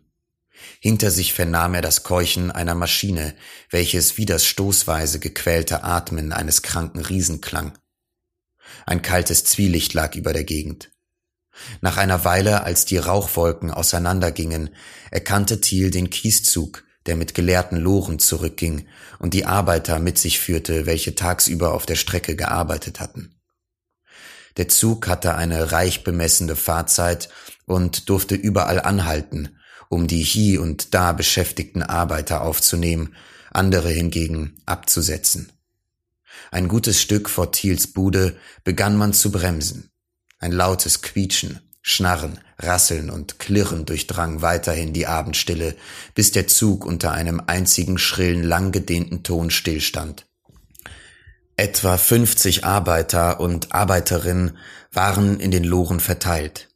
Hinter 0.80 1.12
sich 1.12 1.34
vernahm 1.34 1.76
er 1.76 1.82
das 1.82 2.04
Keuchen 2.04 2.52
einer 2.52 2.76
Maschine, 2.76 3.36
welches 3.70 4.18
wie 4.18 4.26
das 4.26 4.46
stoßweise 4.46 5.20
gequälte 5.20 5.84
Atmen 5.84 6.34
eines 6.34 6.62
kranken 6.62 7.00
Riesen 7.00 7.40
klang. 7.40 7.78
Ein 8.86 9.02
kaltes 9.02 9.44
Zwielicht 9.44 9.94
lag 9.94 10.16
über 10.16 10.34
der 10.34 10.44
Gegend. 10.44 10.92
Nach 11.82 11.98
einer 11.98 12.26
Weile, 12.26 12.64
als 12.64 12.86
die 12.86 12.98
Rauchwolken 12.98 13.72
auseinandergingen, 13.72 14.70
erkannte 15.12 15.62
Thiel 15.62 15.92
den 15.92 16.10
Kieszug, 16.10 16.84
der 17.06 17.16
mit 17.16 17.34
geleerten 17.34 17.78
Loren 17.78 18.20
zurückging 18.20 18.88
und 19.20 19.34
die 19.34 19.46
Arbeiter 19.46 20.00
mit 20.00 20.18
sich 20.18 20.40
führte, 20.40 20.86
welche 20.86 21.16
tagsüber 21.16 21.74
auf 21.74 21.86
der 21.86 21.96
Strecke 21.96 22.36
gearbeitet 22.36 23.00
hatten. 23.00 23.36
Der 24.58 24.68
Zug 24.68 25.08
hatte 25.08 25.36
eine 25.36 25.72
reich 25.72 26.04
bemessene 26.04 26.56
Fahrzeit 26.56 27.30
und 27.66 28.10
durfte 28.10 28.36
überall 28.36 28.80
anhalten, 28.80 29.58
um 29.90 30.08
die 30.08 30.24
hie 30.24 30.58
und 30.58 30.94
da 30.94 31.12
beschäftigten 31.12 31.84
Arbeiter 31.84 32.42
aufzunehmen, 32.42 33.16
andere 33.52 33.90
hingegen 33.90 34.62
abzusetzen. 34.66 35.52
Ein 36.52 36.68
gutes 36.68 37.02
Stück 37.02 37.30
vor 37.30 37.52
Thiels 37.52 37.88
Bude 37.88 38.38
begann 38.64 38.98
man 38.98 39.14
zu 39.14 39.32
bremsen. 39.32 39.90
Ein 40.40 40.52
lautes 40.52 41.02
Quietschen, 41.02 41.60
Schnarren, 41.82 42.40
Rasseln 42.60 43.10
und 43.10 43.40
Klirren 43.40 43.86
durchdrang 43.86 44.42
weiterhin 44.42 44.94
die 44.94 45.06
Abendstille, 45.06 45.76
bis 46.16 46.32
der 46.32 46.48
Zug 46.48 46.86
unter 46.86 47.12
einem 47.12 47.42
einzigen 47.46 47.98
schrillen, 47.98 48.42
langgedehnten 48.42 49.24
Ton 49.24 49.52
stillstand. 49.52 50.26
Etwa 51.56 51.98
50 51.98 52.66
Arbeiter 52.66 53.40
und 53.40 53.74
Arbeiterinnen 53.74 54.58
waren 54.92 55.40
in 55.40 55.52
den 55.52 55.64
Loren 55.64 56.00
verteilt. 56.00 56.70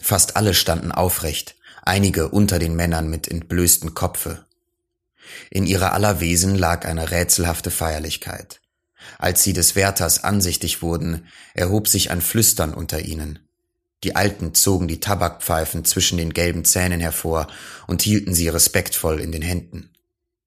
Fast 0.00 0.36
alle 0.36 0.54
standen 0.54 0.90
aufrecht, 0.90 1.56
einige 1.82 2.28
unter 2.28 2.58
den 2.58 2.74
Männern 2.74 3.10
mit 3.10 3.28
entblößten 3.28 3.94
Kopfe. 3.94 4.46
In 5.50 5.66
ihrer 5.66 5.92
aller 5.92 6.20
Wesen 6.20 6.56
lag 6.56 6.86
eine 6.86 7.10
rätselhafte 7.10 7.70
Feierlichkeit. 7.70 8.61
Als 9.18 9.42
sie 9.42 9.52
des 9.52 9.76
Wärters 9.76 10.24
ansichtig 10.24 10.82
wurden, 10.82 11.26
erhob 11.54 11.88
sich 11.88 12.10
ein 12.10 12.20
Flüstern 12.20 12.74
unter 12.74 13.00
ihnen. 13.00 13.38
Die 14.04 14.16
Alten 14.16 14.54
zogen 14.54 14.88
die 14.88 15.00
Tabakpfeifen 15.00 15.84
zwischen 15.84 16.18
den 16.18 16.34
gelben 16.34 16.64
Zähnen 16.64 17.00
hervor 17.00 17.46
und 17.86 18.02
hielten 18.02 18.34
sie 18.34 18.48
respektvoll 18.48 19.20
in 19.20 19.30
den 19.32 19.42
Händen. 19.42 19.90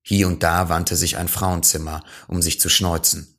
Hier 0.01 0.27
und 0.27 0.43
da 0.43 0.69
wandte 0.69 0.95
sich 0.95 1.17
ein 1.17 1.27
Frauenzimmer, 1.27 2.03
um 2.27 2.41
sich 2.41 2.59
zu 2.59 2.69
schneuzen. 2.69 3.35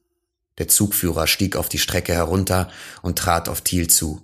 Der 0.59 0.69
Zugführer 0.69 1.27
stieg 1.27 1.55
auf 1.55 1.69
die 1.69 1.79
Strecke 1.79 2.15
herunter 2.15 2.71
und 3.03 3.19
trat 3.19 3.49
auf 3.49 3.61
Thiel 3.61 3.89
zu. 3.89 4.23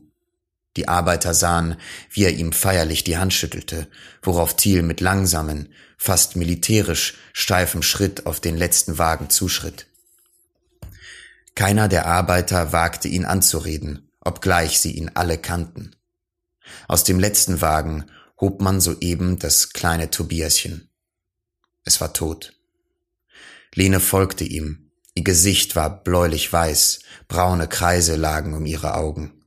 Die 0.77 0.89
Arbeiter 0.89 1.35
sahen, 1.35 1.77
wie 2.11 2.25
er 2.25 2.33
ihm 2.33 2.53
feierlich 2.53 3.05
die 3.05 3.19
Hand 3.19 3.35
schüttelte, 3.35 3.89
worauf 4.23 4.57
Thiel 4.57 4.83
mit 4.83 5.01
langsamen, 5.03 5.69
fast 5.99 6.35
militärisch 6.35 7.15
steifem 7.35 7.83
Schritt 7.83 8.25
auf 8.25 8.41
den 8.41 8.57
letzten 8.57 8.97
Wagen 8.97 9.29
zuschritt. 9.29 9.87
Keiner 11.55 11.89
der 11.89 12.07
Arbeiter 12.07 12.73
wagte 12.73 13.09
ihn 13.09 13.25
anzureden, 13.25 14.11
obgleich 14.21 14.81
sie 14.81 14.93
ihn 14.93 15.11
alle 15.15 15.39
kannten. 15.39 15.95
Aus 16.89 17.05
dem 17.05 17.19
letzten 17.19 17.61
Wagen 17.61 18.11
hob 18.41 18.61
man 18.61 18.81
soeben 18.81 19.39
das 19.39 19.71
kleine 19.71 20.11
Tobiaschen. 20.11 20.89
Es 21.85 22.01
war 22.01 22.13
tot. 22.13 22.55
Lene 23.75 24.01
folgte 24.01 24.45
ihm. 24.45 24.91
Ihr 25.15 25.25
Gesicht 25.25 25.77
war 25.77 26.03
bläulich 26.03 26.53
weiß, 26.53 27.01
braune 27.29 27.69
Kreise 27.69 28.17
lagen 28.17 28.55
um 28.55 28.65
ihre 28.65 28.95
Augen. 28.95 29.45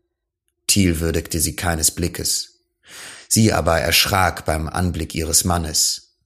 Thiel 0.68 1.00
würdigte 1.00 1.40
sie 1.40 1.56
keines 1.56 1.92
Blickes. 1.92 2.60
Sie 3.28 3.52
aber 3.52 3.80
erschrak 3.80 4.46
beim 4.46 4.68
Anblick 4.68 5.16
ihres 5.16 5.44
Mannes. 5.44 6.18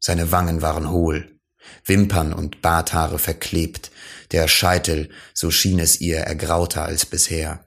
Seine 0.00 0.32
Wangen 0.32 0.62
waren 0.62 0.90
hohl, 0.90 1.38
Wimpern 1.84 2.32
und 2.32 2.62
Barthaare 2.62 3.18
verklebt, 3.18 3.90
der 4.32 4.48
Scheitel, 4.48 5.10
so 5.34 5.50
schien 5.50 5.78
es 5.78 6.00
ihr, 6.00 6.18
ergrauter 6.18 6.84
als 6.84 7.06
bisher. 7.06 7.64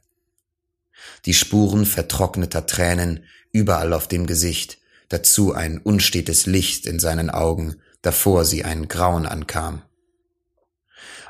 Die 1.25 1.33
Spuren 1.33 1.85
vertrockneter 1.85 2.65
Tränen 2.65 3.25
überall 3.51 3.93
auf 3.93 4.07
dem 4.07 4.27
Gesicht, 4.27 4.77
dazu 5.09 5.53
ein 5.53 5.79
unstetes 5.79 6.45
Licht 6.45 6.85
in 6.85 6.99
seinen 6.99 7.29
Augen, 7.29 7.75
davor 8.01 8.45
sie 8.45 8.63
ein 8.63 8.87
Grauen 8.87 9.25
ankam. 9.25 9.83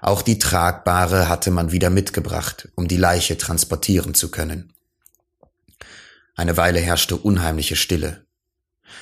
Auch 0.02 0.22
die 0.22 0.40
Tragbare 0.40 1.30
hatte 1.30 1.52
man 1.52 1.72
wieder 1.72 1.90
mitgebracht, 1.90 2.70
um 2.76 2.88
die 2.88 2.98
Leiche 2.98 3.38
transportieren 3.38 4.14
zu 4.14 4.32
können. 4.32 4.74
Eine 6.36 6.58
Weile 6.58 6.80
herrschte 6.80 7.18
unheimliche 7.18 7.76
Stille. 7.76 8.26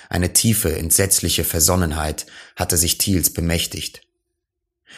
Eine 0.09 0.33
tiefe, 0.33 0.75
entsetzliche 0.75 1.43
Versonnenheit 1.43 2.25
hatte 2.55 2.75
sich 2.75 2.97
Thiels 2.97 3.31
bemächtigt. 3.31 4.01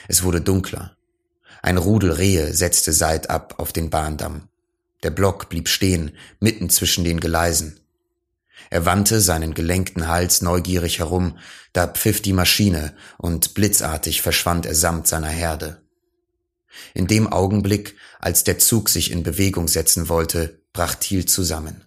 Es 0.08 0.24
wurde 0.24 0.42
dunkler. 0.42 0.98
Ein 1.62 1.78
Rudel 1.78 2.12
Rehe 2.12 2.54
setzte 2.54 2.94
seitab 2.94 3.60
auf 3.60 3.72
den 3.72 3.90
Bahndamm. 3.90 4.48
Der 5.04 5.12
Block 5.12 5.50
blieb 5.50 5.68
stehen, 5.68 6.12
mitten 6.40 6.70
zwischen 6.70 7.04
den 7.04 7.20
Gleisen. 7.20 7.80
Er 8.70 8.86
wandte 8.86 9.22
seinen 9.22 9.54
gelenkten 9.54 10.08
Hals 10.08 10.42
neugierig 10.42 11.00
herum, 11.00 11.38
da 11.74 11.88
pfiff 11.88 12.22
die 12.22 12.34
Maschine 12.34 12.96
und 13.18 13.54
blitzartig 13.54 14.22
verschwand 14.22 14.66
er 14.66 14.76
samt 14.76 15.08
seiner 15.08 15.30
Herde. 15.30 15.82
In 16.94 17.08
dem 17.08 17.28
Augenblick, 17.28 17.96
als 18.20 18.44
der 18.44 18.60
Zug 18.60 18.90
sich 18.90 19.12
in 19.12 19.24
Bewegung 19.24 19.68
setzen 19.68 20.10
wollte, 20.10 20.62
brach 20.74 20.96
Thiel 20.96 21.26
zusammen. 21.26 21.84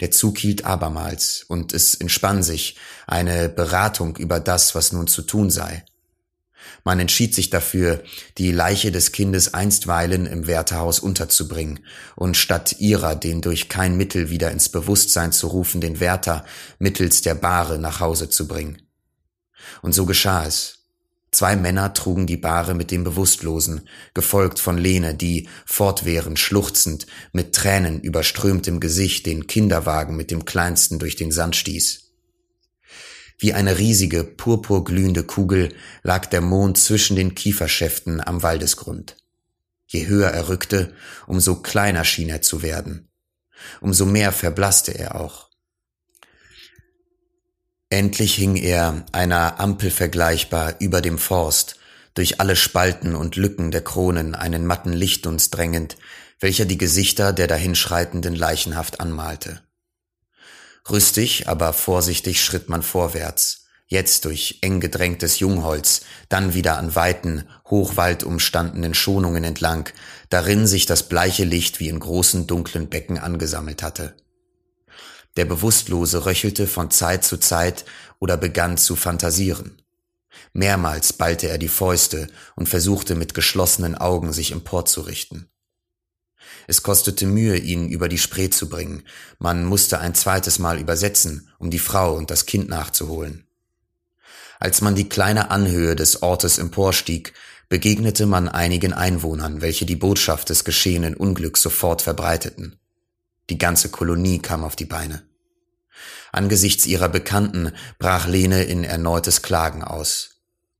Der 0.00 0.10
Zug 0.10 0.38
hielt 0.38 0.64
abermals, 0.64 1.44
und 1.46 1.72
es 1.72 1.94
entspann 1.94 2.42
sich 2.42 2.76
eine 3.06 3.48
Beratung 3.48 4.16
über 4.16 4.40
das, 4.40 4.74
was 4.74 4.92
nun 4.92 5.06
zu 5.06 5.22
tun 5.22 5.50
sei. 5.50 5.84
Man 6.84 7.00
entschied 7.00 7.34
sich 7.34 7.50
dafür, 7.50 8.02
die 8.38 8.52
Leiche 8.52 8.92
des 8.92 9.12
Kindes 9.12 9.54
einstweilen 9.54 10.26
im 10.26 10.46
Wärterhaus 10.46 10.98
unterzubringen 11.00 11.80
und 12.14 12.36
statt 12.36 12.76
ihrer 12.78 13.16
den 13.16 13.40
durch 13.40 13.68
kein 13.68 13.96
Mittel 13.96 14.30
wieder 14.30 14.50
ins 14.50 14.68
Bewusstsein 14.68 15.32
zu 15.32 15.48
rufenden 15.48 16.00
Wärter 16.00 16.44
mittels 16.78 17.22
der 17.22 17.34
Bahre 17.34 17.78
nach 17.78 18.00
Hause 18.00 18.28
zu 18.28 18.46
bringen. 18.46 18.82
Und 19.82 19.92
so 19.92 20.06
geschah 20.06 20.46
es. 20.46 20.76
Zwei 21.32 21.56
Männer 21.56 21.92
trugen 21.92 22.26
die 22.26 22.38
Bahre 22.38 22.74
mit 22.74 22.90
dem 22.90 23.04
Bewusstlosen, 23.04 23.88
gefolgt 24.14 24.58
von 24.58 24.78
Lene, 24.78 25.14
die, 25.14 25.48
fortwährend 25.66 26.38
schluchzend, 26.38 27.06
mit 27.32 27.54
Tränen 27.54 28.00
überströmtem 28.00 28.80
Gesicht 28.80 29.26
den 29.26 29.46
Kinderwagen 29.46 30.16
mit 30.16 30.30
dem 30.30 30.46
Kleinsten 30.46 30.98
durch 30.98 31.16
den 31.16 31.32
Sand 31.32 31.56
stieß. 31.56 32.05
Wie 33.38 33.52
eine 33.52 33.78
riesige, 33.78 34.24
purpurglühende 34.24 35.22
Kugel 35.22 35.74
lag 36.02 36.26
der 36.26 36.40
Mond 36.40 36.78
zwischen 36.78 37.16
den 37.16 37.34
Kieferschäften 37.34 38.26
am 38.26 38.42
Waldesgrund. 38.42 39.16
Je 39.86 40.06
höher 40.06 40.30
er 40.30 40.48
rückte, 40.48 40.94
umso 41.26 41.56
kleiner 41.56 42.04
schien 42.04 42.28
er 42.28 42.42
zu 42.42 42.62
werden. 42.62 43.08
Umso 43.80 44.06
mehr 44.06 44.32
verblasste 44.32 44.92
er 44.92 45.20
auch. 45.20 45.50
Endlich 47.88 48.34
hing 48.34 48.56
er, 48.56 49.06
einer 49.12 49.60
Ampel 49.60 49.90
vergleichbar, 49.90 50.74
über 50.80 51.00
dem 51.00 51.18
Forst, 51.18 51.76
durch 52.14 52.40
alle 52.40 52.56
Spalten 52.56 53.14
und 53.14 53.36
Lücken 53.36 53.70
der 53.70 53.84
Kronen 53.84 54.34
einen 54.34 54.66
matten 54.66 54.92
Lichtdunst 54.92 55.54
drängend, 55.54 55.96
welcher 56.40 56.64
die 56.64 56.78
Gesichter 56.78 57.32
der 57.32 57.46
dahinschreitenden 57.46 58.34
leichenhaft 58.34 59.00
anmalte. 59.00 59.62
Rüstig, 60.88 61.48
aber 61.48 61.72
vorsichtig 61.72 62.42
schritt 62.42 62.68
man 62.68 62.82
vorwärts, 62.82 63.66
jetzt 63.88 64.24
durch 64.24 64.58
eng 64.62 64.80
gedrängtes 64.80 65.40
Jungholz, 65.40 66.02
dann 66.28 66.54
wieder 66.54 66.78
an 66.78 66.94
weiten, 66.94 67.48
hochwaldumstandenen 67.68 68.94
Schonungen 68.94 69.42
entlang, 69.42 69.88
darin 70.28 70.66
sich 70.66 70.86
das 70.86 71.08
bleiche 71.08 71.44
Licht 71.44 71.80
wie 71.80 71.88
in 71.88 71.98
großen 71.98 72.46
dunklen 72.46 72.88
Becken 72.88 73.18
angesammelt 73.18 73.82
hatte. 73.82 74.14
Der 75.36 75.44
Bewusstlose 75.44 76.24
röchelte 76.24 76.66
von 76.66 76.90
Zeit 76.90 77.24
zu 77.24 77.36
Zeit 77.36 77.84
oder 78.20 78.36
begann 78.36 78.78
zu 78.78 78.96
fantasieren. 78.96 79.82
Mehrmals 80.52 81.12
ballte 81.12 81.48
er 81.48 81.58
die 81.58 81.68
Fäuste 81.68 82.28
und 82.54 82.68
versuchte 82.68 83.14
mit 83.14 83.34
geschlossenen 83.34 83.94
Augen 83.94 84.32
sich 84.32 84.52
emporzurichten. 84.52 85.50
Es 86.66 86.82
kostete 86.82 87.26
Mühe, 87.26 87.56
ihn 87.56 87.88
über 87.88 88.08
die 88.08 88.18
Spree 88.18 88.50
zu 88.50 88.68
bringen. 88.68 89.02
Man 89.38 89.64
musste 89.64 90.00
ein 90.00 90.14
zweites 90.14 90.58
Mal 90.58 90.80
übersetzen, 90.80 91.48
um 91.58 91.70
die 91.70 91.78
Frau 91.78 92.14
und 92.14 92.30
das 92.30 92.46
Kind 92.46 92.68
nachzuholen. 92.68 93.46
Als 94.58 94.80
man 94.80 94.94
die 94.94 95.08
kleine 95.08 95.50
Anhöhe 95.50 95.96
des 95.96 96.22
Ortes 96.22 96.58
emporstieg, 96.58 97.34
begegnete 97.68 98.26
man 98.26 98.48
einigen 98.48 98.92
Einwohnern, 98.92 99.60
welche 99.60 99.86
die 99.86 99.96
Botschaft 99.96 100.50
des 100.50 100.64
geschehenen 100.64 101.14
Unglücks 101.14 101.62
sofort 101.62 102.02
verbreiteten. 102.02 102.78
Die 103.50 103.58
ganze 103.58 103.90
Kolonie 103.90 104.38
kam 104.38 104.64
auf 104.64 104.76
die 104.76 104.84
Beine. 104.84 105.22
Angesichts 106.32 106.86
ihrer 106.86 107.08
Bekannten 107.08 107.72
brach 107.98 108.26
Lene 108.26 108.64
in 108.64 108.84
erneutes 108.84 109.42
Klagen 109.42 109.82
aus. 109.82 110.35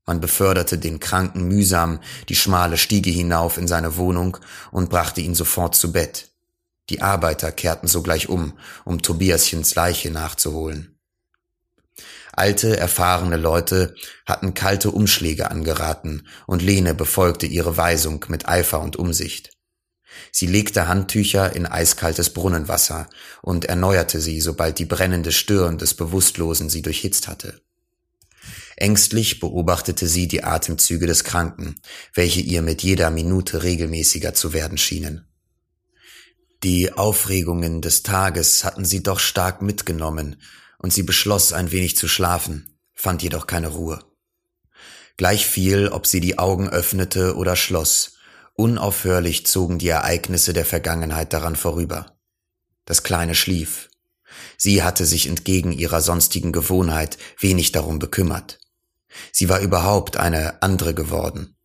Man 0.07 0.21
beförderte 0.21 0.77
den 0.77 0.99
Kranken 0.99 1.47
mühsam 1.49 1.99
die 2.29 2.35
schmale 2.35 2.77
Stiege 2.77 3.11
hinauf 3.11 3.57
in 3.57 3.67
seine 3.67 3.97
Wohnung 3.97 4.37
und 4.71 4.89
brachte 4.89 5.21
ihn 5.21 5.35
sofort 5.35 5.75
zu 5.75 5.91
Bett. 5.91 6.31
Die 6.89 7.01
Arbeiter 7.01 7.51
kehrten 7.51 7.87
sogleich 7.87 8.29
um, 8.29 8.57
um 8.85 9.01
Tobiaschens 9.01 9.75
Leiche 9.75 10.09
nachzuholen. 10.09 10.97
Alte, 12.31 12.77
erfahrene 12.77 13.35
Leute 13.35 13.95
hatten 14.25 14.53
kalte 14.53 14.91
Umschläge 14.91 15.51
angeraten, 15.51 16.27
und 16.45 16.61
Lene 16.61 16.93
befolgte 16.93 17.45
ihre 17.45 17.75
Weisung 17.75 18.23
mit 18.29 18.47
Eifer 18.47 18.79
und 18.79 18.95
Umsicht. 18.95 19.51
Sie 20.31 20.47
legte 20.47 20.87
Handtücher 20.87 21.53
in 21.55 21.65
eiskaltes 21.65 22.31
Brunnenwasser 22.31 23.09
und 23.41 23.65
erneuerte 23.65 24.21
sie, 24.21 24.39
sobald 24.39 24.79
die 24.79 24.85
brennende 24.85 25.31
Stirn 25.31 25.77
des 25.77 25.95
Bewusstlosen 25.95 26.69
sie 26.69 26.81
durchhitzt 26.81 27.27
hatte. 27.27 27.59
Ängstlich 28.79 29.39
beobachtete 29.39 30.07
sie 30.07 30.27
die 30.27 30.43
Atemzüge 30.43 31.07
des 31.07 31.23
Kranken, 31.23 31.81
welche 32.13 32.41
ihr 32.41 32.61
mit 32.61 32.83
jeder 32.83 33.09
Minute 33.09 33.63
regelmäßiger 33.63 34.35
zu 34.35 34.53
werden 34.53 34.77
schienen. 34.77 35.27
Die 36.63 36.93
Aufregungen 36.93 37.81
des 37.81 38.03
Tages 38.03 38.63
hatten 38.63 38.85
sie 38.85 39.01
doch 39.01 39.19
stark 39.19 39.63
mitgenommen, 39.63 40.41
und 40.77 40.93
sie 40.93 41.01
beschloss 41.01 41.53
ein 41.53 41.71
wenig 41.71 41.97
zu 41.97 42.07
schlafen, 42.07 42.77
fand 42.93 43.23
jedoch 43.23 43.47
keine 43.47 43.69
Ruhe. 43.69 43.99
Gleich 45.17 45.47
viel, 45.47 45.87
ob 45.87 46.05
sie 46.05 46.19
die 46.19 46.37
Augen 46.37 46.69
öffnete 46.69 47.35
oder 47.35 47.55
schloss, 47.55 48.13
unaufhörlich 48.53 49.47
zogen 49.47 49.79
die 49.79 49.87
Ereignisse 49.87 50.53
der 50.53 50.65
Vergangenheit 50.65 51.33
daran 51.33 51.55
vorüber. 51.55 52.19
Das 52.85 53.01
Kleine 53.01 53.33
schlief. 53.33 53.89
Sie 54.55 54.83
hatte 54.83 55.07
sich 55.07 55.25
entgegen 55.25 55.71
ihrer 55.71 56.01
sonstigen 56.01 56.51
Gewohnheit 56.51 57.17
wenig 57.39 57.71
darum 57.71 57.97
bekümmert. 57.97 58.59
Sie 59.31 59.49
war 59.49 59.59
überhaupt 59.59 60.17
eine 60.17 60.61
andere 60.61 60.93
geworden. 60.93 61.55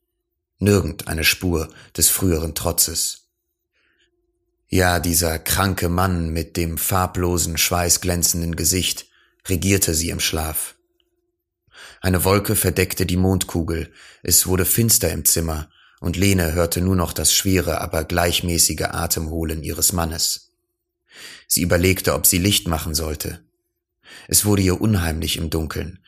Nirgend 0.58 1.08
eine 1.08 1.24
Spur 1.24 1.72
des 1.96 2.08
früheren 2.08 2.54
Trotzes. 2.54 3.28
Ja, 4.68 5.00
dieser 5.00 5.38
kranke 5.38 5.88
Mann 5.88 6.30
mit 6.30 6.56
dem 6.56 6.78
farblosen, 6.78 7.58
schweißglänzenden 7.58 8.56
Gesicht 8.56 9.06
regierte 9.46 9.94
sie 9.94 10.10
im 10.10 10.20
Schlaf. 10.20 10.76
Eine 12.00 12.24
Wolke 12.24 12.56
verdeckte 12.56 13.04
die 13.04 13.16
Mondkugel, 13.16 13.92
es 14.22 14.46
wurde 14.46 14.64
finster 14.64 15.10
im 15.12 15.24
Zimmer, 15.24 15.68
und 16.00 16.16
Lene 16.16 16.52
hörte 16.52 16.80
nur 16.80 16.96
noch 16.96 17.12
das 17.12 17.32
schwere, 17.32 17.80
aber 17.80 18.04
gleichmäßige 18.04 18.88
Atemholen 18.90 19.62
ihres 19.62 19.92
Mannes. 19.92 20.52
Sie 21.46 21.62
überlegte, 21.62 22.14
ob 22.14 22.26
sie 22.26 22.38
Licht 22.38 22.66
machen 22.66 22.94
sollte. 22.94 23.44
Es 24.26 24.44
wurde 24.44 24.62
ihr 24.62 24.80
unheimlich 24.80 25.36
im 25.36 25.50
Dunkeln. 25.50 26.04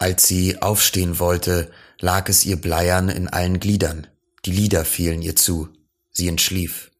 Als 0.00 0.26
sie 0.26 0.62
aufstehen 0.62 1.18
wollte, 1.18 1.70
lag 2.00 2.30
es 2.30 2.46
ihr 2.46 2.56
bleiern 2.56 3.10
in 3.10 3.28
allen 3.28 3.60
Gliedern. 3.60 4.06
Die 4.46 4.50
Lieder 4.50 4.86
fielen 4.86 5.20
ihr 5.20 5.36
zu. 5.36 5.68
Sie 6.10 6.26
entschlief. 6.26 6.90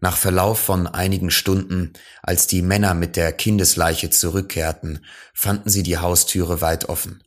Nach 0.00 0.16
Verlauf 0.16 0.58
von 0.58 0.86
einigen 0.86 1.30
Stunden, 1.30 1.92
als 2.22 2.46
die 2.46 2.62
Männer 2.62 2.94
mit 2.94 3.16
der 3.16 3.30
Kindesleiche 3.34 4.08
zurückkehrten, 4.08 5.04
fanden 5.34 5.68
sie 5.68 5.82
die 5.82 5.98
Haustüre 5.98 6.62
weit 6.62 6.88
offen. 6.88 7.22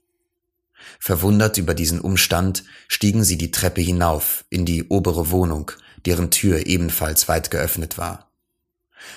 Verwundert 1.00 1.60
über 1.60 1.76
diesen 1.76 2.02
Umstand 2.02 2.64
stiegen 2.88 3.24
sie 3.24 3.38
die 3.38 3.52
Treppe 3.52 3.82
hinauf 3.82 4.46
in 4.50 4.66
die 4.66 4.88
obere 4.88 5.30
Wohnung, 5.30 5.74
deren 6.08 6.32
Tür 6.32 6.66
ebenfalls 6.66 7.28
weit 7.28 7.52
geöffnet 7.52 8.00
war. 8.00 8.32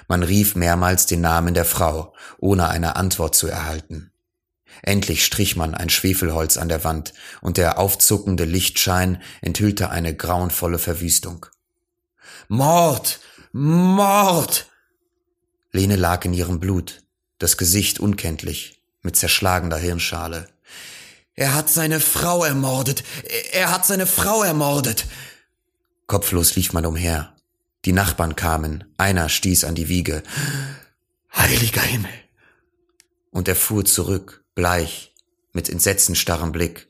Man 0.08 0.22
rief 0.22 0.56
mehrmals 0.56 1.06
den 1.06 1.22
Namen 1.22 1.54
der 1.54 1.64
Frau, 1.64 2.12
ohne 2.36 2.68
eine 2.68 2.96
Antwort 2.96 3.34
zu 3.34 3.48
erhalten. 3.48 4.12
Endlich 4.82 5.24
strich 5.24 5.56
man 5.56 5.74
ein 5.74 5.90
Schwefelholz 5.90 6.56
an 6.56 6.68
der 6.68 6.84
Wand, 6.84 7.14
und 7.40 7.56
der 7.56 7.78
aufzuckende 7.78 8.44
Lichtschein 8.44 9.22
enthüllte 9.40 9.90
eine 9.90 10.14
grauenvolle 10.14 10.78
Verwüstung. 10.78 11.46
Mord. 12.48 13.20
Mord. 13.52 14.66
Lene 15.72 15.96
lag 15.96 16.24
in 16.24 16.32
ihrem 16.32 16.60
Blut, 16.60 17.02
das 17.38 17.56
Gesicht 17.56 18.00
unkenntlich, 18.00 18.82
mit 19.02 19.16
zerschlagener 19.16 19.76
Hirnschale. 19.76 20.48
Er 21.34 21.54
hat 21.54 21.68
seine 21.68 22.00
Frau 22.00 22.44
ermordet. 22.44 23.04
Er 23.52 23.70
hat 23.70 23.86
seine 23.86 24.06
Frau 24.06 24.42
ermordet. 24.42 25.06
Kopflos 26.08 26.56
lief 26.56 26.72
man 26.72 26.84
umher. 26.84 27.36
Die 27.84 27.92
Nachbarn 27.92 28.34
kamen, 28.34 28.92
einer 28.96 29.28
stieß 29.28 29.64
an 29.64 29.74
die 29.74 29.88
Wiege. 29.88 30.22
Heiliger 31.34 31.82
Himmel! 31.82 32.10
Und 33.30 33.46
er 33.46 33.54
fuhr 33.54 33.84
zurück, 33.84 34.44
bleich, 34.58 35.14
mit 35.52 35.68
entsetzenstarrem 35.68 36.50
Blick. 36.50 36.88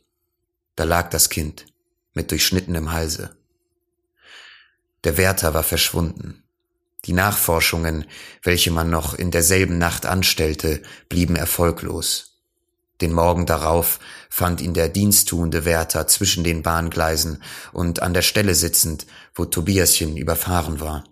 Da 0.75 0.85
lag 0.85 1.11
das 1.11 1.29
Kind, 1.29 1.67
mit 2.15 2.31
durchschnittenem 2.31 2.93
Halse. 2.93 3.37
Der 5.05 5.19
Wärter 5.19 5.53
war 5.53 5.63
verschwunden. 5.63 6.45
Die 7.05 7.13
Nachforschungen, 7.13 8.07
welche 8.43 8.71
man 8.71 8.89
noch 8.89 9.13
in 9.13 9.31
derselben 9.31 9.77
Nacht 9.77 10.07
anstellte, 10.07 10.83
blieben 11.11 11.37
erfolglos. 11.37 12.41
Den 13.03 13.13
Morgen 13.13 13.45
darauf 13.45 14.01
fand 14.31 14.63
ihn 14.63 14.73
der 14.73 14.89
diensttuende 14.89 15.67
Wärter 15.67 16.07
zwischen 16.07 16.45
den 16.45 16.63
Bahngleisen 16.63 17.43
und 17.75 18.01
an 18.01 18.15
der 18.15 18.23
Stelle 18.23 18.55
sitzend, 18.55 19.07
wo 19.35 19.45
Tobiaschen 19.45 20.17
überfahren 20.17 20.81
war. 20.81 21.05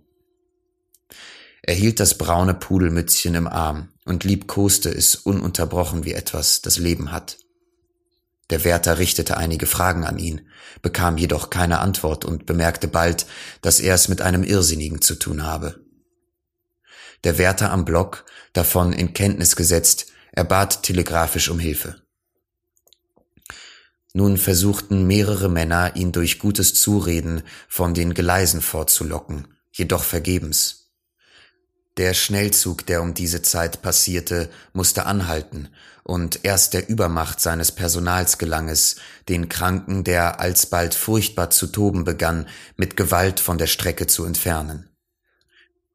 Er 1.61 1.75
hielt 1.75 2.01
das 2.01 2.17
braune 2.17 2.55
Pudelmützchen 2.55 3.35
im 3.35 3.47
Arm 3.47 3.91
und 4.07 4.25
liebkoste 4.25 4.89
es 4.89 5.17
ununterbrochen 5.17 6.05
wie 6.05 6.15
etwas, 6.15 6.63
das 6.63 6.79
Leben 6.79 7.13
hat. 7.13 7.37
Der 8.51 8.65
Wärter 8.65 8.99
richtete 8.99 9.37
einige 9.37 9.67
Fragen 9.67 10.05
an 10.05 10.19
ihn, 10.19 10.49
bekam 10.81 11.19
jedoch 11.19 11.51
keine 11.51 11.81
Antwort 11.81 12.25
und 12.25 12.47
bemerkte 12.47 12.87
bald, 12.87 13.27
dass 13.61 13.81
er 13.81 13.95
es 13.95 14.09
mit 14.09 14.23
einem 14.23 14.45
Irrsinnigen 14.45 15.03
zu 15.03 15.17
tun 15.17 15.43
habe. 15.43 15.85
Der 17.25 17.39
Wärter 17.39 17.73
am 17.73 17.85
Block, 17.85 18.25
davon 18.53 18.93
in 18.93 19.13
Kenntnis 19.13 19.57
gesetzt, 19.57 20.07
er 20.33 20.45
bat 20.45 20.85
telegrafisch 20.85 21.49
um 21.49 21.59
Hilfe. 21.59 22.03
Nun 24.13 24.39
versuchten 24.39 25.07
mehrere 25.07 25.49
Männer, 25.49 25.97
ihn 25.97 26.13
durch 26.13 26.39
gutes 26.39 26.75
Zureden 26.75 27.43
von 27.69 27.93
den 27.93 28.15
Gleisen 28.15 28.63
fortzulocken, 28.63 29.49
jedoch 29.73 30.05
vergebens. 30.05 30.86
Der 31.97 32.13
Schnellzug, 32.13 32.85
der 32.85 33.01
um 33.01 33.15
diese 33.15 33.41
Zeit 33.41 33.81
passierte, 33.81 34.51
musste 34.75 35.07
anhalten, 35.07 35.69
und 36.03 36.41
erst 36.45 36.75
der 36.75 36.89
Übermacht 36.89 37.41
seines 37.41 37.73
Personals 37.73 38.39
gelang 38.39 38.69
es, 38.69 38.97
den 39.29 39.49
Kranken, 39.49 40.05
der 40.05 40.39
alsbald 40.39 40.95
furchtbar 40.95 41.51
zu 41.51 41.67
toben 41.67 42.05
begann, 42.05 42.47
mit 42.77 42.97
Gewalt 42.97 43.41
von 43.41 43.59
der 43.59 43.67
Strecke 43.67 44.07
zu 44.07 44.25
entfernen. 44.25 44.89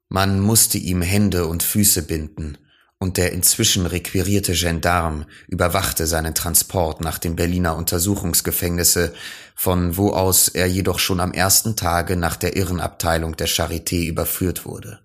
Man 0.08 0.40
musste 0.40 0.76
ihm 0.76 1.02
Hände 1.02 1.46
und 1.46 1.62
Füße 1.62 2.02
binden, 2.02 2.58
und 2.98 3.16
der 3.16 3.32
inzwischen 3.32 3.86
requirierte 3.86 4.52
Gendarm 4.52 5.26
überwachte 5.48 6.06
seinen 6.06 6.34
Transport 6.34 7.00
nach 7.00 7.18
dem 7.18 7.36
Berliner 7.36 7.76
Untersuchungsgefängnisse, 7.76 9.14
von 9.54 9.96
wo 9.96 10.10
aus 10.10 10.48
er 10.48 10.66
jedoch 10.66 10.98
schon 10.98 11.20
am 11.20 11.32
ersten 11.32 11.74
Tage 11.74 12.16
nach 12.16 12.36
der 12.36 12.56
Irrenabteilung 12.56 13.36
der 13.36 13.48
Charité 13.48 14.06
überführt 14.06 14.66
wurde. 14.66 15.00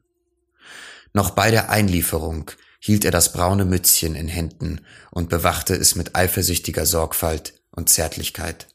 Noch 1.18 1.32
bei 1.32 1.50
der 1.50 1.72
Einlieferung 1.72 2.52
hielt 2.80 3.04
er 3.04 3.10
das 3.10 3.34
braune 3.34 3.66
Mützchen 3.66 4.14
in 4.14 4.28
Händen 4.28 4.82
und 5.10 5.30
bewachte 5.30 5.74
es 5.74 5.96
mit 5.96 6.16
eifersüchtiger 6.16 6.86
Sorgfalt 6.86 7.56
und 7.72 7.90
Zärtlichkeit. 7.90 8.68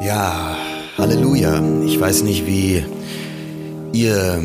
Ja, 0.00 0.56
Halleluja. 0.96 1.75
Ich 1.86 2.00
weiß 2.00 2.22
nicht, 2.22 2.46
wie 2.46 2.84
ihr 3.92 4.42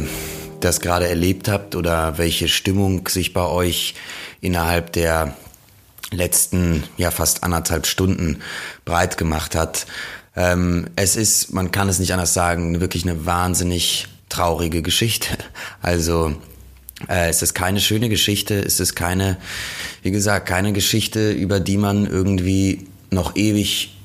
das 0.59 0.79
gerade 0.79 1.07
erlebt 1.07 1.47
habt 1.47 1.75
oder 1.75 2.19
welche 2.19 2.47
Stimmung 2.47 3.07
sich 3.07 3.33
bei 3.33 3.43
euch 3.45 3.95
innerhalb 4.41 4.93
der 4.93 5.35
letzten, 6.11 6.83
ja 6.97 7.09
fast 7.09 7.43
anderthalb 7.43 7.87
Stunden 7.87 8.41
breit 8.85 9.17
gemacht 9.17 9.55
hat. 9.55 9.87
Ähm, 10.35 10.85
es 10.95 11.15
ist, 11.15 11.51
man 11.51 11.71
kann 11.71 11.89
es 11.89 11.97
nicht 11.97 12.13
anders 12.13 12.35
sagen, 12.35 12.79
wirklich 12.79 13.03
eine 13.03 13.25
wahnsinnig 13.25 14.07
traurige 14.29 14.83
Geschichte. 14.83 15.29
Also 15.81 16.35
äh, 17.09 17.29
es 17.29 17.41
ist 17.41 17.55
keine 17.55 17.79
schöne 17.81 18.07
Geschichte, 18.07 18.59
es 18.59 18.79
ist 18.79 18.93
keine, 18.93 19.37
wie 20.03 20.11
gesagt, 20.11 20.47
keine 20.47 20.73
Geschichte, 20.73 21.31
über 21.31 21.59
die 21.59 21.77
man 21.77 22.05
irgendwie 22.05 22.87
noch 23.09 23.35
ewig 23.35 23.97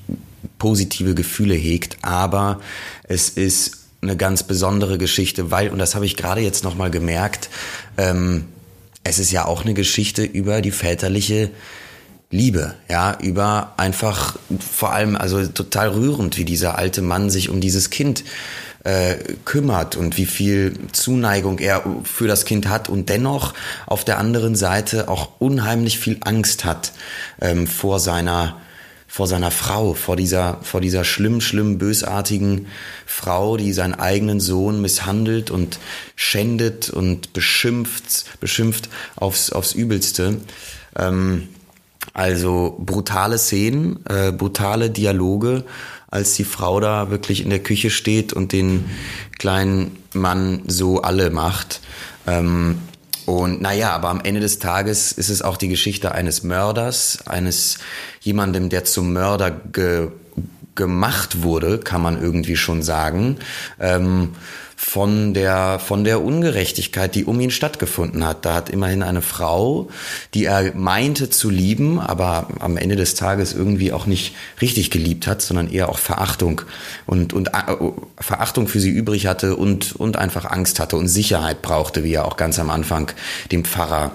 positive 0.57 1.15
Gefühle 1.15 1.55
hegt, 1.55 1.97
aber 2.01 2.59
es 3.03 3.29
ist 3.29 3.77
eine 4.01 4.15
ganz 4.15 4.43
besondere 4.43 4.97
Geschichte, 4.97 5.51
weil, 5.51 5.69
und 5.69 5.79
das 5.79 5.95
habe 5.95 6.05
ich 6.05 6.15
gerade 6.15 6.41
jetzt 6.41 6.63
nochmal 6.63 6.91
gemerkt, 6.91 7.49
ähm, 7.97 8.45
es 9.03 9.19
ist 9.19 9.31
ja 9.31 9.45
auch 9.45 9.63
eine 9.63 9.73
Geschichte 9.73 10.23
über 10.23 10.61
die 10.61 10.71
väterliche 10.71 11.49
Liebe, 12.29 12.75
ja, 12.89 13.17
über 13.21 13.73
einfach 13.77 14.37
vor 14.59 14.91
allem, 14.91 15.15
also 15.15 15.45
total 15.47 15.89
rührend, 15.89 16.37
wie 16.37 16.43
dieser 16.43 16.77
alte 16.77 17.01
Mann 17.01 17.29
sich 17.29 17.49
um 17.49 17.61
dieses 17.61 17.89
Kind 17.89 18.25
äh, 18.83 19.15
kümmert 19.45 19.95
und 19.95 20.17
wie 20.17 20.25
viel 20.25 20.77
Zuneigung 20.91 21.59
er 21.59 21.83
für 22.03 22.27
das 22.27 22.43
Kind 22.43 22.67
hat 22.67 22.89
und 22.89 23.07
dennoch 23.07 23.53
auf 23.85 24.03
der 24.03 24.17
anderen 24.17 24.55
Seite 24.55 25.07
auch 25.07 25.29
unheimlich 25.39 25.99
viel 25.99 26.17
Angst 26.21 26.65
hat 26.65 26.91
ähm, 27.41 27.65
vor 27.65 27.99
seiner 27.99 28.57
vor 29.07 29.27
seiner 29.27 29.51
Frau, 29.51 29.93
vor 29.93 30.15
dieser, 30.15 30.59
vor 30.61 30.81
dieser 30.81 31.03
schlimm, 31.03 31.41
schlimm, 31.41 31.77
bösartigen 31.77 32.67
Frau, 33.05 33.57
die 33.57 33.71
seinen 33.73 33.95
eigenen 33.95 34.39
Sohn 34.39 34.81
misshandelt 34.81 35.49
und 35.49 35.79
schändet 36.15 36.89
und 36.89 37.33
beschimpft, 37.33 38.25
beschimpft 38.39 38.89
aufs, 39.15 39.51
aufs 39.51 39.71
Übelste. 39.71 40.41
Ähm, 40.95 41.47
also 42.13 42.75
brutale 42.79 43.37
Szenen, 43.37 44.05
äh, 44.07 44.31
brutale 44.31 44.89
Dialoge, 44.89 45.63
als 46.09 46.35
die 46.35 46.45
Frau 46.45 46.79
da 46.79 47.09
wirklich 47.09 47.41
in 47.41 47.49
der 47.49 47.59
Küche 47.59 47.89
steht 47.89 48.33
und 48.33 48.51
den 48.51 48.85
kleinen 49.37 49.97
Mann 50.13 50.63
so 50.67 51.01
alle 51.01 51.29
macht. 51.29 51.81
Ähm, 52.25 52.79
und 53.27 53.61
naja, 53.61 53.91
aber 53.91 54.07
am 54.07 54.21
Ende 54.21 54.39
des 54.39 54.57
Tages 54.57 55.11
ist 55.11 55.27
es 55.27 55.41
auch 55.41 55.57
die 55.57 55.67
Geschichte 55.67 56.13
eines 56.13 56.43
Mörders, 56.43 57.27
eines 57.27 57.77
jemandem, 58.21 58.69
der 58.69 58.85
zum 58.85 59.11
Mörder 59.11 59.51
ge 59.51 60.07
gemacht 60.75 61.41
wurde, 61.43 61.79
kann 61.79 62.01
man 62.01 62.21
irgendwie 62.21 62.55
schon 62.55 62.83
sagen. 62.83 63.37
Ähm, 63.81 64.35
von 64.79 65.33
der, 65.33 65.79
von 65.79 66.03
der 66.03 66.23
Ungerechtigkeit, 66.23 67.15
die 67.15 67.25
um 67.25 67.39
ihn 67.39 67.49
stattgefunden 67.49 68.23
hat. 68.23 68.45
Da 68.45 68.53
hat 68.53 68.69
immerhin 68.69 69.01
eine 69.01 69.23
Frau, 69.23 69.89
die 70.35 70.45
er 70.45 70.75
meinte 70.75 71.31
zu 71.31 71.49
lieben, 71.49 71.99
aber 71.99 72.47
am 72.59 72.77
Ende 72.77 72.95
des 72.95 73.15
Tages 73.15 73.53
irgendwie 73.53 73.91
auch 73.91 74.05
nicht 74.05 74.35
richtig 74.61 74.91
geliebt 74.91 75.25
hat, 75.25 75.41
sondern 75.41 75.67
eher 75.67 75.89
auch 75.89 75.97
Verachtung 75.97 76.61
und, 77.07 77.33
und 77.33 77.47
äh, 77.47 77.75
Verachtung 78.19 78.67
für 78.67 78.79
sie 78.79 78.91
übrig 78.91 79.25
hatte 79.25 79.55
und, 79.55 79.95
und 79.95 80.15
einfach 80.15 80.45
Angst 80.45 80.79
hatte 80.79 80.95
und 80.95 81.07
Sicherheit 81.07 81.63
brauchte, 81.63 82.03
wie 82.03 82.13
er 82.13 82.25
auch 82.25 82.37
ganz 82.37 82.59
am 82.59 82.69
Anfang 82.69 83.11
dem 83.51 83.65
Pfarrer 83.65 84.11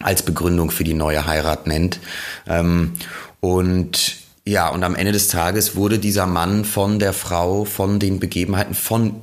als 0.00 0.24
Begründung 0.24 0.72
für 0.72 0.84
die 0.84 0.94
neue 0.94 1.26
Heirat 1.26 1.68
nennt. 1.68 2.00
Ähm, 2.48 2.94
und 3.38 4.16
ja, 4.44 4.68
und 4.68 4.82
am 4.82 4.96
Ende 4.96 5.12
des 5.12 5.28
Tages 5.28 5.76
wurde 5.76 6.00
dieser 6.00 6.26
Mann 6.26 6.64
von 6.64 6.98
der 6.98 7.12
Frau, 7.12 7.64
von 7.64 8.00
den 8.00 8.18
Begebenheiten, 8.18 8.74
von, 8.74 9.20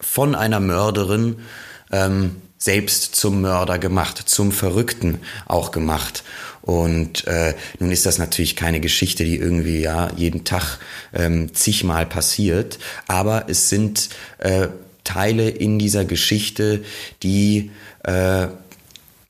von 0.00 0.34
einer 0.34 0.60
Mörderin 0.60 1.36
ähm, 1.92 2.36
selbst 2.58 3.14
zum 3.14 3.40
Mörder 3.40 3.78
gemacht, 3.78 4.28
zum 4.28 4.52
Verrückten 4.52 5.20
auch 5.46 5.70
gemacht. 5.70 6.24
Und 6.62 7.26
äh, 7.26 7.54
nun 7.78 7.90
ist 7.90 8.04
das 8.04 8.18
natürlich 8.18 8.56
keine 8.56 8.80
Geschichte, 8.80 9.24
die 9.24 9.36
irgendwie 9.36 9.80
ja 9.80 10.10
jeden 10.16 10.44
Tag 10.44 10.78
ähm, 11.14 11.54
zigmal 11.54 12.04
passiert, 12.04 12.78
aber 13.06 13.44
es 13.48 13.70
sind 13.70 14.10
äh, 14.38 14.68
Teile 15.04 15.48
in 15.48 15.78
dieser 15.78 16.04
Geschichte, 16.04 16.84
die 17.22 17.70
äh, 18.04 18.48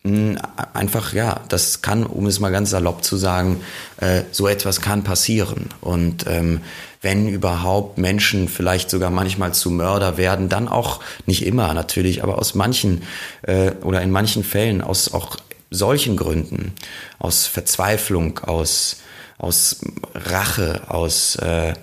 einfach, 0.04 1.12
ja, 1.12 1.40
das 1.48 1.82
kann, 1.82 2.04
um 2.04 2.26
es 2.26 2.40
mal 2.40 2.52
ganz 2.52 2.70
salopp 2.70 3.04
zu 3.04 3.16
sagen, 3.16 3.60
äh, 4.00 4.22
so 4.30 4.46
etwas 4.46 4.80
kann 4.80 5.04
passieren. 5.04 5.66
Und 5.80 6.26
ähm, 6.26 6.60
wenn 7.02 7.28
überhaupt 7.28 7.98
Menschen 7.98 8.48
vielleicht 8.48 8.90
sogar 8.90 9.10
manchmal 9.10 9.54
zu 9.54 9.70
Mörder 9.70 10.16
werden, 10.16 10.48
dann 10.48 10.68
auch 10.68 11.00
nicht 11.26 11.44
immer 11.44 11.74
natürlich, 11.74 12.22
aber 12.22 12.38
aus 12.38 12.54
manchen 12.54 13.02
äh, 13.42 13.72
oder 13.82 14.00
in 14.02 14.10
manchen 14.10 14.44
Fällen 14.44 14.82
aus 14.82 15.12
auch 15.12 15.36
solchen 15.70 16.16
Gründen, 16.16 16.72
aus 17.18 17.46
Verzweiflung, 17.46 18.38
aus, 18.38 18.98
aus 19.36 19.80
Rache, 20.14 20.82
aus, 20.88 21.36
äh, 21.36 21.74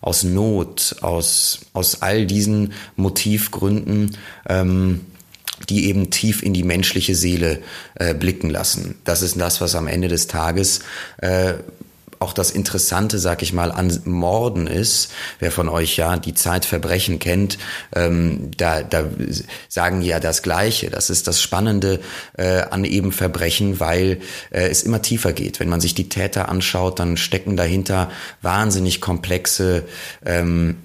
aus 0.00 0.22
Not, 0.22 0.96
aus, 1.02 1.60
aus 1.74 2.00
all 2.00 2.26
diesen 2.26 2.72
Motivgründen, 2.96 4.16
ähm, 4.48 5.04
die 5.68 5.86
eben 5.86 6.10
tief 6.10 6.42
in 6.42 6.54
die 6.54 6.62
menschliche 6.62 7.14
Seele 7.14 7.58
äh, 7.94 8.14
blicken 8.14 8.50
lassen. 8.50 8.96
Das 9.04 9.22
ist 9.22 9.40
das, 9.40 9.60
was 9.60 9.74
am 9.74 9.86
Ende 9.86 10.08
des 10.08 10.26
Tages 10.26 10.80
äh, 11.18 11.54
auch 12.20 12.34
das 12.34 12.50
Interessante, 12.50 13.18
sag 13.18 13.42
ich 13.42 13.54
mal, 13.54 13.72
an 13.72 13.98
Morden 14.04 14.66
ist. 14.66 15.10
Wer 15.38 15.50
von 15.50 15.70
euch 15.70 15.96
ja 15.96 16.18
die 16.18 16.34
Zeitverbrechen 16.34 17.18
kennt, 17.18 17.56
ähm, 17.96 18.50
da, 18.58 18.82
da 18.82 19.04
sagen 19.68 20.02
ja 20.02 20.20
das 20.20 20.42
Gleiche. 20.42 20.90
Das 20.90 21.08
ist 21.08 21.26
das 21.26 21.40
Spannende 21.40 22.00
äh, 22.36 22.60
an 22.60 22.84
eben 22.84 23.12
Verbrechen, 23.12 23.80
weil 23.80 24.20
äh, 24.50 24.68
es 24.68 24.82
immer 24.82 25.00
tiefer 25.00 25.32
geht. 25.32 25.60
Wenn 25.60 25.70
man 25.70 25.80
sich 25.80 25.94
die 25.94 26.10
Täter 26.10 26.50
anschaut, 26.50 26.98
dann 26.98 27.16
stecken 27.16 27.56
dahinter 27.56 28.10
wahnsinnig 28.42 29.00
komplexe 29.00 29.84
ähm, 30.24 30.76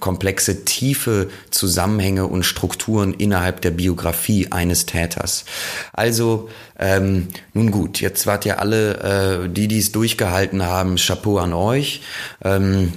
komplexe, 0.00 0.64
tiefe 0.64 1.30
Zusammenhänge 1.50 2.26
und 2.26 2.44
Strukturen 2.44 3.14
innerhalb 3.14 3.60
der 3.60 3.70
Biografie 3.70 4.52
eines 4.52 4.86
Täters. 4.86 5.44
Also, 5.92 6.48
ähm, 6.78 7.28
nun 7.52 7.70
gut, 7.70 8.00
jetzt 8.00 8.26
wart 8.26 8.46
ihr 8.46 8.60
alle, 8.60 9.44
äh, 9.44 9.48
die, 9.48 9.68
die 9.68 9.78
es 9.78 9.92
durchgehalten 9.92 10.64
haben, 10.64 10.96
Chapeau 10.96 11.38
an 11.38 11.52
euch. 11.52 12.02
Ähm, 12.44 12.92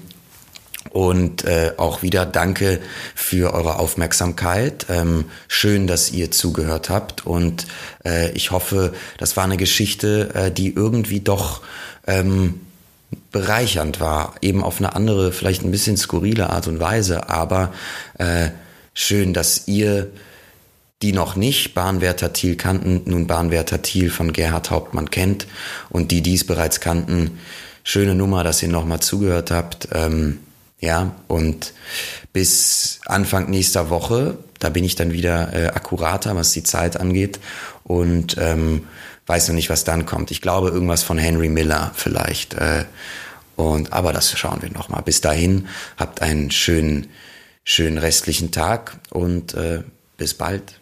und 0.91 1.43
äh, 1.43 1.73
auch 1.77 2.01
wieder 2.01 2.25
danke 2.25 2.79
für 3.13 3.53
eure 3.53 3.77
Aufmerksamkeit. 3.77 4.87
Ähm, 4.89 5.25
schön, 5.47 5.87
dass 5.87 6.11
ihr 6.11 6.31
zugehört 6.31 6.89
habt. 6.89 7.25
Und 7.25 7.67
äh, 8.05 8.31
ich 8.31 8.51
hoffe, 8.51 8.93
das 9.17 9.37
war 9.37 9.43
eine 9.43 9.57
Geschichte, 9.57 10.31
äh, 10.33 10.51
die 10.51 10.73
irgendwie 10.73 11.19
doch 11.19 11.61
ähm, 12.07 12.61
bereichernd 13.31 13.99
war, 13.99 14.35
eben 14.41 14.63
auf 14.63 14.79
eine 14.79 14.95
andere, 14.95 15.31
vielleicht 15.31 15.63
ein 15.63 15.71
bisschen 15.71 15.97
skurrile 15.97 16.49
Art 16.49 16.67
und 16.67 16.79
Weise, 16.79 17.29
aber 17.29 17.73
äh, 18.17 18.49
schön, 18.93 19.33
dass 19.33 19.67
ihr 19.67 20.07
die 21.01 21.13
noch 21.13 21.35
nicht 21.35 21.73
Bahnwärter 21.73 22.33
Thiel 22.33 22.55
kannten, 22.55 23.03
nun 23.05 23.27
Bahnwärter 23.27 23.81
Thiel 23.81 24.09
von 24.09 24.33
Gerhard 24.33 24.69
Hauptmann 24.69 25.09
kennt 25.09 25.47
und 25.89 26.11
die 26.11 26.21
dies 26.21 26.45
bereits 26.45 26.81
kannten, 26.81 27.39
schöne 27.83 28.15
Nummer, 28.15 28.43
dass 28.43 28.61
ihr 28.61 28.69
nochmal 28.69 28.99
zugehört 28.99 29.51
habt. 29.51 29.89
Ähm, 29.93 30.39
ja, 30.81 31.15
und 31.27 31.73
bis 32.31 32.99
Anfang 33.05 33.49
nächster 33.49 33.89
Woche, 33.89 34.37
da 34.59 34.69
bin 34.69 34.83
ich 34.83 34.95
dann 34.95 35.11
wieder 35.11 35.53
äh, 35.53 35.67
akkurater, 35.67 36.35
was 36.35 36.51
die 36.51 36.63
Zeit 36.63 36.97
angeht. 36.97 37.39
Und 37.83 38.37
ähm, 38.39 38.83
weiß 39.29 39.47
noch 39.47 39.55
nicht, 39.55 39.69
was 39.69 39.83
dann 39.83 40.07
kommt. 40.07 40.31
Ich 40.31 40.41
glaube 40.41 40.69
irgendwas 40.69 41.03
von 41.03 41.19
Henry 41.19 41.49
Miller 41.49 41.91
vielleicht. 41.95 42.55
Äh, 42.55 42.85
und 43.55 43.93
aber 43.93 44.11
das 44.11 44.37
schauen 44.37 44.61
wir 44.61 44.71
noch 44.71 44.89
mal. 44.89 45.01
Bis 45.01 45.21
dahin 45.21 45.67
habt 45.97 46.21
einen 46.21 46.49
schönen, 46.49 47.09
schönen 47.63 47.99
restlichen 47.99 48.51
Tag 48.51 48.97
und 49.11 49.53
äh, 49.53 49.83
bis 50.17 50.33
bald. 50.33 50.79